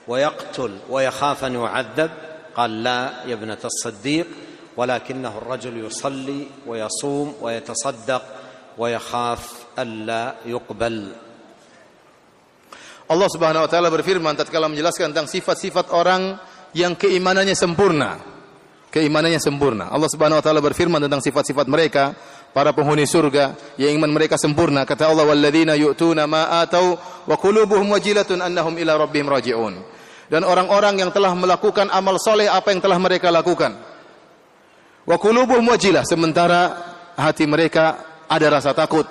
ويقتل 0.07 0.89
ويخاف 0.89 1.45
أن 1.45 1.53
يعذب؟ 1.53 2.11
قال 2.55 2.83
لا 2.83 3.25
يا 3.25 3.33
ابنة 3.33 3.61
الصديق 3.65 4.27
ولكنه 4.77 5.37
الرجل 5.37 5.85
يصلي 5.85 6.47
ويصوم 6.67 7.35
ويتصدق 7.41 8.23
ويخاف 8.77 9.43
ألا 9.79 10.35
يقبل. 10.45 10.97
Allah 13.07 13.29
Subhanahu 13.31 13.63
wa 13.63 13.69
taala 13.71 13.87
berfirman 13.87 14.35
tatkala 14.35 14.67
menjelaskan 14.67 15.15
tentang 15.15 15.31
sifat-sifat 15.31 15.95
orang 15.95 16.35
yang 16.75 16.99
keimanannya 16.99 17.55
sempurna. 17.55 18.36
Keimanannya 18.97 19.37
sempurna. 19.37 19.93
Allah 19.93 20.09
Subhanahu 20.09 20.41
wa 20.41 20.43
taala 20.43 20.57
berfirman 20.57 20.97
tentang 20.97 21.21
sifat-sifat 21.21 21.69
mereka, 21.69 22.17
para 22.49 22.73
penghuni 22.73 23.05
surga 23.05 23.53
yang 23.77 23.93
iman 24.01 24.09
mereka 24.09 24.41
sempurna. 24.41 24.81
Kata 24.89 25.13
Allah, 25.13 25.29
"Walladzina 25.29 25.77
yu'tuna 25.77 26.25
ma 26.25 26.65
atau 26.65 26.97
wa 27.29 27.35
qulubuhum 27.37 27.93
wajilatun 27.93 28.41
annahum 28.41 28.73
ila 28.81 28.97
rabbihim 28.97 29.29
raji'un." 29.29 29.77
Dan 30.33 30.41
orang-orang 30.41 31.05
yang 31.05 31.13
telah 31.13 31.37
melakukan 31.37 31.93
amal 31.93 32.17
soleh 32.17 32.49
apa 32.49 32.73
yang 32.73 32.81
telah 32.81 32.97
mereka 32.97 33.29
lakukan. 33.29 33.77
Wa 35.05 35.15
qulubuhum 35.21 35.61
wajilah 35.69 36.01
sementara 36.01 36.73
hati 37.13 37.45
mereka 37.45 38.01
ada 38.25 38.49
rasa 38.49 38.73
takut. 38.73 39.05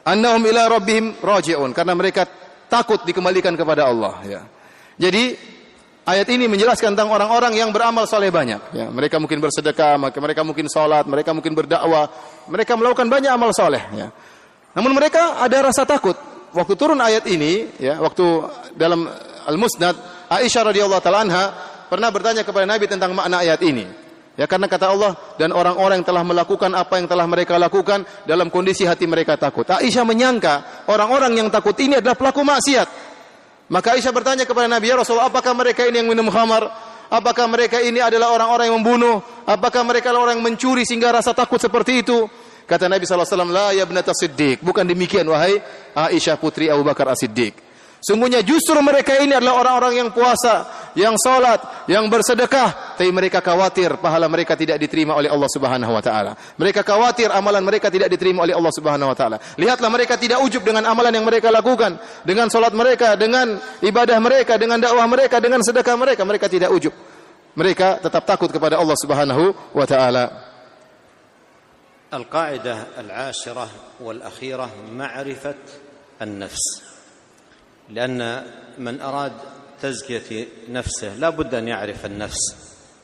Annahum 0.00 0.40
ila 0.48 0.72
rabbihim 0.80 1.20
raji'un 1.20 1.76
karena 1.76 1.92
mereka 1.92 2.24
takut 2.72 3.04
dikembalikan 3.04 3.52
kepada 3.52 3.84
Allah 3.84 4.16
ya. 4.24 4.40
Jadi 4.96 5.36
ayat 6.06 6.26
ini 6.32 6.48
menjelaskan 6.48 6.94
tentang 6.96 7.10
orang-orang 7.12 7.56
yang 7.56 7.70
beramal 7.70 8.04
soleh 8.08 8.32
banyak 8.32 8.60
ya. 8.72 8.86
Mereka 8.88 9.20
mungkin 9.20 9.40
bersedekah, 9.40 9.96
mereka 9.98 10.42
mungkin 10.44 10.66
salat, 10.70 11.04
mereka 11.04 11.30
mungkin 11.36 11.52
berdakwah, 11.52 12.08
mereka 12.48 12.76
melakukan 12.76 13.08
banyak 13.08 13.30
amal 13.30 13.50
soleh 13.52 13.82
ya. 13.92 14.08
Namun 14.76 14.94
mereka 14.94 15.42
ada 15.42 15.70
rasa 15.70 15.82
takut. 15.82 16.14
Waktu 16.50 16.74
turun 16.74 16.98
ayat 16.98 17.26
ini 17.30 17.78
ya, 17.78 18.02
waktu 18.02 18.26
dalam 18.74 19.06
Al-Musnad 19.46 19.94
Aisyah 20.30 20.70
radhiyallahu 20.70 21.02
taala 21.02 21.26
anha 21.26 21.44
pernah 21.90 22.10
bertanya 22.10 22.46
kepada 22.46 22.66
Nabi 22.66 22.86
tentang 22.86 23.10
makna 23.14 23.42
ayat 23.42 23.58
ini. 23.66 23.86
Ya 24.38 24.46
karena 24.46 24.70
kata 24.70 24.94
Allah 24.94 25.18
dan 25.36 25.50
orang-orang 25.50 26.00
yang 26.00 26.06
telah 26.06 26.22
melakukan 26.22 26.70
apa 26.72 27.02
yang 27.02 27.10
telah 27.10 27.26
mereka 27.26 27.58
lakukan 27.58 28.06
dalam 28.24 28.46
kondisi 28.46 28.86
hati 28.86 29.04
mereka 29.10 29.34
takut. 29.34 29.66
Aisyah 29.66 30.06
menyangka 30.06 30.86
orang-orang 30.86 31.34
yang 31.34 31.48
takut 31.50 31.74
ini 31.82 31.98
adalah 31.98 32.14
pelaku 32.14 32.46
maksiat. 32.46 33.09
Maka 33.70 33.94
Aisyah 33.94 34.10
bertanya 34.10 34.42
kepada 34.42 34.66
Nabi 34.66 34.90
ya 34.90 34.98
Rasulullah, 34.98 35.30
apakah 35.30 35.54
mereka 35.54 35.86
ini 35.86 36.02
yang 36.02 36.10
minum 36.10 36.26
khamar? 36.26 36.66
Apakah 37.06 37.46
mereka 37.46 37.78
ini 37.78 38.02
adalah 38.02 38.34
orang-orang 38.34 38.70
yang 38.70 38.76
membunuh? 38.82 39.22
Apakah 39.46 39.86
mereka 39.86 40.10
adalah 40.10 40.30
orang 40.30 40.42
yang 40.42 40.46
mencuri 40.50 40.82
sehingga 40.82 41.14
rasa 41.14 41.30
takut 41.30 41.62
seperti 41.62 42.02
itu? 42.02 42.26
Kata 42.66 42.86
Nabi 42.86 43.02
SAW, 43.02 43.50
La 43.50 43.74
ya 43.74 43.86
siddiq. 44.14 44.62
Bukan 44.62 44.86
demikian, 44.86 45.26
wahai 45.26 45.58
Aisyah 45.94 46.38
putri 46.38 46.70
Abu 46.70 46.86
Bakar 46.86 47.10
as-Siddiq. 47.10 47.69
Sungguhnya 48.05 48.45
justru 48.45 48.77
mereka 48.85 49.17
ini 49.17 49.33
adalah 49.33 49.65
orang-orang 49.65 49.97
yang 49.97 50.09
puasa, 50.13 50.69
yang 50.93 51.17
salat, 51.17 51.57
yang 51.89 52.05
bersedekah, 52.05 52.93
tapi 52.93 53.09
mereka 53.09 53.41
khawatir 53.41 53.97
pahala 53.97 54.29
mereka 54.29 54.53
tidak 54.53 54.77
diterima 54.77 55.17
oleh 55.17 55.25
Allah 55.25 55.49
Subhanahu 55.49 55.89
wa 55.89 56.05
taala. 56.05 56.37
Mereka 56.53 56.85
khawatir 56.85 57.33
amalan 57.33 57.65
mereka 57.65 57.89
tidak 57.89 58.13
diterima 58.13 58.45
oleh 58.45 58.53
Allah 58.53 58.69
Subhanahu 58.69 59.09
wa 59.09 59.17
taala. 59.17 59.41
Lihatlah 59.57 59.89
mereka 59.89 60.21
tidak 60.21 60.37
ujub 60.45 60.61
dengan 60.61 60.85
amalan 60.85 61.17
yang 61.17 61.25
mereka 61.25 61.49
lakukan, 61.49 61.97
dengan 62.21 62.45
salat 62.53 62.77
mereka, 62.77 63.17
dengan 63.17 63.57
ibadah 63.81 64.21
mereka, 64.21 64.53
dengan 64.61 64.77
dakwah 64.77 65.09
mereka, 65.09 65.41
dengan 65.41 65.65
sedekah 65.65 65.97
mereka, 65.97 66.21
mereka 66.21 66.45
tidak 66.45 66.69
ujub. 66.77 66.93
Mereka 67.57 68.05
tetap 68.05 68.21
takut 68.21 68.53
kepada 68.53 68.77
Allah 68.77 68.97
Subhanahu 69.01 69.73
wa 69.73 69.85
taala. 69.89 70.53
القاعدة 72.15 73.01
العاشرة 73.01 73.67
والأخيرة 73.99 74.69
معرفة 74.95 75.55
النفس 76.21 76.88
لأن 77.90 78.42
من 78.78 79.00
أراد 79.00 79.32
تزكية 79.82 80.46
نفسه 80.68 81.16
لا 81.16 81.30
بد 81.30 81.54
أن 81.54 81.68
يعرف 81.68 82.06
النفس 82.06 82.56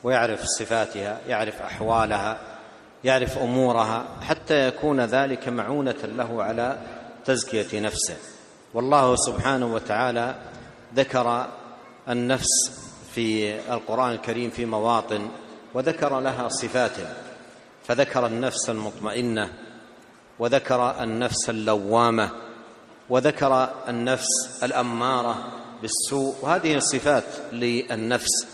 ويعرف 0.03 0.43
صفاتها 0.45 1.19
يعرف 1.27 1.61
أحوالها 1.61 2.39
يعرف 3.03 3.37
أمورها 3.37 4.05
حتى 4.21 4.67
يكون 4.67 5.01
ذلك 5.01 5.47
معونة 5.47 5.95
له 6.03 6.43
على 6.43 6.77
تزكية 7.25 7.79
نفسه. 7.79 8.17
والله 8.73 9.15
سبحانه 9.15 9.73
وتعالى 9.73 10.35
ذكر 10.95 11.47
النفس 12.09 12.71
في 13.15 13.55
القرآن 13.73 14.11
الكريم 14.11 14.49
في 14.49 14.65
مواطن 14.65 15.27
وذكر 15.73 16.19
لها 16.19 16.47
صفات. 16.47 16.97
فذكر 17.87 18.25
النفس 18.25 18.69
المطمئنة 18.69 19.53
وذكر 20.39 21.03
النفس 21.03 21.49
اللوامة 21.49 22.31
وذكر 23.09 23.69
النفس 23.87 24.63
الاماره 24.63 25.35
بالسوء 25.81 26.35
وهذه 26.41 26.79
صفات 26.79 27.23
للنفس 27.53 28.47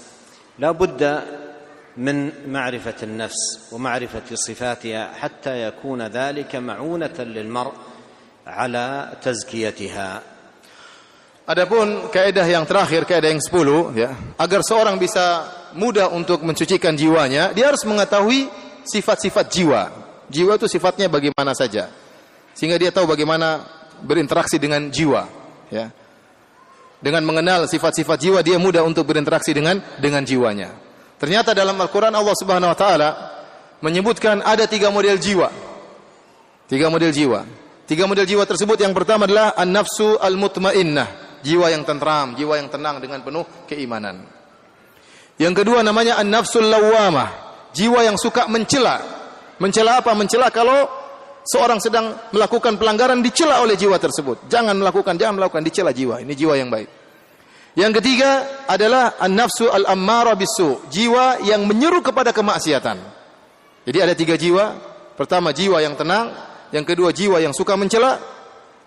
لا 0.59 0.71
بد 0.71 1.21
من 1.97 2.31
معرفه 2.51 2.95
النفس 3.03 3.71
ومعرفه 3.71 4.27
صفاتها 4.33 5.13
حتى 5.13 5.63
يكون 5.63 6.01
ذلك 6.01 6.55
معونه 6.55 7.17
للمرء 7.19 7.73
على 8.47 9.13
تزكيتها 9.21 10.21
Adapun 11.43 12.07
kaidah 12.07 12.47
yang 12.47 12.63
terakhir, 12.63 13.03
kaidah 13.03 13.35
yang 13.35 13.43
10 13.43 13.99
ya, 13.99 14.15
agar 14.39 14.63
seorang 14.63 14.95
bisa 14.95 15.43
mudah 15.75 16.07
untuk 16.07 16.39
mencucikan 16.39 16.95
jiwanya, 16.95 17.51
dia 17.51 17.67
harus 17.67 17.83
mengetahui 17.83 18.47
sifat-sifat 18.87 19.51
jiwa. 19.51 19.91
Jiwa 20.31 20.55
itu 20.55 20.71
sifatnya 20.71 21.11
bagaimana 21.11 21.51
saja. 21.51 21.91
Sehingga 22.55 22.79
dia 22.79 22.95
tahu 22.95 23.11
bagaimana 23.11 23.59
berinteraksi 24.03 24.59
dengan 24.59 24.91
jiwa 24.91 25.23
ya. 25.71 25.89
Dengan 27.03 27.27
mengenal 27.27 27.67
sifat-sifat 27.67 28.15
jiwa 28.15 28.39
dia 28.39 28.55
mudah 28.55 28.83
untuk 28.87 29.03
berinteraksi 29.03 29.51
dengan 29.51 29.79
dengan 29.99 30.23
jiwanya. 30.23 30.71
Ternyata 31.19 31.51
dalam 31.51 31.75
Al-Qur'an 31.75 32.15
Allah 32.15 32.35
Subhanahu 32.35 32.71
wa 32.71 32.77
taala 32.77 33.09
menyebutkan 33.83 34.39
ada 34.43 34.63
tiga 34.67 34.87
model 34.87 35.19
jiwa. 35.19 35.51
Tiga 36.67 36.87
model 36.87 37.11
jiwa. 37.11 37.43
Tiga 37.83 38.07
model 38.07 38.23
jiwa 38.23 38.47
tersebut 38.47 38.79
yang 38.79 38.95
pertama 38.95 39.27
adalah 39.27 39.51
an-nafsu 39.59 40.15
al-mutmainnah 40.15 41.39
jiwa 41.43 41.67
yang 41.67 41.83
tentram 41.83 42.39
jiwa 42.39 42.55
yang 42.55 42.71
tenang 42.71 43.03
dengan 43.03 43.19
penuh 43.19 43.43
keimanan. 43.67 44.23
Yang 45.35 45.63
kedua 45.63 45.83
namanya 45.83 46.15
an-nafsul 46.23 46.63
lawamah 46.63 47.29
jiwa 47.75 47.99
yang 48.07 48.15
suka 48.15 48.47
mencela. 48.47 49.03
Mencela 49.59 49.99
apa? 49.99 50.15
Mencela 50.15 50.47
kalau 50.55 51.02
seorang 51.43 51.79
sedang 51.79 52.15
melakukan 52.31 52.79
pelanggaran 52.79 53.19
dicela 53.19 53.59
oleh 53.59 53.75
jiwa 53.75 53.99
tersebut. 53.99 54.47
Jangan 54.47 54.75
melakukan, 54.75 55.15
jangan 55.19 55.39
melakukan, 55.39 55.63
dicela 55.63 55.91
jiwa. 55.91 56.23
Ini 56.23 56.33
jiwa 56.33 56.53
yang 56.55 56.71
baik. 56.71 56.89
Yang 57.73 58.01
ketiga 58.01 58.63
adalah 58.69 59.17
an-nafsu 59.17 59.65
al-ammara 59.65 60.37
bisu, 60.37 60.77
jiwa 60.93 61.41
yang 61.41 61.65
menyeru 61.65 62.05
kepada 62.05 62.29
kemaksiatan. 62.29 63.01
Jadi 63.83 63.97
ada 63.97 64.13
tiga 64.13 64.37
jiwa. 64.37 64.93
Pertama 65.13 65.53
jiwa 65.53 65.81
yang 65.81 65.93
tenang, 65.93 66.33
yang 66.73 66.85
kedua 66.85 67.13
jiwa 67.13 67.37
yang 67.37 67.53
suka 67.53 67.77
mencela, 67.77 68.17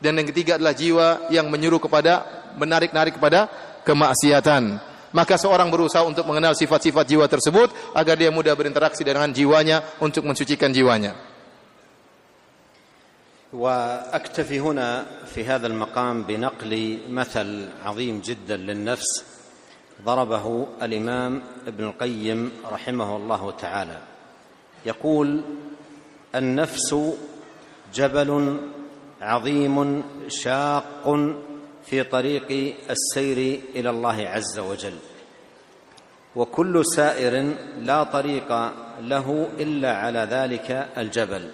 dan 0.03 0.19
yang 0.19 0.27
ketiga 0.31 0.59
adalah 0.59 0.75
jiwa 0.75 1.31
yang 1.31 1.47
menyeru 1.51 1.83
kepada 1.83 2.27
menarik-narik 2.59 3.19
kepada 3.19 3.51
kemaksiatan. 3.83 4.79
Maka 5.15 5.35
seorang 5.39 5.71
berusaha 5.71 6.03
untuk 6.05 6.27
mengenal 6.27 6.55
sifat-sifat 6.55 7.05
jiwa 7.07 7.27
tersebut 7.31 7.71
agar 7.95 8.15
dia 8.19 8.29
mudah 8.29 8.53
berinteraksi 8.53 9.01
dengan 9.03 9.31
jiwanya 9.31 9.83
untuk 10.03 10.27
mensucikan 10.27 10.71
jiwanya. 10.71 11.26
وأكتفي 13.53 14.61
هنا 14.61 15.07
في 15.27 15.45
هذا 15.45 15.67
المقام 15.67 16.23
بنقل 16.23 16.99
مثل 17.09 17.69
عظيم 17.85 18.21
جدا 18.21 18.57
للنفس 18.57 19.25
ضربه 20.05 20.67
الإمام 20.83 21.43
ابن 21.67 21.85
القيم 21.85 22.53
رحمه 22.73 23.17
الله 23.17 23.51
تعالى. 23.51 23.99
يقول 24.87 25.41
النفس 26.35 26.97
جبل 27.95 28.61
عظيم 29.21 30.05
شاق 30.29 31.35
في 31.87 32.03
طريق 32.03 32.77
السير 32.91 33.61
إلى 33.75 33.91
الله 33.91 34.29
عز 34.29 34.59
وجل 34.59 34.99
وكل 36.37 36.87
سائر 36.87 37.55
لا 37.79 38.03
طريق 38.03 38.53
له 39.01 39.49
إلا 39.59 39.97
على 39.97 40.19
ذلك 40.19 40.89
الجبل. 40.99 41.51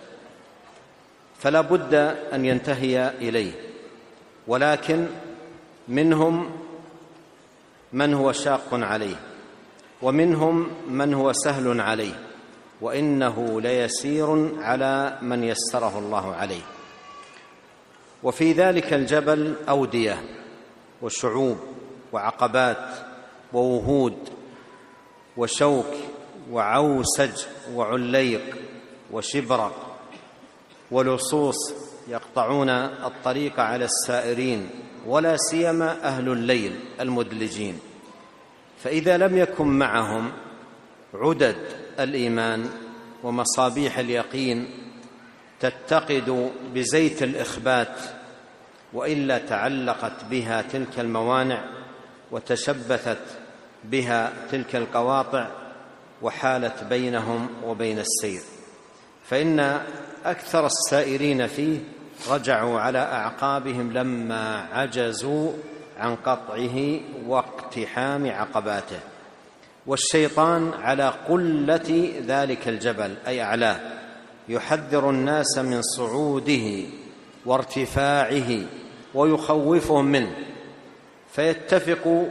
فلا 1.43 1.61
بد 1.61 1.95
أن 2.33 2.45
ينتهي 2.45 3.09
إليه. 3.09 3.53
ولكن 4.47 5.07
منهم 5.89 6.51
من 7.93 8.15
هو 8.15 8.33
شاق 8.33 8.69
عليه 8.73 9.17
ومنهم 10.03 10.71
من 10.89 11.15
هو 11.15 11.33
سهل 11.33 11.81
عليه 11.81 12.15
وإنه 12.81 13.61
ليسير 13.61 14.51
على 14.63 15.19
من 15.23 15.45
يسره 15.45 15.99
الله 15.99 16.35
عليه. 16.35 16.63
وفي 18.23 18.53
ذلك 18.53 18.93
الجبل 18.93 19.55
أودية 19.69 20.23
وشعوب 21.03 21.59
وعقبات 22.13 22.89
ووهود 23.53 24.19
وشوك 25.37 25.95
وعوسج 26.51 27.45
وعليق 27.75 28.57
وشبرق 29.13 29.92
ولصوص 30.93 31.57
يقطعون 32.09 32.69
الطريق 32.71 33.61
على 33.61 33.85
السائرين 33.85 34.71
ولا 35.07 35.37
سيما 35.37 36.05
أهل 36.05 36.29
الليل 36.29 36.81
المدلجين. 37.01 37.79
فإذا 38.79 39.17
لم 39.17 39.39
يكن 39.39 39.67
معهم 39.67 40.33
عدد 41.15 41.57
الإيمان 42.01 42.71
ومصابيح 43.23 43.99
اليقين 43.99 44.69
تتقد 45.61 46.51
بزيت 46.75 47.23
الإخبات 47.23 47.97
وإلا 48.93 49.39
تعلقت 49.39 50.25
بها 50.31 50.63
تلك 50.63 51.01
الموانع 51.01 51.65
وتشبثت 52.31 53.23
بها 53.85 54.33
تلك 54.51 54.77
القواطع 54.77 55.51
وحالت 56.23 56.85
بينهم 56.85 57.49
وبين 57.65 57.99
السير. 57.99 58.41
فإن 59.25 59.81
أكثر 60.25 60.67
السائرين 60.67 61.47
فيه 61.47 61.79
رجعوا 62.31 62.81
على 62.81 62.99
أعقابهم 62.99 63.93
لما 63.93 64.67
عجزوا 64.73 65.53
عن 65.99 66.17
قطعه 66.17 67.01
واقتحام 67.27 68.31
عقباته. 68.31 69.01
والشيطان 69.87 70.73
على 70.83 71.09
قلة 71.29 72.13
ذلك 72.27 72.69
الجبل 72.69 73.15
أي 73.27 73.43
اعلاه 73.43 73.81
يحذر 74.49 75.11
الناس 75.11 75.59
من 75.59 75.83
صعوده 75.83 76.83
وارتفاعه 77.47 78.61
ويخوفهم 79.15 80.05
منه. 80.05 80.37
فيتفق 81.33 82.29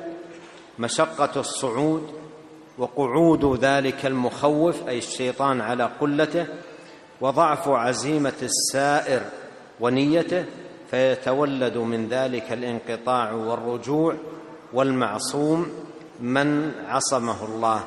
مشقة 0.80 1.39
الصعود 1.39 2.13
وقعود 2.77 3.63
ذلك 3.63 4.05
المخوف 4.05 4.88
أي 4.88 4.97
الشيطان 4.97 5.61
على 5.61 5.89
قلته 6.01 6.47
وضعف 7.22 7.69
عزيمة 7.69 8.34
السائر 8.41 9.22
ونيته 9.80 10.45
فيتولد 10.91 11.77
من 11.77 12.07
ذلك 12.10 12.52
الانقطاع 12.52 13.31
والرجوع 13.31 14.15
والمعصوم 14.73 15.68
من 16.19 16.72
عصمه 16.88 17.45
الله. 17.45 17.84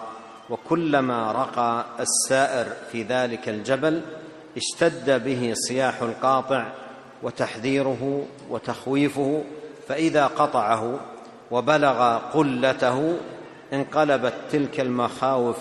وكلما 0.50 1.32
رقى 1.32 1.84
السائر 2.00 2.66
في 2.92 3.02
ذلك 3.02 3.48
الجبل 3.48 4.00
اشتد 4.56 5.24
به 5.24 5.52
صياح 5.68 6.02
القاطع 6.02 6.72
وتحذيره 7.22 8.26
وتخويفه 8.50 9.44
فإذا 9.88 10.26
قطعه 10.26 11.00
وبلغ 11.50 12.18
قلته 12.18 13.16
انقلبت 13.72 14.34
تلك 14.50 14.80
المخاوف 14.80 15.56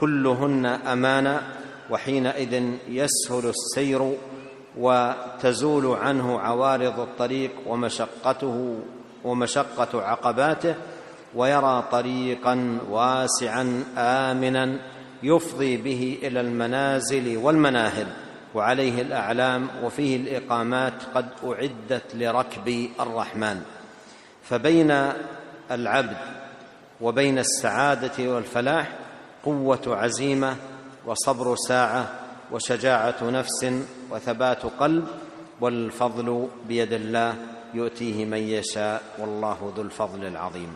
كلهن 0.00 0.66
امانا 0.66 1.42
وحينئذ 1.90 2.62
يسهل 2.88 3.48
السير 3.48 4.12
وتزول 4.78 5.86
عنه 5.96 6.40
عوارض 6.40 7.00
الطريق 7.00 7.50
ومشقته 7.66 8.78
ومشقة 9.24 10.02
عقباته 10.02 10.74
ويرى 11.34 11.84
طريقا 11.92 12.78
واسعا 12.90 13.84
امنا 13.98 14.78
يفضي 15.22 15.76
به 15.76 16.18
إلى 16.22 16.40
المنازل 16.40 17.36
والمناهل 17.36 18.06
وعليه 18.54 19.02
الأعلام 19.02 19.68
وفيه 19.84 20.16
الإقامات 20.16 20.94
قد 21.14 21.26
أعدت 21.44 22.14
لركب 22.14 22.88
الرحمن. 23.00 23.62
فبين 24.42 25.12
العبد 25.70 26.16
وبين 27.00 27.38
السعادة 27.38 28.32
والفلاح 28.34 28.90
قوة 29.44 29.82
عزيمة 29.86 30.56
وصبر 31.07 31.55
ساعه 31.67 32.03
وشجاعه 32.51 33.19
نفس 33.21 33.61
وثبات 34.11 34.61
قلب 34.79 35.05
والفضل 35.61 36.47
بيد 36.67 36.93
الله 36.93 37.35
يؤتيه 37.73 38.25
من 38.25 38.37
يشاء 38.37 39.01
والله 39.19 39.73
ذو 39.75 39.81
الفضل 39.81 40.25
العظيم 40.25 40.73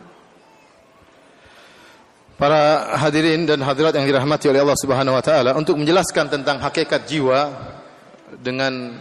Para 2.37 2.93
hadirin 3.01 3.49
dan 3.49 3.65
hadirat 3.65 3.97
yang 3.97 4.05
dirahmati 4.05 4.45
oleh 4.45 4.61
Allah 4.61 4.77
Subhanahu 4.77 5.17
wa 5.17 5.23
taala 5.25 5.57
untuk 5.57 5.73
menjelaskan 5.73 6.29
tentang 6.29 6.61
hakikat 6.61 7.09
jiwa 7.09 7.49
dengan 8.37 8.93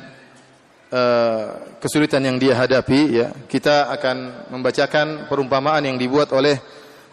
uh, 0.89 1.77
kesulitan 1.77 2.25
yang 2.25 2.41
dia 2.41 2.57
hadapi 2.57 3.01
ya 3.13 3.37
kita 3.45 3.93
akan 3.93 4.49
membacakan 4.57 5.29
perumpamaan 5.29 5.85
yang 5.85 6.01
dibuat 6.01 6.33
oleh 6.33 6.57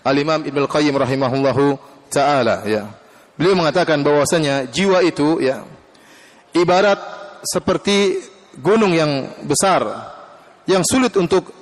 Al-Imam 0.07 0.47
Ibnu 0.47 0.63
Qayyim 0.63 0.95
rahimahullahu 0.95 1.75
taala 2.07 2.63
ya 2.71 2.87
beliau 3.38 3.54
mengatakan 3.54 4.02
bahwasanya 4.02 4.66
jiwa 4.68 5.00
itu 5.06 5.38
ya 5.38 5.62
ibarat 6.52 6.98
seperti 7.46 8.18
gunung 8.58 8.92
yang 8.92 9.30
besar 9.46 9.86
yang 10.66 10.82
sulit 10.82 11.14
untuk 11.14 11.54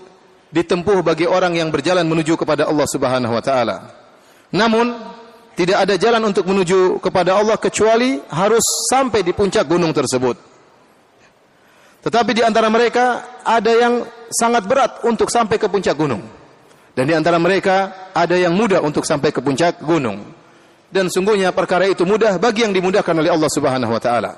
ditempuh 0.50 1.04
bagi 1.04 1.28
orang 1.28 1.52
yang 1.54 1.68
berjalan 1.68 2.08
menuju 2.08 2.34
kepada 2.40 2.64
Allah 2.64 2.88
Subhanahu 2.88 3.36
wa 3.36 3.44
taala 3.44 3.76
namun 4.50 4.96
tidak 5.56 5.88
ada 5.88 5.94
jalan 5.96 6.20
untuk 6.28 6.44
menuju 6.44 7.00
kepada 7.00 7.40
Allah 7.40 7.56
kecuali 7.56 8.20
harus 8.28 8.60
sampai 8.92 9.24
di 9.24 9.32
puncak 9.32 9.64
gunung 9.64 9.88
tersebut. 9.88 10.36
Tetapi 12.04 12.30
di 12.36 12.42
antara 12.44 12.68
mereka 12.68 13.40
ada 13.40 13.72
yang 13.72 14.04
sangat 14.28 14.68
berat 14.68 15.00
untuk 15.08 15.32
sampai 15.32 15.56
ke 15.56 15.64
puncak 15.66 15.96
gunung. 15.96 16.22
Dan 16.92 17.08
di 17.08 17.16
antara 17.16 17.40
mereka 17.40 18.08
ada 18.12 18.36
yang 18.36 18.52
mudah 18.52 18.84
untuk 18.84 19.08
sampai 19.08 19.32
ke 19.32 19.40
puncak 19.40 19.80
gunung. 19.80 20.28
Dan 20.86 21.10
sungguhnya 21.10 21.50
perkara 21.50 21.90
itu 21.90 22.06
mudah 22.06 22.38
bagi 22.38 22.62
yang 22.62 22.70
dimudahkan 22.70 23.14
oleh 23.14 23.30
Allah 23.30 23.50
Subhanahu 23.50 23.90
wa 23.90 24.02
taala. 24.02 24.32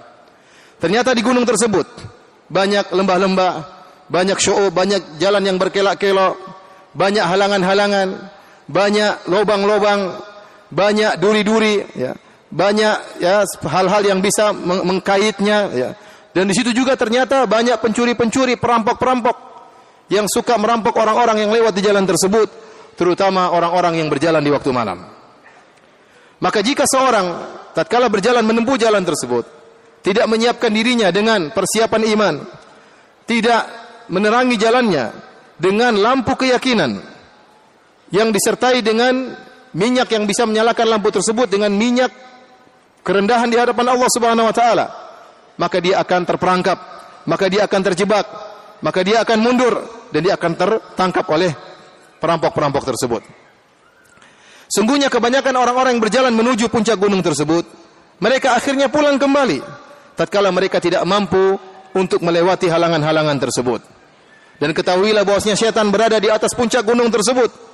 Ternyata 0.81 1.13
di 1.13 1.21
gunung 1.21 1.45
tersebut 1.45 1.85
banyak 2.49 2.89
lembah-lembah, 2.89 3.53
banyak 4.09 4.39
syu'ub, 4.41 4.73
banyak 4.73 5.21
jalan 5.21 5.45
yang 5.45 5.61
berkelok-kelok, 5.61 6.35
banyak 6.97 7.21
halangan-halangan, 7.21 8.09
banyak 8.65 9.13
lubang-lubang, 9.29 10.17
banyak 10.73 11.21
duri-duri, 11.21 11.85
ya, 11.93 12.17
banyak 12.49 13.21
ya 13.21 13.45
hal-hal 13.69 14.03
yang 14.05 14.21
bisa 14.25 14.57
mengkaitnya, 14.65 15.59
ya. 15.77 15.91
Dan 16.33 16.49
di 16.49 16.55
situ 16.57 16.73
juga 16.73 16.97
ternyata 16.97 17.45
banyak 17.45 17.77
pencuri-pencuri, 17.83 18.57
perampok-perampok 18.57 19.37
yang 20.09 20.25
suka 20.25 20.57
merampok 20.57 20.97
orang-orang 20.97 21.45
yang 21.45 21.51
lewat 21.53 21.77
di 21.77 21.83
jalan 21.85 22.09
tersebut, 22.09 22.49
terutama 22.97 23.53
orang-orang 23.53 24.01
yang 24.01 24.09
berjalan 24.09 24.41
di 24.41 24.49
waktu 24.49 24.73
malam. 24.73 25.18
Maka 26.39 26.63
jika 26.63 26.87
seorang 26.87 27.27
tatkala 27.75 28.07
berjalan 28.07 28.47
menempuh 28.47 28.79
jalan 28.79 29.03
tersebut, 29.03 29.45
tidak 30.07 30.27
menyiapkan 30.31 30.71
dirinya 30.71 31.11
dengan 31.11 31.51
persiapan 31.51 32.03
iman, 32.15 32.35
tidak 33.27 33.67
menerangi 34.07 34.55
jalannya 34.55 35.11
dengan 35.59 35.99
lampu 35.99 36.39
keyakinan, 36.39 37.03
yang 38.15 38.33
disertai 38.33 38.81
dengan 38.81 39.35
minyak 39.77 40.09
yang 40.09 40.25
bisa 40.25 40.49
menyalakan 40.49 40.97
lampu 40.97 41.13
tersebut 41.13 41.51
dengan 41.51 41.73
minyak 41.73 42.13
kerendahan 43.05 43.49
di 43.49 43.57
hadapan 43.57 43.87
Allah 43.93 44.09
Subhanahu 44.09 44.49
wa 44.49 44.55
taala 44.55 44.87
maka 45.61 45.79
dia 45.83 46.01
akan 46.01 46.25
terperangkap 46.25 46.79
maka 47.29 47.47
dia 47.53 47.69
akan 47.69 47.81
terjebak 47.93 48.27
maka 48.81 49.01
dia 49.05 49.21
akan 49.21 49.39
mundur 49.43 49.75
dan 50.09 50.21
dia 50.25 50.35
akan 50.39 50.53
tertangkap 50.57 51.27
oleh 51.29 51.53
perampok-perampok 52.23 52.85
tersebut 52.95 53.23
sungguhnya 54.69 55.09
kebanyakan 55.09 55.55
orang-orang 55.57 55.97
yang 55.97 56.03
berjalan 56.05 56.33
menuju 56.33 56.69
puncak 56.69 56.97
gunung 57.01 57.25
tersebut 57.25 57.65
mereka 58.23 58.55
akhirnya 58.55 58.93
pulang 58.93 59.17
kembali 59.17 59.61
tatkala 60.15 60.53
mereka 60.53 60.79
tidak 60.79 61.03
mampu 61.09 61.57
untuk 61.97 62.21
melewati 62.21 62.69
halangan-halangan 62.69 63.37
tersebut 63.41 63.81
dan 64.61 64.71
ketahuilah 64.77 65.25
bahwasanya 65.25 65.57
setan 65.57 65.89
berada 65.89 66.21
di 66.21 66.29
atas 66.29 66.53
puncak 66.53 66.85
gunung 66.85 67.09
tersebut 67.09 67.69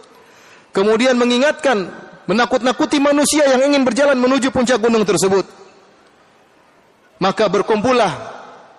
kemudian 0.75 1.15
mengingatkan, 1.15 1.87
menakut-nakuti 2.27 2.99
manusia 2.99 3.47
yang 3.47 3.71
ingin 3.71 3.87
berjalan 3.87 4.19
menuju 4.19 4.51
puncak 4.51 4.83
gunung 4.83 5.07
tersebut. 5.07 5.47
Maka 7.23 7.47
berkumpullah 7.47 8.11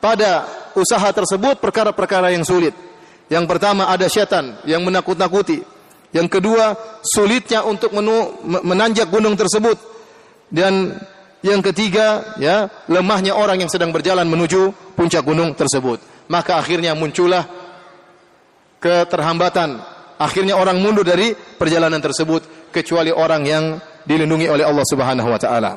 pada 0.04 0.44
usaha 0.76 1.08
tersebut 1.16 1.64
perkara-perkara 1.64 2.36
yang 2.36 2.44
sulit. 2.44 2.76
Yang 3.32 3.48
pertama 3.48 3.90
ada 3.90 4.06
setan 4.12 4.60
yang 4.68 4.84
menakut-nakuti. 4.84 5.64
Yang 6.16 6.40
kedua 6.40 6.72
sulitnya 7.04 7.68
untuk 7.68 7.92
menanjak 8.48 9.12
gunung 9.12 9.36
tersebut. 9.36 9.76
Dan 10.48 10.96
yang 11.44 11.60
ketiga 11.60 12.40
ya 12.40 12.72
lemahnya 12.88 13.36
orang 13.36 13.60
yang 13.60 13.68
sedang 13.68 13.92
berjalan 13.92 14.24
menuju 14.24 14.96
puncak 14.96 15.28
gunung 15.28 15.52
tersebut. 15.52 16.00
Maka 16.32 16.64
akhirnya 16.64 16.96
muncullah 16.96 17.44
keterhambatan 18.80 19.76
akhirnya 20.16 20.56
orang 20.56 20.80
mundur 20.80 21.04
dari 21.04 21.36
perjalanan 21.36 22.00
tersebut 22.00 22.72
kecuali 22.72 23.12
orang 23.12 23.44
yang 23.44 23.64
dilindungi 24.08 24.48
oleh 24.48 24.64
Allah 24.64 24.86
Subhanahu 24.88 25.28
wa 25.28 25.40
taala. 25.40 25.72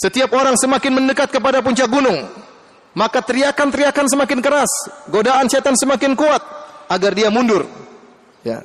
Setiap 0.00 0.32
orang 0.32 0.56
semakin 0.56 0.96
mendekat 0.96 1.28
kepada 1.28 1.60
puncak 1.60 1.84
gunung, 1.92 2.24
maka 2.96 3.20
teriakan-teriakan 3.20 4.08
semakin 4.08 4.40
keras, 4.40 4.70
godaan 5.12 5.44
setan 5.52 5.76
semakin 5.76 6.16
kuat 6.16 6.40
agar 6.88 7.12
dia 7.12 7.28
mundur. 7.28 7.68
Ya. 8.40 8.64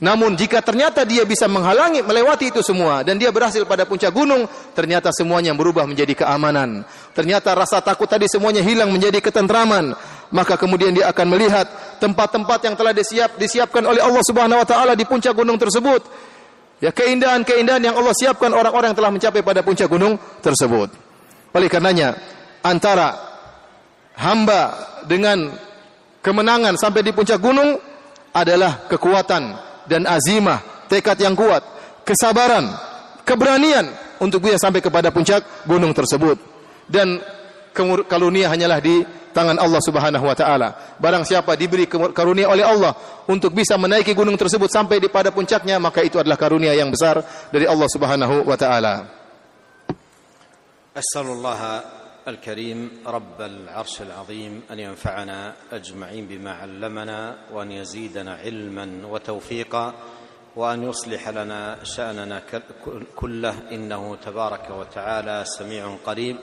Namun 0.00 0.32
jika 0.32 0.64
ternyata 0.64 1.04
dia 1.04 1.28
bisa 1.28 1.44
menghalangi 1.44 2.00
melewati 2.00 2.48
itu 2.48 2.64
semua 2.64 3.04
dan 3.04 3.20
dia 3.20 3.28
berhasil 3.28 3.60
pada 3.68 3.84
puncak 3.84 4.08
gunung, 4.08 4.48
ternyata 4.72 5.12
semuanya 5.12 5.52
berubah 5.52 5.84
menjadi 5.84 6.24
keamanan. 6.24 6.88
Ternyata 7.12 7.52
rasa 7.52 7.84
takut 7.84 8.08
tadi 8.08 8.24
semuanya 8.24 8.64
hilang 8.64 8.88
menjadi 8.88 9.20
ketentraman. 9.20 9.92
Maka 10.32 10.56
kemudian 10.56 10.96
dia 10.96 11.12
akan 11.12 11.26
melihat 11.36 11.68
tempat-tempat 12.00 12.64
yang 12.64 12.74
telah 12.80 12.96
disiap, 12.96 13.36
disiapkan 13.36 13.84
oleh 13.84 14.00
Allah 14.00 14.24
Subhanahu 14.24 14.64
wa 14.64 14.66
taala 14.66 14.96
di 14.96 15.04
puncak 15.04 15.36
gunung 15.36 15.60
tersebut. 15.60 16.00
Ya 16.80 16.96
keindahan-keindahan 16.96 17.84
yang 17.84 17.92
Allah 17.92 18.16
siapkan 18.16 18.56
orang-orang 18.56 18.96
yang 18.96 18.98
telah 19.04 19.12
mencapai 19.12 19.44
pada 19.44 19.60
puncak 19.60 19.84
gunung 19.84 20.16
tersebut. 20.40 20.88
Oleh 21.52 21.68
karenanya 21.68 22.16
antara 22.64 23.20
hamba 24.16 24.72
dengan 25.04 25.52
kemenangan 26.24 26.80
sampai 26.80 27.04
di 27.04 27.12
puncak 27.12 27.36
gunung 27.36 27.76
adalah 28.32 28.88
kekuatan 28.88 29.69
dan 29.90 30.06
azimah, 30.06 30.86
tekad 30.86 31.18
yang 31.18 31.34
kuat, 31.34 31.66
kesabaran, 32.06 32.70
keberanian 33.26 33.90
untuk 34.22 34.46
bisa 34.46 34.62
sampai 34.62 34.78
kepada 34.78 35.10
puncak 35.10 35.66
gunung 35.66 35.90
tersebut. 35.90 36.38
Dan 36.86 37.18
karunia 38.06 38.46
hanyalah 38.46 38.78
di 38.78 39.02
tangan 39.34 39.58
Allah 39.58 39.82
Subhanahu 39.82 40.24
wa 40.26 40.36
taala. 40.38 40.98
Barang 40.98 41.26
siapa 41.26 41.54
diberi 41.58 41.86
karunia 41.90 42.50
oleh 42.50 42.62
Allah 42.62 42.94
untuk 43.26 43.54
bisa 43.54 43.74
menaiki 43.74 44.14
gunung 44.14 44.38
tersebut 44.38 44.70
sampai 44.70 45.02
di 45.02 45.10
pada 45.10 45.34
puncaknya, 45.34 45.78
maka 45.82 46.06
itu 46.06 46.18
adalah 46.18 46.38
karunia 46.38 46.74
yang 46.74 46.90
besar 46.90 47.22
dari 47.50 47.66
Allah 47.66 47.88
Subhanahu 47.90 48.46
wa 48.46 48.56
taala. 48.58 48.94
الكريم 52.30 52.90
رب 53.06 53.40
العرش 53.40 54.02
العظيم 54.02 54.62
أن 54.70 54.78
ينفعنا 54.78 55.52
أجمعين 55.72 56.26
بما 56.26 56.52
علمنا 56.52 57.36
وأن 57.52 57.72
يزيدنا 57.72 58.34
علما 58.34 59.06
وتوفيقا 59.06 59.94
وأن 60.56 60.82
يصلح 60.82 61.28
لنا 61.28 61.84
شأننا 61.84 62.42
كله. 63.16 63.54
إنه 63.72 64.16
تبارك 64.16 64.70
وتعالى 64.70 65.44
سميع 65.44 65.96
قريب. 66.06 66.36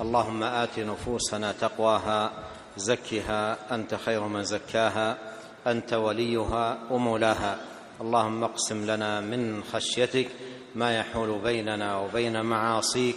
اللهم 0.00 0.42
آت 0.42 0.78
نفوسنا 0.78 1.52
تقواها 1.52 2.32
زكها 2.76 3.74
أنت 3.74 3.94
خير 3.94 4.20
من 4.28 4.44
زكاها 4.44 5.18
أنت 5.66 5.92
وليها 5.94 6.78
ومولاها. 6.90 7.58
اللهم 8.00 8.44
اقسم 8.44 8.90
لنا 8.90 9.20
من 9.20 9.62
خشيتك 9.64 10.28
ما 10.74 10.98
يحول 10.98 11.38
بيننا 11.38 11.98
وبين 11.98 12.42
معاصيك. 12.42 13.16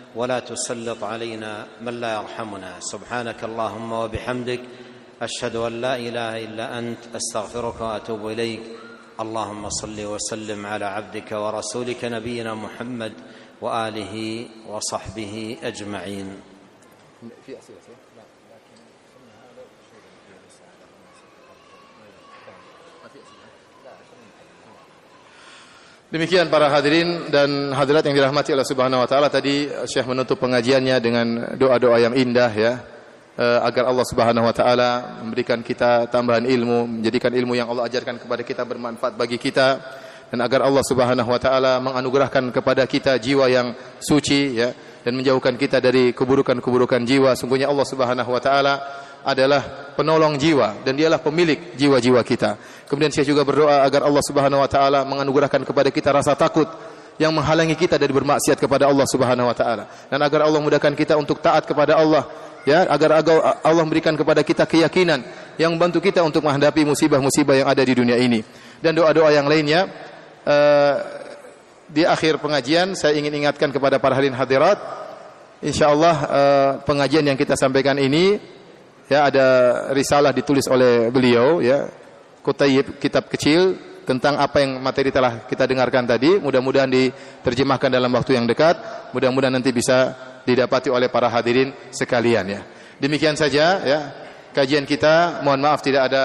ولا 0.15 0.39
تسلط 0.39 1.03
علينا 1.03 1.67
من 1.81 2.01
لا 2.01 2.21
يرحمنا. 2.21 2.79
سبحانك 2.79 3.43
اللهم 3.43 3.91
وبحمدك 3.91 4.61
أشهد 5.21 5.55
أن 5.55 5.81
لا 5.81 5.95
إله 5.95 6.43
إلا 6.43 6.79
أنت 6.79 7.15
أستغفرك 7.15 7.81
وأتوب 7.81 8.27
إليك. 8.27 8.61
اللهم 9.19 9.69
صل 9.69 10.05
وسلم 10.05 10.65
على 10.65 10.85
عبدك 10.85 11.31
ورسولك 11.31 12.05
نبينا 12.05 12.55
محمد 12.55 13.13
وآله 13.61 14.45
وصحبه 14.67 15.57
أجمعين. 15.63 16.41
Demikian 26.11 26.51
para 26.51 26.67
hadirin 26.67 27.31
dan 27.31 27.71
hadirat 27.71 28.03
yang 28.03 28.11
dirahmati 28.11 28.51
Allah 28.51 28.67
Subhanahu 28.67 28.99
wa 28.99 29.07
taala 29.07 29.31
tadi 29.31 29.71
Syekh 29.87 30.11
menutup 30.11 30.43
pengajiannya 30.43 30.99
dengan 30.99 31.55
doa-doa 31.55 32.03
yang 32.03 32.11
indah 32.11 32.51
ya 32.51 32.83
eh, 33.39 33.59
agar 33.63 33.87
Allah 33.87 34.03
Subhanahu 34.03 34.43
wa 34.43 34.51
taala 34.51 35.23
memberikan 35.23 35.63
kita 35.63 36.11
tambahan 36.11 36.43
ilmu, 36.43 36.99
menjadikan 36.99 37.31
ilmu 37.31 37.55
yang 37.55 37.71
Allah 37.71 37.87
ajarkan 37.87 38.19
kepada 38.19 38.43
kita 38.43 38.67
bermanfaat 38.67 39.15
bagi 39.15 39.39
kita 39.39 39.79
dan 40.27 40.43
agar 40.43 40.67
Allah 40.67 40.83
Subhanahu 40.83 41.31
wa 41.31 41.39
taala 41.39 41.79
menganugerahkan 41.79 42.43
kepada 42.51 42.83
kita 42.91 43.15
jiwa 43.15 43.47
yang 43.47 43.71
suci 44.03 44.59
ya 44.59 44.75
dan 45.07 45.15
menjauhkan 45.15 45.55
kita 45.55 45.79
dari 45.79 46.11
keburukan-keburukan 46.11 47.07
jiwa. 47.07 47.39
Sungguhnya 47.39 47.71
Allah 47.71 47.87
Subhanahu 47.87 48.35
wa 48.35 48.41
taala 48.43 48.73
adalah 49.21 49.93
penolong 49.93 50.39
jiwa 50.39 50.81
dan 50.81 50.97
dialah 50.97 51.21
pemilik 51.21 51.77
jiwa-jiwa 51.77 52.21
kita. 52.25 52.57
Kemudian 52.89 53.13
saya 53.13 53.27
juga 53.27 53.45
berdoa 53.45 53.85
agar 53.85 54.03
Allah 54.07 54.23
Subhanahu 54.25 54.59
wa 54.59 54.69
taala 54.69 55.05
menganugerahkan 55.05 55.61
kepada 55.63 55.89
kita 55.93 56.09
rasa 56.11 56.33
takut 56.33 56.67
yang 57.21 57.31
menghalangi 57.35 57.77
kita 57.77 58.01
dari 58.01 58.09
bermaksiat 58.09 58.57
kepada 58.57 58.89
Allah 58.89 59.05
Subhanahu 59.05 59.45
wa 59.45 59.55
taala 59.55 59.85
dan 60.09 60.19
agar 60.21 60.49
Allah 60.49 60.57
mudahkan 60.57 60.97
kita 60.97 61.13
untuk 61.19 61.37
taat 61.37 61.69
kepada 61.69 61.93
Allah 61.93 62.25
ya 62.65 62.89
agar 62.89 63.21
Allah 63.61 63.83
memberikan 63.85 64.17
kepada 64.17 64.41
kita 64.41 64.65
keyakinan 64.65 65.21
yang 65.61 65.69
membantu 65.73 66.01
kita 66.01 66.25
untuk 66.25 66.41
menghadapi 66.45 66.81
musibah-musibah 66.81 67.61
yang 67.61 67.67
ada 67.69 67.85
di 67.85 67.93
dunia 67.93 68.17
ini 68.17 68.41
dan 68.81 68.97
doa-doa 68.97 69.29
yang 69.33 69.45
lainnya 69.45 69.85
uh, 70.45 70.95
di 71.91 72.07
akhir 72.07 72.39
pengajian 72.39 72.97
saya 72.97 73.13
ingin 73.19 73.45
ingatkan 73.45 73.69
kepada 73.69 74.01
para 74.01 74.17
hadirin 74.17 74.37
hadirat 74.37 74.81
insyaallah 75.61 76.15
uh, 76.25 76.71
pengajian 76.87 77.27
yang 77.27 77.37
kita 77.37 77.53
sampaikan 77.53 78.01
ini 78.01 78.41
ya 79.11 79.27
ada 79.27 79.47
risalah 79.91 80.31
ditulis 80.31 80.63
oleh 80.71 81.11
beliau 81.11 81.59
ya 81.59 81.91
kutayib 82.39 82.95
kitab 82.95 83.27
kecil 83.27 83.75
tentang 84.07 84.39
apa 84.39 84.63
yang 84.63 84.79
materi 84.79 85.11
telah 85.11 85.43
kita 85.45 85.67
dengarkan 85.67 86.07
tadi. 86.07 86.39
Mudah-mudahan 86.39 86.87
diterjemahkan 86.87 87.91
dalam 87.91 88.11
waktu 88.15 88.39
yang 88.39 88.47
dekat. 88.47 88.79
Mudah-mudahan 89.11 89.51
nanti 89.51 89.75
bisa 89.75 90.15
didapati 90.47 90.89
oleh 90.89 91.11
para 91.11 91.27
hadirin 91.27 91.75
sekalian 91.91 92.45
ya. 92.47 92.61
Demikian 92.97 93.35
saja 93.35 93.83
ya 93.83 93.99
kajian 94.55 94.87
kita. 94.87 95.43
Mohon 95.43 95.69
maaf 95.69 95.83
tidak 95.83 96.07
ada 96.07 96.23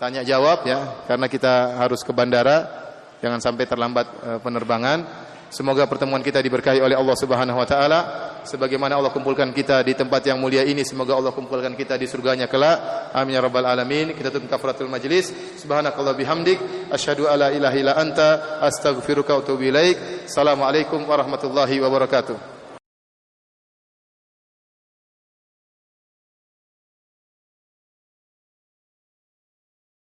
tanya 0.00 0.24
jawab 0.24 0.64
ya 0.64 1.04
karena 1.04 1.26
kita 1.28 1.78
harus 1.78 2.00
ke 2.00 2.10
bandara. 2.16 2.88
Jangan 3.20 3.40
sampai 3.40 3.64
terlambat 3.64 4.06
uh, 4.24 4.38
penerbangan 4.44 5.25
Semoga 5.56 5.88
pertemuan 5.88 6.20
kita 6.20 6.44
diberkahi 6.44 6.84
oleh 6.84 6.92
Allah 6.92 7.16
Subhanahu 7.16 7.56
wa 7.56 7.64
taala 7.64 8.00
sebagaimana 8.44 9.00
Allah 9.00 9.08
kumpulkan 9.08 9.56
kita 9.56 9.80
di 9.80 9.96
tempat 9.96 10.28
yang 10.28 10.36
mulia 10.36 10.60
ini 10.60 10.84
semoga 10.84 11.16
Allah 11.16 11.32
kumpulkan 11.32 11.72
kita 11.72 11.96
di 11.96 12.04
surganya 12.04 12.44
kelak. 12.44 13.08
Amin 13.16 13.32
ya 13.32 13.40
rabbal 13.40 13.64
alamin. 13.64 14.12
Kita 14.12 14.28
tutup 14.28 14.52
kafaratul 14.52 14.92
majlis. 14.92 15.32
Subhanakallah 15.56 16.12
bihamdik 16.12 16.60
asyhadu 16.92 17.24
alla 17.24 17.56
ilaha 17.56 17.72
illa 17.72 17.96
anta 17.96 18.60
astaghfiruka 18.68 19.32
wa 19.32 19.40
atubu 19.40 19.64
ilaik. 19.64 20.28
Assalamualaikum 20.28 21.00
warahmatullahi 21.08 21.80
wabarakatuh. 21.80 22.55